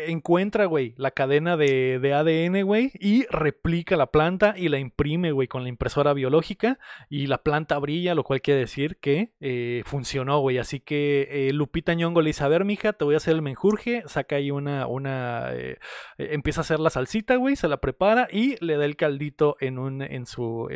encuentra, 0.06 0.66
güey, 0.66 0.94
la 0.96 1.10
cadena 1.10 1.56
de, 1.56 1.98
de 1.98 2.14
ADN, 2.14 2.64
güey, 2.64 2.92
y 2.98 3.26
replica 3.26 3.96
la 3.96 4.06
planta 4.06 4.54
y 4.56 4.68
la 4.68 4.78
imprime, 4.78 5.32
güey, 5.32 5.48
con 5.48 5.62
la 5.62 5.68
impresora 5.68 6.12
biológica 6.12 6.78
y 7.08 7.26
la 7.26 7.42
planta 7.42 7.78
brilla, 7.78 8.14
lo 8.14 8.24
cual 8.24 8.40
quiere 8.40 8.60
decir 8.60 8.98
que 8.98 9.32
eh, 9.40 9.82
funcionó, 9.84 10.40
güey. 10.40 10.58
Así 10.58 10.80
que 10.80 11.28
eh, 11.30 11.52
Lupita 11.52 11.94
Ñongo 11.94 12.22
le 12.22 12.30
dice, 12.30 12.44
a 12.44 12.48
ver, 12.48 12.64
mija, 12.64 12.92
te 12.92 13.04
voy 13.04 13.14
a 13.14 13.18
hacer 13.18 13.34
el 13.34 13.42
menjurje, 13.42 14.02
saca 14.06 14.36
ahí 14.36 14.50
una, 14.50 14.86
una, 14.86 15.52
eh, 15.52 15.78
empieza 16.18 16.60
a 16.60 16.62
hacer 16.62 16.80
la 16.80 16.90
salsita, 16.90 17.36
güey, 17.36 17.56
se 17.56 17.68
la 17.68 17.78
prepara 17.78 18.28
y 18.30 18.62
le 18.64 18.76
da 18.76 18.84
el 18.84 18.96
caldito 18.96 19.56
en 19.60 19.78
un, 19.78 20.02
en 20.02 20.26
su, 20.26 20.68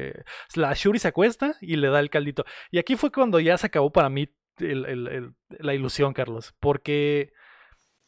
la 0.55 0.73
Shuri 0.75 0.99
se 0.99 1.09
acuesta 1.09 1.57
y 1.61 1.77
le 1.77 1.89
da 1.89 2.01
el 2.01 2.11
caldito. 2.11 2.45
Y 2.71 2.79
aquí 2.79 2.97
fue 2.97 3.11
cuando 3.11 3.41
ya 3.41 3.57
se 3.57 3.67
acabó 3.67 3.91
para 3.95 4.11
mí 4.11 4.29
la 4.59 5.75
ilusión, 5.75 6.13
Carlos. 6.13 6.55
Porque 6.61 7.33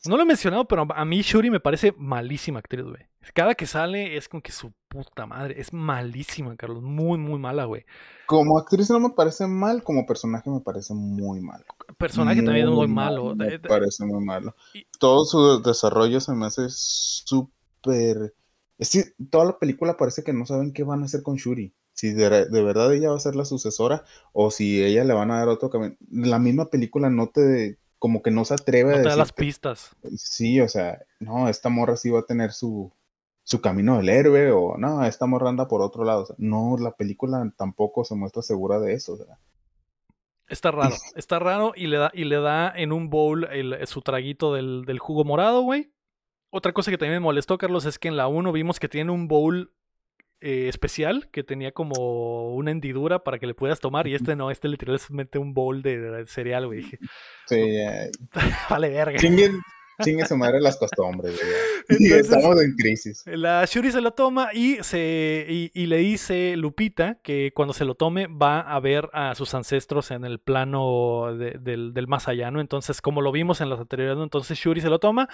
no 0.04 0.16
lo 0.16 0.22
he 0.22 0.26
mencionado, 0.26 0.66
pero 0.66 0.86
a 0.94 1.04
mí 1.06 1.22
Shuri 1.22 1.50
me 1.50 1.60
parece 1.60 1.94
malísima 1.96 2.58
actriz, 2.58 2.84
güey. 2.84 3.06
Cada 3.34 3.54
que 3.54 3.66
sale 3.66 4.16
es 4.16 4.28
con 4.28 4.40
que 4.40 4.52
su 4.52 4.72
puta 4.88 5.26
madre. 5.26 5.58
Es 5.58 5.72
malísima, 5.72 6.54
Carlos. 6.56 6.82
Muy, 6.82 7.18
muy 7.18 7.38
mala, 7.38 7.64
güey. 7.64 7.84
Como 8.26 8.58
actriz 8.58 8.90
no 8.90 9.00
me 9.00 9.10
parece 9.10 9.46
mal, 9.46 9.82
como 9.82 10.06
personaje 10.06 10.48
me 10.50 10.60
parece 10.60 10.94
muy 10.94 11.40
malo. 11.40 11.64
Personaje 11.98 12.42
también 12.42 12.68
es 12.68 12.72
muy 12.72 12.86
malo. 12.86 13.34
Me 13.34 13.58
parece 13.58 14.04
muy 14.04 14.24
malo. 14.24 14.54
Todo 15.00 15.24
su 15.24 15.62
desarrollo 15.62 16.20
se 16.20 16.34
me 16.34 16.46
hace 16.46 16.66
súper. 16.68 18.34
Es 18.78 19.14
toda 19.30 19.46
la 19.46 19.58
película 19.58 19.96
parece 19.96 20.22
que 20.22 20.32
no 20.32 20.46
saben 20.46 20.72
qué 20.72 20.84
van 20.84 21.02
a 21.02 21.06
hacer 21.06 21.22
con 21.22 21.36
Shuri 21.36 21.74
si 21.96 22.12
de, 22.12 22.28
verdad 22.28 22.94
ella 22.94 23.10
va 23.10 23.16
a 23.16 23.20
ser 23.20 23.34
la 23.34 23.46
sucesora 23.46 24.04
o 24.32 24.50
si 24.50 24.84
ella 24.84 25.02
le 25.02 25.14
van 25.14 25.30
a 25.30 25.38
dar 25.38 25.48
otro 25.48 25.70
camino. 25.70 25.96
La 26.10 26.38
misma 26.38 26.68
película 26.68 27.08
no 27.08 27.28
te, 27.28 27.78
como 27.98 28.22
que 28.22 28.30
no 28.30 28.44
se 28.44 28.54
atreve 28.54 28.94
a 28.94 28.98
decir. 28.98 29.16
las 29.16 29.32
pistas. 29.32 29.96
Sí, 30.16 30.60
o 30.60 30.68
sea, 30.68 31.02
no, 31.20 31.48
esta 31.48 31.70
morra 31.70 31.96
sí 31.96 32.10
va 32.10 32.20
a 32.20 32.26
tener 32.26 32.52
su, 32.52 32.92
su 33.44 33.62
camino 33.62 33.96
del 33.96 34.10
héroe 34.10 34.52
o 34.52 34.76
no, 34.76 35.04
esta 35.06 35.24
morra 35.24 35.48
anda 35.48 35.68
por 35.68 35.80
otro 35.80 36.04
lado. 36.04 36.26
no, 36.36 36.76
la 36.78 36.94
película 36.94 37.50
tampoco 37.56 38.04
se 38.04 38.14
muestra 38.14 38.42
segura 38.42 38.78
de 38.78 38.92
eso. 38.92 39.18
Está 40.48 40.70
raro, 40.70 40.94
está 41.14 41.38
raro 41.38 41.72
y 41.74 41.86
le 41.86 41.96
da, 41.96 42.10
y 42.12 42.24
le 42.24 42.36
da 42.36 42.70
en 42.76 42.92
un 42.92 43.08
bowl 43.08 43.48
su 43.86 44.02
traguito 44.02 44.52
del, 44.52 44.84
del 44.84 44.98
jugo 44.98 45.24
morado, 45.24 45.62
güey. 45.62 45.90
Otra 46.50 46.72
cosa 46.72 46.90
que 46.90 46.98
también 46.98 47.20
me 47.20 47.24
molestó, 47.24 47.56
Carlos, 47.56 47.86
es 47.86 47.98
que 47.98 48.08
en 48.08 48.16
la 48.16 48.28
1 48.28 48.52
vimos 48.52 48.78
que 48.78 48.88
tiene 48.88 49.10
un 49.12 49.28
bowl 49.28 49.72
eh, 50.40 50.68
especial 50.68 51.28
que 51.30 51.42
tenía 51.42 51.72
como 51.72 52.54
una 52.54 52.70
hendidura 52.70 53.24
para 53.24 53.38
que 53.38 53.46
le 53.46 53.54
puedas 53.54 53.80
tomar 53.80 54.06
y 54.06 54.14
este 54.14 54.36
no, 54.36 54.50
este 54.50 54.68
literalmente 54.68 55.38
un 55.38 55.54
bowl 55.54 55.82
de, 55.82 56.24
cereal, 56.26 56.66
güey. 56.66 56.80
Dije, 56.80 56.98
sí, 57.46 57.78
vale 58.70 58.90
verga. 58.90 59.18
Chingue 60.02 60.26
su 60.26 60.36
madre 60.36 60.60
las 60.60 60.76
costumbres, 60.76 61.40
güey. 61.88 62.12
estamos 62.20 62.60
en 62.60 62.74
crisis. 62.74 63.22
La 63.26 63.64
Shuri 63.64 63.90
se 63.90 64.00
lo 64.00 64.12
toma 64.12 64.50
y, 64.52 64.76
se, 64.82 65.46
y, 65.48 65.86
le 65.86 65.96
dice 65.98 66.54
Lupita 66.56 67.18
que 67.22 67.52
cuando 67.54 67.72
se 67.72 67.84
lo 67.84 67.94
tome 67.94 68.26
va 68.26 68.60
a 68.60 68.78
ver 68.80 69.08
a 69.12 69.34
sus 69.34 69.54
ancestros 69.54 70.10
en 70.10 70.24
el 70.24 70.38
plano 70.38 71.34
del, 71.34 71.94
del, 71.94 72.06
más 72.08 72.28
allá, 72.28 72.50
¿no? 72.50 72.60
Entonces, 72.60 73.00
como 73.00 73.22
lo 73.22 73.32
vimos 73.32 73.60
en 73.60 73.70
las 73.70 73.80
anteriores, 73.80 74.18
entonces 74.22 74.58
Shuri 74.58 74.80
se 74.80 74.90
lo 74.90 74.98
toma 74.98 75.28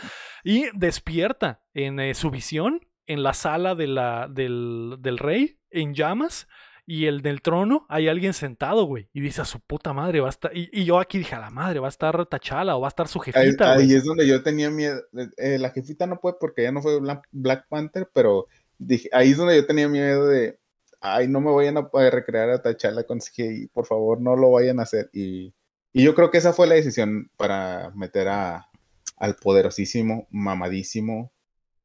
y 0.45 0.67
despierta 0.75 1.63
en 1.75 1.99
eh, 1.99 2.15
su 2.15 2.31
visión 2.31 2.81
en 3.07 3.23
la 3.23 3.35
sala 3.35 3.75
de 3.75 3.87
la, 3.87 4.29
del, 4.31 4.97
del 5.01 5.19
rey, 5.19 5.59
en 5.71 5.95
llamas, 5.95 6.47
y 6.85 7.07
el 7.07 7.23
del 7.23 7.43
trono 7.43 7.87
hay 7.89 8.09
alguien 8.09 8.35
sentado, 8.35 8.85
güey. 8.85 9.09
Y 9.13 9.21
dice 9.21 9.41
a 9.41 9.45
su 9.45 9.61
puta 9.61 9.93
madre, 9.93 10.21
va 10.21 10.27
a 10.27 10.31
estar. 10.31 10.51
Y, 10.55 10.85
yo 10.85 10.99
aquí 10.99 11.19
dije, 11.19 11.35
a 11.35 11.41
la 11.41 11.51
madre, 11.51 11.79
va 11.79 11.87
a 11.87 11.91
estar 11.91 12.27
Tachala 12.27 12.77
o 12.77 12.81
va 12.81 12.89
a 12.89 12.91
estar 12.91 13.09
su 13.09 13.21
jefita. 13.21 13.75
Ahí, 13.75 13.93
es 13.95 14.05
donde 14.05 14.27
yo 14.27 14.43
tenía 14.43 14.71
miedo. 14.71 15.01
Eh, 15.17 15.29
eh, 15.37 15.59
la 15.59 15.71
jefita 15.71 16.07
no 16.07 16.19
puede 16.19 16.37
porque 16.41 16.65
ya 16.65 16.73
no 16.73 16.83
fue 16.83 16.99
Black 17.31 17.67
Panther, 17.69 18.09
pero 18.13 18.47
dije, 18.79 19.09
ahí 19.13 19.31
es 19.31 19.37
donde 19.37 19.57
yo 19.57 19.67
tenía 19.67 19.89
miedo 19.89 20.27
de. 20.27 20.59
Ay, 21.01 21.29
no 21.29 21.41
me 21.41 21.53
vayan 21.53 21.79
a 21.79 22.11
recrear 22.11 22.51
a 22.51 22.63
Tachala 22.63 23.05
con 23.05 23.19
CGI, 23.19 23.69
por 23.73 23.87
favor, 23.87 24.21
no 24.21 24.37
lo 24.37 24.51
vayan 24.53 24.79
a 24.79 24.85
hacer. 24.85 25.09
Y, 25.13 25.55
y 25.93 26.05
yo 26.05 26.15
creo 26.15 26.31
que 26.31 26.39
esa 26.39 26.53
fue 26.53 26.67
la 26.67 26.75
decisión 26.75 27.31
para 27.37 27.91
meter 27.95 28.29
a, 28.29 28.69
al 29.17 29.37
poderosísimo, 29.37 30.29
mamadísimo 30.31 31.33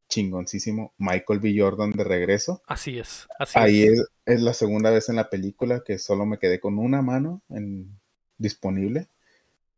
chingoncísimo 0.07 0.93
Michael 0.97 1.39
B. 1.39 1.55
Jordan 1.57 1.91
de 1.91 2.03
regreso. 2.03 2.61
Así 2.65 2.99
es. 2.99 3.27
Ahí 3.53 3.83
es. 3.83 4.41
la 4.41 4.53
segunda 4.53 4.89
vez 4.91 5.09
en 5.09 5.15
la 5.15 5.29
película 5.29 5.83
que 5.85 5.99
solo 5.99 6.25
me 6.25 6.39
quedé 6.39 6.59
con 6.59 6.79
una 6.79 7.01
mano 7.01 7.41
en, 7.49 7.97
disponible. 8.37 9.07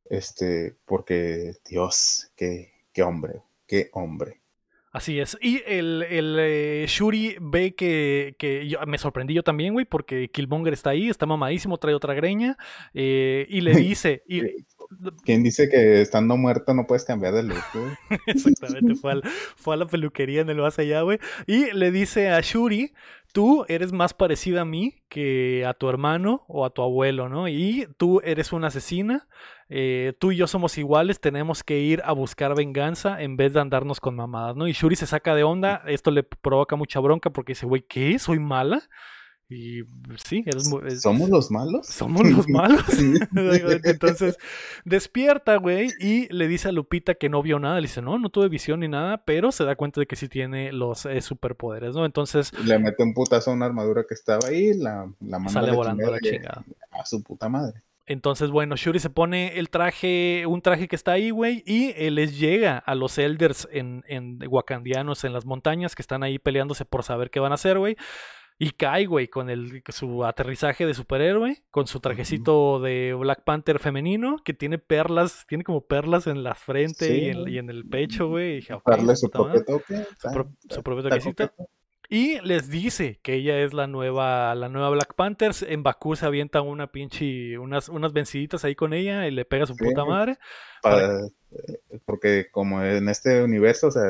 Este, 0.05 0.75
porque 0.85 1.55
Dios, 1.69 2.31
qué, 2.35 2.71
qué 2.93 3.03
hombre, 3.03 3.41
qué 3.67 3.89
hombre. 3.93 4.41
Así 4.91 5.19
es. 5.19 5.37
Y 5.39 5.61
el, 5.67 6.03
el 6.09 6.35
eh, 6.39 6.85
Shuri 6.87 7.37
ve 7.39 7.75
que, 7.75 8.35
que 8.39 8.75
me 8.87 8.97
sorprendí 8.97 9.35
yo 9.35 9.43
también, 9.43 9.73
güey, 9.73 9.85
porque 9.85 10.29
Killmonger 10.29 10.73
está 10.73 10.91
ahí, 10.91 11.09
está 11.09 11.27
mamadísimo, 11.27 11.77
trae 11.77 11.93
otra 11.93 12.15
greña, 12.15 12.57
eh, 12.93 13.45
y 13.49 13.61
le 13.61 13.71
dice... 13.75 14.23
Y, 14.27 14.41
¿Quién 15.23 15.43
dice 15.43 15.69
que 15.69 16.01
estando 16.01 16.35
muerto 16.35 16.73
no 16.73 16.87
puedes 16.87 17.05
cambiar 17.05 17.33
de 17.33 17.43
look? 17.43 17.57
Exactamente, 18.25 18.95
fue, 18.95 19.21
fue 19.55 19.75
a 19.75 19.77
la 19.77 19.85
peluquería 19.85 20.41
en 20.41 20.49
el 20.49 20.57
más 20.57 20.79
allá, 20.79 21.01
güey. 21.01 21.19
Y 21.45 21.71
le 21.73 21.91
dice 21.91 22.29
a 22.29 22.41
Shuri 22.41 22.93
tú 23.31 23.65
eres 23.67 23.91
más 23.91 24.13
parecida 24.13 24.61
a 24.61 24.65
mí 24.65 24.95
que 25.07 25.65
a 25.65 25.73
tu 25.73 25.89
hermano 25.89 26.43
o 26.47 26.65
a 26.65 26.71
tu 26.71 26.81
abuelo, 26.81 27.29
¿no? 27.29 27.47
Y 27.47 27.87
tú 27.97 28.21
eres 28.23 28.51
una 28.51 28.67
asesina, 28.67 29.27
eh, 29.69 30.13
tú 30.19 30.31
y 30.31 30.37
yo 30.37 30.47
somos 30.47 30.77
iguales, 30.77 31.19
tenemos 31.19 31.63
que 31.63 31.79
ir 31.79 32.01
a 32.05 32.11
buscar 32.11 32.55
venganza 32.55 33.21
en 33.21 33.37
vez 33.37 33.53
de 33.53 33.61
andarnos 33.61 33.99
con 33.99 34.15
mamadas, 34.15 34.55
¿no? 34.55 34.67
Y 34.67 34.73
Shuri 34.73 34.95
se 34.95 35.05
saca 35.05 35.35
de 35.35 35.43
onda, 35.43 35.83
esto 35.87 36.11
le 36.11 36.23
provoca 36.23 36.75
mucha 36.75 36.99
bronca 36.99 37.29
porque 37.29 37.51
dice, 37.51 37.65
güey, 37.65 37.83
¿qué? 37.87 38.17
¿Soy 38.19 38.39
mala? 38.39 38.81
Y 39.51 39.81
sí, 40.23 40.45
¿Somos 40.99 41.29
los 41.29 41.49
malos? 41.49 41.87
Somos 41.87 42.29
los 42.29 42.47
malos. 42.49 42.83
Entonces, 43.83 44.37
despierta, 44.85 45.55
güey, 45.55 45.89
y 45.99 46.31
le 46.31 46.47
dice 46.47 46.69
a 46.69 46.71
Lupita 46.71 47.15
que 47.15 47.29
no 47.29 47.41
vio 47.41 47.57
nada. 47.57 47.81
Le 47.81 47.87
dice, 47.87 48.03
no, 48.03 48.19
no 48.19 48.29
tuve 48.29 48.47
visión 48.47 48.81
ni 48.81 48.87
nada, 48.87 49.25
pero 49.25 49.51
se 49.51 49.63
da 49.63 49.75
cuenta 49.75 50.01
de 50.01 50.05
que 50.05 50.15
sí 50.15 50.29
tiene 50.29 50.71
los 50.71 51.07
eh, 51.07 51.19
superpoderes, 51.21 51.95
¿no? 51.95 52.05
Entonces. 52.05 52.53
Le 52.63 52.77
mete 52.77 53.01
un 53.01 53.15
putazo 53.15 53.49
a 53.49 53.55
una 53.55 53.65
armadura 53.65 54.05
que 54.07 54.13
estaba 54.13 54.47
ahí, 54.47 54.75
la, 54.75 55.11
la 55.19 55.39
manda 55.39 55.49
Sale 55.49 55.71
volando 55.71 56.11
la 56.11 56.19
chingada. 56.19 56.63
A 56.91 57.03
su 57.05 57.23
puta 57.23 57.49
madre. 57.49 57.81
Entonces, 58.05 58.51
bueno, 58.51 58.75
Shuri 58.75 58.99
se 58.99 59.09
pone 59.09 59.57
el 59.59 59.69
traje, 59.69 60.45
un 60.47 60.61
traje 60.61 60.87
que 60.87 60.95
está 60.95 61.13
ahí, 61.13 61.29
güey, 61.31 61.63
y 61.65 61.93
les 62.09 62.39
llega 62.39 62.77
a 62.77 62.95
los 62.95 63.17
Elders 63.19 63.67
en, 63.71 64.03
en 64.07 64.39
Wakandianos 64.47 65.23
en 65.23 65.33
las 65.33 65.45
montañas 65.45 65.95
que 65.95 66.01
están 66.01 66.23
ahí 66.23 66.39
peleándose 66.39 66.85
por 66.85 67.03
saber 67.03 67.29
qué 67.29 67.39
van 67.39 67.51
a 67.51 67.55
hacer, 67.55 67.77
güey. 67.77 67.97
Y 68.61 68.71
cae, 68.71 69.05
güey, 69.05 69.29
con 69.29 69.49
el, 69.49 69.81
su 69.87 70.25
aterrizaje 70.25 70.85
de 70.85 70.93
superhéroe, 70.93 71.63
con 71.71 71.87
su 71.87 72.01
trajecito 72.01 72.81
de 72.81 73.15
Black 73.17 73.45
Panther 73.45 73.79
femenino, 73.79 74.35
que 74.43 74.53
tiene 74.53 74.77
perlas, 74.77 75.45
tiene 75.47 75.63
como 75.63 75.85
perlas 75.85 76.27
en 76.27 76.43
la 76.43 76.55
frente 76.55 77.31
y, 77.47 77.57
en, 77.57 77.69
el 77.69 77.87
pecho, 77.87 78.27
güey. 78.27 78.57
Y 78.57 78.61
su 78.61 79.31
propio 79.31 79.63
toque. 79.63 80.05
Su, 80.69 80.83
propio 80.83 81.03
toquecito. 81.03 81.53
Y 82.09 82.41
les 82.41 82.69
dice 82.69 83.21
que 83.23 83.35
ella 83.35 83.61
es 83.61 83.73
la 83.73 83.87
nueva, 83.87 84.53
la 84.55 84.67
nueva 84.67 84.89
Black 84.89 85.13
Panther. 85.13 85.51
En 85.61 85.81
Bakú 85.81 86.17
se 86.17 86.25
avienta 86.25 86.61
una 86.61 86.91
pinche, 86.91 87.57
unas, 87.57 87.87
unas 87.87 88.11
venciditas 88.11 88.65
ahí 88.65 88.75
con 88.75 88.91
ella 88.91 89.25
y 89.25 89.31
le 89.31 89.45
pega 89.45 89.63
a 89.63 89.67
su 89.67 89.75
puta 89.77 90.03
madre. 90.03 90.37
Eh, 90.83 91.99
porque 92.03 92.47
como 92.51 92.83
en 92.83 93.07
este 93.07 93.41
universo, 93.41 93.87
o 93.87 93.91
sea, 93.91 94.03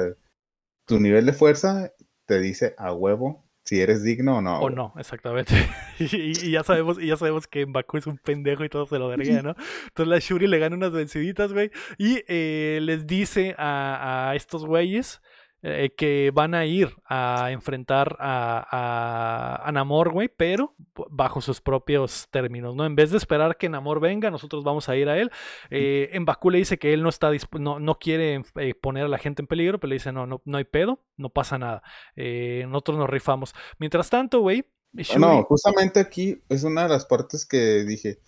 tu 0.87 0.99
nivel 0.99 1.27
de 1.27 1.33
fuerza 1.33 1.91
te 2.25 2.39
dice 2.39 2.73
a 2.79 2.93
huevo 2.93 3.45
si 3.69 3.79
eres 3.79 4.03
digno 4.03 4.37
o 4.37 4.41
no. 4.41 4.59
O 4.61 4.71
no, 4.71 4.93
exactamente. 4.97 5.53
y, 5.99 6.49
ya 6.49 6.63
sabemos, 6.63 6.99
y 6.99 7.05
ya 7.05 7.17
sabemos 7.17 7.45
que 7.45 7.65
Baku 7.65 7.97
es 7.97 8.07
un 8.07 8.17
pendejo 8.17 8.63
y 8.63 8.69
todo 8.69 8.87
se 8.87 8.97
lo 8.97 9.07
verga, 9.09 9.41
¿no? 9.43 9.55
Entonces 9.89 10.07
la 10.07 10.17
Shuri 10.17 10.47
le 10.47 10.57
gana 10.57 10.75
unas 10.75 10.91
venciditas, 10.91 11.53
güey. 11.53 11.69
Y 11.99 12.23
eh, 12.27 12.79
les 12.81 13.05
dice 13.05 13.53
a, 13.59 14.31
a 14.31 14.35
estos 14.35 14.65
güeyes 14.65 15.21
eh, 15.61 15.93
que 15.97 16.31
van 16.33 16.53
a 16.53 16.65
ir 16.65 16.95
a 17.05 17.51
enfrentar 17.51 18.15
a, 18.19 19.59
a, 19.65 19.71
Namor, 19.73 20.11
güey, 20.11 20.29
pero 20.29 20.73
bajo 21.09 21.41
sus 21.41 21.59
propios 21.59 22.27
términos, 22.31 22.75
¿no? 22.75 22.85
En 22.85 22.95
vez 22.95 23.11
de 23.11 23.17
esperar 23.17 23.57
que 23.57 23.67
Namor 23.67 23.99
venga, 23.99 24.31
nosotros 24.31 24.63
vamos 24.63 24.87
a 24.87 24.95
ir 24.95 25.09
a 25.09 25.17
él. 25.17 25.31
Eh, 25.69 26.11
en 26.13 26.23
Bakú 26.23 26.49
le 26.49 26.59
dice 26.59 26.79
que 26.79 26.93
él 26.93 27.03
no 27.03 27.09
está 27.09 27.29
no, 27.59 27.79
no 27.79 27.99
quiere 27.99 28.43
eh, 28.55 28.73
poner 28.73 29.03
a 29.03 29.09
la 29.09 29.17
gente 29.17 29.41
en 29.41 29.47
peligro, 29.47 29.79
pero 29.79 29.89
le 29.89 29.95
dice, 29.95 30.13
no, 30.13 30.25
no, 30.25 30.41
no 30.45 30.57
hay 30.57 30.63
pedo, 30.63 31.03
no 31.17 31.29
pasa 31.29 31.57
nada. 31.57 31.83
nosotros 32.15 32.97
nos 32.97 33.09
rifamos. 33.09 33.53
Mientras 33.79 34.09
tanto, 34.09 34.39
güey. 34.39 34.65
No, 35.17 35.43
justamente 35.43 35.99
aquí 35.99 36.41
es 36.49 36.63
una 36.63 36.83
de 36.83 36.89
las 36.89 37.05
partes 37.05 37.45
que 37.45 37.83
dije, 37.83 38.19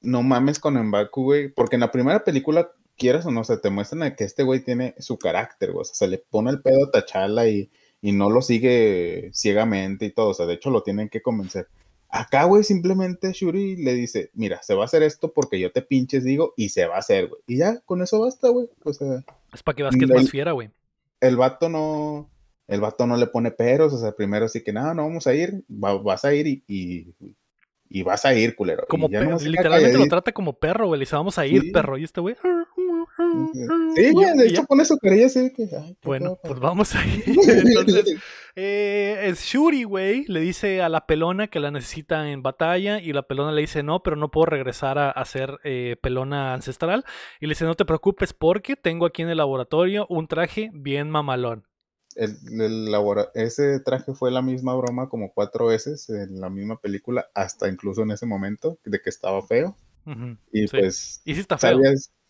no 0.00 0.22
mames 0.22 0.58
con 0.58 0.74
Mbaku, 0.74 1.22
güey, 1.22 1.48
porque 1.48 1.76
en 1.76 1.80
la 1.80 1.90
primera 1.90 2.24
película 2.24 2.72
quieras 3.00 3.26
o 3.26 3.30
no, 3.30 3.42
se 3.42 3.56
te 3.56 3.70
muestran 3.70 4.14
que 4.14 4.24
este 4.24 4.44
güey 4.44 4.60
tiene 4.60 4.94
su 4.98 5.18
carácter, 5.18 5.72
güey. 5.72 5.82
O 5.82 5.84
sea, 5.84 5.94
se 5.94 6.06
le 6.06 6.18
pone 6.18 6.50
el 6.50 6.60
pedo 6.60 6.84
a 6.84 6.90
Tachala 6.90 7.48
y, 7.48 7.70
y 8.02 8.12
no 8.12 8.30
lo 8.30 8.42
sigue 8.42 9.30
ciegamente 9.32 10.06
y 10.06 10.10
todo. 10.12 10.28
O 10.28 10.34
sea, 10.34 10.46
de 10.46 10.54
hecho 10.54 10.70
lo 10.70 10.82
tienen 10.82 11.08
que 11.08 11.22
convencer. 11.22 11.66
Acá, 12.08 12.44
güey, 12.44 12.64
simplemente 12.64 13.32
Shuri 13.32 13.76
le 13.76 13.94
dice, 13.94 14.30
mira, 14.34 14.62
se 14.62 14.74
va 14.74 14.82
a 14.82 14.84
hacer 14.86 15.02
esto 15.02 15.32
porque 15.32 15.58
yo 15.58 15.72
te 15.72 15.80
pinches 15.80 16.24
digo 16.24 16.54
y 16.56 16.68
se 16.68 16.86
va 16.86 16.96
a 16.96 16.98
hacer, 16.98 17.28
güey. 17.28 17.40
Y 17.46 17.58
ya, 17.58 17.80
con 17.80 18.02
eso 18.02 18.20
basta, 18.20 18.48
güey. 18.48 18.68
O 18.84 18.92
sea, 18.92 19.24
es 19.52 19.62
para 19.62 19.76
que 19.76 19.82
veas 19.84 19.96
que 19.96 20.04
es 20.04 20.10
más 20.10 20.30
fiera, 20.30 20.52
güey. 20.52 20.70
El 21.20 21.36
vato 21.36 21.68
no, 21.68 22.28
el 22.70 22.80
vato 22.80 23.04
no 23.06 23.16
le 23.16 23.26
pone 23.26 23.50
peros, 23.50 23.92
o 23.92 23.98
sea, 23.98 24.12
primero 24.12 24.48
sí 24.48 24.62
que, 24.62 24.72
no, 24.72 24.94
no 24.94 25.02
vamos 25.02 25.26
a 25.26 25.34
ir, 25.34 25.64
vas 25.68 26.24
a 26.24 26.32
ir 26.32 26.46
y, 26.46 27.14
y, 27.88 28.02
vas 28.02 28.24
a 28.24 28.32
ir, 28.32 28.54
culero. 28.54 28.84
Como 28.88 29.08
literalmente 29.08 29.98
lo 29.98 30.06
trata 30.06 30.32
como 30.32 30.52
perro, 30.52 30.86
güey, 30.86 31.00
le 31.00 31.02
dice, 31.02 31.16
vamos 31.16 31.36
a 31.36 31.46
ir, 31.46 31.72
perro, 31.72 31.98
y 31.98 32.04
este 32.04 32.20
güey... 32.20 32.36
Sí, 33.94 34.12
güey, 34.12 34.36
de 34.36 34.46
hecho 34.46 34.64
pone 34.64 34.84
su 34.84 34.96
carilla 34.98 35.26
así 35.26 35.52
que... 35.52 35.68
bueno, 36.02 36.38
pues 36.42 36.58
vamos 36.60 36.94
a 36.94 37.06
ir. 37.06 37.24
Entonces, 37.26 38.16
eh, 38.56 39.20
es 39.24 39.42
Shuri, 39.44 39.84
güey, 39.84 40.24
le 40.26 40.40
dice 40.40 40.82
a 40.82 40.88
la 40.88 41.06
pelona 41.06 41.48
que 41.48 41.60
la 41.60 41.70
necesita 41.70 42.30
en 42.30 42.42
batalla 42.42 43.00
y 43.00 43.12
la 43.12 43.22
pelona 43.22 43.52
le 43.52 43.60
dice, 43.62 43.82
no, 43.82 44.02
pero 44.02 44.16
no 44.16 44.30
puedo 44.30 44.46
regresar 44.46 44.98
a, 44.98 45.10
hacer 45.10 45.58
eh, 45.64 45.96
pelona 46.02 46.54
ancestral. 46.54 47.04
Y 47.40 47.46
le 47.46 47.52
dice, 47.52 47.64
no 47.64 47.74
te 47.74 47.84
preocupes 47.84 48.32
porque 48.32 48.76
tengo 48.76 49.06
aquí 49.06 49.22
en 49.22 49.30
el 49.30 49.38
laboratorio 49.38 50.06
un 50.08 50.26
traje 50.26 50.70
bien 50.72 51.10
mamalón. 51.10 51.64
El, 52.16 52.36
ese 53.34 53.80
traje 53.80 54.14
fue 54.14 54.30
la 54.30 54.42
misma 54.42 54.74
broma 54.74 55.08
como 55.08 55.32
cuatro 55.32 55.66
veces 55.66 56.10
en 56.10 56.40
la 56.40 56.50
misma 56.50 56.80
película, 56.80 57.28
hasta 57.34 57.68
incluso 57.68 58.02
en 58.02 58.10
ese 58.10 58.26
momento 58.26 58.78
de 58.84 59.00
que 59.00 59.10
estaba 59.10 59.40
feo. 59.42 59.76
Y 60.52 60.66
pues. 60.66 61.22
Y 61.24 61.34
sí 61.34 61.40
está 61.40 61.56
feo. 61.56 61.78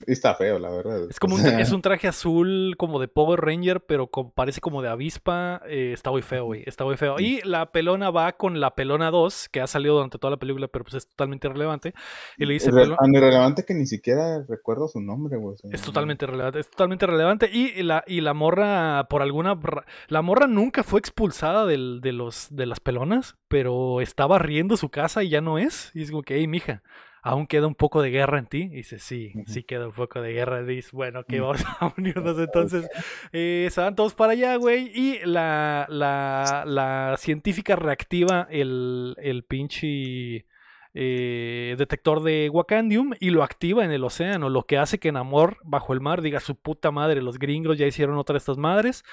Está 0.06 0.34
feo, 0.34 0.58
la 0.58 0.70
verdad. 0.70 1.08
Es 1.10 1.20
como 1.20 1.34
un, 1.34 1.44
es 1.44 1.72
un 1.72 1.82
traje 1.82 2.08
azul 2.08 2.74
como 2.78 3.00
de 3.00 3.08
Power 3.08 3.40
Ranger, 3.40 3.80
pero 3.84 4.08
parece 4.34 4.60
como 4.60 4.80
de 4.80 4.88
avispa. 4.88 5.60
Eh, 5.66 5.92
está 5.92 6.10
muy 6.10 6.22
feo, 6.22 6.46
güey. 6.46 6.62
Está 6.66 6.84
muy 6.84 6.96
feo. 6.96 7.18
Y 7.18 7.40
la 7.42 7.70
pelona 7.70 8.10
va 8.10 8.32
con 8.32 8.60
la 8.60 8.74
pelona 8.74 9.10
2, 9.10 9.50
que 9.50 9.60
ha 9.60 9.66
salido 9.66 9.94
durante 9.94 10.18
toda 10.18 10.30
la 10.30 10.36
película, 10.38 10.68
pero 10.68 10.84
pues 10.84 10.94
es 10.94 11.08
totalmente 11.08 11.48
irrelevante. 11.48 11.92
Y 12.38 12.46
le 12.46 12.54
dice. 12.54 12.70
Tan 12.70 13.14
irrelevante 13.14 13.64
que 13.64 13.74
ni 13.74 13.86
siquiera 13.86 14.44
recuerdo 14.48 14.88
su 14.88 15.00
nombre, 15.00 15.36
güey. 15.36 15.56
es 15.70 15.82
totalmente 15.82 16.26
relevante. 16.26 16.60
Es 16.60 16.70
totalmente 16.70 17.06
relevante. 17.06 17.50
Y 17.52 17.82
la, 17.82 18.02
y 18.06 18.22
la 18.22 18.32
morra, 18.32 19.06
por 19.08 19.22
alguna. 19.22 19.58
La 20.08 20.22
morra 20.22 20.46
nunca 20.46 20.82
fue 20.82 21.00
expulsada 21.00 21.66
del, 21.66 22.00
de, 22.00 22.12
los, 22.12 22.48
de 22.50 22.66
las 22.66 22.80
pelonas, 22.80 23.36
pero 23.48 24.00
estaba 24.00 24.38
riendo 24.38 24.76
su 24.76 24.88
casa 24.88 25.22
y 25.22 25.28
ya 25.28 25.40
no 25.40 25.58
es. 25.58 25.90
Y 25.94 26.02
es 26.02 26.10
como 26.10 26.22
que, 26.22 26.36
hey, 26.36 26.46
mija 26.46 26.82
aún 27.22 27.46
queda 27.46 27.66
un 27.66 27.74
poco 27.74 28.02
de 28.02 28.10
guerra 28.10 28.38
en 28.38 28.46
ti. 28.46 28.62
Y 28.72 28.76
dice, 28.76 28.98
sí, 28.98 29.32
sí 29.46 29.62
queda 29.62 29.86
un 29.86 29.92
poco 29.92 30.20
de 30.20 30.32
guerra. 30.32 30.62
dice, 30.62 30.90
bueno, 30.92 31.24
que 31.24 31.40
vamos 31.40 31.64
a 31.80 31.92
unirnos 31.98 32.38
entonces. 32.38 32.88
Eh, 33.32 33.68
se 33.70 33.80
van 33.80 33.94
todos 33.94 34.14
para 34.14 34.32
allá, 34.32 34.56
güey. 34.56 34.90
Y 34.94 35.20
la, 35.24 35.86
la, 35.88 36.64
la 36.66 37.16
científica 37.18 37.76
reactiva 37.76 38.46
el, 38.50 39.16
el 39.18 39.44
pinche... 39.44 40.46
Eh, 40.92 41.76
detector 41.78 42.20
de 42.20 42.50
Wakandium 42.50 43.12
y 43.20 43.30
lo 43.30 43.44
activa 43.44 43.84
en 43.84 43.92
el 43.92 44.02
océano, 44.02 44.48
lo 44.48 44.64
que 44.64 44.76
hace 44.76 44.98
que 44.98 45.12
Namor 45.12 45.58
bajo 45.62 45.92
el 45.92 46.00
mar 46.00 46.20
diga 46.20 46.40
su 46.40 46.56
puta 46.56 46.90
madre, 46.90 47.22
los 47.22 47.38
gringos 47.38 47.78
ya 47.78 47.86
hicieron 47.86 48.18
otra 48.18 48.32
de 48.34 48.38
estas 48.38 48.56
madres, 48.58 49.04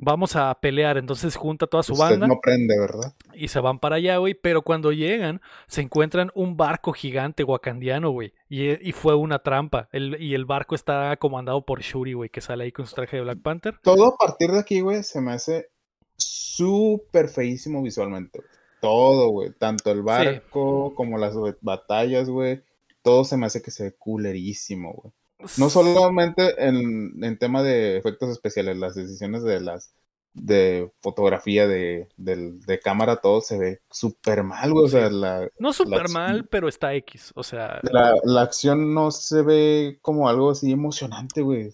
vamos 0.00 0.34
a 0.36 0.52
pelear. 0.60 0.98
Entonces 0.98 1.36
junta 1.36 1.66
toda 1.66 1.82
su 1.82 1.94
banda. 1.94 2.26
no 2.26 2.40
prende, 2.40 2.78
¿verdad? 2.78 3.14
Y 3.34 3.48
se 3.48 3.60
van 3.60 3.78
para 3.78 3.96
allá, 3.96 4.16
güey. 4.16 4.34
Pero 4.34 4.62
cuando 4.62 4.92
llegan, 4.92 5.40
se 5.68 5.82
encuentran 5.82 6.30
un 6.34 6.56
barco 6.56 6.92
gigante 6.92 7.44
wakandiano, 7.44 8.10
güey. 8.10 8.32
Y, 8.48 8.92
fue 8.92 9.14
una 9.14 9.38
trampa. 9.40 9.88
y 9.92 10.34
el 10.34 10.44
barco 10.44 10.74
está 10.74 11.16
comandado 11.16 11.64
por 11.64 11.80
Shuri, 11.80 12.14
güey, 12.14 12.30
que 12.30 12.40
sale 12.40 12.64
ahí 12.64 12.72
con 12.72 12.86
su 12.86 12.94
traje 12.94 13.16
de 13.16 13.22
Black 13.22 13.40
Panther. 13.42 13.78
Todo 13.82 14.06
a 14.06 14.16
partir 14.16 14.50
de 14.50 14.58
aquí, 14.58 14.80
güey, 14.80 15.02
se 15.02 15.20
me 15.20 15.32
hace 15.32 15.68
súper 16.16 17.28
feísimo 17.28 17.82
visualmente. 17.82 18.42
Todo, 18.80 19.28
güey. 19.28 19.52
Tanto 19.52 19.90
el 19.90 20.02
barco 20.02 20.94
como 20.94 21.18
las 21.18 21.34
batallas, 21.60 22.28
güey. 22.28 22.62
Todo 23.02 23.24
se 23.24 23.36
me 23.36 23.46
hace 23.46 23.62
que 23.62 23.70
se 23.70 23.84
ve 23.84 23.94
culerísimo, 23.96 24.92
güey. 24.92 25.12
No 25.58 25.70
solamente 25.70 26.66
en, 26.66 27.22
en, 27.22 27.38
tema 27.38 27.62
de 27.62 27.96
efectos 27.96 28.30
especiales, 28.30 28.76
las 28.76 28.94
decisiones 28.94 29.42
de 29.42 29.60
las 29.60 29.92
de 30.32 30.92
fotografía 31.00 31.66
de, 31.66 32.08
de, 32.16 32.80
cámara, 32.80 33.16
todo 33.16 33.40
se 33.40 33.58
ve 33.58 33.80
súper 33.90 34.44
mal, 34.44 34.72
güey. 34.72 34.86
O 34.86 34.88
sea, 34.88 35.10
la, 35.10 35.48
no 35.58 35.72
súper 35.72 36.08
mal, 36.08 36.46
pero 36.46 36.68
está 36.68 36.94
X. 36.94 37.32
O 37.34 37.42
sea. 37.42 37.80
La, 37.82 38.14
la, 38.24 38.42
acción 38.42 38.94
no 38.94 39.10
se 39.10 39.42
ve 39.42 39.98
como 40.02 40.28
algo 40.28 40.50
así 40.50 40.70
emocionante, 40.70 41.42
güey. 41.42 41.72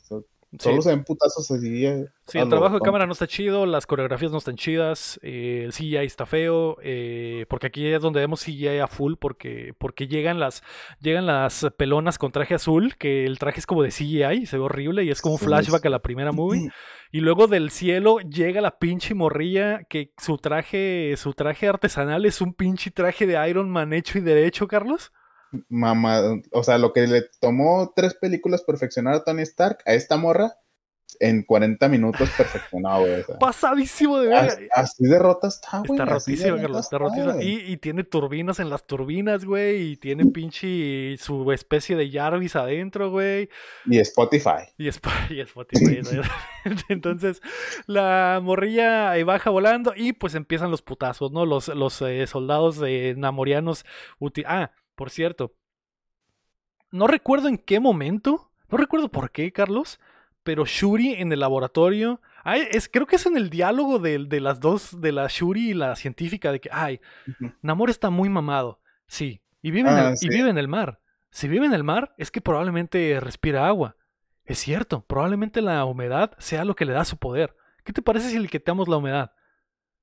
Solo 0.59 0.83
se 0.83 0.91
ven 0.91 1.05
putazos 1.05 1.51
así. 1.51 1.87
Eh, 1.87 2.07
sí, 2.27 2.39
el 2.39 2.49
trabajo 2.49 2.77
de 2.77 2.81
cámara 2.81 3.07
no 3.07 3.13
está 3.13 3.27
chido, 3.27 3.67
las 3.67 3.87
coreografías 3.87 4.33
no 4.33 4.39
están 4.39 4.57
chidas, 4.57 5.19
eh, 5.23 5.63
el 5.65 5.73
CGI 5.73 5.97
está 5.99 6.27
feo, 6.27 6.77
eh, 6.83 7.47
porque 7.49 7.69
aquí 7.69 7.87
es 7.87 8.01
donde 8.01 8.21
vemos 8.21 8.45
CGI 8.45 8.79
a 8.79 8.87
full, 8.87 9.15
porque, 9.19 9.75
porque 9.79 10.09
llegan, 10.09 10.39
las, 10.39 10.63
llegan 11.01 11.27
las 11.27 11.67
pelonas 11.77 12.19
con 12.19 12.33
traje 12.33 12.55
azul, 12.55 12.97
que 12.97 13.25
el 13.25 13.39
traje 13.39 13.61
es 13.61 13.67
como 13.67 13.83
de 13.83 13.91
CGI, 13.91 14.47
se 14.47 14.59
ve 14.59 14.65
horrible 14.65 15.05
y 15.05 15.11
es 15.11 15.21
como 15.21 15.35
un 15.35 15.41
flashback 15.41 15.87
a 15.87 15.91
la 15.91 16.03
primera 16.03 16.33
movie. 16.33 16.71
Y 17.13 17.21
luego 17.21 17.47
del 17.47 17.71
cielo 17.71 18.19
llega 18.19 18.61
la 18.61 18.79
pinche 18.79 19.15
morrilla, 19.15 19.85
que 19.85 20.13
su 20.19 20.39
traje, 20.39 21.15
su 21.17 21.35
traje 21.35 21.69
artesanal 21.69 22.27
es 22.27 22.41
un 22.41 22.53
pinche 22.53 22.91
traje 22.91 23.27
de 23.27 23.49
Iron 23.49 23.71
Man 23.71 23.93
hecho 23.93 24.19
y 24.19 24.23
derecho, 24.23 24.67
Carlos 24.67 25.13
mamá, 25.69 26.23
o 26.53 26.63
sea, 26.63 26.79
lo 26.79 26.93
que 26.93 27.07
le 27.07 27.23
tomó 27.41 27.93
tres 27.95 28.15
películas 28.15 28.63
perfeccionar 28.63 29.15
a 29.15 29.25
Tony 29.25 29.43
Stark, 29.43 29.79
a 29.87 29.95
esta 29.95 30.17
morra, 30.17 30.57
en 31.21 31.43
40 31.43 31.89
minutos 31.89 32.29
perfeccionado, 32.37 33.01
güey. 33.01 33.25
Pasadísimo 33.39 34.19
de 34.19 34.29
ver. 34.29 34.69
Así, 34.75 35.05
de 35.05 35.19
rota 35.19 35.49
está, 35.49 35.79
güey. 35.79 35.93
Está 35.93 36.05
rotísimo, 36.05 36.57
Carlos, 36.57 36.81
está 36.81 36.99
rotísimo. 36.99 37.41
Y, 37.41 37.73
y, 37.73 37.77
tiene 37.79 38.05
turbinas 38.05 38.61
en 38.61 38.71
las 38.71 38.87
turbinas, 38.87 39.45
güey. 39.45 39.93
Y 39.93 39.97
tiene 39.97 40.27
pinche 40.27 41.17
su 41.19 41.51
especie 41.53 41.97
de 41.97 42.11
Jarvis 42.11 42.57
adentro, 42.57 43.11
güey. 43.11 43.49
Y 43.87 43.99
Spotify. 43.99 44.67
Y, 44.77 44.89
Spotify. 44.89 46.01
Entonces, 46.89 47.41
la 47.87 48.41
morrilla 48.43 49.13
baja 49.25 49.51
volando 49.51 49.93
y 49.97 50.13
pues 50.13 50.35
empiezan 50.35 50.71
los 50.71 50.83
putazos, 50.83 51.33
¿no? 51.33 51.47
Los, 51.47 51.69
los 51.69 52.03
eh, 52.03 52.27
soldados 52.27 52.81
eh, 52.85 53.15
namorianos. 53.17 53.85
Ah, 54.47 54.71
por 54.97 55.11
cierto, 55.11 55.55
no 56.91 57.07
recuerdo 57.07 57.49
en 57.49 57.59
qué 57.59 57.79
momento, 57.79 58.51
no 58.69 58.79
recuerdo 58.79 59.11
por 59.11 59.31
qué, 59.31 59.53
Carlos, 59.53 60.01
pero 60.43 60.65
Shuri 60.65 61.15
en 61.15 61.33
el 61.33 61.41
laboratorio, 61.41 62.21
es, 62.71 62.89
creo 62.89 63.07
que 63.07 63.17
es 63.17 63.27
en 63.27 63.37
el 63.37 63.51
diálogo 63.51 63.99
de, 63.99 64.25
de, 64.25 64.41
las 64.41 64.61
dos, 64.61 65.01
de 65.01 65.13
la 65.13 65.27
Shuri 65.29 65.71
y 65.71 65.75
la 65.75 65.97
científica, 65.97 66.51
de 66.53 66.61
que, 66.61 66.71
ay, 66.73 67.01
Namor 67.63 67.91
está 67.91 68.11
muy 68.11 68.29
mamado, 68.29 68.81
sí, 69.07 69.41
y 69.63 69.71
vive, 69.71 69.91
en 69.91 69.99
el, 69.99 70.07
ah, 70.07 70.15
y 70.21 70.29
vive 70.29 70.51
en 70.51 70.59
el 70.59 70.69
mar. 70.69 71.01
Si 71.31 71.49
vive 71.49 71.67
en 71.67 71.75
el 71.75 71.85
mar, 71.85 72.15
es 72.17 72.31
que 72.31 72.41
probablemente 72.41 73.19
respira 73.21 73.67
agua. 73.67 73.97
Es 74.45 74.59
cierto, 74.59 75.05
probablemente 75.05 75.61
la 75.61 75.85
humedad 75.85 76.33
sea 76.39 76.65
lo 76.65 76.77
que 76.77 76.85
le 76.85 76.93
da 76.93 77.05
su 77.05 77.19
poder. 77.19 77.55
¿Qué 77.85 77.93
te 77.93 78.01
parece 78.01 78.31
si 78.31 78.39
le 78.39 78.49
quitamos 78.49 78.89
la 78.89 78.97
humedad? 78.97 79.33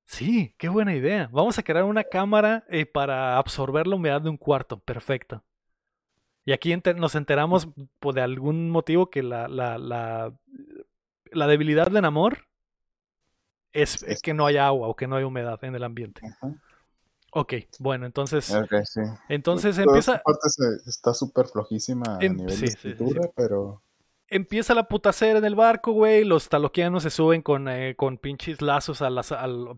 Sí, 0.04 0.54
qué 0.58 0.68
buena 0.68 0.94
idea. 0.94 1.28
Vamos 1.32 1.58
a 1.58 1.62
crear 1.62 1.84
una 1.84 2.04
cámara 2.04 2.64
eh, 2.68 2.86
para 2.86 3.38
absorber 3.38 3.86
la 3.86 3.96
humedad 3.96 4.20
de 4.20 4.30
un 4.30 4.36
cuarto. 4.36 4.78
Perfecto. 4.78 5.42
Y 6.44 6.52
aquí 6.52 6.74
nos 6.96 7.14
enteramos 7.14 7.68
pues, 8.00 8.14
de 8.14 8.20
algún 8.20 8.70
motivo 8.70 9.08
que 9.08 9.22
la, 9.22 9.48
la, 9.48 9.78
la, 9.78 10.34
la 11.32 11.46
debilidad 11.46 11.90
del 11.90 12.04
amor 12.04 12.46
es, 13.72 14.02
es, 14.02 14.20
que 14.20 14.34
no 14.34 14.46
haya 14.46 14.66
agua 14.66 14.88
o 14.88 14.94
que 14.94 15.06
no 15.06 15.16
hay 15.16 15.24
humedad 15.24 15.62
en 15.64 15.74
el 15.74 15.82
ambiente. 15.82 16.20
Ok, 17.32 17.54
bueno, 17.80 18.06
entonces. 18.06 18.54
Entonces 19.28 19.78
empieza. 19.78 20.22
Parte 20.22 20.48
está 20.86 21.14
súper 21.14 21.46
flojísima 21.46 22.18
a 22.18 22.24
em, 22.24 22.36
nivel 22.36 22.60
de 22.60 22.66
escritura, 22.66 23.22
pero 23.34 23.82
empieza 24.28 24.74
la 24.74 24.88
putacera 24.88 25.38
en 25.38 25.44
el 25.44 25.54
barco, 25.54 25.92
güey. 25.92 26.24
Los 26.24 26.48
taloquianos 26.48 27.02
se 27.02 27.10
suben 27.10 27.42
con, 27.42 27.68
eh, 27.68 27.94
con 27.96 28.18
pinches 28.18 28.62
lazos 28.62 29.02
a, 29.02 29.10
las, 29.10 29.34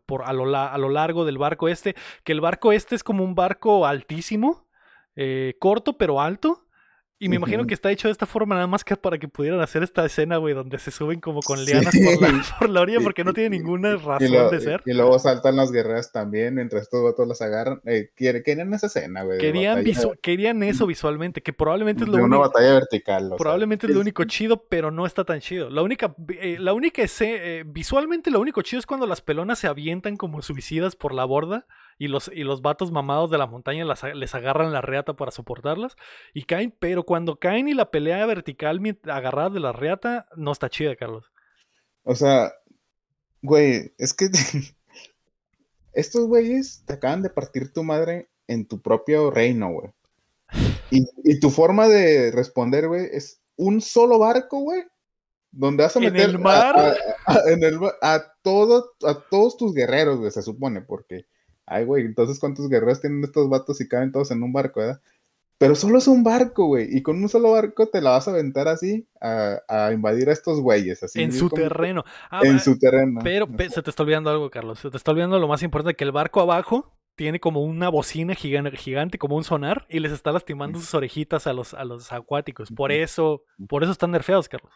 por, 0.06 0.22
a, 0.24 0.32
lo, 0.32 0.56
a, 0.56 0.78
lo, 0.78 0.88
largo 0.88 1.24
del 1.24 1.38
barco 1.38 1.68
este. 1.68 1.94
Que 2.24 2.32
el 2.32 2.40
barco 2.40 2.72
este 2.72 2.94
es 2.94 3.04
como 3.04 3.24
un 3.24 3.34
barco 3.34 3.86
altísimo, 3.86 4.66
eh, 5.14 5.56
corto 5.58 5.96
pero 5.98 6.20
alto. 6.20 6.65
Y 7.18 7.30
me 7.30 7.36
imagino 7.36 7.66
que 7.66 7.72
está 7.72 7.90
hecho 7.90 8.08
de 8.08 8.12
esta 8.12 8.26
forma 8.26 8.54
nada 8.54 8.66
más 8.66 8.84
que 8.84 8.94
para 8.94 9.16
que 9.16 9.26
pudieran 9.26 9.60
hacer 9.60 9.82
esta 9.82 10.04
escena, 10.04 10.36
güey, 10.36 10.52
donde 10.52 10.78
se 10.78 10.90
suben 10.90 11.18
como 11.18 11.40
con 11.40 11.64
lianas 11.64 11.94
por, 12.58 12.68
la, 12.68 12.80
orilla 12.82 13.00
porque 13.02 13.24
no 13.24 13.32
tiene 13.32 13.56
ninguna 13.56 13.96
razón 13.96 14.50
de 14.50 14.60
ser. 14.60 14.82
Y, 14.84 14.92
luego 14.92 15.18
saltan 15.18 15.56
las 15.56 15.72
guerreras 15.72 16.12
también, 16.12 16.54
mientras 16.54 16.82
estos 16.82 17.02
vatos 17.02 17.26
las 17.26 17.40
agarran. 17.40 17.80
Eh, 17.86 18.10
querían 18.14 18.74
esa 18.74 18.88
escena, 18.88 19.22
güey. 19.22 19.38
Querían, 19.38 19.82
querían 20.20 20.62
eso 20.62 20.86
visualmente, 20.86 21.42
que 21.42 21.54
probablemente 21.54 22.04
es 22.04 22.08
lo 22.08 22.16
único. 22.16 22.26
una 22.26 22.48
batalla 22.48 22.74
vertical. 22.74 23.32
Probablemente 23.38 23.86
es 23.86 23.94
lo 23.94 24.00
único 24.00 24.24
chido, 24.24 24.64
pero 24.68 24.90
no 24.90 25.06
está 25.06 25.24
tan 25.24 25.40
chido. 25.40 25.70
La 25.70 25.80
única, 25.80 26.14
eh, 26.28 26.58
la 26.60 26.74
única, 26.74 27.02
eh, 27.20 27.64
visualmente 27.66 28.30
lo 28.30 28.40
único 28.40 28.60
chido 28.60 28.80
es 28.80 28.86
cuando 28.86 29.06
las 29.06 29.22
pelonas 29.22 29.58
se 29.58 29.68
avientan 29.68 30.18
como 30.18 30.42
suicidas 30.42 30.96
por 30.96 31.14
la 31.14 31.24
borda 31.24 31.66
y 31.98 32.08
los, 32.08 32.30
y 32.32 32.44
los 32.44 32.62
vatos 32.62 32.92
mamados 32.92 33.30
de 33.30 33.38
la 33.38 33.46
montaña 33.46 33.84
les 34.14 34.34
agarran 34.34 34.72
la 34.72 34.80
reata 34.82 35.14
para 35.14 35.30
soportarlas 35.30 35.96
y 36.34 36.44
caen, 36.44 36.74
pero 36.78 37.04
cuando 37.04 37.38
caen 37.38 37.68
y 37.68 37.74
la 37.74 37.90
pelea 37.90 38.24
vertical 38.26 38.80
agarrada 39.04 39.50
de 39.50 39.60
la 39.60 39.72
reata, 39.72 40.26
no 40.36 40.52
está 40.52 40.68
chida, 40.68 40.94
Carlos. 40.96 41.30
O 42.02 42.14
sea, 42.14 42.52
güey, 43.42 43.94
es 43.98 44.12
que 44.14 44.28
estos 45.92 46.26
güeyes 46.26 46.82
te 46.86 46.94
acaban 46.94 47.22
de 47.22 47.30
partir 47.30 47.72
tu 47.72 47.82
madre 47.82 48.28
en 48.46 48.66
tu 48.66 48.80
propio 48.80 49.30
reino, 49.30 49.70
güey. 49.72 49.90
Y, 50.90 51.04
y 51.24 51.40
tu 51.40 51.50
forma 51.50 51.88
de 51.88 52.30
responder, 52.30 52.86
güey, 52.88 53.08
es 53.10 53.40
un 53.56 53.80
solo 53.80 54.18
barco, 54.18 54.60
güey, 54.60 54.84
donde 55.50 55.82
vas 55.82 55.96
a 55.96 55.98
¿En 55.98 56.12
meter 56.12 56.28
el 56.30 56.38
mar? 56.38 56.76
A, 56.78 56.88
a- 56.88 56.94
a- 57.26 57.50
en 57.50 57.62
el 57.64 57.80
mar- 57.80 57.94
a 58.02 58.22
todo- 58.42 58.92
a 59.04 59.14
todos 59.30 59.56
tus 59.56 59.74
guerreros, 59.74 60.18
güey, 60.18 60.30
se 60.30 60.42
supone, 60.42 60.82
porque, 60.82 61.24
ay, 61.66 61.84
güey, 61.84 62.04
entonces 62.04 62.38
cuántos 62.38 62.68
guerreros 62.68 63.00
tienen 63.00 63.22
estos 63.24 63.48
vatos 63.48 63.80
y 63.80 63.88
caben 63.88 64.12
todos 64.12 64.30
en 64.30 64.42
un 64.42 64.52
barco, 64.52 64.80
¿verdad? 64.80 65.00
Pero 65.58 65.74
solo 65.74 65.96
es 65.96 66.06
un 66.06 66.22
barco, 66.22 66.66
güey, 66.66 66.86
y 66.94 67.02
con 67.02 67.16
un 67.22 67.28
solo 67.30 67.52
barco 67.52 67.86
te 67.88 68.02
la 68.02 68.10
vas 68.10 68.28
a 68.28 68.32
aventar 68.32 68.68
así 68.68 69.08
a, 69.22 69.58
a 69.68 69.90
invadir 69.92 70.28
a 70.28 70.32
estos 70.32 70.60
güeyes, 70.60 71.02
así. 71.02 71.22
en 71.22 71.32
su 71.32 71.48
como- 71.48 71.62
terreno. 71.62 72.04
Ah, 72.30 72.40
En 72.44 72.56
va- 72.56 72.58
su 72.60 72.78
terreno. 72.78 73.20
Pero 73.24 73.46
pe- 73.46 73.70
se 73.70 73.82
te 73.82 73.88
está 73.88 74.02
olvidando 74.02 74.28
algo, 74.30 74.50
Carlos. 74.50 74.78
Se 74.80 74.90
te 74.90 74.96
está 74.98 75.12
olvidando 75.12 75.38
lo 75.38 75.48
más 75.48 75.62
importante, 75.62 75.96
que 75.96 76.04
el 76.04 76.12
barco 76.12 76.40
abajo 76.42 76.92
tiene 77.16 77.40
como 77.40 77.62
una 77.64 77.88
bocina 77.88 78.34
gigan- 78.34 78.70
gigante, 78.76 79.16
como 79.16 79.36
un 79.36 79.44
sonar, 79.44 79.86
y 79.88 80.00
les 80.00 80.12
está 80.12 80.30
lastimando 80.30 80.78
sus 80.78 80.92
orejitas 80.92 81.46
a 81.46 81.54
los, 81.54 81.72
a 81.72 81.84
los 81.86 82.12
acuáticos. 82.12 82.70
Por 82.70 82.92
eso, 82.92 83.42
por 83.66 83.82
eso 83.82 83.92
están 83.92 84.10
nerfeados, 84.10 84.50
Carlos. 84.50 84.74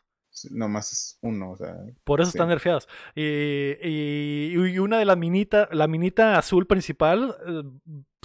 Nomás 0.51 0.93
es 0.93 1.19
uno, 1.23 1.51
o 1.53 1.57
sea. 1.57 1.75
Por 2.05 2.21
eso 2.21 2.31
Sí. 2.31 2.39
están 2.39 2.49
nerfeados. 2.49 2.89
Y, 3.15 3.23
y- 3.83 4.53
y 4.55 4.79
una 4.79 4.99
de 4.99 5.05
la 5.05 5.17
minita, 5.17 5.69
la 5.73 5.87
minita 5.87 6.39
azul 6.39 6.67
principal, 6.67 7.37
eh, 7.47 7.63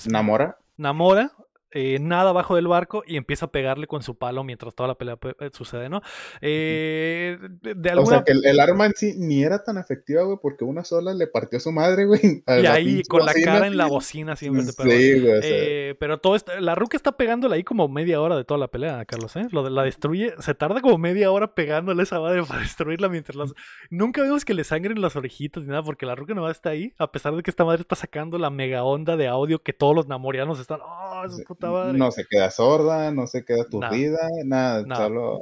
Namora. 0.09 0.57
Namora, 0.77 1.31
eh, 1.75 1.99
nada 2.01 2.31
abajo 2.31 2.55
del 2.55 2.67
barco 2.67 3.03
y 3.05 3.17
empieza 3.17 3.45
a 3.45 3.51
pegarle 3.51 3.85
con 3.85 4.01
su 4.01 4.17
palo 4.17 4.43
mientras 4.43 4.73
toda 4.73 4.87
la 4.87 4.95
pelea 4.95 5.17
pe- 5.17 5.35
eh, 5.39 5.49
sucede, 5.53 5.89
¿no? 5.89 6.01
Eh, 6.41 7.37
de, 7.61 7.73
de 7.75 7.89
O 7.89 7.93
alguna 7.93 8.15
sea 8.17 8.23
que 8.23 8.31
el, 8.31 8.45
el 8.45 8.59
arma 8.59 8.85
en 8.85 8.93
sí 8.95 9.13
ni 9.17 9.43
era 9.43 9.63
tan 9.63 9.77
efectiva, 9.77 10.23
güey, 10.23 10.37
porque 10.41 10.63
una 10.63 10.83
sola 10.83 11.13
le 11.13 11.27
partió 11.27 11.57
a 11.57 11.61
su 11.61 11.71
madre, 11.71 12.05
güey. 12.05 12.43
a 12.47 12.59
y 12.59 12.65
ahí 12.65 13.03
con 13.03 13.25
la 13.25 13.33
cara 13.33 13.67
en 13.67 13.77
la 13.77 13.87
bocina 13.87 14.35
siempre 14.35 14.63
te 14.65 14.73
pega. 14.73 14.89
Sí, 14.89 15.19
güey, 15.21 15.37
o 15.37 15.41
sea, 15.41 15.51
Eh, 15.51 15.95
pero 15.99 16.17
todo 16.19 16.35
esto, 16.35 16.57
la 16.59 16.75
Ruka 16.75 16.97
está 16.97 17.11
pegándole 17.17 17.55
ahí 17.55 17.63
como 17.63 17.87
media 17.87 18.21
hora 18.21 18.35
de 18.37 18.43
toda 18.45 18.57
la 18.59 18.67
pelea, 18.69 19.03
Carlos, 19.05 19.35
¿eh? 19.35 19.47
Lo 19.51 19.63
de 19.63 19.69
la 19.69 19.83
destruye, 19.83 20.33
se 20.39 20.53
tarda 20.55 20.81
como 20.81 20.97
media 20.97 21.31
hora 21.31 21.53
pegándole 21.53 22.01
a 22.01 22.03
esa 22.03 22.19
madre 22.19 22.43
para 22.43 22.61
destruirla 22.61 23.09
mientras 23.09 23.35
las... 23.35 23.53
Nunca 23.89 24.21
vemos 24.21 24.45
que 24.45 24.53
le 24.53 24.63
sangren 24.63 25.01
las 25.01 25.15
orejitas 25.15 25.63
ni 25.63 25.69
nada, 25.69 25.83
porque 25.83 26.05
la 26.05 26.15
Ruka 26.15 26.33
no 26.33 26.49
está 26.49 26.69
ahí, 26.69 26.93
a 26.97 27.11
pesar 27.11 27.35
de 27.35 27.43
que 27.43 27.49
esta 27.49 27.65
madre 27.65 27.81
está 27.81 27.95
sacando 27.95 28.37
la 28.37 28.49
mega 28.49 28.83
onda 28.83 29.17
de 29.17 29.27
audio 29.27 29.61
que 29.61 29.73
todos 29.73 29.95
los 29.95 30.07
namorianos 30.07 30.59
están... 30.59 30.79
¡Oh, 30.81 31.23
su 31.29 31.43
puta 31.43 31.64
no 31.93 32.11
se 32.11 32.25
queda 32.25 32.51
sorda, 32.51 33.11
no 33.11 33.27
se 33.27 33.43
queda 33.45 33.63
aturdida, 33.63 34.27
nada, 34.45 34.83
Nada. 34.85 35.03
solo, 35.07 35.41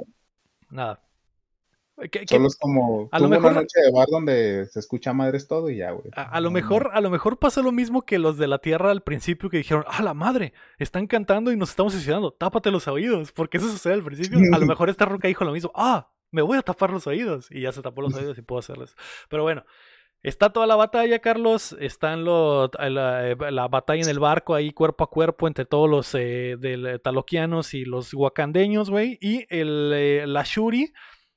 Nada. 0.70 1.00
¿Qué- 2.10 2.22
qué- 2.22 2.26
solo 2.26 2.48
es 2.48 2.56
como 2.56 3.08
a 3.12 3.18
lo 3.20 3.26
tuvo 3.26 3.36
mejor- 3.36 3.52
una 3.52 3.60
noche 3.60 3.80
de 3.80 3.92
bar 3.92 4.08
donde 4.10 4.66
se 4.66 4.80
escucha 4.80 5.12
madres 5.12 5.46
todo 5.46 5.70
y 5.70 5.76
ya, 5.76 5.92
güey. 5.92 6.10
A, 6.16 6.22
a 6.22 6.40
lo 6.40 6.48
No, 6.48 6.54
mejor, 6.54 6.90
a 6.92 7.00
lo 7.00 7.08
mejor 7.08 7.38
pasa 7.38 7.62
lo 7.62 7.70
mismo 7.70 8.02
que 8.02 8.18
los 8.18 8.36
de 8.36 8.48
la 8.48 8.58
Tierra 8.58 8.90
al 8.90 9.04
principio 9.04 9.48
que 9.48 9.58
dijeron, 9.58 9.84
ah, 9.86 10.02
la 10.02 10.12
madre, 10.12 10.54
están 10.78 11.06
cantando 11.06 11.52
y 11.52 11.56
nos 11.56 11.70
estamos 11.70 11.92
suicidando, 11.92 12.32
tápate 12.32 12.72
los 12.72 12.88
oídos, 12.88 13.30
porque 13.30 13.58
eso 13.58 13.68
sucede 13.68 13.92
al 13.94 14.02
principio. 14.02 14.38
A 14.52 14.58
lo 14.58 14.66
mejor 14.74 14.90
esta 14.90 15.04
roca 15.04 15.28
dijo 15.28 15.44
lo 15.44 15.52
mismo, 15.52 15.70
ah, 15.76 16.10
me 16.32 16.42
voy 16.42 16.58
a 16.58 16.62
tapar 16.62 16.90
los 16.90 17.06
oídos, 17.06 17.48
y 17.52 17.60
ya 17.60 17.70
se 17.70 17.80
tapó 17.80 18.02
los 18.02 18.12
oídos 18.14 18.36
y 18.38 18.42
puedo 18.42 18.58
hacerles. 18.58 18.96
Pero 19.28 19.44
bueno, 19.44 19.64
está 20.24 20.52
toda 20.52 20.66
la 20.66 20.74
batalla, 20.74 21.20
Carlos, 21.20 21.76
están 21.78 22.24
los, 22.24 22.70
la, 22.78 23.30
eh, 23.30 23.36
la 23.50 23.68
batalla 23.68 24.02
en 24.02 24.08
el 24.08 24.18
barco 24.18 24.54
ahí 24.54 24.72
cuerpo 24.72 25.04
a 25.04 25.10
cuerpo 25.10 25.46
entre 25.46 25.66
todos 25.66 25.88
los 25.88 26.14
eh, 26.14 26.56
del, 26.58 27.00
taloquianos 27.00 27.74
y 27.74 27.84
los 27.84 28.12
wakandeños, 28.14 28.90
güey, 28.90 29.18
y 29.20 29.46
el, 29.50 29.92
eh, 29.94 30.24
la 30.26 30.42
Shuri 30.42 30.92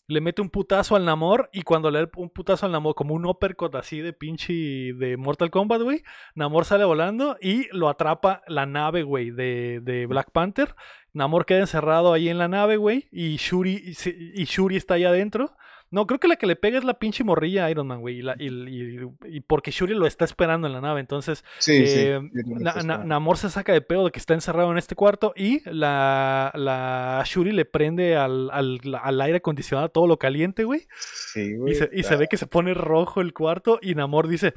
le 0.10 0.22
mete 0.22 0.42
un 0.42 0.50
putazo 0.50 0.96
al 0.96 1.04
Namor 1.04 1.50
y 1.52 1.64
cuando 1.64 1.92
le 1.92 2.00
da 2.00 2.10
un 2.16 2.30
putazo 2.30 2.66
al 2.66 2.72
Namor, 2.72 2.96
como 2.96 3.14
un 3.14 3.26
uppercut 3.26 3.76
así 3.76 4.00
de 4.00 4.14
pinche 4.14 4.54
de 4.54 5.18
Mortal 5.18 5.52
Kombat, 5.52 5.82
güey, 5.82 6.02
Namor 6.34 6.64
sale 6.64 6.86
volando 6.86 7.38
y 7.42 7.68
lo 7.76 7.90
atrapa 7.90 8.42
la 8.48 8.66
nave, 8.66 9.04
güey, 9.04 9.32
de, 9.32 9.82
de 9.84 10.06
Black 10.06 10.32
Panther. 10.32 10.76
Namor 11.12 11.46
queda 11.46 11.60
encerrado 11.60 12.14
ahí 12.14 12.30
en 12.30 12.38
la 12.38 12.48
nave, 12.48 12.78
güey, 12.78 13.10
y 13.12 13.36
Shuri, 13.36 13.94
y, 14.36 14.46
Shuri 14.46 14.78
está 14.78 14.94
allá 14.94 15.10
adentro. 15.10 15.58
No, 15.90 16.06
creo 16.06 16.20
que 16.20 16.28
la 16.28 16.36
que 16.36 16.48
le 16.48 16.56
pega 16.58 16.78
es 16.78 16.84
la 16.84 17.00
pinche 17.00 17.24
morrilla 17.24 17.70
Iron 17.72 17.88
Man, 17.88 18.02
güey, 18.02 18.18
y, 18.20 18.22
la- 18.22 18.36
y- 18.38 18.48
y- 18.50 19.10
y 19.38 19.40
porque 19.42 19.72
Shuri 19.72 19.94
lo 19.94 20.06
está 20.06 20.26
esperando 20.26 20.68
en 20.68 20.74
la 20.74 20.82
nave, 20.82 21.00
entonces 21.00 21.46
Sí, 21.60 21.72
eh, 21.86 22.20
sí, 22.34 22.42
Na- 22.46 22.76
Na-. 22.84 22.98
Namor 23.06 23.38
se 23.38 23.50
saca 23.50 23.72
de 23.72 23.82
pedo 23.82 24.06
de 24.06 24.12
que 24.12 24.20
está 24.20 24.34
encerrado 24.34 24.70
en 24.72 24.78
este 24.78 24.96
cuarto 24.96 25.34
y 25.36 25.62
la, 25.70 26.52
la 26.56 27.24
Shuri 27.26 27.52
le 27.54 27.66
prende 27.66 28.18
al, 28.18 28.50
al, 28.52 28.80
al 29.02 29.22
aire 29.22 29.38
acondicionado 29.38 29.90
todo 29.90 30.08
lo 30.08 30.18
caliente, 30.18 30.66
güey. 30.66 30.88
Sí, 31.00 31.42
Y, 31.42 31.56
güey. 31.56 31.76
se, 31.76 31.90
y 31.94 32.04
se 32.04 32.16
ve 32.18 32.28
que 32.28 32.38
se 32.38 32.48
pone 32.48 32.74
rojo 32.74 33.22
el 33.22 33.34
cuarto 33.34 33.80
y 33.82 33.96
Namor 33.96 34.28
dice, 34.28 34.56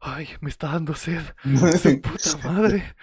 ay, 0.00 0.28
me 0.40 0.50
está 0.50 0.68
dando 0.72 0.94
sed. 0.94 1.22
Puta 2.02 2.48
madre. 2.48 2.94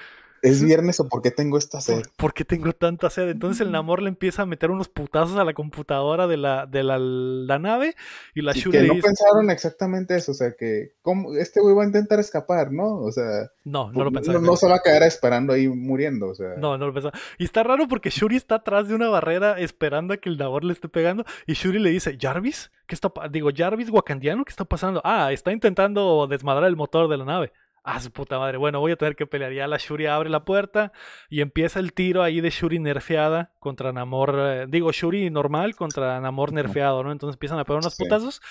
¿Es 0.41 0.63
viernes 0.63 0.99
o 0.99 1.07
por 1.07 1.21
qué 1.21 1.31
tengo 1.31 1.57
esta 1.57 1.81
sed? 1.81 2.03
¿Por, 2.15 2.33
qué 2.33 2.45
tengo 2.45 2.71
tanta 2.73 3.09
sed? 3.09 3.29
Entonces 3.29 3.65
el 3.65 3.71
Namor 3.71 4.01
le 4.01 4.09
empieza 4.09 4.43
a 4.43 4.45
meter 4.45 4.71
unos 4.71 4.87
putazos 4.87 5.37
a 5.37 5.43
la 5.43 5.53
computadora 5.53 6.27
de 6.27 6.37
la, 6.37 6.65
de 6.65 6.83
la, 6.83 6.97
la 6.99 7.59
nave 7.59 7.95
y 8.35 8.41
la 8.41 8.53
Sí, 8.53 8.61
Shuri 8.61 8.77
que 8.77 8.87
no 8.87 8.93
dice, 8.95 9.07
pensaron 9.07 9.49
exactamente 9.49 10.15
eso, 10.15 10.31
o 10.31 10.35
sea, 10.35 10.53
que 10.53 10.93
¿cómo? 11.01 11.35
este 11.35 11.59
güey 11.59 11.75
va 11.75 11.83
a 11.83 11.87
intentar 11.87 12.19
escapar, 12.19 12.71
¿no? 12.71 12.99
O 12.99 13.11
sea, 13.11 13.51
no, 13.63 13.91
no 13.91 14.03
lo 14.03 14.11
pensaba. 14.11 14.39
no, 14.39 14.45
no 14.45 14.55
se 14.55 14.67
va 14.67 14.75
a 14.75 14.81
quedar 14.81 15.03
esperando 15.03 15.53
ahí 15.53 15.67
muriendo, 15.67 16.29
o 16.29 16.35
sea. 16.35 16.55
No, 16.57 16.77
no 16.77 16.87
lo 16.87 16.93
pensaba. 16.93 17.17
Y 17.37 17.43
está 17.43 17.63
raro 17.63 17.87
porque 17.87 18.09
Shuri 18.09 18.35
está 18.35 18.55
atrás 18.55 18.87
de 18.87 18.95
una 18.95 19.09
barrera 19.09 19.59
esperando 19.59 20.13
a 20.13 20.17
que 20.17 20.29
el 20.29 20.37
Namor 20.37 20.63
le 20.63 20.73
esté 20.73 20.87
pegando. 20.89 21.25
Y 21.45 21.53
Shuri 21.53 21.79
le 21.79 21.89
dice, 21.89 22.17
¿Jarvis? 22.19 22.71
¿Qué 22.85 22.95
está 22.95 23.09
pa-?" 23.09 23.27
Digo, 23.27 23.49
¿Jarvis 23.55 23.89
wakandiano? 23.89 24.45
¿Qué 24.45 24.51
está 24.51 24.65
pasando? 24.65 25.01
Ah, 25.03 25.31
está 25.31 25.51
intentando 25.51 26.27
desmadrar 26.27 26.69
el 26.69 26.75
motor 26.75 27.09
de 27.09 27.17
la 27.17 27.25
nave. 27.25 27.51
Ah, 27.89 28.01
su 28.01 28.11
puta 28.11 28.37
madre. 28.37 28.57
Bueno, 28.57 28.81
voy 28.81 28.91
a 28.91 28.97
tener 28.97 29.15
que 29.15 29.25
pelear. 29.25 29.53
Ya 29.53 29.65
la 29.65 29.77
Shuri 29.77 30.07
abre 30.07 30.29
la 30.29 30.43
puerta 30.43 30.91
y 31.29 31.39
empieza 31.39 31.79
el 31.79 31.93
tiro 31.93 32.21
ahí 32.21 32.41
de 32.41 32.49
Shuri 32.49 32.79
nerfeada 32.79 33.53
contra 33.59 33.93
Namor. 33.93 34.35
eh, 34.37 34.65
digo, 34.67 34.91
Shuri 34.91 35.29
normal 35.29 35.75
contra 35.77 36.19
Namor 36.19 36.51
nerfeado, 36.51 37.01
¿no? 37.03 37.13
Entonces 37.13 37.35
empiezan 37.35 37.59
a 37.59 37.63
pegar 37.63 37.79
unos 37.79 37.95
Sí. 37.95 38.03
putazos. 38.03 38.41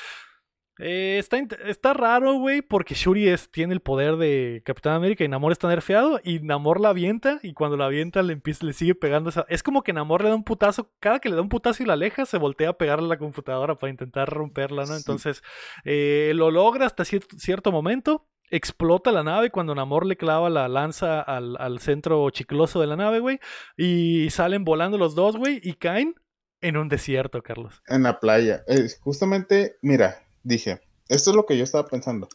Eh, 0.78 1.16
está, 1.18 1.38
está 1.66 1.92
raro, 1.94 2.34
güey, 2.34 2.60
porque 2.62 2.94
Shuri 2.94 3.28
es, 3.28 3.50
tiene 3.50 3.72
el 3.74 3.80
poder 3.80 4.16
de 4.16 4.62
Capitán 4.64 4.92
América 4.94 5.24
y 5.24 5.28
Namor 5.28 5.52
está 5.52 5.68
nerfeado 5.68 6.18
y 6.22 6.40
Namor 6.40 6.80
la 6.80 6.90
avienta 6.90 7.38
y 7.42 7.52
cuando 7.54 7.76
la 7.78 7.86
avienta 7.86 8.22
le, 8.22 8.34
empieza, 8.34 8.64
le 8.66 8.72
sigue 8.74 8.94
pegando 8.94 9.28
esa... 9.30 9.44
Es 9.48 9.62
como 9.62 9.82
que 9.82 9.94
Namor 9.94 10.22
le 10.22 10.28
da 10.30 10.34
un 10.34 10.44
putazo, 10.44 10.92
cada 11.00 11.18
que 11.18 11.28
le 11.30 11.34
da 11.36 11.40
un 11.42 11.48
putazo 11.50 11.82
y 11.82 11.86
la 11.86 11.94
aleja 11.94 12.24
se 12.26 12.36
voltea 12.38 12.70
a 12.70 12.78
pegarle 12.78 13.06
a 13.06 13.08
la 13.10 13.18
computadora 13.18 13.74
para 13.76 13.90
intentar 13.90 14.28
romperla, 14.30 14.84
¿no? 14.84 14.96
Entonces 14.96 15.42
eh, 15.84 16.32
lo 16.34 16.50
logra 16.50 16.84
hasta 16.86 17.04
cier- 17.04 17.26
cierto 17.38 17.72
momento, 17.72 18.26
explota 18.50 19.12
la 19.12 19.22
nave 19.22 19.50
cuando 19.50 19.74
Namor 19.74 20.06
le 20.06 20.16
clava 20.16 20.50
la 20.50 20.68
lanza 20.68 21.20
al, 21.20 21.56
al 21.58 21.80
centro 21.80 22.28
chicloso 22.30 22.80
de 22.80 22.86
la 22.86 22.96
nave, 22.96 23.20
güey, 23.20 23.40
y 23.76 24.30
salen 24.30 24.64
volando 24.64 24.98
los 24.98 25.14
dos, 25.14 25.36
güey, 25.36 25.60
y 25.62 25.74
caen 25.74 26.14
en 26.60 26.76
un 26.76 26.88
desierto, 26.88 27.42
Carlos. 27.42 27.82
En 27.86 28.02
la 28.02 28.20
playa. 28.20 28.64
Eh, 28.66 28.88
justamente, 29.00 29.76
mira, 29.82 30.22
dije, 30.42 30.80
esto 31.08 31.30
es 31.30 31.36
lo 31.36 31.46
que 31.46 31.56
yo 31.56 31.64
estaba 31.64 31.86
pensando. 31.86 32.28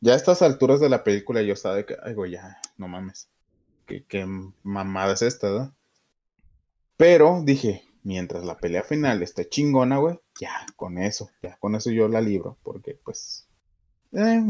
Ya 0.00 0.12
a 0.12 0.16
estas 0.16 0.42
alturas 0.42 0.80
de 0.80 0.88
la 0.88 1.04
película 1.04 1.42
yo 1.42 1.54
estaba 1.54 1.74
de 1.74 1.86
que, 1.86 1.96
ay, 2.02 2.14
güey, 2.14 2.32
ya, 2.32 2.60
no 2.76 2.88
mames. 2.88 3.28
Qué, 3.86 4.04
qué 4.04 4.26
mamada 4.62 5.14
es 5.14 5.22
esta, 5.22 5.48
¿no? 5.48 5.74
Pero 6.96 7.42
dije, 7.44 7.84
mientras 8.02 8.44
la 8.44 8.56
pelea 8.56 8.82
final 8.82 9.22
esté 9.22 9.48
chingona, 9.48 9.98
güey, 9.98 10.18
ya, 10.40 10.66
con 10.76 10.98
eso, 10.98 11.30
ya, 11.42 11.56
con 11.58 11.74
eso 11.74 11.90
yo 11.90 12.08
la 12.08 12.20
libro, 12.20 12.56
porque 12.62 12.98
pues... 13.02 13.45
eh, 14.18 14.42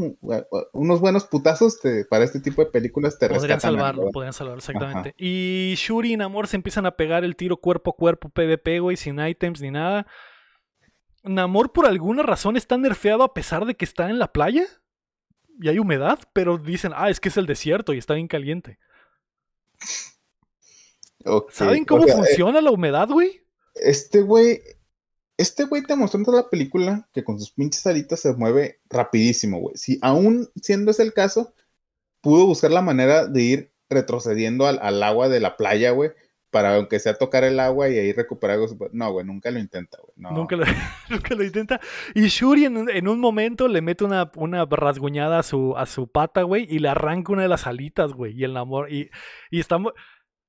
unos 0.73 1.01
buenos 1.01 1.25
putazos 1.25 1.81
te- 1.81 2.05
para 2.05 2.25
este 2.25 2.39
tipo 2.41 2.65
de 2.65 2.71
películas 2.71 3.19
te 3.19 3.27
Podrían 3.29 3.43
rescatan. 3.43 3.61
salvarlo, 3.61 4.03
¿verdad? 4.03 4.13
podrían 4.13 4.33
salvarlo, 4.33 4.59
exactamente. 4.59 5.15
Y 5.19 5.75
Shuri 5.77 6.13
y 6.13 6.17
Namor 6.17 6.47
se 6.47 6.57
empiezan 6.57 6.87
a 6.87 6.93
pegar 6.97 7.25
el 7.25 7.35
tiro 7.37 7.57
cuerpo 7.57 7.91
a 7.91 7.97
cuerpo, 7.97 8.29
PvP, 8.29 8.79
güey, 8.81 8.97
sin 8.97 9.19
items 9.19 9.61
ni 9.61 9.71
nada. 9.71 10.07
Namor 11.25 11.73
por 11.73 11.87
alguna 11.87 12.23
razón 12.23 12.57
está 12.57 12.77
nerfeado 12.79 13.25
a 13.25 13.35
pesar 13.35 13.65
de 13.65 13.75
que 13.75 13.85
está 13.85 14.09
en 14.09 14.19
la 14.21 14.33
playa 14.33 14.65
y 15.61 15.69
hay 15.69 15.79
humedad, 15.81 16.21
pero 16.33 16.59
dicen, 16.59 16.93
ah, 16.95 17.11
es 17.11 17.19
que 17.19 17.31
es 17.31 17.37
el 17.37 17.47
desierto 17.47 17.93
y 17.93 17.99
está 17.99 18.15
bien 18.15 18.29
caliente. 18.29 18.79
¿Saben 21.51 21.83
o 21.83 21.87
cómo 21.87 22.07
eh, 22.07 22.13
funciona 22.13 22.61
la 22.61 22.71
humedad, 22.71 23.09
güey? 23.09 23.43
Este 23.75 24.23
güey, 24.23 24.61
este 25.39 25.65
güey 25.65 25.83
te 25.83 25.97
mostró 25.97 26.19
en 26.19 26.25
toda 26.25 26.43
la 26.43 26.49
película 26.51 27.09
que 27.13 27.23
con 27.25 27.39
sus 27.39 27.51
pinches 27.51 27.87
alitas 27.87 28.21
se 28.21 28.33
mueve 28.35 28.81
rapidísimo, 28.89 29.59
güey. 29.61 29.77
Si 29.77 29.99
aún 30.03 30.49
siendo 30.63 30.91
ese 30.91 31.03
el 31.03 31.13
caso, 31.13 31.55
pudo 32.23 32.47
buscar 32.47 32.71
la 32.71 32.83
manera 32.83 33.27
de 33.27 33.43
ir 33.43 33.73
retrocediendo 33.91 34.67
al, 34.67 34.79
al 34.81 35.03
agua 35.03 35.29
de 35.29 35.41
la 35.41 35.57
playa, 35.57 35.91
güey, 35.93 36.11
para 36.51 36.77
aunque 36.77 36.99
sea 36.99 37.15
tocar 37.15 37.45
el 37.45 37.61
agua 37.61 37.89
y 37.89 37.99
ahí 37.99 38.13
recuperar 38.13 38.55
algo. 38.55 38.69
super- 38.69 38.89
No, 38.93 39.13
güey, 39.13 39.27
nunca 39.27 39.51
lo 39.51 39.59
intenta, 39.59 39.99
güey. 40.01 40.13
No. 40.17 40.31
Nunca, 40.33 40.57
lo, 40.57 40.65
nunca 41.11 41.35
lo 41.35 41.45
intenta. 41.45 41.81
Y 42.15 42.27
Shuri 42.29 42.65
en, 42.65 42.77
un- 42.79 42.91
en 42.91 43.07
un 43.07 43.21
momento 43.21 43.69
le 43.69 43.83
mete 43.83 44.05
una, 44.05 44.31
una 44.37 44.65
rasguñada 44.65 45.41
a 45.41 45.43
su, 45.43 45.77
a 45.77 45.85
su 45.87 46.09
pata, 46.09 46.43
güey, 46.43 46.67
y 46.69 46.79
le 46.79 46.89
arranca 46.89 47.33
una 47.33 47.43
de 47.43 47.49
las 47.49 47.67
alitas, 47.67 48.13
güey. 48.15 48.33
Y 48.35 48.45
el 48.45 48.55
Namor. 48.55 48.91
Y, 48.91 49.11
y 49.51 49.61
está. 49.61 49.77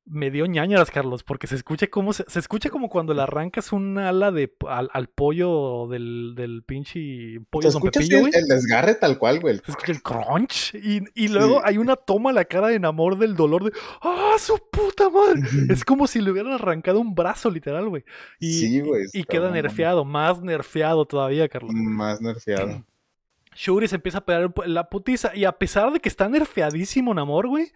Me 0.10 0.32
dio 0.32 0.46
ñañaras, 0.46 0.90
Carlos, 0.90 1.24
porque 1.24 1.48
se 1.48 1.56
escucha 1.56 1.88
como 1.88 2.14
se, 2.14 2.24
escucha 2.36 2.70
como 2.70 2.90
cuando 2.90 3.14
le 3.14 3.22
arrancas 3.22 3.74
un 3.74 3.98
ala 3.98 4.32
de 4.32 4.54
al, 4.68 5.08
pollo 5.10 5.88
del, 5.88 6.34
del 6.36 6.64
pinche 6.64 7.42
pollo 7.50 7.70
se 7.70 7.78
escucha 7.78 8.00
el, 8.00 8.30
el, 8.34 8.48
desgarre 8.48 8.96
tal 8.96 9.18
cual, 9.18 9.40
güey. 9.40 9.58
Se 9.58 9.72
escucha 9.72 9.92
el 9.92 10.02
crunch 10.02 10.74
y, 10.76 11.02
y 11.14 11.28
luego 11.28 11.62
hay 11.64 11.78
una 11.78 11.96
toma 11.96 12.30
a 12.30 12.34
la 12.34 12.46
cara 12.46 12.70
de 12.70 12.76
enamor 12.76 13.18
del 13.18 13.36
dolor 13.36 13.66
de 13.66 13.72
¡Ah, 14.02 14.36
su 14.40 14.58
puta 14.72 15.10
madre! 15.10 15.42
es 15.70 15.84
como 15.84 16.08
si 16.08 16.22
le 16.22 16.32
hubieran 16.32 16.54
arrancado 16.54 17.00
un 17.00 17.14
brazo, 17.14 17.50
literal, 17.50 17.90
güey. 17.90 18.04
Y, 18.40 18.54
sí, 18.54 18.80
güey. 18.80 19.06
Y, 19.14 19.24
queda 19.24 19.52
nerfeado, 19.52 20.06
más 20.06 20.42
nerfeado 20.42 21.06
todavía, 21.06 21.50
Carlos. 21.50 21.74
Más 21.74 22.22
nerfeado. 22.22 22.84
Shuri 23.56 23.88
se 23.88 23.96
empieza 23.96 24.20
a 24.20 24.26
pegar 24.26 24.54
la 24.68 24.88
putiza 24.88 25.36
y 25.36 25.46
a 25.46 25.52
pesar 25.52 25.92
de 25.92 26.00
que 26.00 26.10
está 26.10 26.30
nerfeadísimo 26.30 27.14
Namor, 27.14 27.48
güey, 27.48 27.72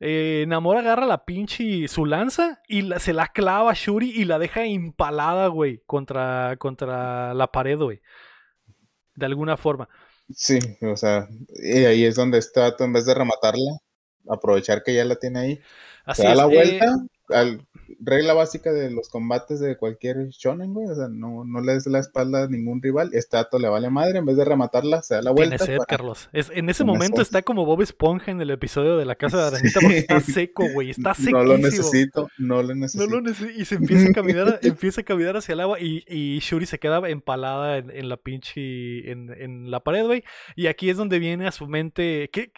eh, 0.00 0.44
Namor 0.46 0.76
agarra 0.76 1.06
la 1.06 1.24
pinche 1.24 1.88
su 1.88 2.06
lanza 2.06 2.62
y 2.68 2.88
se 2.98 3.12
la 3.12 3.26
clava 3.28 3.72
a 3.72 3.74
Shuri 3.74 4.10
y 4.10 4.24
la 4.24 4.38
deja 4.38 4.64
impalada, 4.66 5.48
güey, 5.48 5.82
contra, 5.86 6.56
contra 6.58 7.34
la 7.34 7.50
pared, 7.50 7.78
güey. 7.78 8.00
De 9.14 9.26
alguna 9.26 9.56
forma. 9.56 9.88
Sí, 10.32 10.58
o 10.82 10.96
sea, 10.96 11.26
y 11.48 11.84
ahí 11.84 12.04
es 12.04 12.14
donde 12.14 12.38
está, 12.38 12.74
en 12.78 12.92
vez 12.92 13.06
de 13.06 13.14
rematarla, 13.14 13.78
aprovechar 14.28 14.82
que 14.82 14.94
ya 14.94 15.04
la 15.04 15.16
tiene 15.16 15.38
ahí, 15.38 15.60
se 16.14 16.22
da 16.22 16.34
la 16.34 16.46
vuelta, 16.46 16.84
eh, 16.84 17.08
al, 17.30 17.66
regla 18.00 18.34
básica 18.34 18.72
de 18.72 18.90
los 18.90 19.08
combates 19.08 19.60
de 19.60 19.76
cualquier 19.76 20.28
shonen, 20.28 20.74
güey. 20.74 20.88
O 20.88 20.94
sea, 20.94 21.08
no, 21.08 21.44
no 21.44 21.60
le 21.60 21.74
des 21.74 21.86
la 21.86 21.98
espalda 21.98 22.44
a 22.44 22.48
ningún 22.48 22.82
rival. 22.82 23.10
Este 23.12 23.36
ato 23.36 23.58
le 23.58 23.68
vale 23.68 23.90
madre. 23.90 24.18
En 24.18 24.26
vez 24.26 24.36
de 24.36 24.44
rematarla, 24.44 25.02
se 25.02 25.14
da 25.14 25.22
la 25.22 25.30
vuelta. 25.30 25.56
Tiene 25.56 25.78
sed, 25.78 25.84
Carlos. 25.86 26.28
Es, 26.32 26.50
en 26.54 26.68
ese 26.68 26.84
momento 26.84 27.20
está 27.20 27.42
como 27.42 27.64
Bob 27.64 27.82
Esponja 27.82 28.30
en 28.30 28.40
el 28.40 28.50
episodio 28.50 28.96
de 28.96 29.04
la 29.04 29.14
casa 29.14 29.38
de 29.38 29.46
Arañita 29.56 29.80
porque 29.80 29.98
está 29.98 30.20
seco, 30.20 30.66
güey. 30.72 30.90
Está 30.90 31.14
seco. 31.14 31.38
No 31.38 31.44
lo 31.44 31.58
necesito, 31.58 32.28
no 32.38 32.62
lo 32.62 32.74
necesito. 32.74 33.06
No 33.06 33.16
lo 33.16 33.20
necesito. 33.20 33.60
Y 33.60 33.64
se 33.64 33.76
empieza 33.76 34.08
a 34.08 34.12
caminar, 34.14 34.60
empieza 34.62 35.00
a 35.00 35.04
caminar 35.04 35.36
hacia 35.36 35.52
el 35.52 35.60
agua 35.60 35.80
y, 35.80 36.04
y 36.06 36.38
Shuri 36.40 36.66
se 36.66 36.78
queda 36.78 36.98
empalada 37.08 37.78
en, 37.78 38.08
la 38.08 38.16
pinche, 38.16 39.10
en, 39.10 39.30
en 39.30 39.70
la 39.70 39.80
pared, 39.80 40.04
güey. 40.04 40.24
Y 40.56 40.66
aquí 40.66 40.90
es 40.90 40.96
donde 40.96 41.18
viene 41.18 41.46
a 41.46 41.52
su 41.52 41.66
mente... 41.66 42.30
¿Qué? 42.32 42.52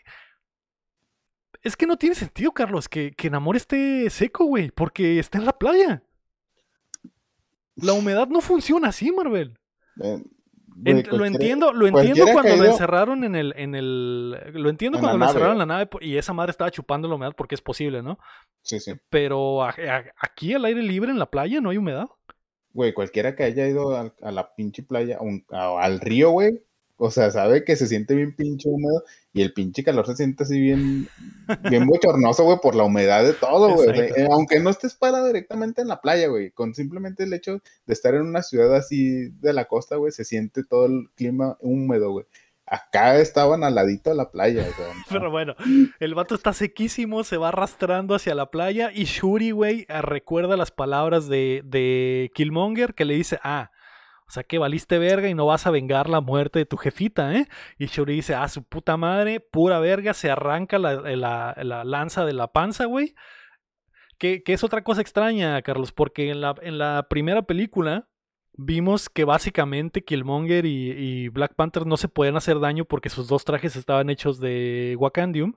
Es 1.63 1.77
que 1.77 1.87
no 1.87 1.97
tiene 1.97 2.15
sentido, 2.15 2.53
Carlos, 2.53 2.89
que, 2.89 3.13
que 3.13 3.31
Namor 3.31 3.57
esté 3.57 4.09
seco, 4.11 4.45
güey, 4.45 4.71
porque 4.71 5.19
está 5.19 5.39
en 5.39 5.45
la 5.45 5.59
playa. 5.59 6.03
La 7.77 7.93
humedad 7.93 8.29
no 8.29 8.41
funciona 8.41 8.89
así, 8.89 9.13
Marvel. 9.13 9.59
Eh, 10.03 10.23
lo 11.11 11.27
entiendo, 11.27 11.73
lo 11.73 11.87
entiendo 11.87 12.25
cuando 12.33 12.57
lo 12.57 12.65
encerraron 12.65 13.25
en 13.25 13.35
el, 13.35 13.53
en 13.57 13.75
el. 13.75 14.31
Lo 14.55 14.71
entiendo 14.71 14.99
cuando 14.99 15.19
lo 15.19 15.27
encerraron 15.27 15.53
en 15.53 15.59
la 15.59 15.67
nave 15.67 15.91
y 16.01 16.17
esa 16.17 16.33
madre 16.33 16.51
estaba 16.51 16.71
chupando 16.71 17.09
la 17.09 17.17
humedad 17.17 17.35
porque 17.37 17.55
es 17.55 17.61
posible, 17.61 18.03
¿no? 18.03 18.19
Sí, 18.63 18.81
sí. 18.81 18.93
Pero 19.11 19.63
aquí 19.63 20.55
al 20.55 20.65
aire 20.65 20.83
libre 20.83 21.11
en 21.11 21.19
la 21.19 21.31
playa 21.31 21.61
no 21.61 21.71
hay 21.71 21.77
humedad. 21.77 22.07
Güey, 22.73 22.95
cualquiera 22.95 23.35
que 23.35 23.43
haya 23.43 23.67
ido 23.67 23.97
a, 23.97 24.31
la 24.31 24.55
pinche 24.55 24.83
playa, 24.83 25.19
al 25.51 26.01
río, 26.01 26.31
güey, 26.31 26.63
o 27.03 27.11
sea, 27.11 27.31
sabe 27.31 27.65
que 27.65 27.77
se 27.77 27.87
siente 27.87 28.15
bien 28.15 28.37
pinche 28.37 28.69
húmedo 28.69 29.05
y 29.33 29.41
el 29.41 29.55
pinche 29.55 29.83
calor 29.83 30.07
se 30.07 30.17
siente 30.17 30.45
así 30.45 30.61
bien, 30.61 31.09
bien 31.71 31.87
bochornoso, 31.87 32.45
güey, 32.45 32.59
por 32.63 32.75
la 32.75 32.85
humedad 32.85 33.25
de 33.25 33.33
todo, 33.33 33.75
güey. 33.75 33.89
Eh, 34.01 34.29
aunque 34.31 34.61
no 34.61 34.69
estés 34.69 34.97
parado 34.97 35.27
directamente 35.27 35.81
en 35.81 35.89
la 35.89 36.03
playa, 36.03 36.29
güey, 36.29 36.51
con 36.51 36.75
simplemente 36.75 37.25
el 37.25 37.33
hecho 37.33 37.63
de 37.87 37.95
estar 37.95 38.15
en 38.15 38.21
una 38.21 38.43
ciudad 38.43 38.77
así 38.77 39.31
de 39.41 39.55
la 39.55 39.65
costa, 39.65 39.97
güey, 39.97 40.13
se 40.13 40.27
siente 40.27 40.63
todo 40.63 40.85
el 40.85 41.09
clima 41.15 41.57
húmedo, 41.61 42.11
güey. 42.11 42.27
Acá 42.67 43.19
estaban 43.19 43.65
al 43.65 43.77
ladito 43.77 44.11
de 44.11 44.17
la 44.17 44.31
playa. 44.31 44.63
Güey. 44.63 44.89
Pero 45.09 45.31
bueno, 45.31 45.55
el 46.01 46.15
vato 46.15 46.35
está 46.35 46.53
sequísimo, 46.53 47.25
se 47.25 47.39
va 47.39 47.49
arrastrando 47.49 48.15
hacia 48.15 48.35
la 48.35 48.51
playa 48.51 48.91
y 48.93 49.05
Shuri, 49.05 49.53
güey, 49.53 49.87
recuerda 49.89 50.59
las 50.59 50.71
palabras 50.71 51.29
de, 51.29 51.63
de 51.65 52.31
Killmonger 52.35 52.93
que 52.93 53.07
le 53.07 53.15
dice, 53.15 53.39
ah, 53.43 53.71
o 54.31 54.33
sea, 54.33 54.45
que 54.45 54.59
valiste 54.59 54.97
verga 55.01 55.29
y 55.29 55.35
no 55.35 55.47
vas 55.47 55.67
a 55.67 55.73
vengar 55.73 56.09
la 56.09 56.21
muerte 56.21 56.61
de 56.61 56.65
tu 56.65 56.77
jefita, 56.77 57.35
¿eh? 57.35 57.49
Y 57.79 57.87
Shuri 57.87 58.15
dice, 58.15 58.37
ah, 58.37 58.47
su 58.47 58.63
puta 58.63 58.97
madre, 58.97 59.41
pura 59.41 59.81
verga, 59.81 60.15
se 60.15 60.31
arranca 60.31 60.79
la, 60.79 61.83
lanza 61.85 62.25
de 62.25 62.33
la 62.33 62.47
panza, 62.53 62.85
güey. 62.85 63.17
Que, 64.19 64.41
es 64.47 64.63
otra 64.63 64.85
cosa 64.85 65.01
extraña, 65.01 65.61
Carlos, 65.63 65.91
porque 65.91 66.31
en 66.31 66.43
la, 66.43 66.55
en 66.63 66.79
la 66.79 67.09
primera 67.11 67.43
película 67.43 68.07
vimos 68.53 69.09
que 69.09 69.25
básicamente 69.25 70.05
Killmonger 70.05 70.65
y, 70.65 70.93
y, 70.93 71.29
Black 71.29 71.57
Panther 71.57 71.85
no 71.85 71.97
se 71.97 72.07
podían 72.07 72.37
hacer 72.37 72.61
daño 72.61 72.85
porque 72.85 73.09
sus 73.09 73.27
dos 73.27 73.45
trajes 73.45 73.75
estaban 73.75 74.11
hechos 74.11 74.39
de 74.39 74.95
Wakandium. 74.97 75.57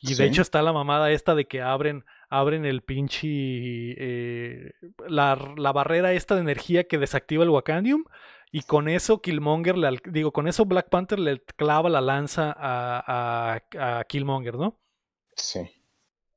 Y 0.00 0.14
de 0.14 0.24
hecho 0.24 0.40
está 0.40 0.62
la 0.62 0.72
mamada 0.72 1.10
esta 1.10 1.34
de 1.34 1.46
que 1.46 1.60
abren 1.60 2.06
abren 2.28 2.64
el 2.64 2.82
pinche. 2.82 3.28
Eh, 3.28 4.72
la, 5.08 5.34
barrera 5.72 6.12
esta 6.12 6.34
de 6.34 6.42
energía 6.42 6.84
que 6.84 6.98
desactiva 6.98 7.44
el 7.44 7.50
Wakandium. 7.50 8.04
Y 8.50 8.62
con 8.62 8.88
eso 8.88 9.20
Killmonger, 9.20 9.76
le, 9.76 10.00
digo, 10.06 10.32
con 10.32 10.48
eso 10.48 10.64
Black 10.64 10.88
Panther 10.88 11.18
le 11.18 11.42
clava 11.42 11.90
la 11.90 12.00
lanza 12.00 12.54
a, 12.56 13.60
a, 13.76 13.98
a 14.00 14.04
Killmonger, 14.04 14.54
¿no? 14.54 14.80
Sí. 15.36 15.77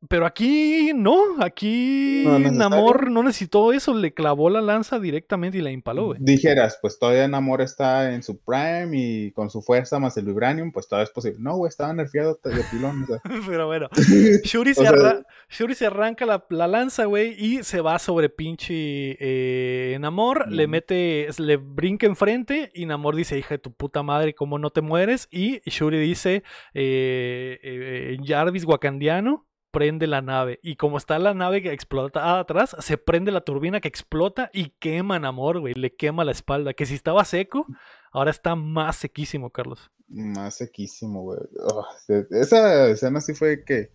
Pero 0.10 0.26
aquí 0.26 0.94
no, 0.96 1.22
aquí 1.40 2.24
Namor 2.26 3.12
no 3.12 3.22
necesitó 3.22 3.72
eso, 3.72 3.94
le 3.94 4.16
clavó 4.16 4.50
la 4.50 4.60
lanza 4.60 5.00
directamente 5.00 5.60
y 5.60 5.62
la 5.62 5.70
impaló, 5.70 6.06
güey. 6.08 6.20
Dijeras, 6.20 6.80
pues 6.82 6.98
todavía 6.98 7.28
Namor 7.28 7.62
está 7.62 8.12
en 8.12 8.24
su 8.24 8.40
prime 8.40 8.90
y 8.94 9.32
con 9.32 9.52
su 9.52 9.62
fuerza 9.62 10.00
más 10.00 10.18
el 10.18 10.26
vibranium, 10.26 10.72
pues 10.72 10.88
todavía 10.88 11.04
es 11.04 11.12
posible. 11.12 11.38
No, 11.40 11.56
güey, 11.56 11.70
estaba 11.70 11.94
nerfeado 11.94 12.40
de 12.44 12.64
pilón. 12.72 13.06
Pero 13.48 13.68
bueno, 13.68 13.90
Shuri, 14.44 14.74
se, 14.74 15.86
arranca 15.86 16.26
la, 16.26 16.68
lanza, 16.68 17.06
güey, 17.06 17.36
y 17.38 17.64
se 17.64 17.82
va 17.82 18.00
sobre 18.00 18.30
pinche 18.30 19.18
eh, 19.20 19.98
Namor, 20.00 20.52
le 20.52 20.66
mete, 20.68 21.28
le 21.38 21.58
brinca 21.58 22.08
enfrente 22.08 22.72
y 22.74 22.88
Namor 22.88 23.16
dice, 23.16 23.38
hija 23.38 23.56
de 23.56 23.60
tu 23.60 23.72
puta 23.72 24.02
madre, 24.02 24.34
¿cómo 24.34 24.58
no 24.58 24.72
te 24.72 24.82
mueres? 24.82 25.28
Y 25.30 25.62
Shuri 25.70 26.00
dice, 26.00 26.44
eh, 26.74 27.60
eh, 27.62 28.18
Jarvis 28.26 28.66
wakandiano 28.66 29.46
prende 29.72 30.08
la 30.08 30.22
nave. 30.22 30.60
Y 30.62 30.76
como 30.76 30.98
está 30.98 31.18
la 31.20 31.34
nave 31.34 31.62
que 31.62 31.72
explota 31.72 32.40
atrás, 32.40 32.76
se 32.80 32.98
prende 32.98 33.32
la 33.32 33.42
turbina 33.42 33.82
que 33.82 33.88
explota 33.88 34.50
y 34.54 34.72
quema 34.80 35.20
Namor, 35.20 35.60
güey. 35.60 35.74
Le 35.74 35.96
quema 35.96 36.24
la 36.24 36.32
espalda. 36.32 36.74
Que 36.74 36.86
si 36.86 36.96
estaba 36.96 37.26
seco, 37.26 37.66
ahora 38.12 38.32
está 38.32 38.56
más 38.56 38.98
sequísimo, 38.98 39.50
Carlos. 39.50 39.92
Más 40.08 40.56
sequísimo, 40.56 41.24
güey. 41.24 41.40
Oh, 41.74 41.86
esa 42.32 42.90
escena 42.90 43.22
sí 43.22 43.34
fue 43.34 43.64
que. 43.64 43.92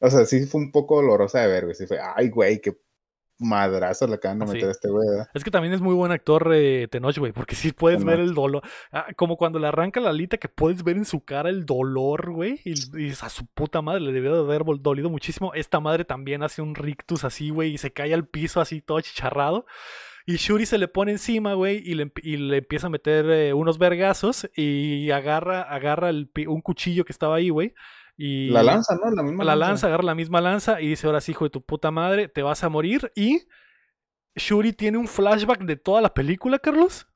O 0.00 0.10
sea, 0.10 0.24
sí 0.24 0.46
fue 0.46 0.60
un 0.60 0.72
poco 0.72 0.96
dolorosa 0.96 1.40
de 1.40 1.48
ver, 1.48 1.64
güey. 1.64 1.74
Sí 1.74 1.86
fue, 1.86 1.98
ay, 2.00 2.28
güey, 2.28 2.60
qué 2.60 2.78
madrazo 3.40 4.06
le 4.06 4.14
acaban 4.14 4.38
de 4.38 4.46
meter 4.46 4.68
a 4.68 4.70
este 4.70 4.88
güey. 4.88 5.08
Es 5.34 5.42
que 5.42 5.50
también 5.50 5.72
es 5.74 5.80
muy 5.80 5.94
buen 5.94 6.12
actor 6.12 6.52
eh, 6.54 6.86
Tenoch, 6.90 7.16
güey, 7.18 7.32
porque 7.32 7.54
sí 7.54 7.72
puedes 7.72 8.04
ver 8.04 8.20
el 8.20 8.34
dolor. 8.34 8.62
Ah, 8.92 9.06
como 9.16 9.36
cuando 9.36 9.58
le 9.58 9.66
arranca 9.66 9.98
la 10.00 10.10
alita, 10.10 10.36
que 10.36 10.48
puedes 10.48 10.84
ver 10.84 10.96
en 10.96 11.04
su 11.04 11.24
cara 11.24 11.48
el 11.48 11.64
dolor, 11.66 12.30
güey. 12.30 12.60
Y, 12.64 13.10
a 13.10 13.28
su 13.28 13.46
puta 13.46 13.82
madre 13.82 14.00
le 14.00 14.12
debió 14.12 14.34
de 14.34 14.54
haber 14.54 14.64
dolido 14.80 15.10
muchísimo. 15.10 15.54
Esta 15.54 15.80
madre 15.80 16.04
también 16.04 16.42
hace 16.42 16.62
un 16.62 16.74
rictus 16.74 17.24
así, 17.24 17.50
güey, 17.50 17.72
y 17.72 17.78
se 17.78 17.92
cae 17.92 18.14
al 18.14 18.26
piso 18.26 18.60
así 18.60 18.80
todo 18.82 19.00
chicharrado. 19.00 19.66
Y 20.26 20.36
Shuri 20.36 20.66
se 20.66 20.78
le 20.78 20.86
pone 20.86 21.12
encima, 21.12 21.54
güey, 21.54 21.82
y 21.84 21.94
le, 21.94 22.56
empieza 22.58 22.86
a 22.86 22.90
meter 22.90 23.28
eh, 23.30 23.54
unos 23.54 23.78
vergazos 23.78 24.48
y 24.54 25.10
agarra, 25.10 25.62
agarra 25.62 26.10
un 26.10 26.60
cuchillo 26.60 27.04
que 27.04 27.12
estaba 27.12 27.36
ahí, 27.36 27.48
güey 27.48 27.74
la 28.16 28.62
lanza, 28.62 28.96
¿no? 28.96 29.10
La 29.10 29.22
misma 29.22 29.44
la 29.44 29.56
lanza. 29.56 29.86
agarra 29.86 30.04
la 30.04 30.14
misma 30.14 30.40
lanza 30.40 30.80
y 30.80 30.88
dice, 30.88 31.06
ahora 31.06 31.20
sí, 31.20 31.32
hijo 31.32 31.44
de 31.44 31.50
tu 31.50 31.62
puta 31.62 31.90
madre, 31.90 32.28
te 32.28 32.42
vas 32.42 32.62
a 32.64 32.68
morir. 32.68 33.12
Y 33.14 33.46
Shuri 34.34 34.72
tiene 34.72 34.98
un 34.98 35.08
flashback 35.08 35.62
de 35.62 35.76
toda 35.76 36.00
la 36.00 36.12
película, 36.14 36.58
Carlos. 36.58 37.06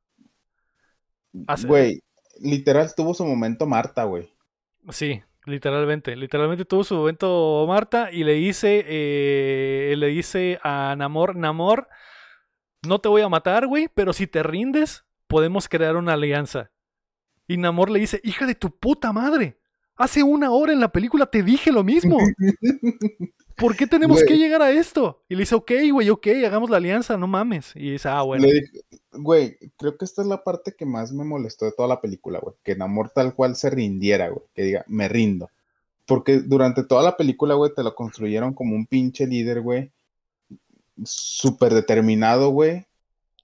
Güey, 1.66 2.02
literal 2.40 2.94
tuvo 2.94 3.14
su 3.14 3.24
momento 3.24 3.66
Marta, 3.66 4.04
güey. 4.04 4.32
Sí, 4.90 5.22
literalmente. 5.46 6.16
Literalmente 6.16 6.64
tuvo 6.64 6.84
su 6.84 6.94
momento 6.94 7.64
Marta 7.66 8.10
y 8.12 8.24
le 8.24 8.34
dice, 8.34 8.84
eh, 8.86 9.94
le 9.96 10.06
dice 10.08 10.58
a 10.62 10.94
Namor, 10.96 11.36
Namor, 11.36 11.88
no 12.86 13.00
te 13.00 13.08
voy 13.08 13.22
a 13.22 13.28
matar, 13.28 13.66
güey, 13.66 13.88
pero 13.92 14.12
si 14.12 14.26
te 14.26 14.42
rindes, 14.42 15.04
podemos 15.26 15.68
crear 15.68 15.96
una 15.96 16.12
alianza. 16.14 16.70
Y 17.46 17.56
Namor 17.56 17.90
le 17.90 18.00
dice, 18.00 18.20
hija 18.22 18.46
de 18.46 18.54
tu 18.54 18.78
puta 18.78 19.12
madre, 19.12 19.58
Hace 19.96 20.22
una 20.22 20.50
hora 20.50 20.72
en 20.72 20.80
la 20.80 20.90
película 20.90 21.26
te 21.26 21.42
dije 21.42 21.70
lo 21.70 21.84
mismo. 21.84 22.18
¿Por 23.56 23.76
qué 23.76 23.86
tenemos 23.86 24.24
que 24.24 24.36
llegar 24.36 24.62
a 24.62 24.72
esto? 24.72 25.22
Y 25.28 25.34
le 25.34 25.40
dice, 25.40 25.54
ok, 25.54 25.70
güey, 25.92 26.10
ok, 26.10 26.26
hagamos 26.44 26.70
la 26.70 26.78
alianza, 26.78 27.16
no 27.16 27.28
mames. 27.28 27.72
Y 27.76 27.92
dice, 27.92 28.08
ah, 28.08 28.22
bueno. 28.22 28.48
güey, 29.12 29.56
creo 29.76 29.96
que 29.96 30.04
esta 30.04 30.22
es 30.22 30.28
la 30.28 30.42
parte 30.42 30.74
que 30.76 30.84
más 30.84 31.12
me 31.12 31.24
molestó 31.24 31.64
de 31.64 31.72
toda 31.72 31.88
la 31.88 32.00
película, 32.00 32.40
güey. 32.40 32.56
Que 32.64 32.74
Namor 32.74 33.10
tal 33.10 33.34
cual 33.34 33.54
se 33.54 33.70
rindiera, 33.70 34.28
güey. 34.28 34.44
Que 34.54 34.62
diga, 34.62 34.84
me 34.88 35.08
rindo. 35.08 35.50
Porque 36.06 36.40
durante 36.40 36.82
toda 36.82 37.02
la 37.02 37.16
película, 37.16 37.54
güey, 37.54 37.72
te 37.74 37.84
lo 37.84 37.94
construyeron 37.94 38.54
como 38.54 38.74
un 38.74 38.86
pinche 38.86 39.26
líder, 39.26 39.60
güey. 39.60 39.92
Súper 41.04 41.74
determinado, 41.74 42.50
güey. 42.50 42.86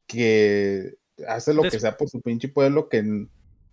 Que 0.06 0.96
hace 1.28 1.54
lo 1.54 1.62
que 1.62 1.78
sea 1.78 1.96
por 1.96 2.08
su 2.08 2.20
pinche 2.20 2.48
pueblo, 2.48 2.88
que 2.88 3.28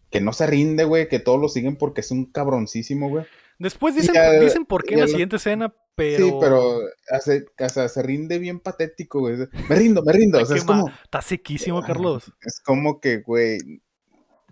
que 0.10 0.22
no 0.22 0.34
se 0.34 0.48
rinde, 0.48 0.84
güey, 0.84 1.08
que 1.08 1.20
todos 1.20 1.40
lo 1.40 1.50
siguen 1.50 1.76
porque 1.76 2.02
es 2.02 2.12
un 2.12 2.26
cabroncísimo, 2.26 3.10
güey. 3.10 3.26
Después 3.60 3.96
dicen, 3.96 4.16
dicen 4.40 4.66
por 4.66 4.84
qué 4.84 4.94
en 4.94 5.00
la 5.02 5.08
siguiente 5.08 5.38
escena, 5.38 5.74
pero... 5.96 6.26
Sí, 6.26 6.34
pero 6.40 6.80
hace, 7.10 7.90
se 7.90 8.04
rinde 8.04 8.38
bien 8.38 8.60
patético, 8.60 9.20
güey. 9.20 9.36
Me 9.68 9.76
rindo, 9.76 10.04
me 10.04 10.14
rindo. 10.14 10.40
o 10.40 10.46
sea, 10.46 10.58
es 10.58 10.64
como... 10.64 10.90
Está 11.04 11.22
sequísimo, 11.22 11.82
Carlos. 11.82 12.32
Es 12.42 12.60
como 12.60 13.00
que, 13.00 13.22
güey, 13.22 13.58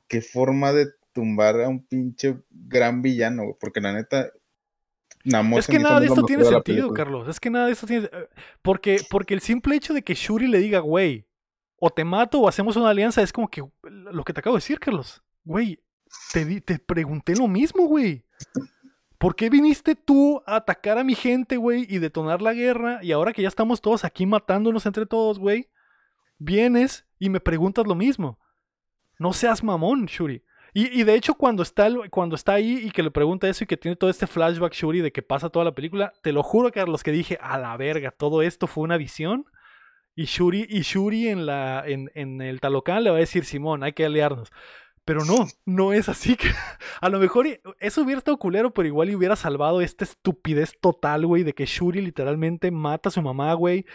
qué 0.07 0.21
forma 0.21 0.73
de 0.73 0.87
tumbar 1.13 1.61
a 1.61 1.69
un 1.69 1.85
pinche 1.85 2.37
gran 2.49 3.03
villano, 3.03 3.43
güey. 3.43 3.55
Porque 3.59 3.79
la 3.79 3.93
neta, 3.93 4.31
es 5.57 5.67
que 5.67 5.79
nada 5.79 5.99
de 5.99 6.07
esto 6.07 6.23
tiene 6.23 6.45
sentido, 6.45 6.93
Carlos. 6.93 7.27
Es 7.27 7.39
que 7.39 7.49
nada 7.49 7.65
de 7.65 7.73
esto 7.73 7.87
tiene. 7.87 8.09
Porque, 8.61 9.01
porque 9.09 9.33
el 9.33 9.41
simple 9.41 9.75
hecho 9.75 9.93
de 9.93 10.03
que 10.03 10.13
Shuri 10.13 10.47
le 10.47 10.59
diga, 10.59 10.79
güey, 10.79 11.25
o 11.77 11.89
te 11.89 12.03
mato 12.03 12.39
o 12.39 12.47
hacemos 12.47 12.75
una 12.75 12.89
alianza, 12.89 13.21
es 13.23 13.33
como 13.33 13.49
que 13.49 13.63
lo 13.83 14.23
que 14.23 14.33
te 14.33 14.39
acabo 14.39 14.55
de 14.55 14.59
decir, 14.59 14.79
Carlos. 14.79 15.23
Güey, 15.45 15.79
te, 16.33 16.59
te 16.61 16.79
pregunté 16.79 17.35
lo 17.35 17.47
mismo, 17.47 17.85
güey. 17.85 18.25
¿Por 19.17 19.35
qué 19.35 19.49
viniste 19.49 19.95
tú 19.95 20.43
a 20.45 20.57
atacar 20.57 20.97
a 20.97 21.03
mi 21.03 21.15
gente, 21.15 21.57
güey, 21.57 21.87
y 21.89 21.99
detonar 21.99 22.41
la 22.41 22.53
guerra? 22.53 22.99
Y 23.01 23.11
ahora 23.11 23.31
que 23.31 23.41
ya 23.41 23.47
estamos 23.47 23.81
todos 23.81 24.03
aquí 24.03 24.25
matándonos 24.25 24.85
entre 24.85 25.05
todos, 25.05 25.39
güey, 25.39 25.69
vienes 26.37 27.07
y 27.17 27.29
me 27.29 27.39
preguntas 27.39 27.87
lo 27.87 27.95
mismo. 27.95 28.39
No 29.17 29.31
seas 29.31 29.63
mamón, 29.63 30.07
Shuri. 30.07 30.43
Y, 30.77 31.03
de 31.03 31.15
hecho, 31.15 31.35
cuando 31.35 31.63
está, 31.63 31.87
cuando 32.11 32.35
está 32.35 32.55
ahí 32.55 32.81
y 32.83 32.91
que 32.91 33.01
le 33.01 33.09
pregunta 33.09 33.47
eso 33.47 33.63
y 33.63 33.67
que 33.67 33.77
tiene 33.77 33.95
todo 33.95 34.09
este 34.09 34.27
flashback 34.27 34.73
Shuri 34.73 34.99
de 34.99 35.13
que 35.13 35.21
pasa 35.21 35.49
toda 35.49 35.63
la 35.63 35.73
película, 35.73 36.11
te 36.21 36.33
lo 36.33 36.43
juro, 36.43 36.69
Carlos, 36.69 37.01
que 37.01 37.13
dije, 37.13 37.39
a 37.41 37.57
la 37.57 37.77
verga, 37.77 38.11
todo 38.11 38.41
esto 38.41 38.67
fue 38.67 38.83
una 38.83 38.97
visión. 38.97 39.45
Y 40.15 40.25
Shuri, 40.25 40.67
y 40.67 40.81
Shuri 40.81 41.29
en, 41.29 41.45
la, 41.45 41.81
en, 41.87 42.11
en 42.13 42.41
el 42.41 42.59
Talocan 42.59 43.05
le 43.05 43.09
va 43.09 43.15
a 43.15 43.21
decir, 43.21 43.45
Simón, 43.45 43.85
hay 43.85 43.93
que 43.93 44.05
aliarnos. 44.05 44.51
Pero 45.05 45.23
no, 45.23 45.47
no 45.65 45.93
es 45.93 46.09
así 46.09 46.35
a 47.01 47.09
lo 47.09 47.19
mejor 47.19 47.47
eso 47.79 48.01
hubiera 48.01 48.17
estado 48.17 48.37
culero, 48.37 48.73
pero 48.73 48.87
igual 48.87 49.15
hubiera 49.15 49.35
salvado 49.35 49.81
esta 49.81 50.03
estupidez 50.03 50.73
total, 50.81 51.27
güey, 51.27 51.43
de 51.43 51.53
que 51.53 51.65
Shuri 51.65 52.01
literalmente 52.01 52.71
mata 52.71 53.09
a 53.09 53.11
su 53.11 53.21
mamá, 53.21 53.53
güey. 53.53 53.85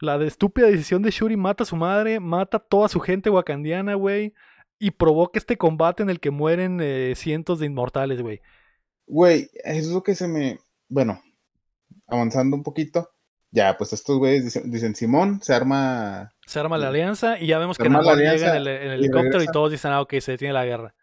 La 0.00 0.22
estúpida 0.24 0.66
decisión 0.66 1.02
de 1.02 1.10
Shuri 1.10 1.36
mata 1.36 1.64
a 1.64 1.66
su 1.66 1.74
madre, 1.74 2.20
mata 2.20 2.58
a 2.58 2.60
toda 2.60 2.88
su 2.88 3.00
gente 3.00 3.28
wakandiana, 3.28 3.94
güey 3.94 4.34
y 4.78 4.92
provoca 4.92 5.38
este 5.38 5.56
combate 5.56 6.02
en 6.02 6.10
el 6.10 6.20
que 6.20 6.30
mueren 6.30 6.80
eh, 6.82 7.14
cientos 7.16 7.58
de 7.58 7.66
inmortales, 7.66 8.20
güey. 8.20 8.40
Güey, 9.06 9.50
es 9.64 9.86
lo 9.88 10.02
que 10.02 10.14
se 10.14 10.28
me. 10.28 10.58
Bueno, 10.88 11.20
avanzando 12.06 12.56
un 12.56 12.62
poquito. 12.62 13.10
Ya, 13.50 13.76
pues 13.78 13.92
estos 13.92 14.18
güeyes 14.18 14.60
dicen, 14.64 14.94
Simón, 14.94 15.40
se 15.42 15.54
arma. 15.54 16.34
Se 16.46 16.60
arma 16.60 16.78
la 16.78 16.88
alianza 16.88 17.38
y 17.38 17.48
ya 17.48 17.58
vemos 17.58 17.76
que 17.76 17.88
Namor 17.88 18.16
llega 18.16 18.56
en 18.56 18.56
el, 18.56 18.68
helicóptero 18.68 19.42
y, 19.42 19.46
todos 19.46 19.72
dicen, 19.72 19.92
ah, 19.92 20.00
ok, 20.00 20.14
se 20.20 20.32
detiene 20.32 20.54
la 20.54 20.64
guerra. 20.64 20.94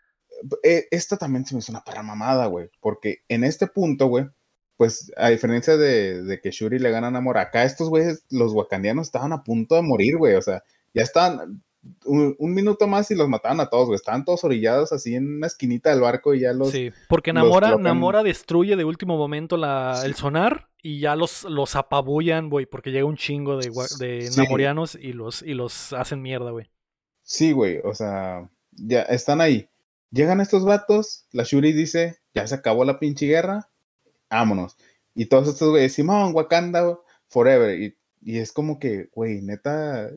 Eh, 0.63 0.87
esta 0.89 1.17
también 1.17 1.45
se 1.45 1.53
me 1.53 1.59
hizo 1.59 1.71
una 1.71 1.83
parra 1.83 2.01
mamada, 2.01 2.47
güey. 2.47 2.69
Porque 2.79 3.23
en 3.27 3.43
este 3.43 3.67
punto, 3.67 4.07
güey, 4.07 4.25
pues 4.77 5.11
a 5.17 5.29
diferencia 5.29 5.75
de, 5.75 6.23
de, 6.23 6.39
que 6.39 6.51
Shuri 6.51 6.79
le 6.79 6.91
gana 6.91 7.07
a 7.07 7.11
Namor, 7.11 7.37
acá 7.37 7.63
estos 7.63 7.89
güeyes, 7.89 8.25
los 8.29 8.53
wakandianos, 8.53 9.07
estaban 9.07 9.33
a 9.33 9.43
punto 9.43 9.75
de 9.75 9.81
morir, 9.81 10.17
güey. 10.17 10.35
O 10.35 10.41
sea, 10.41 10.63
ya 10.93 11.03
estaban 11.03 11.61
un, 12.05 12.53
minuto 12.53 12.87
más 12.87 13.11
y 13.11 13.15
los 13.15 13.27
mataban 13.27 13.59
a 13.59 13.69
todos, 13.69 13.87
güey. 13.87 13.95
Estaban 13.95 14.23
todos 14.23 14.43
orillados 14.43 14.93
así 14.93 15.15
en 15.15 15.37
una 15.37 15.47
esquinita 15.47 15.89
del 15.89 16.01
barco 16.01 16.33
y 16.33 16.41
ya 16.41 16.53
los. 16.53 16.71
Sí, 16.71 16.91
porque 17.09 17.33
Namora, 17.33 17.77
Namora 17.77 18.23
destruye 18.23 18.75
de 18.75 18.85
último 18.85 19.17
momento 19.17 19.57
la, 19.57 20.01
el 20.05 20.15
sonar 20.15 20.69
y 20.85 20.99
ya 20.99 21.15
los, 21.15 21.45
los 21.45 21.77
apabullan, 21.77 22.49
güey, 22.49 22.65
porque 22.65 22.91
llega 22.91 23.05
un 23.05 23.15
chingo 23.15 23.57
de, 23.57 23.71
de 23.99 24.29
namorianos 24.35 24.95
y 24.95 25.13
los, 25.13 25.41
y 25.41 25.53
los 25.53 25.93
hacen 25.93 26.21
mierda, 26.21 26.51
güey. 26.51 26.69
Sí, 27.23 27.53
güey, 27.53 27.79
o 27.85 27.95
sea, 27.95 28.51
ya 28.71 29.03
están 29.03 29.39
ahí. 29.39 29.69
Llegan 30.11 30.41
estos 30.41 30.65
vatos, 30.65 31.25
la 31.31 31.43
Shuri 31.43 31.71
dice, 31.71 32.17
ya 32.35 32.45
se 32.45 32.55
acabó 32.55 32.83
la 32.83 32.99
pinche 32.99 33.25
guerra, 33.25 33.69
vámonos. 34.29 34.75
Y 35.15 35.27
todos 35.27 35.47
estos 35.47 35.69
güeyes, 35.69 35.93
Simón, 35.93 36.35
Wakanda, 36.35 36.99
forever. 37.29 37.79
Y, 37.79 37.97
y 38.21 38.39
es 38.39 38.51
como 38.51 38.77
que, 38.77 39.09
güey, 39.13 39.41
neta, 39.41 40.11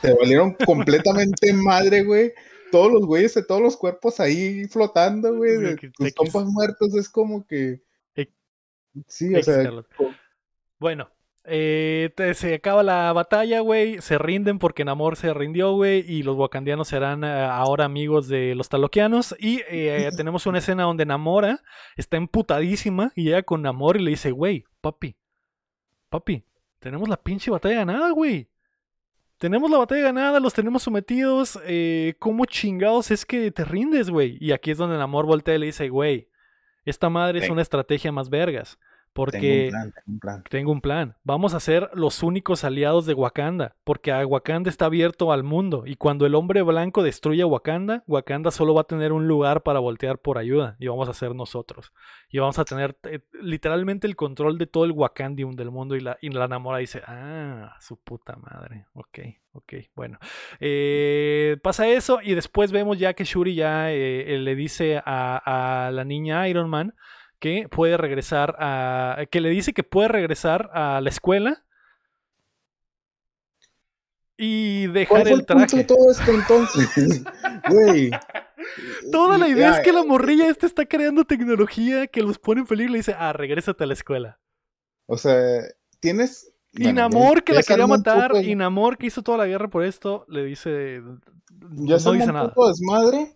te 0.00 0.14
valieron 0.14 0.54
completamente 0.66 1.52
madre, 1.52 2.02
güey. 2.02 2.32
Todos 2.72 2.90
los 2.90 3.06
güeyes 3.06 3.34
de 3.34 3.44
todos 3.44 3.60
los 3.60 3.76
cuerpos 3.76 4.20
ahí 4.20 4.64
flotando, 4.68 5.36
güey. 5.36 5.76
tus 5.76 6.14
compas 6.14 6.46
muertos, 6.46 6.94
es 6.94 7.10
como 7.10 7.46
que. 7.46 7.82
Sí, 9.06 9.34
o 9.34 9.42
sea. 9.42 9.70
Bueno, 10.78 11.10
eh, 11.50 12.12
se 12.34 12.54
acaba 12.54 12.82
la 12.82 13.12
batalla, 13.12 13.60
güey. 13.60 14.00
Se 14.00 14.18
rinden 14.18 14.58
porque 14.58 14.84
Namor 14.84 15.16
se 15.16 15.32
rindió, 15.32 15.72
güey. 15.72 16.04
Y 16.06 16.22
los 16.22 16.36
wakandianos 16.36 16.88
serán 16.88 17.24
eh, 17.24 17.44
ahora 17.44 17.86
amigos 17.86 18.28
de 18.28 18.54
los 18.54 18.68
taloquianos. 18.68 19.34
Y 19.38 19.62
eh, 19.68 20.10
tenemos 20.16 20.46
una 20.46 20.58
escena 20.58 20.82
donde 20.84 21.06
Namora 21.06 21.62
está 21.96 22.18
emputadísima 22.18 23.12
y 23.16 23.24
llega 23.24 23.42
con 23.42 23.62
Namor 23.62 23.96
y 23.96 24.04
le 24.04 24.10
dice, 24.10 24.30
güey, 24.30 24.64
papi, 24.80 25.16
papi, 26.10 26.44
tenemos 26.78 27.08
la 27.08 27.16
pinche 27.16 27.50
batalla 27.50 27.76
ganada, 27.76 28.10
güey 28.10 28.48
tenemos 29.38 29.70
la 29.70 29.78
batalla 29.78 30.02
ganada, 30.02 30.40
los 30.40 30.52
tenemos 30.52 30.82
sometidos, 30.82 31.60
¿cómo 32.18 32.44
chingados 32.44 33.12
es 33.12 33.24
que 33.24 33.52
te 33.52 33.64
rindes, 33.64 34.10
güey? 34.10 34.36
Y 34.40 34.50
aquí 34.50 34.72
es 34.72 34.78
donde 34.78 34.96
el 34.96 35.00
amor 35.00 35.26
voltea 35.26 35.54
y 35.54 35.58
le 35.58 35.66
dice, 35.66 35.88
güey, 35.90 36.27
esta 36.90 37.08
madre 37.10 37.40
es 37.40 37.50
una 37.50 37.62
estrategia 37.62 38.12
más 38.12 38.30
vergas. 38.30 38.78
Porque 39.18 39.72
tengo 40.48 40.70
un, 40.70 40.80
plan, 40.80 41.16
Vamos 41.24 41.52
a 41.52 41.58
ser 41.58 41.90
los 41.92 42.22
únicos 42.22 42.62
aliados 42.62 43.04
de 43.04 43.14
Wakanda. 43.14 43.74
Porque 43.82 44.12
Wakanda 44.12 44.70
está 44.70 44.86
abierto 44.86 45.32
al 45.32 45.42
mundo. 45.42 45.82
Y 45.86 45.96
cuando 45.96 46.24
el 46.24 46.36
hombre 46.36 46.62
blanco 46.62 47.02
destruye 47.02 47.42
Wakanda, 47.42 48.04
Wakanda 48.06 48.52
solo 48.52 48.74
va 48.74 48.82
a 48.82 48.84
tener 48.84 49.12
un 49.12 49.26
lugar 49.26 49.64
para 49.64 49.80
voltear 49.80 50.20
por 50.20 50.38
ayuda. 50.38 50.76
Y 50.78 50.86
vamos 50.86 51.08
a 51.08 51.14
ser 51.14 51.34
nosotros. 51.34 51.92
Y 52.30 52.38
vamos 52.38 52.60
a 52.60 52.64
tener 52.64 52.96
eh, 53.10 53.18
literalmente 53.42 54.06
el 54.06 54.14
control 54.14 54.56
de 54.56 54.68
todo 54.68 54.84
el 54.84 54.92
Wakandium 54.92 55.56
del 55.56 55.72
mundo. 55.72 55.96
Y 55.96 56.00
la, 56.00 56.16
y 56.20 56.30
la 56.30 56.46
Namora 56.46 56.78
dice, 56.78 57.02
ah, 57.04 57.74
su 57.80 57.96
puta 57.96 58.36
madre. 58.36 58.86
Ok, 58.92 59.18
ok, 59.50 59.72
bueno. 59.96 60.20
Eh, 60.60 61.56
pasa 61.64 61.88
eso. 61.88 62.20
Y 62.22 62.34
después 62.36 62.70
vemos 62.70 63.00
ya 63.00 63.14
que 63.14 63.24
Shuri 63.24 63.56
ya 63.56 63.90
eh, 63.90 64.38
le 64.38 64.54
dice 64.54 65.02
a, 65.04 65.86
a 65.86 65.90
la 65.90 66.04
niña 66.04 66.46
Iron 66.46 66.70
Man 66.70 66.94
que 67.38 67.68
puede 67.70 67.96
regresar 67.96 68.56
a. 68.58 69.24
que 69.30 69.40
le 69.40 69.50
dice 69.50 69.72
que 69.72 69.84
puede 69.84 70.08
regresar 70.08 70.70
a 70.72 71.00
la 71.00 71.08
escuela 71.08 71.64
y 74.36 74.86
dejar 74.86 75.26
el 75.28 75.44
traje. 75.44 75.84
todo 75.84 76.10
esto 76.10 76.30
entonces? 76.30 77.22
Güey. 77.68 78.10
Toda 79.10 79.36
la 79.36 79.48
idea 79.48 79.76
es 79.76 79.80
que 79.80 79.92
la 79.92 80.04
morrilla 80.04 80.48
esta 80.48 80.66
está 80.66 80.86
creando 80.86 81.24
tecnología 81.24 82.06
que 82.06 82.22
los 82.22 82.38
pone 82.38 82.60
en 82.60 82.66
peligro 82.66 82.90
y 82.90 82.92
le 82.92 82.98
dice, 82.98 83.14
ah, 83.18 83.32
regrésate 83.32 83.84
a 83.84 83.86
la 83.86 83.94
escuela. 83.94 84.40
O 85.06 85.18
sea, 85.18 85.62
tienes. 86.00 86.52
Inamor 86.72 87.42
que 87.42 87.52
la 87.52 87.62
quería 87.62 87.86
matar, 87.86 88.36
Inamor 88.36 88.96
que 88.96 89.06
hizo 89.06 89.22
toda 89.22 89.38
la 89.38 89.46
guerra 89.46 89.68
por 89.68 89.84
esto, 89.84 90.24
le 90.28 90.44
dice. 90.44 91.02
Ya 91.72 91.96
no 91.96 92.12
dice 92.12 92.28
un 92.28 92.34
nada. 92.34 92.54
desmadre. 92.68 93.34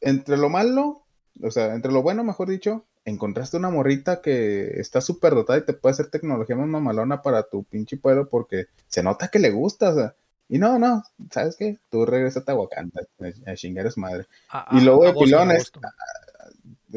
Entre 0.00 0.38
lo 0.38 0.48
malo 0.48 1.03
o 1.42 1.50
sea, 1.50 1.74
entre 1.74 1.92
lo 1.92 2.02
bueno, 2.02 2.24
mejor 2.24 2.48
dicho, 2.48 2.84
encontraste 3.04 3.56
una 3.56 3.70
morrita 3.70 4.20
que 4.20 4.80
está 4.80 5.00
súper 5.00 5.34
dotada 5.34 5.58
y 5.58 5.64
te 5.64 5.72
puede 5.72 5.92
hacer 5.92 6.08
tecnología 6.08 6.56
más 6.56 6.68
mamalona 6.68 7.22
para 7.22 7.44
tu 7.44 7.64
pinche 7.64 7.96
pueblo 7.96 8.28
porque 8.28 8.66
se 8.88 9.02
nota 9.02 9.28
que 9.28 9.38
le 9.38 9.50
gusta, 9.50 9.90
o 9.90 9.94
sea. 9.94 10.14
Y 10.48 10.58
no, 10.58 10.78
no, 10.78 11.02
¿sabes 11.30 11.56
qué? 11.56 11.78
Tú 11.90 12.04
regresas 12.04 12.46
a 12.46 12.54
Wakanda, 12.54 13.00
a 13.46 13.54
chingar 13.54 13.86
es 13.86 13.96
madre. 13.96 14.26
y 14.72 14.80
luego 14.80 15.04
de 15.04 15.14
pilones, 15.14 15.72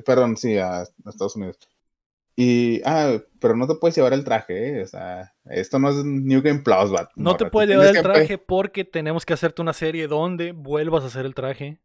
perdón, 0.05 0.35
sí, 0.35 0.57
a, 0.57 0.83
Estados 1.05 1.35
Unidos. 1.37 1.57
Y, 2.35 2.81
ah, 2.85 3.17
pero 3.39 3.55
no 3.55 3.65
te 3.65 3.75
puedes 3.75 3.95
llevar 3.95 4.13
el 4.13 4.23
traje, 4.23 4.79
¿eh? 4.79 4.83
O 4.83 4.85
sea, 4.85 5.33
esto 5.45 5.79
no 5.79 5.89
es 5.89 6.03
New 6.03 6.41
Game 6.41 6.59
Plus, 6.59 6.91
bat, 6.91 7.09
No, 7.15 7.35
te 7.35 7.49
puedes 7.49 7.69
llevar 7.69 7.95
el 7.95 8.03
traje 8.03 8.37
porque 8.37 8.83
tenemos 8.83 9.25
que 9.25 9.33
hacerte 9.33 9.61
una 9.61 9.73
serie 9.73 10.07
donde 10.07 10.51
vuelvas 10.51 11.03
a 11.03 11.07
hacer 11.07 11.25
el 11.25 11.33
traje. 11.33 11.79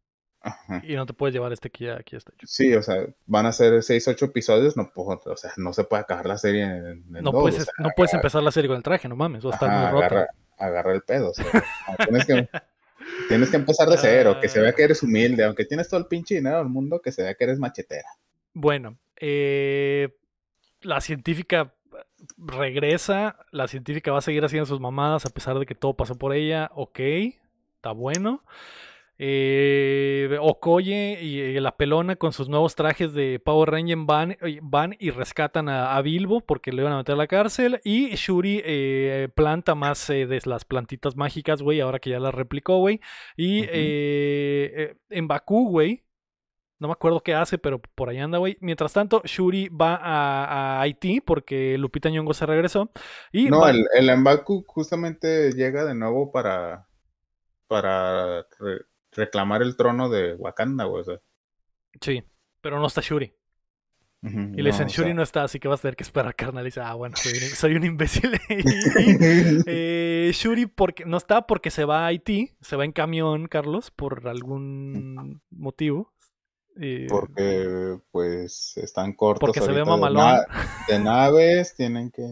Y 0.82 0.94
no 0.94 1.06
te 1.06 1.12
puedes 1.12 1.34
llevar 1.34 1.52
este 1.52 1.70
que 1.70 1.86
ya 1.86 1.94
aquí 1.94 2.16
está 2.16 2.32
hecho. 2.34 2.46
Sí, 2.46 2.74
o 2.74 2.82
sea, 2.82 3.06
van 3.26 3.46
a 3.46 3.52
ser 3.52 3.82
6, 3.82 4.08
8 4.08 4.24
episodios, 4.26 4.76
no, 4.76 4.90
o 4.94 5.36
sea, 5.36 5.52
no 5.56 5.72
se 5.72 5.84
puede 5.84 6.02
acabar 6.02 6.26
la 6.26 6.38
serie 6.38 6.64
en, 6.64 7.04
no, 7.08 7.32
puedes, 7.32 7.68
no 7.78 7.90
puedes 7.96 8.14
empezar 8.14 8.42
la 8.42 8.50
serie 8.50 8.68
con 8.68 8.76
el 8.76 8.82
traje, 8.82 9.08
no 9.08 9.16
mames, 9.16 9.44
va 9.44 9.50
a 9.50 9.54
estar 9.54 9.70
muy 9.70 10.00
agarra, 10.00 10.28
agarra, 10.58 10.92
el 10.92 11.02
pedo, 11.02 11.30
o 11.30 11.34
sea, 11.34 11.46
tienes, 12.04 12.26
que, 12.26 12.48
tienes 13.28 13.50
que 13.50 13.56
empezar 13.56 13.88
de 13.88 13.98
cero, 13.98 14.38
que 14.40 14.48
se 14.48 14.60
vea 14.60 14.72
que 14.72 14.82
eres 14.82 15.02
humilde, 15.02 15.44
aunque 15.44 15.64
tienes 15.64 15.88
todo 15.88 16.00
el 16.00 16.06
pinche 16.06 16.34
dinero 16.34 16.58
del 16.58 16.68
mundo, 16.68 17.00
que 17.00 17.12
se 17.12 17.22
vea 17.22 17.34
que 17.34 17.44
eres 17.44 17.58
machetera. 17.58 18.08
Bueno, 18.52 18.98
eh, 19.16 20.08
la 20.80 21.00
científica 21.00 21.74
regresa, 22.36 23.36
la 23.50 23.68
científica 23.68 24.12
va 24.12 24.18
a 24.18 24.22
seguir 24.22 24.44
haciendo 24.44 24.66
sus 24.66 24.80
mamadas 24.80 25.26
a 25.26 25.30
pesar 25.30 25.58
de 25.58 25.66
que 25.66 25.74
todo 25.74 25.94
pasó 25.94 26.16
por 26.16 26.34
ella, 26.34 26.70
ok, 26.74 27.00
está 27.76 27.92
bueno. 27.92 28.42
Eh, 29.24 30.36
Okoye 30.40 31.22
y, 31.22 31.60
la 31.60 31.76
pelona 31.76 32.16
con 32.16 32.32
sus 32.32 32.48
nuevos 32.48 32.74
trajes 32.74 33.14
de 33.14 33.38
Power 33.38 33.70
Ranger 33.70 33.98
van, 33.98 34.36
van 34.62 34.96
y 34.98 35.10
rescatan 35.10 35.68
a, 35.68 36.00
Bilbo 36.02 36.40
porque 36.40 36.72
le 36.72 36.82
iban 36.82 36.92
a 36.92 36.96
meter 36.96 37.12
a 37.14 37.18
la 37.18 37.28
cárcel. 37.28 37.80
Y 37.84 38.16
Shuri 38.16 38.60
eh, 38.64 39.28
planta 39.32 39.76
más 39.76 40.10
eh, 40.10 40.26
de 40.26 40.40
las 40.44 40.64
plantitas 40.64 41.14
mágicas, 41.16 41.62
güey, 41.62 41.80
ahora 41.80 42.00
que 42.00 42.10
ya 42.10 42.18
las 42.18 42.34
replicó, 42.34 42.78
güey. 42.78 43.00
Y 43.36 43.64
eh, 43.68 44.96
en 45.08 45.28
Bakú, 45.28 45.68
güey, 45.68 46.02
No 46.80 46.88
me 46.88 46.92
acuerdo 46.94 47.20
qué 47.20 47.32
hace, 47.36 47.58
pero 47.58 47.80
por 47.80 48.08
ahí 48.08 48.18
anda, 48.18 48.38
güey. 48.38 48.56
Mientras 48.60 48.92
tanto, 48.92 49.22
Shuri 49.24 49.68
va 49.68 49.94
a, 49.94 50.78
a 50.78 50.80
Haití 50.80 51.20
porque 51.20 51.78
Lupita 51.78 52.10
Nyong'o 52.10 52.34
se 52.34 52.44
regresó. 52.44 52.90
Y 53.30 53.44
No, 53.48 53.60
va- 53.60 53.70
el, 53.70 53.86
el 53.94 54.16
M'Baku 54.18 54.64
justamente 54.66 55.52
llega 55.52 55.84
de 55.84 55.94
nuevo 55.94 56.32
para, 56.32 56.88
para 57.68 58.42
re- 58.58 58.82
reclamar 59.12 59.62
el 59.62 59.76
trono 59.76 60.08
de 60.08 60.34
Wakanda, 60.34 60.84
güey. 60.84 61.02
o 61.02 61.04
sea. 61.04 61.20
Sí, 62.00 62.22
pero 62.60 62.78
no 62.78 62.86
está 62.86 63.00
Shuri. 63.00 63.32
Y 64.24 64.62
le 64.62 64.70
dicen, 64.70 64.86
no, 64.86 64.92
o 64.92 64.94
Shuri 64.94 65.08
sea. 65.08 65.14
no 65.14 65.22
está, 65.24 65.42
así 65.42 65.58
que 65.58 65.66
vas 65.66 65.80
a 65.80 65.82
tener 65.82 65.96
que 65.96 66.04
esperar, 66.04 66.36
carnal. 66.36 66.62
Y 66.62 66.66
dice, 66.66 66.80
ah, 66.80 66.94
bueno, 66.94 67.16
soy 67.16 67.32
un, 67.32 67.40
soy 67.40 67.74
un 67.74 67.84
imbécil. 67.84 68.38
eh, 69.66 70.30
Shuri 70.32 70.66
porque, 70.66 71.04
no 71.04 71.16
está 71.16 71.48
porque 71.48 71.70
se 71.70 71.84
va 71.84 72.04
a 72.04 72.06
Haití, 72.06 72.52
se 72.60 72.76
va 72.76 72.84
en 72.84 72.92
camión, 72.92 73.48
Carlos, 73.48 73.90
por 73.90 74.28
algún 74.28 75.42
motivo. 75.50 76.12
Porque 77.08 77.98
pues 78.10 78.76
están 78.76 79.12
cortos 79.12 79.40
Porque 79.40 79.60
se 79.60 79.68
ve 79.72 79.78
de 79.78 79.84
mamalón. 79.84 80.16
na- 80.24 80.46
de 80.88 80.98
naves, 80.98 81.74
tienen 81.76 82.10
que... 82.10 82.22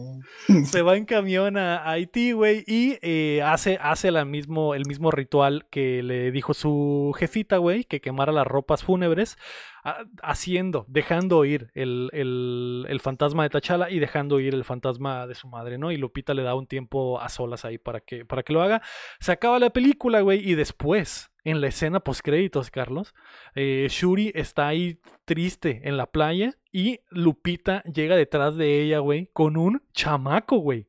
se 0.65 0.81
va 0.81 0.97
en 0.97 1.05
camión 1.05 1.57
a 1.57 1.89
Haití, 1.89 2.31
güey, 2.31 2.63
y 2.67 2.97
eh, 3.01 3.41
hace, 3.43 3.77
hace 3.81 4.11
la 4.11 4.25
mismo, 4.25 4.75
el 4.75 4.85
mismo 4.87 5.11
ritual 5.11 5.67
que 5.69 6.01
le 6.03 6.31
dijo 6.31 6.53
su 6.53 7.13
jefita, 7.17 7.57
güey, 7.57 7.83
que 7.83 8.01
quemara 8.01 8.31
las 8.31 8.47
ropas 8.47 8.83
fúnebres, 8.83 9.37
a- 9.83 10.03
haciendo, 10.21 10.85
dejando 10.87 11.43
ir 11.45 11.71
el, 11.73 12.09
el- 12.13 12.85
el 12.89 12.99
fantasma 12.99 13.43
de 13.43 13.49
T'Challa 13.49 13.89
y 13.89 13.99
dejando 13.99 14.39
ir 14.39 14.53
el 14.53 14.63
fantasma 14.63 15.27
de 15.27 15.35
su 15.35 15.47
madre, 15.47 15.77
¿no? 15.77 15.91
Y 15.91 15.97
Lupita 15.97 16.33
le 16.33 16.43
da 16.43 16.55
un 16.55 16.67
tiempo 16.67 17.19
a 17.19 17.29
solas 17.29 17.65
ahí 17.65 17.77
para 17.77 17.99
que, 18.01 18.25
para 18.25 18.43
que 18.43 18.53
lo 18.53 18.61
haga. 18.61 18.81
Se 19.19 19.31
acaba 19.31 19.57
la 19.59 19.69
película, 19.71 20.21
güey, 20.21 20.47
y 20.47 20.55
después, 20.55 21.30
en 21.43 21.61
la 21.61 21.67
escena 21.67 21.99
postcréditos, 21.99 22.69
Carlos, 22.71 23.13
eh, 23.55 23.87
Shuri 23.89 24.31
está 24.35 24.67
ahí 24.67 24.99
triste 25.25 25.81
en 25.83 25.97
la 25.97 26.05
playa 26.05 26.57
y 26.71 26.99
Lupita 27.09 27.83
llega 27.83 28.15
detrás 28.15 28.55
de 28.55 28.81
ella, 28.81 28.99
güey, 28.99 29.29
con 29.33 29.57
un 29.57 29.81
chamaco, 29.93 30.57
güey. 30.57 30.87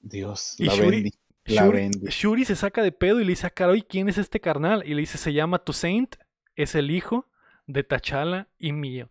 Dios, 0.00 0.56
Y 0.58 0.66
la 0.66 0.74
Shuri-. 0.74 1.12
La 1.44 1.68
Shuri, 2.08 2.44
se 2.44 2.54
saca 2.54 2.82
de 2.82 2.92
pedo 2.92 3.20
y 3.20 3.24
le 3.24 3.30
dice 3.30 3.48
a 3.48 3.50
Karoi, 3.50 3.82
¿quién 3.82 4.08
es 4.08 4.16
este 4.16 4.40
carnal? 4.40 4.82
Y 4.86 4.94
le 4.94 5.00
dice, 5.00 5.18
se 5.18 5.32
llama 5.32 5.58
Toussaint, 5.58 6.14
es 6.54 6.74
el 6.74 6.90
hijo 6.90 7.28
de 7.66 7.82
T'Challa 7.82 8.48
y 8.58 8.72
mío. 8.72 9.10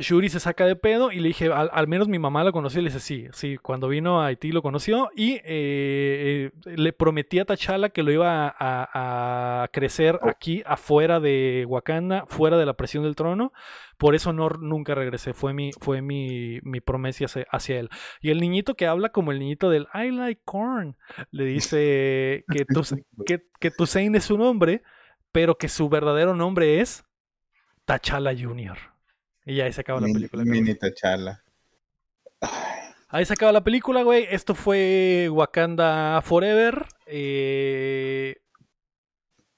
Shuri 0.00 0.28
se 0.28 0.40
saca 0.40 0.66
de 0.66 0.76
pedo 0.76 1.12
y 1.12 1.20
le 1.20 1.28
dije, 1.28 1.46
al, 1.52 1.70
al 1.72 1.86
menos 1.88 2.08
mi 2.08 2.18
mamá 2.18 2.42
lo 2.44 2.52
conoció. 2.52 2.80
Y 2.80 2.84
le 2.84 2.90
dice, 2.90 3.00
sí, 3.00 3.26
sí, 3.32 3.56
cuando 3.56 3.88
vino 3.88 4.20
a 4.20 4.26
Haití 4.26 4.50
lo 4.52 4.62
conoció. 4.62 5.10
Y 5.14 5.34
eh, 5.34 5.42
eh, 5.44 6.50
le 6.64 6.92
prometí 6.92 7.38
a 7.38 7.44
T'Challa 7.44 7.90
que 7.90 8.02
lo 8.02 8.10
iba 8.12 8.46
a, 8.48 8.54
a- 8.58 9.62
a 9.62 9.68
crecer 9.68 10.18
Oh. 10.22 10.28
aquí, 10.28 10.62
afuera 10.66 11.20
de 11.20 11.64
Wakanda, 11.68 12.24
fuera 12.26 12.56
de 12.58 12.66
la 12.66 12.74
presión 12.74 13.04
del 13.04 13.14
trono. 13.14 13.52
Por 13.98 14.14
eso 14.14 14.32
no, 14.32 14.48
nunca 14.48 14.94
regresé. 14.94 15.34
Fue 15.34 15.52
mi, 15.52 15.70
fue 15.80 16.02
mi, 16.02 16.58
mi 16.62 16.80
promesa 16.80 17.26
hacia, 17.26 17.46
hacia 17.50 17.78
él. 17.80 17.90
Y 18.20 18.30
el 18.30 18.40
niñito 18.40 18.74
que 18.74 18.86
habla 18.86 19.10
como 19.10 19.30
el 19.32 19.38
niñito 19.38 19.70
del 19.70 19.86
I 19.94 20.10
like 20.10 20.40
corn, 20.44 20.96
le 21.30 21.44
dice 21.44 22.44
que, 22.50 22.64
Tus- 22.64 22.94
que, 23.26 23.42
es 23.60 24.24
su 24.24 24.38
nombre, 24.38 24.82
pero 25.32 25.56
que 25.58 25.68
su 25.68 25.88
verdadero 25.88 26.34
nombre 26.34 26.80
es 26.80 27.04
T'Challa 27.84 28.32
Jr. 28.38 28.78
Y 29.50 29.60
ahí 29.60 29.72
se 29.72 29.80
acaba 29.80 30.00
la 30.00 30.06
película. 30.12 30.44
Mini 30.44 30.74
T'Challa. 30.76 31.42
Ahí 33.08 33.24
se 33.24 33.32
acaba 33.32 33.50
la 33.50 33.64
película, 33.64 34.02
güey. 34.04 34.26
Esto 34.30 34.54
fue 34.54 35.28
Wakanda 35.32 36.22
Forever. 36.22 36.86
Eh, 37.06 38.36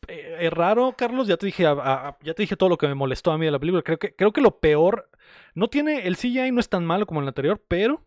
eh, 0.08 0.36
es 0.40 0.50
raro, 0.52 0.94
Carlos. 0.96 1.26
Ya 1.28 1.36
te 1.36 1.44
dije, 1.44 1.66
a- 1.66 1.72
a- 1.72 2.18
ya 2.22 2.32
te 2.32 2.42
dije 2.42 2.56
todo 2.56 2.70
lo 2.70 2.78
que 2.78 2.88
me 2.88 2.94
molestó 2.94 3.32
a 3.32 3.36
mí 3.38 3.44
de 3.44 3.50
la 3.52 3.58
película. 3.58 3.82
Creo 3.82 3.98
que, 3.98 4.14
creo 4.14 4.32
que 4.32 4.40
lo 4.40 4.58
peor. 4.60 5.10
No 5.54 5.68
tiene. 5.68 6.06
El 6.06 6.16
CGI 6.16 6.50
no 6.52 6.60
es 6.60 6.70
tan 6.70 6.86
malo 6.86 7.04
como 7.06 7.20
el 7.20 7.28
anterior, 7.28 7.62
pero. 7.68 8.02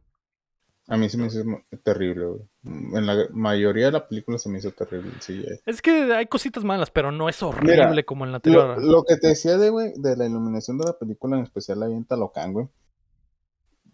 A 0.88 0.98
mí 0.98 1.08
se 1.10 1.18
me 1.20 1.28
hizo 1.28 1.44
terrible, 1.84 2.26
güey. 2.26 2.42
En 2.66 3.06
la 3.06 3.28
mayoría 3.32 3.86
de 3.88 3.92
la 3.92 4.08
película 4.08 4.40
se 4.40 4.50
me 4.50 4.58
hizo 4.58 4.72
terrible, 4.72 5.12
eh. 5.30 5.62
Es 5.68 5.84
que 5.84 6.12
hay 6.14 6.26
cositas 6.26 6.64
malas, 6.64 6.90
pero 6.90 7.12
no 7.12 7.30
es 7.30 7.44
horrible 7.44 7.88
Mira, 7.88 8.04
como 8.04 8.26
el 8.26 8.34
anterior. 8.34 8.82
Lo, 8.82 8.92
lo 8.92 9.04
que 9.04 9.18
te 9.18 9.28
decía 9.28 9.58
de, 9.58 9.70
güey, 9.70 9.94
de 9.96 10.18
la 10.18 10.26
iluminación 10.26 10.80
de 10.80 10.86
la 10.86 10.98
película, 10.98 11.38
en 11.38 11.44
especial 11.44 11.84
ahí 11.84 11.94
en 11.94 12.06
Talocán, 12.06 12.54
güey. 12.54 12.68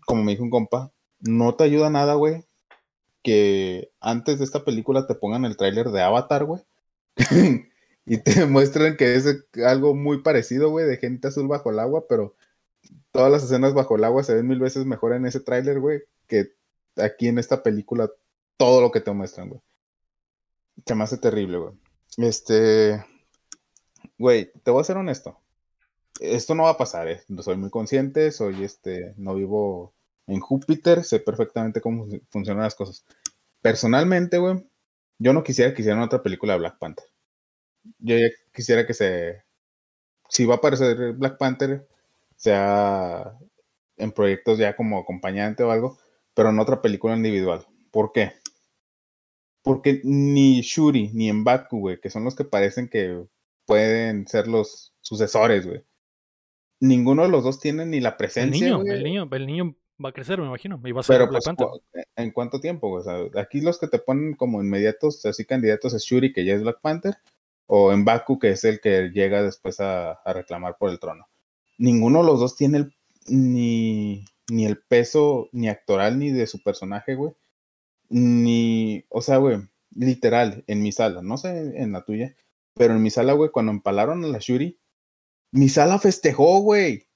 Como 0.05 0.23
me 0.23 0.31
dijo 0.31 0.43
un 0.43 0.49
compa, 0.49 0.91
no 1.19 1.53
te 1.55 1.65
ayuda 1.65 1.89
nada, 1.89 2.13
güey, 2.13 2.45
que 3.23 3.91
antes 3.99 4.39
de 4.39 4.45
esta 4.45 4.63
película 4.63 5.05
te 5.05 5.15
pongan 5.15 5.43
el 5.43 5.57
tráiler 5.57 5.89
de 5.89 6.01
Avatar, 6.01 6.45
güey. 6.45 6.61
y 8.05 8.17
te 8.17 8.45
muestran 8.45 8.95
que 8.95 9.15
es 9.15 9.45
algo 9.65 9.95
muy 9.95 10.21
parecido, 10.21 10.69
güey, 10.69 10.85
de 10.85 10.95
gente 10.95 11.27
azul 11.27 11.49
bajo 11.49 11.71
el 11.71 11.79
agua, 11.79 12.05
pero 12.07 12.35
todas 13.11 13.29
las 13.29 13.43
escenas 13.43 13.73
bajo 13.73 13.97
el 13.97 14.05
agua 14.05 14.23
se 14.23 14.33
ven 14.33 14.47
mil 14.47 14.59
veces 14.59 14.85
mejor 14.85 15.13
en 15.13 15.25
ese 15.25 15.41
tráiler, 15.41 15.81
güey, 15.81 16.03
que 16.27 16.53
aquí 16.97 17.27
en 17.27 17.37
esta 17.37 17.63
película 17.63 18.09
todo 18.57 18.81
lo 18.81 18.91
que 18.91 19.01
te 19.01 19.11
muestran, 19.11 19.49
güey. 19.49 19.61
Se 20.85 20.93
me 20.95 21.03
hace 21.03 21.17
terrible, 21.17 21.57
güey. 21.57 21.73
Este, 22.17 23.03
güey, 24.17 24.51
te 24.63 24.71
voy 24.71 24.81
a 24.81 24.83
ser 24.85 24.97
honesto. 24.97 25.39
Esto 26.21 26.55
no 26.55 26.63
va 26.65 26.71
a 26.71 26.77
pasar, 26.77 27.07
¿eh? 27.09 27.23
Soy 27.41 27.57
muy 27.57 27.69
consciente, 27.69 28.31
soy 28.31 28.63
este, 28.63 29.13
no 29.17 29.35
vivo 29.35 29.93
en 30.27 30.39
Júpiter, 30.39 31.03
sé 31.03 31.19
perfectamente 31.19 31.81
cómo 31.81 32.05
fun- 32.07 32.23
funcionan 32.29 32.63
las 32.63 32.75
cosas. 32.75 33.05
Personalmente, 33.61 34.37
güey, 34.39 34.65
yo 35.19 35.33
no 35.33 35.43
quisiera 35.43 35.73
que 35.73 35.81
hicieran 35.83 36.03
otra 36.03 36.23
película 36.23 36.53
de 36.53 36.59
Black 36.59 36.79
Panther. 36.79 37.05
Yo 37.99 38.17
ya 38.17 38.27
quisiera 38.53 38.87
que 38.87 38.93
se, 38.93 39.43
si 40.29 40.45
va 40.45 40.55
a 40.55 40.57
aparecer 40.57 41.13
Black 41.13 41.37
Panther, 41.39 41.87
sea 42.37 43.33
en 43.97 44.11
proyectos 44.13 44.59
ya 44.59 44.75
como 44.75 44.99
acompañante 44.99 45.63
o 45.63 45.71
algo, 45.71 45.99
pero 46.35 46.49
en 46.51 46.59
otra 46.59 46.81
película 46.81 47.15
individual. 47.15 47.67
¿Por 47.91 48.11
qué? 48.13 48.33
Porque 49.63 50.01
ni 50.03 50.61
Shuri 50.61 51.11
ni 51.13 51.31
M'Baku, 51.31 51.79
güey, 51.79 51.99
que 51.99 52.09
son 52.09 52.23
los 52.23 52.35
que 52.35 52.45
parecen 52.45 52.89
que 52.89 53.23
pueden 53.65 54.27
ser 54.27 54.47
los 54.47 54.93
sucesores, 55.01 55.67
güey. 55.67 55.83
Ninguno 56.79 57.23
de 57.23 57.29
los 57.29 57.43
dos 57.43 57.59
tiene 57.59 57.85
ni 57.85 57.99
la 57.99 58.09
el 58.09 58.15
presencia, 58.17 58.65
niño, 58.67 58.79
güey. 58.81 58.97
el 58.97 59.03
niño, 59.03 59.29
el 59.31 59.45
niño 59.45 59.75
va 60.03 60.09
a 60.09 60.13
crecer, 60.13 60.39
me 60.39 60.47
imagino. 60.47 60.81
Y 60.83 60.91
va 60.91 61.01
a 61.01 61.03
ser 61.03 61.17
Pero 61.19 61.29
pues, 61.29 61.45
cu- 61.45 61.79
¿en 62.15 62.31
cuánto 62.31 62.59
tiempo? 62.59 62.89
güey? 62.89 63.01
O 63.01 63.03
sea, 63.03 63.41
aquí 63.41 63.61
los 63.61 63.77
que 63.77 63.87
te 63.87 63.99
ponen 63.99 64.33
como 64.33 64.63
inmediatos, 64.63 65.23
así 65.25 65.45
candidatos 65.45 65.93
es 65.93 66.03
Shuri, 66.03 66.33
que 66.33 66.43
ya 66.43 66.55
es 66.55 66.63
Black 66.63 66.81
Panther, 66.81 67.15
o 67.67 67.95
M'Baku, 67.95 68.39
que 68.39 68.49
es 68.49 68.63
el 68.63 68.81
que 68.81 69.09
llega 69.13 69.43
después 69.43 69.79
a, 69.79 70.13
a 70.13 70.33
reclamar 70.33 70.77
por 70.79 70.89
el 70.89 70.99
trono. 70.99 71.27
Ninguno 71.77 72.21
de 72.21 72.25
los 72.25 72.39
dos 72.39 72.55
tiene 72.55 72.79
el- 72.79 72.95
ni, 73.27 74.25
ni 74.49 74.65
el 74.65 74.79
peso 74.81 75.49
ni 75.51 75.69
actoral 75.69 76.17
ni 76.17 76.31
de 76.31 76.47
su 76.47 76.63
personaje, 76.63 77.13
güey. 77.13 77.33
Ni, 78.13 79.05
o 79.09 79.21
sea, 79.21 79.37
güey, 79.37 79.57
literal, 79.95 80.63
en 80.67 80.81
mi 80.83 80.91
sala, 80.91 81.21
no 81.21 81.37
sé 81.37 81.49
en 81.81 81.93
la 81.93 82.03
tuya, 82.03 82.35
pero 82.75 82.93
en 82.93 83.01
mi 83.01 83.09
sala, 83.09 83.33
güey, 83.33 83.51
cuando 83.51 83.71
empalaron 83.71 84.23
a 84.25 84.27
la 84.27 84.39
Shuri, 84.39 84.77
mi 85.53 85.69
sala 85.69 85.97
festejó, 85.97 86.59
güey. 86.59 87.07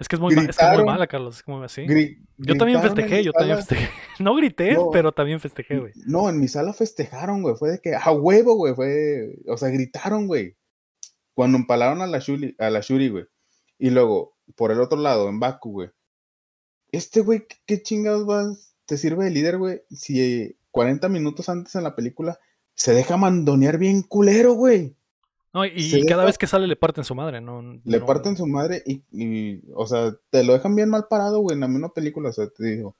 Es 0.00 0.08
que 0.08 0.16
es 0.16 0.20
muy, 0.20 0.34
ma- 0.34 0.42
es 0.42 0.56
que 0.56 0.64
muy 0.64 0.70
gritaron, 0.72 0.86
mala, 0.86 1.06
Carlos. 1.06 1.36
Es 1.36 1.42
como 1.44 1.62
así. 1.62 1.82
Yo 1.82 2.56
también 2.56 2.80
gritaron 2.80 2.96
festejé, 2.96 3.22
yo 3.22 3.32
también 3.32 3.56
festejé. 3.58 3.88
No 4.18 4.34
grité, 4.34 4.72
No. 4.72 4.90
pero 4.90 5.12
también 5.12 5.38
festejé, 5.40 5.78
güey. 5.78 5.92
No, 6.06 6.28
en 6.28 6.40
mi 6.40 6.48
sala 6.48 6.72
festejaron, 6.72 7.42
güey. 7.42 7.54
Fue 7.54 7.70
de 7.70 7.80
que 7.80 7.94
a 7.94 8.10
huevo, 8.10 8.54
güey. 8.56 8.74
Fue, 8.74 9.36
o 9.46 9.56
sea, 9.56 9.68
gritaron, 9.68 10.26
güey. 10.26 10.56
Cuando 11.34 11.56
empalaron 11.58 12.00
a 12.02 12.06
la 12.06 12.18
Shuri, 12.18 12.56
a 12.58 12.70
la 12.70 12.80
Shuri, 12.80 13.10
güey. 13.10 13.24
Y 13.78 13.90
luego, 13.90 14.36
por 14.56 14.72
el 14.72 14.80
otro 14.80 14.98
lado, 14.98 15.28
en 15.28 15.38
Baku, 15.38 15.70
güey. 15.72 15.90
Este 16.92 17.20
güey, 17.20 17.46
¿qué, 17.46 17.56
qué 17.66 17.82
chingados 17.82 18.26
vas? 18.26 18.69
Te 18.90 18.96
sirve 18.98 19.24
de 19.26 19.30
líder, 19.30 19.56
güey. 19.56 19.82
Si 19.88 20.20
eh, 20.20 20.56
40 20.72 21.08
minutos 21.08 21.48
antes 21.48 21.76
en 21.76 21.84
la 21.84 21.94
película 21.94 22.40
se 22.74 22.92
deja 22.92 23.16
mandonear 23.16 23.78
bien 23.78 24.02
culero, 24.02 24.54
güey. 24.54 24.96
No, 25.52 25.64
y 25.64 25.90
cada 26.08 26.22
deja- 26.22 26.24
vez 26.24 26.38
que 26.38 26.48
sale 26.48 26.66
le 26.66 26.74
parten 26.74 27.04
su 27.04 27.14
madre, 27.14 27.40
¿no? 27.40 27.62
Le 27.84 27.98
no- 28.00 28.04
parten 28.06 28.36
su 28.36 28.48
madre 28.48 28.82
y, 28.84 29.04
y, 29.12 29.62
o 29.76 29.86
sea, 29.86 30.12
te 30.30 30.42
lo 30.42 30.54
dejan 30.54 30.74
bien 30.74 30.88
mal 30.90 31.06
parado, 31.08 31.38
güey, 31.38 31.54
en 31.54 31.60
la 31.60 31.68
misma 31.68 31.94
película, 31.94 32.30
o 32.30 32.32
sea, 32.32 32.48
te 32.48 32.64
digo. 32.66 32.96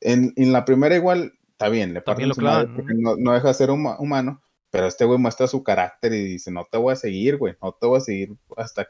En, 0.00 0.32
en 0.34 0.52
la 0.52 0.64
primera 0.64 0.96
igual, 0.96 1.32
está 1.52 1.68
bien, 1.68 1.94
le 1.94 2.00
parten 2.02 2.26
lo 2.28 2.34
su 2.34 2.40
madre 2.40 2.68
porque 2.74 2.94
no, 2.96 3.14
no 3.16 3.32
deja 3.32 3.46
de 3.48 3.54
ser 3.54 3.70
huma- 3.70 3.98
humano, 4.00 4.42
pero 4.70 4.86
este 4.88 5.04
güey 5.04 5.20
muestra 5.20 5.46
su 5.46 5.62
carácter 5.62 6.12
y 6.12 6.24
dice, 6.24 6.50
no 6.50 6.66
te 6.68 6.76
voy 6.76 6.92
a 6.92 6.96
seguir, 6.96 7.36
güey, 7.36 7.54
no 7.62 7.72
te 7.80 7.86
voy 7.86 7.98
a 7.98 8.00
seguir 8.00 8.34
hasta, 8.56 8.88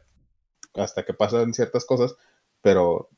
hasta 0.75 1.05
que 1.05 1.13
pasan 1.13 1.53
ciertas 1.53 1.85
cosas, 1.85 2.17
pero 2.63 3.11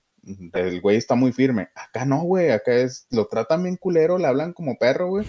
el 0.52 0.80
güey 0.80 0.96
está 0.96 1.14
muy 1.14 1.32
firme. 1.32 1.68
Acá 1.74 2.04
no, 2.04 2.22
güey, 2.22 2.50
acá 2.50 2.72
es, 2.74 3.06
lo 3.10 3.26
tratan 3.26 3.62
bien 3.64 3.76
culero, 3.76 4.18
le 4.18 4.26
hablan 4.26 4.52
como 4.52 4.76
perro, 4.78 5.08
güey. 5.08 5.26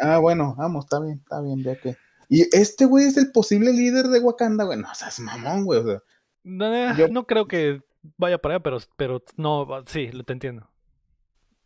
Ah, 0.00 0.18
bueno, 0.18 0.54
vamos, 0.56 0.84
está 0.86 1.00
bien, 1.00 1.18
está 1.22 1.40
bien, 1.40 1.62
ya 1.62 1.76
que. 1.76 1.96
Y 2.28 2.42
este 2.56 2.84
güey 2.86 3.06
es 3.06 3.16
el 3.16 3.32
posible 3.32 3.72
líder 3.72 4.06
de 4.08 4.20
Wakanda, 4.20 4.64
güey. 4.64 4.78
No 4.78 4.94
seas 4.94 5.18
mamón, 5.20 5.64
güey. 5.64 5.80
O 5.80 5.84
sea, 5.84 6.02
No, 6.44 6.96
Yo- 6.96 7.08
no 7.08 7.26
creo 7.26 7.46
que 7.48 7.82
vaya 8.16 8.38
para 8.38 8.54
allá, 8.54 8.62
pero, 8.62 8.78
pero 8.96 9.22
no, 9.36 9.66
sí, 9.86 10.08
lo 10.08 10.24
te 10.24 10.32
entiendo. 10.32 10.66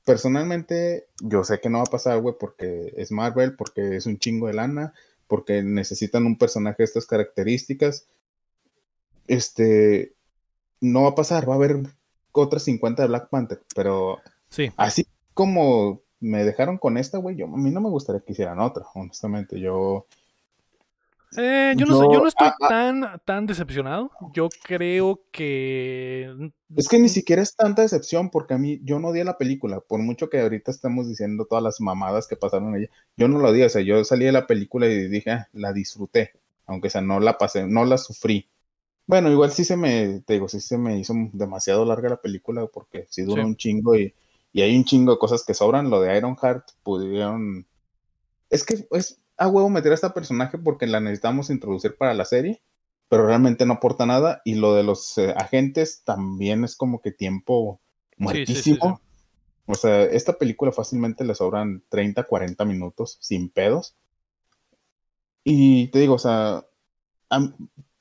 personalmente, 0.05 1.07
yo 1.21 1.45
sé 1.45 1.61
que 1.61 1.71
no 1.71 1.79
va 1.79 1.85
a 1.85 1.91
pasar, 1.91 2.21
güey, 2.21 2.35
porque 2.39 2.93
es 2.97 3.11
Marvel, 3.13 3.57
porque 3.57 3.97
es 3.97 4.07
un 4.07 4.19
chingo 4.19 4.49
de 4.49 4.53
lana, 4.55 4.93
porque 5.29 5.63
necesitan 5.63 6.27
un 6.27 6.37
personaje 6.37 6.77
de 6.79 6.85
estas 6.85 7.07
características. 7.07 8.07
este, 9.27 10.15
no 10.81 11.03
va 11.05 11.11
a 11.11 11.15
pasar, 11.15 11.49
va 11.49 11.55
a 11.55 11.57
haber 11.57 11.79
otras 12.41 12.63
50 12.65 13.03
de 13.03 13.09
Black 13.09 13.29
Panther, 13.29 13.63
pero 13.75 14.21
sí. 14.49 14.71
así 14.77 15.07
como 15.35 16.03
me 16.21 16.45
dejaron 16.45 16.79
con 16.79 16.97
esta, 16.97 17.19
güey, 17.19 17.37
yo 17.37 17.47
a 17.47 17.57
mí 17.57 17.71
no 17.71 17.81
me 17.81 17.91
gustaría 17.91 18.23
que 18.23 18.33
hicieran 18.33 18.61
otra, 18.61 18.85
honestamente, 18.95 19.61
yo... 19.61 20.07
Eh, 21.37 21.75
yo, 21.77 21.87
no 21.87 22.13
yo 22.13 22.21
no 22.21 22.29
estoy 22.29 22.49
tan, 22.69 23.21
tan 23.25 23.45
decepcionado. 23.47 24.13
Yo 24.33 24.49
creo 24.63 25.21
que. 25.33 26.53
Es 26.77 26.89
que 26.89 27.01
ni 27.01 27.09
siquiera 27.09 27.43
es 27.43 27.57
tanta 27.57 27.83
decepción, 27.83 28.31
porque 28.31 28.55
a 28.55 28.59
mí, 28.59 28.81
yo 28.85 29.01
no 29.01 29.09
odié 29.09 29.25
la 29.25 29.37
película. 29.37 29.81
Por 29.81 30.01
mucho 30.01 30.31
que 30.31 30.41
ahorita 30.41 30.71
estamos 30.71 31.09
diciendo 31.09 31.47
todas 31.47 31.65
las 31.65 31.81
mamadas 31.81 32.29
que 32.29 32.37
pasaron 32.37 32.77
ella, 32.77 32.89
yo 33.17 33.27
no 33.27 33.41
lo 33.41 33.49
odié. 33.49 33.67
O 33.67 33.69
sea, 33.69 33.83
yo 33.83 34.05
salí 34.05 34.27
de 34.27 34.31
la 34.31 34.47
película 34.47 34.87
y 34.87 35.09
dije, 35.09 35.33
ah, 35.33 35.49
la 35.53 35.73
disfruté. 35.73 36.35
Aunque 36.67 36.89
sea, 36.89 37.01
no 37.01 37.19
la 37.19 37.37
pasé, 37.37 37.67
no 37.67 37.85
la 37.85 37.99
sufrí. 37.99 38.49
Bueno, 39.07 39.31
igual 39.31 39.51
sí 39.51 39.65
se 39.65 39.77
me, 39.77 40.21
te 40.21 40.35
digo, 40.35 40.49
sí 40.49 40.61
se 40.61 40.79
me 40.79 40.99
hizo 40.99 41.15
demasiado 41.33 41.85
larga 41.85 42.09
la 42.09 42.21
película, 42.21 42.67
porque 42.67 43.07
sí 43.11 43.23
dura 43.23 43.45
un 43.45 43.57
chingo 43.57 43.95
y, 43.97 44.15
y 44.53 44.63
hay 44.63 44.77
un 44.77 44.85
chingo 44.85 45.13
de 45.13 45.19
cosas 45.19 45.45
que 45.45 45.53
sobran. 45.53 45.91
Lo 45.91 46.01
de 46.01 46.17
Ironheart 46.17 46.71
pudieron. 46.83 47.67
Es 48.49 48.65
que 48.65 48.87
es 48.93 49.21
a 49.37 49.49
huevo 49.49 49.69
meter 49.69 49.93
a 49.93 49.97
esta 49.97 50.15
personaje 50.15 50.59
porque 50.59 50.87
la 50.87 51.01
necesitamos 51.01 51.51
introducir 51.51 51.97
para 51.97 52.15
la 52.15 52.25
serie, 52.25 52.63
pero 53.09 53.27
realmente 53.27 53.67
no 53.67 53.75
aporta 53.75 54.07
nada. 54.07 54.41
Y 54.45 54.55
lo 54.55 54.75
de 54.75 54.85
los 54.85 55.19
eh, 55.19 55.35
agentes 55.37 56.03
también 56.05 56.65
es 56.65 56.77
como 56.77 57.03
que 57.03 57.11
tiempo 57.11 57.81
muertísimo. 58.17 59.01
o 59.67 59.75
sea, 59.75 60.05
esta 60.05 60.39
película 60.39 60.73
fácilmente 60.73 61.25
le 61.25 61.35
sobran 61.35 61.83
30, 61.89 62.23
40 62.23 62.65
minutos 62.65 63.19
sin 63.21 63.51
pedos. 63.51 63.97
Y 65.43 65.89
te 65.89 65.99
digo, 65.99 66.15
o 66.15 66.19
sea, 66.19 66.65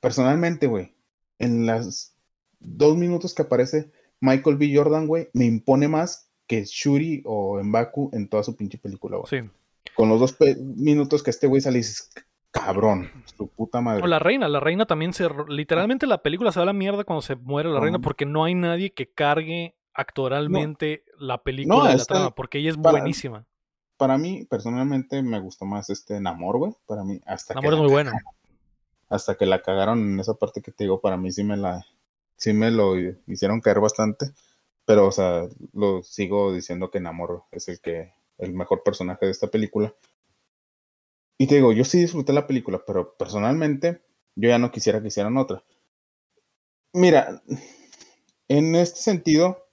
personalmente, 0.00 0.66
güey, 0.66 0.93
en 1.38 1.66
las 1.66 2.16
dos 2.60 2.96
minutos 2.96 3.34
que 3.34 3.42
aparece 3.42 3.90
Michael 4.20 4.56
B. 4.56 4.72
Jordan, 4.74 5.06
güey, 5.06 5.28
me 5.32 5.44
impone 5.44 5.88
más 5.88 6.30
que 6.46 6.64
Shuri 6.64 7.22
o 7.24 7.62
Mbaku 7.62 8.10
en 8.12 8.28
toda 8.28 8.42
su 8.42 8.56
pinche 8.56 8.78
película, 8.78 9.18
güey. 9.18 9.28
Sí. 9.28 9.50
Con 9.94 10.08
los 10.08 10.20
dos 10.20 10.36
minutos 10.58 11.22
que 11.22 11.30
este 11.30 11.46
güey 11.46 11.60
sale 11.60 11.78
y 11.78 11.80
dices, 11.82 12.10
cabrón, 12.50 13.10
su 13.36 13.48
puta 13.48 13.80
madre. 13.80 14.02
O 14.02 14.06
la 14.06 14.18
reina, 14.18 14.48
la 14.48 14.60
reina 14.60 14.86
también 14.86 15.12
se. 15.12 15.28
Literalmente 15.48 16.06
la 16.06 16.22
película 16.22 16.52
se 16.52 16.60
va 16.60 16.64
a 16.64 16.66
la 16.66 16.72
mierda 16.72 17.04
cuando 17.04 17.22
se 17.22 17.36
muere 17.36 17.68
la 17.68 17.80
reina 17.80 17.98
porque 17.98 18.26
no 18.26 18.44
hay 18.44 18.54
nadie 18.54 18.92
que 18.92 19.10
cargue 19.10 19.76
actoralmente 19.92 21.04
la 21.18 21.42
película 21.42 21.88
de 21.90 21.96
la 21.96 22.04
trama, 22.04 22.34
porque 22.34 22.58
ella 22.58 22.70
es 22.70 22.76
buenísima. 22.76 23.46
Para 23.96 24.18
mí, 24.18 24.44
personalmente, 24.44 25.22
me 25.22 25.38
gustó 25.38 25.66
más 25.66 25.88
este 25.88 26.20
Namor, 26.20 26.58
güey. 26.58 26.72
Para 26.86 27.04
mí, 27.04 27.20
hasta 27.26 27.54
Namor 27.54 27.74
es 27.74 27.78
muy 27.78 27.90
bueno. 27.90 28.10
Hasta 29.08 29.36
que 29.36 29.46
la 29.46 29.62
cagaron 29.62 30.00
en 30.00 30.20
esa 30.20 30.34
parte 30.34 30.62
que 30.62 30.72
te 30.72 30.84
digo, 30.84 31.00
para 31.00 31.16
mí 31.16 31.32
sí 31.32 31.44
me 31.44 31.56
la. 31.56 31.84
Sí 32.36 32.52
me 32.52 32.70
lo 32.70 32.96
hicieron 33.26 33.60
caer 33.60 33.80
bastante. 33.80 34.32
Pero, 34.86 35.06
o 35.08 35.12
sea, 35.12 35.48
lo 35.72 36.02
sigo 36.02 36.52
diciendo 36.52 36.90
que 36.90 37.00
Namor 37.00 37.44
es 37.52 37.68
el 37.68 37.80
que. 37.80 38.12
el 38.38 38.52
mejor 38.52 38.82
personaje 38.82 39.26
de 39.26 39.32
esta 39.32 39.48
película. 39.48 39.94
Y 41.38 41.46
te 41.46 41.56
digo, 41.56 41.72
yo 41.72 41.84
sí 41.84 41.98
disfruté 42.00 42.32
la 42.32 42.46
película, 42.46 42.82
pero 42.86 43.16
personalmente, 43.16 44.02
yo 44.36 44.48
ya 44.48 44.58
no 44.58 44.70
quisiera 44.70 45.00
que 45.00 45.08
hicieran 45.08 45.36
otra. 45.36 45.64
Mira, 46.92 47.42
en 48.48 48.74
este 48.76 49.00
sentido, 49.00 49.66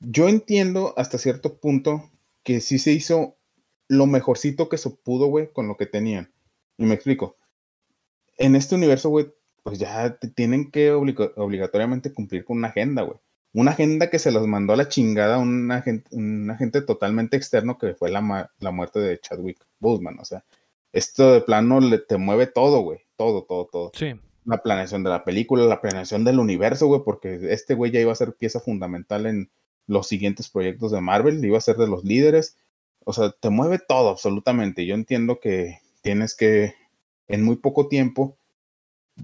yo 0.00 0.28
entiendo 0.28 0.94
hasta 0.96 1.18
cierto 1.18 1.60
punto 1.60 2.10
que 2.42 2.60
sí 2.60 2.78
se 2.78 2.92
hizo 2.92 3.36
lo 3.88 4.06
mejorcito 4.06 4.68
que 4.68 4.78
se 4.78 4.90
pudo, 4.90 5.26
güey, 5.26 5.52
con 5.52 5.68
lo 5.68 5.76
que 5.76 5.86
tenían. 5.86 6.32
Y 6.78 6.84
me 6.84 6.94
explico. 6.94 7.36
En 8.38 8.56
este 8.56 8.74
universo, 8.74 9.08
güey, 9.08 9.32
pues 9.62 9.78
ya 9.78 10.16
tienen 10.34 10.70
que 10.70 10.92
obligatoriamente 10.92 12.12
cumplir 12.12 12.44
con 12.44 12.58
una 12.58 12.68
agenda, 12.68 13.02
güey. 13.02 13.18
Una 13.54 13.72
agenda 13.72 14.08
que 14.08 14.18
se 14.18 14.32
los 14.32 14.46
mandó 14.46 14.72
a 14.72 14.76
la 14.76 14.88
chingada 14.88 15.38
un 15.38 15.70
agente, 15.70 16.08
un 16.16 16.50
agente 16.50 16.80
totalmente 16.80 17.36
externo 17.36 17.76
que 17.76 17.94
fue 17.94 18.10
la, 18.10 18.50
la 18.58 18.70
muerte 18.70 18.98
de 18.98 19.20
Chadwick 19.20 19.58
Boseman. 19.78 20.18
O 20.18 20.24
sea, 20.24 20.44
esto 20.92 21.32
de 21.32 21.42
plano 21.42 21.80
le, 21.80 21.98
te 21.98 22.16
mueve 22.16 22.46
todo, 22.46 22.80
güey. 22.80 23.00
Todo, 23.16 23.44
todo, 23.44 23.66
todo. 23.70 23.92
Sí. 23.94 24.14
La 24.44 24.62
planeación 24.62 25.04
de 25.04 25.10
la 25.10 25.24
película, 25.24 25.64
la 25.64 25.80
planeación 25.80 26.24
del 26.24 26.38
universo, 26.38 26.86
güey, 26.86 27.02
porque 27.04 27.38
este 27.50 27.74
güey 27.74 27.92
ya 27.92 28.00
iba 28.00 28.10
a 28.10 28.16
ser 28.16 28.34
pieza 28.34 28.58
fundamental 28.58 29.26
en 29.26 29.50
los 29.86 30.08
siguientes 30.08 30.48
proyectos 30.48 30.90
de 30.92 31.00
Marvel, 31.00 31.44
iba 31.44 31.58
a 31.58 31.62
ser 31.62 31.76
de 31.76 31.86
los 31.86 32.04
líderes. 32.04 32.56
O 33.04 33.12
sea, 33.12 33.32
te 33.32 33.50
mueve 33.50 33.78
todo 33.86 34.08
absolutamente. 34.08 34.86
Yo 34.86 34.94
entiendo 34.94 35.40
que 35.40 35.80
tienes 36.02 36.34
que, 36.34 36.74
en 37.32 37.42
muy 37.42 37.56
poco 37.56 37.88
tiempo, 37.88 38.36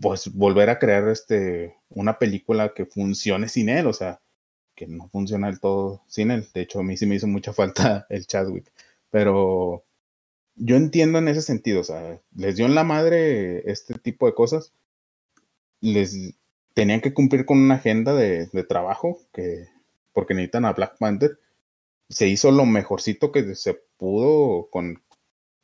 pues 0.00 0.32
volver 0.34 0.70
a 0.70 0.78
crear 0.78 1.08
este, 1.08 1.76
una 1.90 2.18
película 2.18 2.72
que 2.74 2.86
funcione 2.86 3.48
sin 3.48 3.68
él, 3.68 3.86
o 3.86 3.92
sea, 3.92 4.20
que 4.74 4.86
no 4.86 5.08
funciona 5.08 5.48
del 5.48 5.60
todo 5.60 6.02
sin 6.08 6.30
él. 6.30 6.48
De 6.54 6.62
hecho, 6.62 6.80
a 6.80 6.82
mí 6.82 6.96
sí 6.96 7.06
me 7.06 7.16
hizo 7.16 7.26
mucha 7.26 7.52
falta 7.54 8.06
el 8.08 8.26
Chadwick, 8.26 8.72
pero 9.10 9.84
yo 10.56 10.76
entiendo 10.76 11.18
en 11.18 11.28
ese 11.28 11.42
sentido, 11.42 11.82
o 11.82 11.84
sea, 11.84 12.20
les 12.34 12.56
dio 12.56 12.66
en 12.66 12.74
la 12.74 12.84
madre 12.84 13.70
este 13.70 13.94
tipo 13.98 14.26
de 14.26 14.34
cosas, 14.34 14.72
les 15.80 16.34
tenían 16.74 17.00
que 17.02 17.12
cumplir 17.14 17.44
con 17.44 17.58
una 17.58 17.74
agenda 17.74 18.14
de, 18.14 18.46
de 18.46 18.64
trabajo 18.64 19.20
que 19.32 19.68
porque 20.14 20.34
necesitan 20.34 20.64
a 20.64 20.72
Black 20.72 20.96
Panther. 20.98 21.38
Se 22.08 22.26
hizo 22.26 22.50
lo 22.50 22.64
mejorcito 22.64 23.30
que 23.30 23.54
se 23.54 23.74
pudo 23.98 24.68
con 24.70 25.02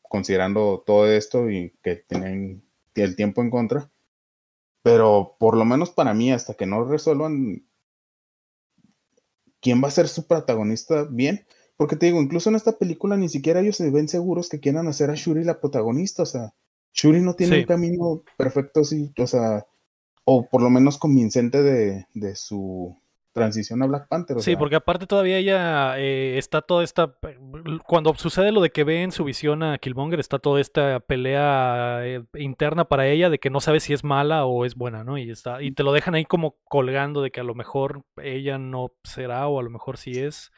considerando 0.09 0.83
todo 0.87 1.11
esto 1.11 1.51
y 1.51 1.77
que 1.83 1.97
tienen 1.97 2.65
el 2.95 3.17
tiempo 3.17 3.43
en 3.43 3.51
contra. 3.51 3.91
Pero 4.83 5.37
por 5.39 5.57
lo 5.57 5.65
menos 5.65 5.91
para 5.91 6.15
mí, 6.15 6.33
hasta 6.33 6.55
que 6.55 6.67
no 6.67 6.85
resuelvan 6.85 7.67
quién 9.61 9.83
va 9.83 9.89
a 9.89 9.93
ser 9.93 10.09
su 10.09 10.27
protagonista 10.27 11.05
bien, 11.11 11.47
porque 11.77 11.97
te 11.97 12.07
digo, 12.07 12.21
incluso 12.21 12.51
en 12.51 12.57
esta 12.57 12.79
película 12.79 13.17
ni 13.17 13.29
siquiera 13.29 13.61
ellos 13.61 13.77
se 13.77 13.91
ven 13.91 14.09
seguros 14.09 14.49
que 14.49 14.61
quieran 14.61 14.87
hacer 14.89 15.11
a 15.11 15.15
Shuri 15.15 15.43
la 15.43 15.61
protagonista, 15.61 16.23
o 16.23 16.27
sea, 16.27 16.55
Shuri 16.93 17.21
no 17.21 17.35
tiene 17.35 17.61
un 17.61 17.65
camino 17.65 18.23
perfecto, 18.37 18.85
sí, 18.85 19.13
o 19.19 19.27
sea, 19.27 19.67
o 20.25 20.49
por 20.49 20.63
lo 20.63 20.71
menos 20.71 20.99
convincente 20.99 21.63
de, 21.63 22.07
de 22.15 22.37
su 22.37 22.97
transición 23.35 23.83
a 23.83 23.87
Black 23.87 24.09
Panther. 24.09 24.41
sí, 24.41 24.57
porque 24.57 24.77
aparte 24.77 25.07
todavía 25.07 25.39
ella 25.39 25.99
eh, 25.99 26.39
está 26.39 26.63
toda 26.63 26.83
esta. 26.83 27.19
Cuando 27.87 28.15
sucede 28.15 28.53
lo 28.53 28.63
de 28.63 28.71
que 28.71 28.85
ve 28.85 29.03
en 29.03 29.13
su 29.13 29.25
visión 29.25 29.63
a 29.63 29.77
Killmonger, 29.79 30.21
está 30.21 30.39
toda 30.39 30.61
esta 30.61 31.01
pelea 31.01 31.99
eh, 32.05 32.25
interna 32.35 32.87
para 32.87 33.09
ella 33.09 33.29
de 33.29 33.39
que 33.39 33.51
no 33.51 33.61
sabe 33.61 33.81
si 33.81 33.93
es 33.93 34.05
mala 34.05 34.47
o 34.47 34.65
es 34.65 34.77
buena, 34.77 35.05
¿no? 35.05 35.19
Y 35.19 35.31
está 35.31 35.61
y 35.61 35.73
te 35.73 35.83
lo 35.83 35.93
dejan 35.93 36.15
ahí 36.15 36.25
como 36.25 36.57
colgando 36.65 37.21
de 37.21 37.31
que 37.31 37.41
a 37.41 37.45
lo 37.45 37.55
mejor 37.55 38.05
ella 38.23 38.57
no 38.57 38.93
será 39.03 39.47
o 39.49 39.59
a 39.59 39.63
lo 39.63 39.71
mejor 39.71 39.99
sí 39.99 40.13
es. 40.13 40.51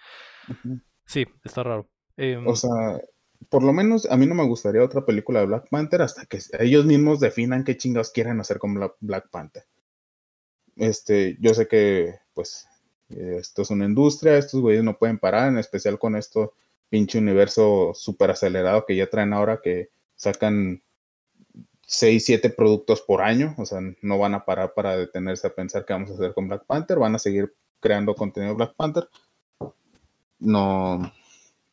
Sí, 1.07 1.27
está 1.45 1.63
raro. 1.63 1.89
Em, 2.17 2.47
o 2.47 2.55
sea, 2.55 3.01
por 3.49 3.63
lo 3.63 3.73
menos 3.73 4.07
a 4.11 4.17
mí 4.17 4.27
no 4.27 4.35
me 4.35 4.47
gustaría 4.47 4.85
otra 4.85 5.05
película 5.05 5.41
de 5.41 5.47
Black 5.47 5.69
Panther 5.71 6.03
hasta 6.03 6.27
que 6.27 6.39
ellos 6.59 6.85
mismos 6.85 7.21
definan 7.21 7.65
qué 7.65 7.77
chingados 7.77 8.11
quieren 8.11 8.39
hacer 8.41 8.59
con 8.59 8.79
Black 9.01 9.31
Panther. 9.31 9.65
Este, 10.77 11.39
yo 11.41 11.55
sé 11.55 11.69
que, 11.69 12.17
pues, 12.37 12.69
esto 13.09 13.63
es 13.63 13.71
una 13.71 13.87
industria, 13.87 14.37
estos 14.37 14.61
güeyes 14.61 14.85
no 14.85 14.99
pueden 14.99 15.19
parar, 15.19 15.49
en 15.49 15.59
especial 15.59 15.99
con 15.99 16.15
esto 16.17 16.53
pinche 16.89 17.19
universo 17.19 17.93
súper 17.95 18.31
acelerado 18.31 18.85
que 18.87 18.95
ya 18.95 19.09
traen 19.09 19.33
ahora, 19.33 19.61
que 19.63 19.89
sacan 20.15 20.83
6, 21.87 22.25
7 22.25 22.51
productos 22.51 23.01
por 23.01 23.23
año, 23.23 23.55
o 23.59 23.65
sea, 23.65 23.81
no 24.03 24.19
van 24.19 24.35
a 24.35 24.45
parar 24.45 24.75
para 24.75 24.97
detenerse 24.97 25.47
a 25.47 25.55
pensar 25.55 25.85
qué 25.85 25.95
vamos 25.95 26.11
a 26.11 26.15
hacer 26.15 26.35
con 26.35 26.49
Black 26.49 26.67
Panther, 26.67 26.99
van 26.99 27.15
a 27.15 27.19
seguir 27.19 27.55
creando 27.81 28.15
contenido 28.15 28.55
Black 28.55 28.75
Panther. 28.77 29.09
No, 30.39 31.13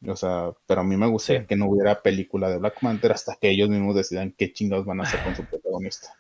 o 0.07 0.15
sea, 0.15 0.51
pero 0.65 0.81
a 0.81 0.83
mí 0.83 0.95
me 0.95 1.07
gustaría 1.07 1.45
que 1.45 1.55
no 1.55 1.67
hubiera 1.67 2.01
película 2.01 2.49
de 2.49 2.57
Black 2.57 2.79
Panther 2.79 3.11
hasta 3.11 3.35
que 3.35 3.49
ellos 3.49 3.69
mismos 3.69 3.95
decidan 3.95 4.33
qué 4.37 4.53
chingados 4.53 4.85
van 4.85 5.01
a 5.01 5.03
hacer 5.03 5.21
con 5.23 5.35
su 5.35 5.43
protagonista. 5.49 6.15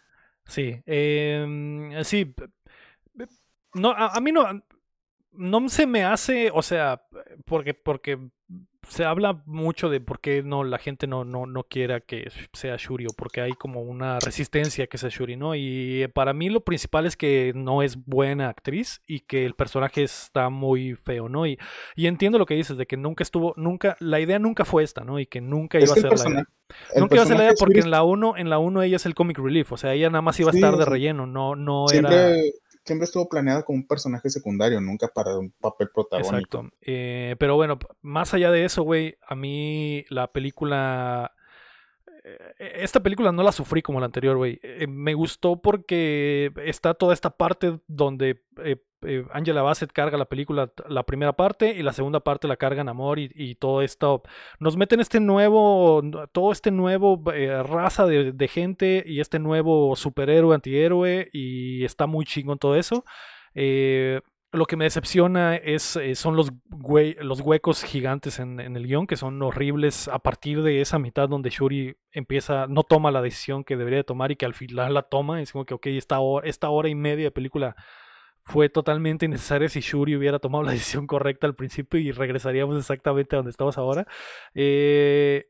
Sí, 0.45 0.81
eh, 0.85 2.01
sí, 2.03 2.33
no, 3.73 3.91
a, 3.91 4.19
mí 4.19 4.31
no, 4.31 4.63
no 5.31 5.69
se 5.69 5.87
me 5.87 6.03
hace, 6.03 6.51
o 6.53 6.61
sea, 6.61 7.03
porque, 7.45 7.73
porque 7.73 8.19
se 8.87 9.05
habla 9.05 9.41
mucho 9.45 9.89
de 9.89 10.01
por 10.01 10.19
qué 10.19 10.43
no 10.43 10.63
la 10.63 10.77
gente 10.77 11.07
no, 11.07 11.23
no, 11.23 11.45
no 11.45 11.63
quiera 11.63 12.01
que 12.01 12.29
sea 12.53 12.75
Shuri 12.77 13.05
o 13.05 13.13
porque 13.15 13.41
hay 13.41 13.53
como 13.53 13.81
una 13.81 14.19
resistencia 14.19 14.87
que 14.87 14.97
sea 14.97 15.09
Shuri, 15.09 15.37
¿no? 15.37 15.55
Y 15.55 16.07
para 16.13 16.33
mí 16.33 16.49
lo 16.49 16.61
principal 16.61 17.05
es 17.05 17.15
que 17.15 17.53
no 17.55 17.81
es 17.81 17.97
buena 18.05 18.49
actriz 18.49 19.01
y 19.07 19.21
que 19.21 19.45
el 19.45 19.53
personaje 19.53 20.03
está 20.03 20.49
muy 20.49 20.95
feo, 20.95 21.29
¿no? 21.29 21.47
Y, 21.47 21.57
y 21.95 22.07
entiendo 22.07 22.37
lo 22.37 22.45
que 22.45 22.55
dices, 22.55 22.77
de 22.77 22.85
que 22.85 22.97
nunca 22.97 23.23
estuvo, 23.23 23.53
nunca, 23.57 23.95
la 23.99 24.19
idea 24.19 24.39
nunca 24.39 24.65
fue 24.65 24.83
esta, 24.83 25.03
¿no? 25.03 25.19
Y 25.19 25.25
que 25.25 25.41
nunca 25.41 25.79
iba 25.79 25.93
a 25.93 25.95
ser 25.95 26.11
la 26.11 26.29
idea. 26.29 26.43
Nunca 26.97 27.15
iba 27.15 27.23
a 27.23 27.27
ser 27.27 27.37
la 27.37 27.43
idea 27.43 27.53
porque 27.57 27.79
en 27.79 27.91
la 27.91 28.03
1, 28.03 28.37
en 28.37 28.49
la 28.49 28.57
1 28.57 28.83
ella 28.83 28.97
es 28.97 29.05
el 29.05 29.15
comic 29.15 29.37
relief, 29.37 29.71
o 29.71 29.77
sea, 29.77 29.93
ella 29.93 30.09
nada 30.09 30.21
más 30.21 30.39
iba 30.39 30.51
a 30.51 30.53
estar 30.53 30.75
de 30.75 30.85
relleno, 30.85 31.25
no, 31.25 31.55
no 31.55 31.85
era 31.93 32.33
siempre 32.85 33.05
estuvo 33.05 33.29
planeada 33.29 33.63
como 33.63 33.77
un 33.77 33.87
personaje 33.87 34.29
secundario, 34.29 34.81
nunca 34.81 35.07
para 35.07 35.37
un 35.37 35.51
papel 35.51 35.89
protagónico. 35.93 36.59
Exacto. 36.59 36.77
Eh, 36.81 37.35
pero 37.39 37.55
bueno, 37.55 37.79
más 38.01 38.33
allá 38.33 38.51
de 38.51 38.65
eso, 38.65 38.83
güey, 38.83 39.17
a 39.27 39.35
mí 39.35 40.05
la 40.09 40.31
película 40.31 41.32
esta 42.57 43.01
película 43.01 43.31
no 43.31 43.43
la 43.43 43.51
sufrí 43.51 43.81
como 43.81 43.99
la 43.99 44.05
anterior, 44.05 44.37
güey. 44.37 44.59
Eh, 44.63 44.87
me 44.87 45.13
gustó 45.13 45.61
porque 45.61 46.51
está 46.65 46.93
toda 46.93 47.13
esta 47.13 47.31
parte 47.31 47.79
donde 47.87 48.41
eh, 48.63 48.77
eh, 49.01 49.25
Angela 49.33 49.61
Bassett 49.61 49.91
carga 49.91 50.17
la 50.17 50.25
película, 50.25 50.71
la 50.87 51.03
primera 51.03 51.33
parte, 51.33 51.73
y 51.73 51.83
la 51.83 51.91
segunda 51.91 52.21
parte 52.21 52.47
la 52.47 52.55
cargan 52.55 52.87
Amor 52.87 53.19
y, 53.19 53.55
todo 53.55 53.81
esto. 53.81 54.23
Nos 54.59 54.77
meten 54.77 55.01
este 55.01 55.19
nuevo, 55.19 56.01
todo 56.31 56.51
este 56.51 56.71
nuevo 56.71 57.21
raza 57.63 58.05
de, 58.05 58.47
gente 58.47 59.03
y 59.05 59.19
este 59.19 59.39
nuevo 59.39 59.95
superhéroe, 59.95 60.55
antihéroe, 60.55 61.29
y 61.33 61.83
está 61.83 62.07
muy 62.07 62.25
chingón 62.25 62.57
todo 62.57 62.75
eso. 62.75 63.03
Eh, 63.55 64.21
lo 64.53 64.65
que 64.65 64.77
me 64.77 64.85
decepciona 64.85 65.55
es, 65.55 65.95
eh, 65.95 66.13
son 66.13 66.35
los, 66.35 66.51
los 67.19 67.41
huecos 67.41 67.83
gigantes 67.83 68.39
en, 68.39 68.59
el 68.59 68.87
guion, 68.87 69.07
que 69.07 69.17
son 69.17 69.41
horribles 69.41 70.07
a 70.07 70.19
partir 70.19 70.61
de 70.61 70.79
esa 70.79 70.99
mitad 70.99 71.27
donde 71.27 71.49
Shuri 71.49 71.97
empieza, 72.11 72.67
no 72.67 72.83
toma 72.83 73.11
la 73.11 73.23
decisión 73.23 73.63
que 73.63 73.75
debería 73.75 74.03
tomar 74.03 74.31
y 74.31 74.35
que 74.35 74.45
al 74.45 74.53
final 74.53 74.93
la 74.93 75.01
toma. 75.01 75.41
Es 75.41 75.51
como 75.51 75.65
que, 75.65 75.73
ok, 75.73 75.87
esta 75.87 76.19
hora, 76.19 76.47
esta 76.47 76.69
hora 76.69 76.87
y 76.87 76.95
media 76.95 77.25
de 77.25 77.31
película 77.31 77.75
fue 78.43 78.69
totalmente 78.69 79.25
innecesaria 79.25 79.69
si 79.69 79.79
Shuri 79.79 80.15
hubiera 80.15 80.37
tomado 80.37 80.63
la 80.63 80.71
decisión 80.73 81.07
correcta 81.07 81.47
al 81.47 81.55
principio 81.55 81.99
y 81.99 82.11
regresaríamos 82.11 82.77
exactamente 82.77 83.35
a 83.35 83.37
donde 83.37 83.51
estamos 83.51 83.77
ahora. 83.79 84.05
Eh, 84.53 85.47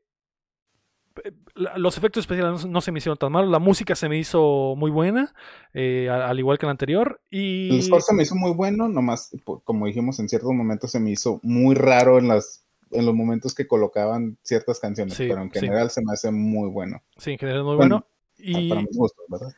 los 1.55 1.97
efectos 1.97 2.21
especiales 2.21 2.65
no 2.65 2.81
se 2.81 2.91
me 2.91 2.97
hicieron 2.99 3.17
tan 3.17 3.31
malos. 3.31 3.49
La 3.49 3.59
música 3.59 3.95
se 3.95 4.09
me 4.09 4.17
hizo 4.17 4.75
muy 4.77 4.91
buena, 4.91 5.33
eh, 5.73 6.09
al 6.09 6.39
igual 6.39 6.57
que 6.57 6.65
la 6.65 6.71
anterior. 6.71 7.21
Y... 7.29 7.75
El 7.75 7.83
score 7.83 8.01
se 8.01 8.13
me 8.13 8.23
hizo 8.23 8.35
muy 8.35 8.51
bueno, 8.51 8.87
nomás, 8.89 9.31
como 9.63 9.85
dijimos, 9.85 10.19
en 10.19 10.29
ciertos 10.29 10.51
momentos 10.53 10.91
se 10.91 10.99
me 10.99 11.11
hizo 11.11 11.39
muy 11.43 11.75
raro 11.75 12.17
en 12.17 12.27
las 12.27 12.61
en 12.91 13.07
los 13.07 13.15
momentos 13.15 13.55
que 13.55 13.67
colocaban 13.67 14.37
ciertas 14.43 14.79
canciones, 14.79 15.17
pero 15.17 15.41
en 15.41 15.49
general 15.49 15.89
se 15.89 16.03
me 16.05 16.13
hace 16.13 16.29
muy 16.29 16.69
bueno. 16.69 17.01
Sí, 17.17 17.31
en 17.31 17.39
general 17.39 17.63
muy 17.63 17.75
bueno. 17.75 18.05
y... 18.37 18.69
Para 18.69 18.83
gusto, 18.93 19.21
¿verdad? 19.27 19.51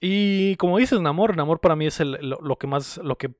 Y 0.00 0.56
como 0.56 0.78
dices, 0.78 0.98
Namor, 1.00 1.36
Namor 1.36 1.60
para 1.60 1.76
mí 1.76 1.86
es 1.86 2.00
el, 2.00 2.12
lo, 2.12 2.56
que 2.56 2.66
más, 2.66 2.96
lo 2.98 3.18
que 3.18 3.34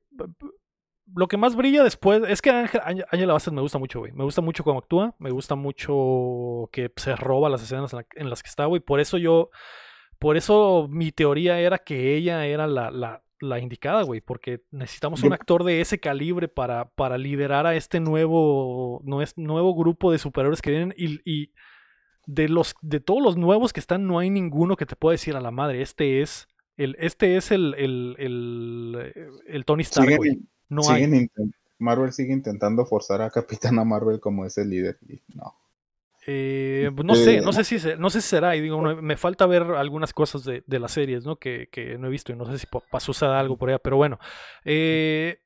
lo 1.15 1.27
que 1.27 1.37
más 1.37 1.55
brilla 1.55 1.83
después 1.83 2.23
es 2.27 2.41
que 2.41 2.49
Angela 2.49 3.33
Bassett 3.33 3.53
me 3.53 3.61
gusta 3.61 3.77
mucho, 3.77 3.99
güey. 3.99 4.11
Me 4.13 4.23
gusta 4.23 4.41
mucho 4.41 4.63
cómo 4.63 4.79
actúa, 4.79 5.15
me 5.19 5.31
gusta 5.31 5.55
mucho 5.55 6.69
que 6.71 6.91
se 6.95 7.15
roba 7.15 7.49
las 7.49 7.63
escenas 7.63 7.95
en, 8.15 8.29
las 8.29 8.43
que 8.43 8.49
está, 8.49 8.65
güey. 8.65 8.81
Por 8.81 8.99
eso 8.99 9.17
yo, 9.17 9.49
por 10.19 10.37
eso 10.37 10.87
mi 10.89 11.11
teoría 11.11 11.59
era 11.59 11.79
que 11.79 12.15
ella 12.15 12.45
era 12.45 12.67
la, 12.67 12.91
la, 12.91 13.23
la 13.39 13.59
indicada, 13.59 14.03
güey, 14.03 14.21
porque 14.21 14.61
necesitamos 14.71 15.23
un 15.23 15.33
actor 15.33 15.63
de 15.63 15.81
ese 15.81 15.99
calibre 15.99 16.47
para, 16.47 16.89
para 16.91 17.17
liderar 17.17 17.65
a 17.65 17.75
este 17.75 17.99
nuevo, 17.99 19.01
nuevo 19.03 19.75
grupo 19.75 20.11
de 20.11 20.19
superhéroes 20.19 20.61
que 20.61 20.71
vienen 20.71 20.93
y, 20.95 21.19
y 21.29 21.51
de 22.25 22.47
los 22.47 22.75
de 22.81 22.99
todos 22.99 23.21
los 23.21 23.35
nuevos 23.35 23.73
que 23.73 23.79
están 23.79 24.05
no 24.05 24.19
hay 24.19 24.29
ninguno 24.29 24.77
que 24.77 24.85
te 24.85 24.95
pueda 24.95 25.13
decir 25.13 25.35
a 25.35 25.41
la 25.41 25.51
madre, 25.51 25.81
este 25.81 26.21
es 26.21 26.47
el, 26.77 26.95
este 26.99 27.35
es 27.35 27.51
el, 27.51 27.75
el, 27.77 28.15
el, 28.17 29.13
el 29.47 29.65
Tony 29.65 29.81
Stark, 29.81 30.17
güey. 30.17 30.39
No 30.71 30.81
Marvel 31.79 32.13
sigue 32.13 32.31
intentando 32.31 32.85
forzar 32.85 33.21
a 33.21 33.29
Capitana 33.29 33.83
Marvel 33.83 34.19
como 34.19 34.45
ese 34.45 34.63
líder 34.63 34.97
no. 35.35 35.55
Eh, 36.27 36.91
pues 36.95 37.05
no 37.05 37.15
sé, 37.15 37.41
no 37.41 37.51
sé 37.51 37.63
si 37.63 37.77
no 37.97 38.11
sé 38.11 38.21
si 38.21 38.27
será, 38.29 38.55
y 38.55 38.61
digo, 38.61 38.79
me 38.79 39.17
falta 39.17 39.47
ver 39.47 39.63
algunas 39.63 40.13
cosas 40.13 40.43
de, 40.43 40.63
de 40.67 40.79
las 40.79 40.91
series, 40.91 41.25
¿no? 41.25 41.37
Que, 41.37 41.67
que, 41.71 41.97
no 41.97 42.07
he 42.07 42.11
visto 42.11 42.31
y 42.31 42.35
no 42.35 42.45
sé 42.45 42.59
si 42.59 42.67
pasó 42.91 43.11
algo 43.25 43.57
por 43.57 43.69
allá, 43.69 43.79
pero 43.79 43.97
bueno. 43.97 44.19
Eh, 44.63 45.39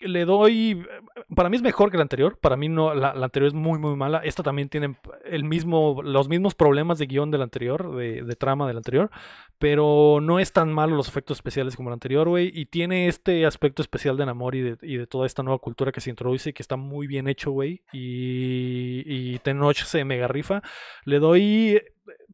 le 0.00 0.24
doy. 0.24 0.86
Para 1.34 1.48
mí 1.48 1.56
es 1.56 1.62
mejor 1.62 1.90
que 1.90 1.96
la 1.96 2.02
anterior. 2.02 2.38
Para 2.38 2.56
mí 2.56 2.68
no, 2.68 2.94
la, 2.94 3.10
anterior 3.10 3.48
es 3.48 3.54
muy, 3.54 3.78
muy 3.78 3.96
mala. 3.96 4.18
Esta 4.18 4.42
también 4.42 4.68
tiene 4.68 4.96
el 5.24 5.44
mismo, 5.44 6.02
los 6.02 6.28
mismos 6.28 6.54
problemas 6.54 6.98
de 6.98 7.06
guion 7.06 7.30
de 7.30 7.38
la 7.38 7.44
anterior, 7.44 7.94
de, 7.96 8.22
de 8.22 8.36
trama 8.36 8.66
de 8.66 8.74
la 8.74 8.78
anterior. 8.78 9.10
Pero 9.58 10.20
no 10.20 10.38
es 10.38 10.52
tan 10.52 10.72
malo 10.72 10.96
los 10.96 11.08
efectos 11.08 11.38
especiales 11.38 11.76
como 11.76 11.90
la 11.90 11.94
anterior, 11.94 12.28
güey. 12.28 12.50
Y 12.54 12.66
tiene 12.66 13.08
este 13.08 13.46
aspecto 13.46 13.82
especial 13.82 14.16
de 14.16 14.24
enamor 14.24 14.54
y 14.54 14.62
de, 14.62 14.78
y 14.82 14.96
de 14.96 15.06
toda 15.06 15.26
esta 15.26 15.42
nueva 15.42 15.58
cultura 15.58 15.92
que 15.92 16.00
se 16.00 16.10
introduce 16.10 16.50
y 16.50 16.52
que 16.52 16.62
está 16.62 16.76
muy 16.76 17.06
bien 17.06 17.26
hecho, 17.28 17.50
güey. 17.50 17.82
Y, 17.92 19.02
y 19.06 19.38
Tenoch 19.38 19.76
se 19.76 20.04
mega 20.04 20.28
rifa. 20.28 20.62
Le 21.04 21.18
doy 21.18 21.80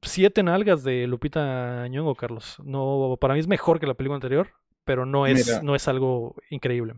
siete 0.02 0.42
nalgas 0.42 0.82
de 0.82 1.06
Lupita 1.06 1.86
Ñongo, 1.88 2.16
Carlos. 2.16 2.56
No, 2.64 3.16
para 3.20 3.34
mí 3.34 3.40
es 3.40 3.46
mejor 3.46 3.78
que 3.78 3.86
la 3.86 3.94
película 3.94 4.16
anterior, 4.16 4.48
pero 4.84 5.06
no 5.06 5.26
es, 5.26 5.62
no 5.62 5.76
es 5.76 5.86
algo 5.86 6.34
increíble 6.50 6.94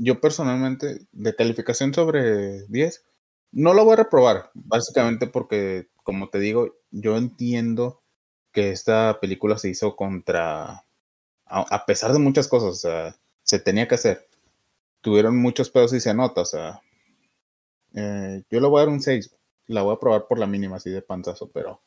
yo 0.00 0.18
personalmente, 0.18 1.06
de 1.12 1.36
calificación 1.36 1.92
sobre 1.92 2.66
10, 2.68 3.04
no 3.52 3.74
lo 3.74 3.84
voy 3.84 3.92
a 3.92 3.96
reprobar, 3.96 4.50
básicamente 4.54 5.26
porque, 5.26 5.88
como 6.02 6.30
te 6.30 6.38
digo, 6.38 6.74
yo 6.90 7.18
entiendo 7.18 8.02
que 8.50 8.70
esta 8.70 9.18
película 9.20 9.58
se 9.58 9.68
hizo 9.68 9.96
contra, 9.96 10.86
a, 11.44 11.86
pesar 11.86 12.14
de 12.14 12.18
muchas 12.18 12.48
cosas, 12.48 12.70
o 12.70 12.74
sea, 12.74 13.16
se 13.42 13.58
tenía 13.58 13.86
que 13.86 13.96
hacer. 13.96 14.26
Tuvieron 15.02 15.36
muchos 15.36 15.68
pedos 15.68 15.92
y 15.92 16.00
se 16.00 16.14
nota, 16.14 16.40
o 16.40 16.46
sea, 16.46 16.80
eh, 17.94 18.42
yo 18.50 18.60
le 18.60 18.68
voy 18.68 18.78
a 18.78 18.86
dar 18.86 18.94
un 18.94 19.02
6, 19.02 19.36
la 19.66 19.82
voy 19.82 19.94
a 19.94 20.00
probar 20.00 20.26
por 20.28 20.38
la 20.38 20.46
mínima, 20.46 20.76
así 20.76 20.88
de 20.88 21.02
panzazo, 21.02 21.50
pero... 21.52 21.82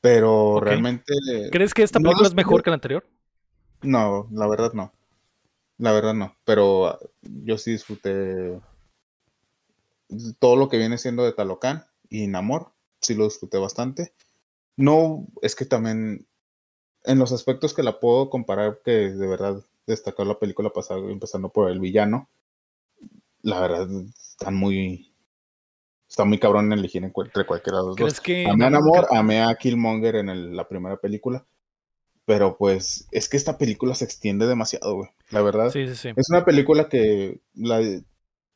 Pero 0.00 0.60
realmente... 0.60 1.12
¿Crees 1.52 1.74
que 1.74 1.82
esta 1.82 2.00
película 2.00 2.26
es 2.26 2.34
mejor 2.34 2.62
que 2.62 2.70
la 2.70 2.74
anterior? 2.74 3.06
No, 3.82 4.28
la 4.32 4.46
verdad 4.46 4.72
no. 4.72 4.95
La 5.78 5.92
verdad 5.92 6.14
no, 6.14 6.36
pero 6.44 6.98
yo 7.22 7.58
sí 7.58 7.72
disfruté 7.72 8.60
todo 10.38 10.56
lo 10.56 10.68
que 10.68 10.78
viene 10.78 10.98
siendo 10.98 11.24
de 11.24 11.32
Talocan 11.32 11.84
y 12.08 12.26
Namor, 12.26 12.72
sí 13.00 13.14
lo 13.14 13.24
disfruté 13.24 13.58
bastante. 13.58 14.12
No, 14.76 15.26
es 15.42 15.54
que 15.54 15.64
también 15.64 16.26
en 17.04 17.18
los 17.18 17.32
aspectos 17.32 17.74
que 17.74 17.82
la 17.82 18.00
puedo 18.00 18.30
comparar, 18.30 18.80
que 18.84 18.90
de 18.90 19.26
verdad 19.26 19.62
destacó 19.86 20.24
la 20.24 20.38
película 20.38 20.70
pasada, 20.70 21.00
empezando 21.10 21.50
por 21.50 21.70
el 21.70 21.80
villano, 21.80 22.28
la 23.42 23.60
verdad 23.60 23.88
están 24.16 24.54
muy, 24.54 25.14
está 26.08 26.24
muy 26.24 26.38
cabrón 26.38 26.72
en 26.72 26.78
elegir 26.78 27.04
entre 27.04 27.46
cualquiera 27.46 27.78
de 27.78 27.86
los 27.86 27.96
dos. 27.96 28.20
Que 28.20 28.48
amé 28.48 28.66
a 28.66 28.70
Namor, 28.70 29.06
amé 29.10 29.42
a 29.42 29.54
Killmonger 29.54 30.16
en 30.16 30.56
la 30.56 30.66
primera 30.66 30.96
película. 30.96 31.46
Pero 32.26 32.58
pues 32.58 33.06
es 33.12 33.28
que 33.28 33.36
esta 33.36 33.56
película 33.56 33.94
se 33.94 34.04
extiende 34.04 34.46
demasiado, 34.46 34.96
güey. 34.96 35.10
La 35.30 35.42
verdad. 35.42 35.70
Sí, 35.70 35.86
sí, 35.86 35.94
sí. 35.94 36.08
Es 36.16 36.28
una 36.28 36.44
película 36.44 36.88
que 36.88 37.40
la, 37.54 37.80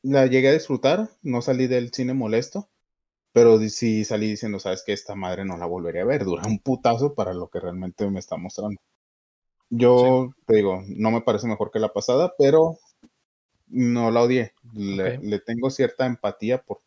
la 0.03 0.25
llegué 0.27 0.49
a 0.49 0.53
disfrutar. 0.53 1.09
No 1.23 1.41
salí 1.41 1.67
del 1.67 1.91
cine 1.91 2.13
molesto. 2.13 2.69
Pero 3.33 3.57
sí 3.69 4.03
salí 4.03 4.27
diciendo, 4.27 4.59
sabes 4.59 4.83
que 4.85 4.91
esta 4.91 5.15
madre 5.15 5.45
no 5.45 5.57
la 5.57 5.65
volvería 5.65 6.01
a 6.01 6.05
ver. 6.05 6.25
Dura 6.25 6.43
un 6.45 6.59
putazo 6.59 7.15
para 7.15 7.33
lo 7.33 7.47
que 7.47 7.61
realmente 7.61 8.05
me 8.09 8.19
está 8.19 8.35
mostrando. 8.35 8.79
Yo 9.69 10.33
te 10.45 10.57
digo, 10.57 10.83
no 10.87 11.11
me 11.11 11.21
parece 11.21 11.47
mejor 11.47 11.71
que 11.71 11.79
la 11.79 11.93
pasada, 11.93 12.33
pero 12.37 12.77
no 13.67 14.11
la 14.11 14.21
odié. 14.23 14.53
Le, 14.73 15.17
le 15.19 15.39
tengo 15.39 15.69
cierta 15.69 16.05
empatía 16.05 16.61
por, 16.61 16.81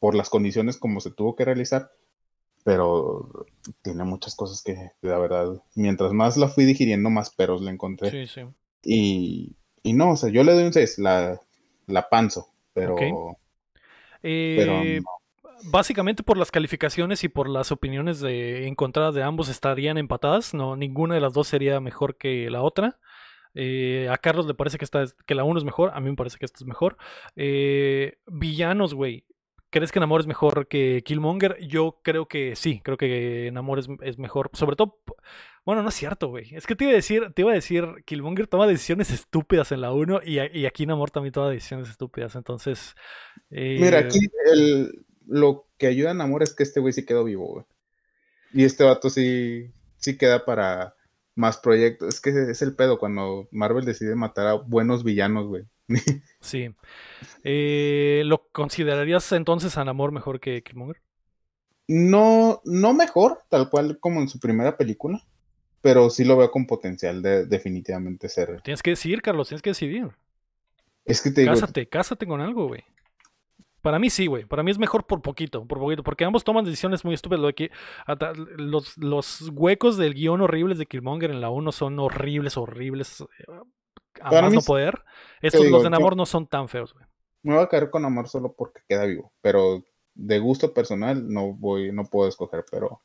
por 0.00 0.16
las 0.16 0.30
condiciones 0.30 0.76
como 0.78 1.00
se 1.00 1.12
tuvo 1.12 1.36
que 1.36 1.44
realizar 1.44 1.92
pero 2.64 3.46
tiene 3.82 4.04
muchas 4.04 4.34
cosas 4.34 4.62
que, 4.62 4.92
la 5.00 5.18
verdad, 5.18 5.62
mientras 5.74 6.12
más 6.12 6.36
la 6.36 6.48
fui 6.48 6.64
digiriendo, 6.64 7.10
más 7.10 7.30
peros 7.30 7.62
le 7.62 7.70
encontré. 7.70 8.10
Sí, 8.10 8.26
sí. 8.26 8.42
Y, 8.82 9.56
y 9.82 9.92
no, 9.92 10.12
o 10.12 10.16
sea, 10.16 10.30
yo 10.30 10.44
le 10.44 10.52
doy 10.52 10.64
un 10.64 10.72
6, 10.72 10.98
la, 10.98 11.40
la 11.86 12.08
panzo, 12.08 12.48
pero... 12.72 12.96
Eh, 14.22 15.00
básicamente 15.64 16.22
por 16.22 16.36
las 16.36 16.50
calificaciones 16.50 17.24
y 17.24 17.28
por 17.28 17.48
las 17.48 17.72
opiniones 17.72 18.20
de, 18.20 18.66
encontradas 18.66 19.14
de 19.14 19.22
ambos 19.22 19.48
estarían 19.48 19.98
empatadas, 19.98 20.54
no, 20.54 20.76
ninguna 20.76 21.14
de 21.14 21.20
las 21.20 21.32
dos 21.32 21.48
sería 21.48 21.80
mejor 21.80 22.16
que 22.16 22.50
la 22.50 22.62
otra. 22.62 22.98
Eh, 23.54 24.08
a 24.10 24.16
Carlos 24.16 24.46
le 24.46 24.54
parece 24.54 24.78
que, 24.78 24.84
esta 24.84 25.04
que 25.26 25.34
la 25.34 25.44
1 25.44 25.58
es 25.58 25.64
mejor, 25.64 25.90
a 25.92 26.00
mí 26.00 26.10
me 26.10 26.16
parece 26.16 26.38
que 26.38 26.44
esta 26.44 26.58
es 26.58 26.66
mejor. 26.66 26.96
Eh, 27.36 28.18
villanos, 28.26 28.94
güey. 28.94 29.24
¿Crees 29.70 29.92
que 29.92 30.00
Namor 30.00 30.20
es 30.20 30.26
mejor 30.26 30.66
que 30.66 31.02
Killmonger? 31.04 31.56
Yo 31.66 32.00
creo 32.02 32.26
que 32.26 32.56
sí, 32.56 32.80
creo 32.82 32.96
que 32.96 33.50
Namor 33.52 33.78
es, 33.78 33.88
es 34.02 34.18
mejor. 34.18 34.50
Sobre 34.52 34.74
todo, 34.74 35.00
bueno, 35.64 35.82
no 35.82 35.90
es 35.90 35.94
cierto, 35.94 36.28
güey. 36.28 36.54
Es 36.54 36.66
que 36.66 36.74
te 36.74 36.84
iba 36.84 36.92
a 36.92 36.96
decir, 36.96 37.32
te 37.34 37.42
iba 37.42 37.52
a 37.52 37.54
decir, 37.54 37.84
Killmonger 38.04 38.48
toma 38.48 38.66
decisiones 38.66 39.10
estúpidas 39.10 39.70
en 39.70 39.80
la 39.80 39.92
1 39.92 40.22
y, 40.24 40.40
y, 40.58 40.66
aquí 40.66 40.86
Namor 40.86 41.12
también 41.12 41.32
toma 41.32 41.50
decisiones 41.50 41.88
estúpidas. 41.88 42.34
Entonces. 42.34 42.96
Mira, 43.48 44.00
aquí 44.00 44.18
eh, 44.18 44.52
el, 44.52 45.06
lo 45.26 45.68
que 45.78 45.86
ayuda 45.86 46.10
a 46.10 46.14
Namor 46.14 46.42
es 46.42 46.54
que 46.54 46.64
este 46.64 46.80
güey 46.80 46.92
sí 46.92 47.06
quedó 47.06 47.22
vivo, 47.22 47.46
güey. 47.46 47.64
Y 48.52 48.64
este 48.64 48.82
vato 48.82 49.08
sí, 49.08 49.72
sí 49.98 50.18
queda 50.18 50.44
para 50.44 50.96
más 51.36 51.58
proyectos. 51.58 52.08
Es 52.08 52.20
que 52.20 52.30
es 52.50 52.62
el 52.62 52.74
pedo 52.74 52.98
cuando 52.98 53.48
Marvel 53.52 53.84
decide 53.84 54.16
matar 54.16 54.48
a 54.48 54.54
buenos 54.54 55.04
villanos, 55.04 55.46
güey. 55.46 55.64
sí. 56.40 56.70
Eh, 57.44 58.22
¿Lo 58.24 58.48
considerarías 58.52 59.30
entonces 59.32 59.76
a 59.76 59.84
Namor 59.84 60.12
mejor 60.12 60.40
que 60.40 60.62
Killmonger? 60.62 61.00
No, 61.88 62.60
no 62.64 62.94
mejor, 62.94 63.40
tal 63.48 63.68
cual 63.68 63.98
como 63.98 64.20
en 64.20 64.28
su 64.28 64.38
primera 64.38 64.76
película, 64.76 65.26
pero 65.80 66.08
sí 66.10 66.24
lo 66.24 66.36
veo 66.36 66.50
con 66.50 66.66
potencial 66.66 67.20
de 67.22 67.46
definitivamente 67.46 68.28
ser. 68.28 68.60
Tienes 68.62 68.82
que 68.82 68.90
decidir, 68.90 69.22
Carlos, 69.22 69.48
tienes 69.48 69.62
que 69.62 69.70
decidir. 69.70 70.08
Es 71.04 71.20
que 71.20 71.30
te 71.30 71.40
digo. 71.40 71.52
Cásate, 71.52 71.88
cásate 71.88 72.26
con 72.26 72.40
algo, 72.40 72.68
güey. 72.68 72.84
Para 73.82 73.98
mí 73.98 74.10
sí, 74.10 74.26
güey. 74.26 74.44
Para 74.44 74.62
mí 74.62 74.70
es 74.70 74.78
mejor 74.78 75.06
por 75.06 75.22
poquito, 75.22 75.66
por 75.66 75.78
poquito. 75.78 76.02
Porque 76.02 76.24
ambos 76.24 76.44
toman 76.44 76.64
decisiones 76.64 77.04
muy 77.04 77.14
estúpidas. 77.14 77.40
Lo 77.40 77.46
de 77.48 77.54
que, 77.54 77.70
los, 78.56 78.96
los 78.98 79.50
huecos 79.54 79.96
del 79.96 80.14
guion 80.14 80.42
horribles 80.42 80.78
de 80.78 80.86
Killmonger 80.86 81.30
en 81.30 81.40
la 81.40 81.50
1 81.50 81.72
son 81.72 81.98
horribles, 81.98 82.56
horribles. 82.56 83.24
A 84.22 84.42
más 84.42 84.52
no 84.52 84.60
poder. 84.60 85.02
Estos, 85.40 85.66
los 85.66 85.82
de 85.82 85.90
Namor 85.90 86.16
no 86.16 86.26
son 86.26 86.46
tan 86.46 86.68
feos, 86.68 86.92
güey. 86.92 87.06
Me 87.42 87.54
voy 87.54 87.62
a 87.62 87.68
caer 87.68 87.90
con 87.90 88.02
Namor 88.02 88.28
solo 88.28 88.52
porque 88.52 88.80
queda 88.88 89.06
vivo. 89.06 89.32
Pero 89.40 89.84
de 90.14 90.38
gusto 90.38 90.74
personal 90.74 91.32
no 91.32 91.54
voy, 91.54 91.92
no 91.92 92.04
puedo 92.04 92.28
escoger, 92.28 92.64
pero. 92.70 93.02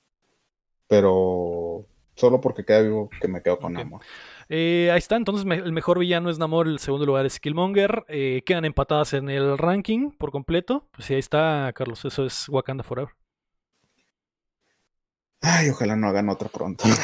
Pero 0.88 1.88
solo 2.16 2.40
porque 2.42 2.66
queda 2.66 2.82
vivo 2.82 3.10
que 3.22 3.28
me 3.28 3.42
quedo 3.42 3.60
con 3.60 3.74
Namor. 3.74 4.02
Eh, 4.50 4.90
ahí 4.92 5.00
está, 5.00 5.16
entonces 5.16 5.46
el 5.46 5.72
mejor 5.72 5.98
villano 5.98 6.30
es 6.30 6.38
Namor, 6.38 6.68
el 6.68 6.80
segundo 6.80 7.06
lugar 7.06 7.26
es 7.26 7.40
Killmonger. 7.40 8.06
Eh, 8.08 8.44
quedan 8.46 8.66
empatadas 8.66 9.14
en 9.14 9.30
el 9.30 9.58
ranking 9.58 10.12
por 10.12 10.32
completo. 10.32 10.88
Pues 10.92 11.08
sí, 11.08 11.14
ahí 11.14 11.20
está, 11.20 11.72
Carlos, 11.74 12.06
eso 12.06 12.26
es 12.26 12.48
Wakanda 12.50 12.84
Forever. 12.84 13.14
Ay, 15.42 15.70
ojalá 15.70 15.96
no 15.96 16.08
hagan 16.08 16.30
otra 16.30 16.50
pronto. 16.50 16.86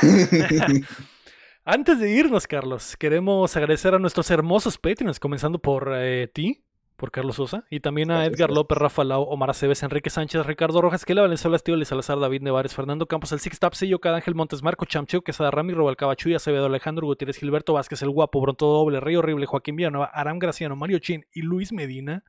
Antes 1.63 1.99
de 1.99 2.09
irnos, 2.09 2.47
Carlos, 2.47 2.97
queremos 2.97 3.55
agradecer 3.55 3.93
a 3.93 3.99
nuestros 3.99 4.31
hermosos 4.31 4.79
Patreons, 4.79 5.19
comenzando 5.19 5.59
por 5.59 5.91
eh, 5.95 6.27
ti, 6.33 6.63
por 6.95 7.11
Carlos 7.11 7.35
Sosa, 7.35 7.65
y 7.69 7.81
también 7.81 8.09
a 8.09 8.25
Edgar 8.25 8.49
López, 8.49 8.79
Rafa 8.79 9.03
Lau, 9.03 9.21
Omar 9.21 9.51
Aceves, 9.51 9.83
Enrique 9.83 10.09
Sánchez, 10.09 10.43
Ricardo 10.47 10.81
Rojas, 10.81 11.05
Kela 11.05 11.21
Valenzuela, 11.21 11.57
Estíbal 11.57 11.85
Salazar, 11.85 12.19
David 12.19 12.41
Nevares, 12.41 12.73
Fernando 12.73 13.05
Campos, 13.05 13.31
el 13.31 13.39
Six 13.39 13.59
Tap, 13.59 13.73
Cada 14.01 14.15
Ángel 14.15 14.33
Montes, 14.33 14.63
Marco 14.63 14.85
Chamcheo, 14.85 15.21
Quesada 15.21 15.51
Rami, 15.51 15.73
Robal 15.73 15.97
Cabachuya, 15.97 16.37
Acevedo, 16.37 16.65
Alejandro 16.65 17.05
Gutiérrez, 17.05 17.37
Gilberto 17.37 17.73
Vázquez, 17.73 18.01
El 18.01 18.09
Guapo, 18.09 18.41
Bronto 18.41 18.65
Doble, 18.65 18.99
Río 18.99 19.19
Horrible, 19.19 19.45
Joaquín 19.45 19.75
Villanueva, 19.75 20.07
Aram 20.11 20.39
Graciano, 20.39 20.75
Mario 20.75 20.97
Chin 20.97 21.27
y 21.31 21.43
Luis 21.43 21.71
Medina. 21.71 22.23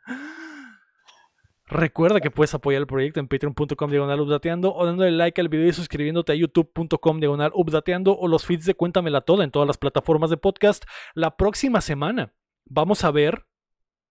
Recuerda 1.73 2.20
que 2.20 2.31
puedes 2.31 2.53
apoyar 2.53 2.82
el 2.82 2.86
proyecto 2.86 3.19
en 3.19 3.28
patreon.com 3.28 3.90
diagonal 3.90 4.20
updateando 4.20 4.74
o 4.74 4.85
dándole 4.85 5.11
like 5.11 5.40
al 5.40 5.49
video 5.49 5.66
y 5.66 5.73
suscribiéndote 5.73 6.32
a 6.32 6.35
youtube.com 6.35 7.19
diagonal 7.19 7.51
updateando 7.55 8.15
o 8.15 8.28
los 8.28 8.44
feeds 8.44 8.66
de 8.66 8.74
Cuéntamela 8.74 9.23
Toda 9.23 9.43
en 9.43 9.51
todas 9.51 9.66
las 9.66 9.78
plataformas 9.78 10.28
de 10.28 10.36
podcast. 10.36 10.85
La 11.15 11.39
próxima 11.39 11.81
semana 11.81 12.35
vamos 12.66 13.05
a 13.05 13.11
ver 13.11 13.47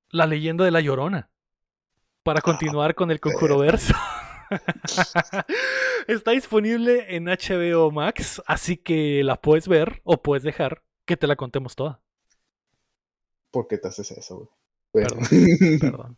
la 0.10 0.26
leyenda 0.26 0.66
de 0.66 0.72
la 0.72 0.82
Llorona 0.82 1.30
para 2.24 2.40
ah, 2.40 2.42
continuar 2.42 2.96
con 2.96 3.12
el 3.12 3.20
Conjuro 3.20 3.60
Verso. 3.60 3.94
Está 6.08 6.32
disponible 6.32 7.16
en 7.16 7.26
HBO 7.26 7.92
Max, 7.92 8.42
así 8.48 8.76
que 8.76 9.24
la 9.24 9.40
puedes 9.40 9.68
ver 9.68 10.02
o 10.04 10.24
puedes 10.24 10.42
dejar 10.42 10.82
que 11.06 11.16
te 11.16 11.28
la 11.28 11.36
contemos 11.36 11.76
toda. 11.76 12.02
¿Por 13.52 13.68
qué 13.68 13.78
te 13.78 13.88
haces 13.88 14.10
eso, 14.10 14.50
güey? 14.92 15.06
Perdón, 15.06 15.20
perdón. 15.80 16.18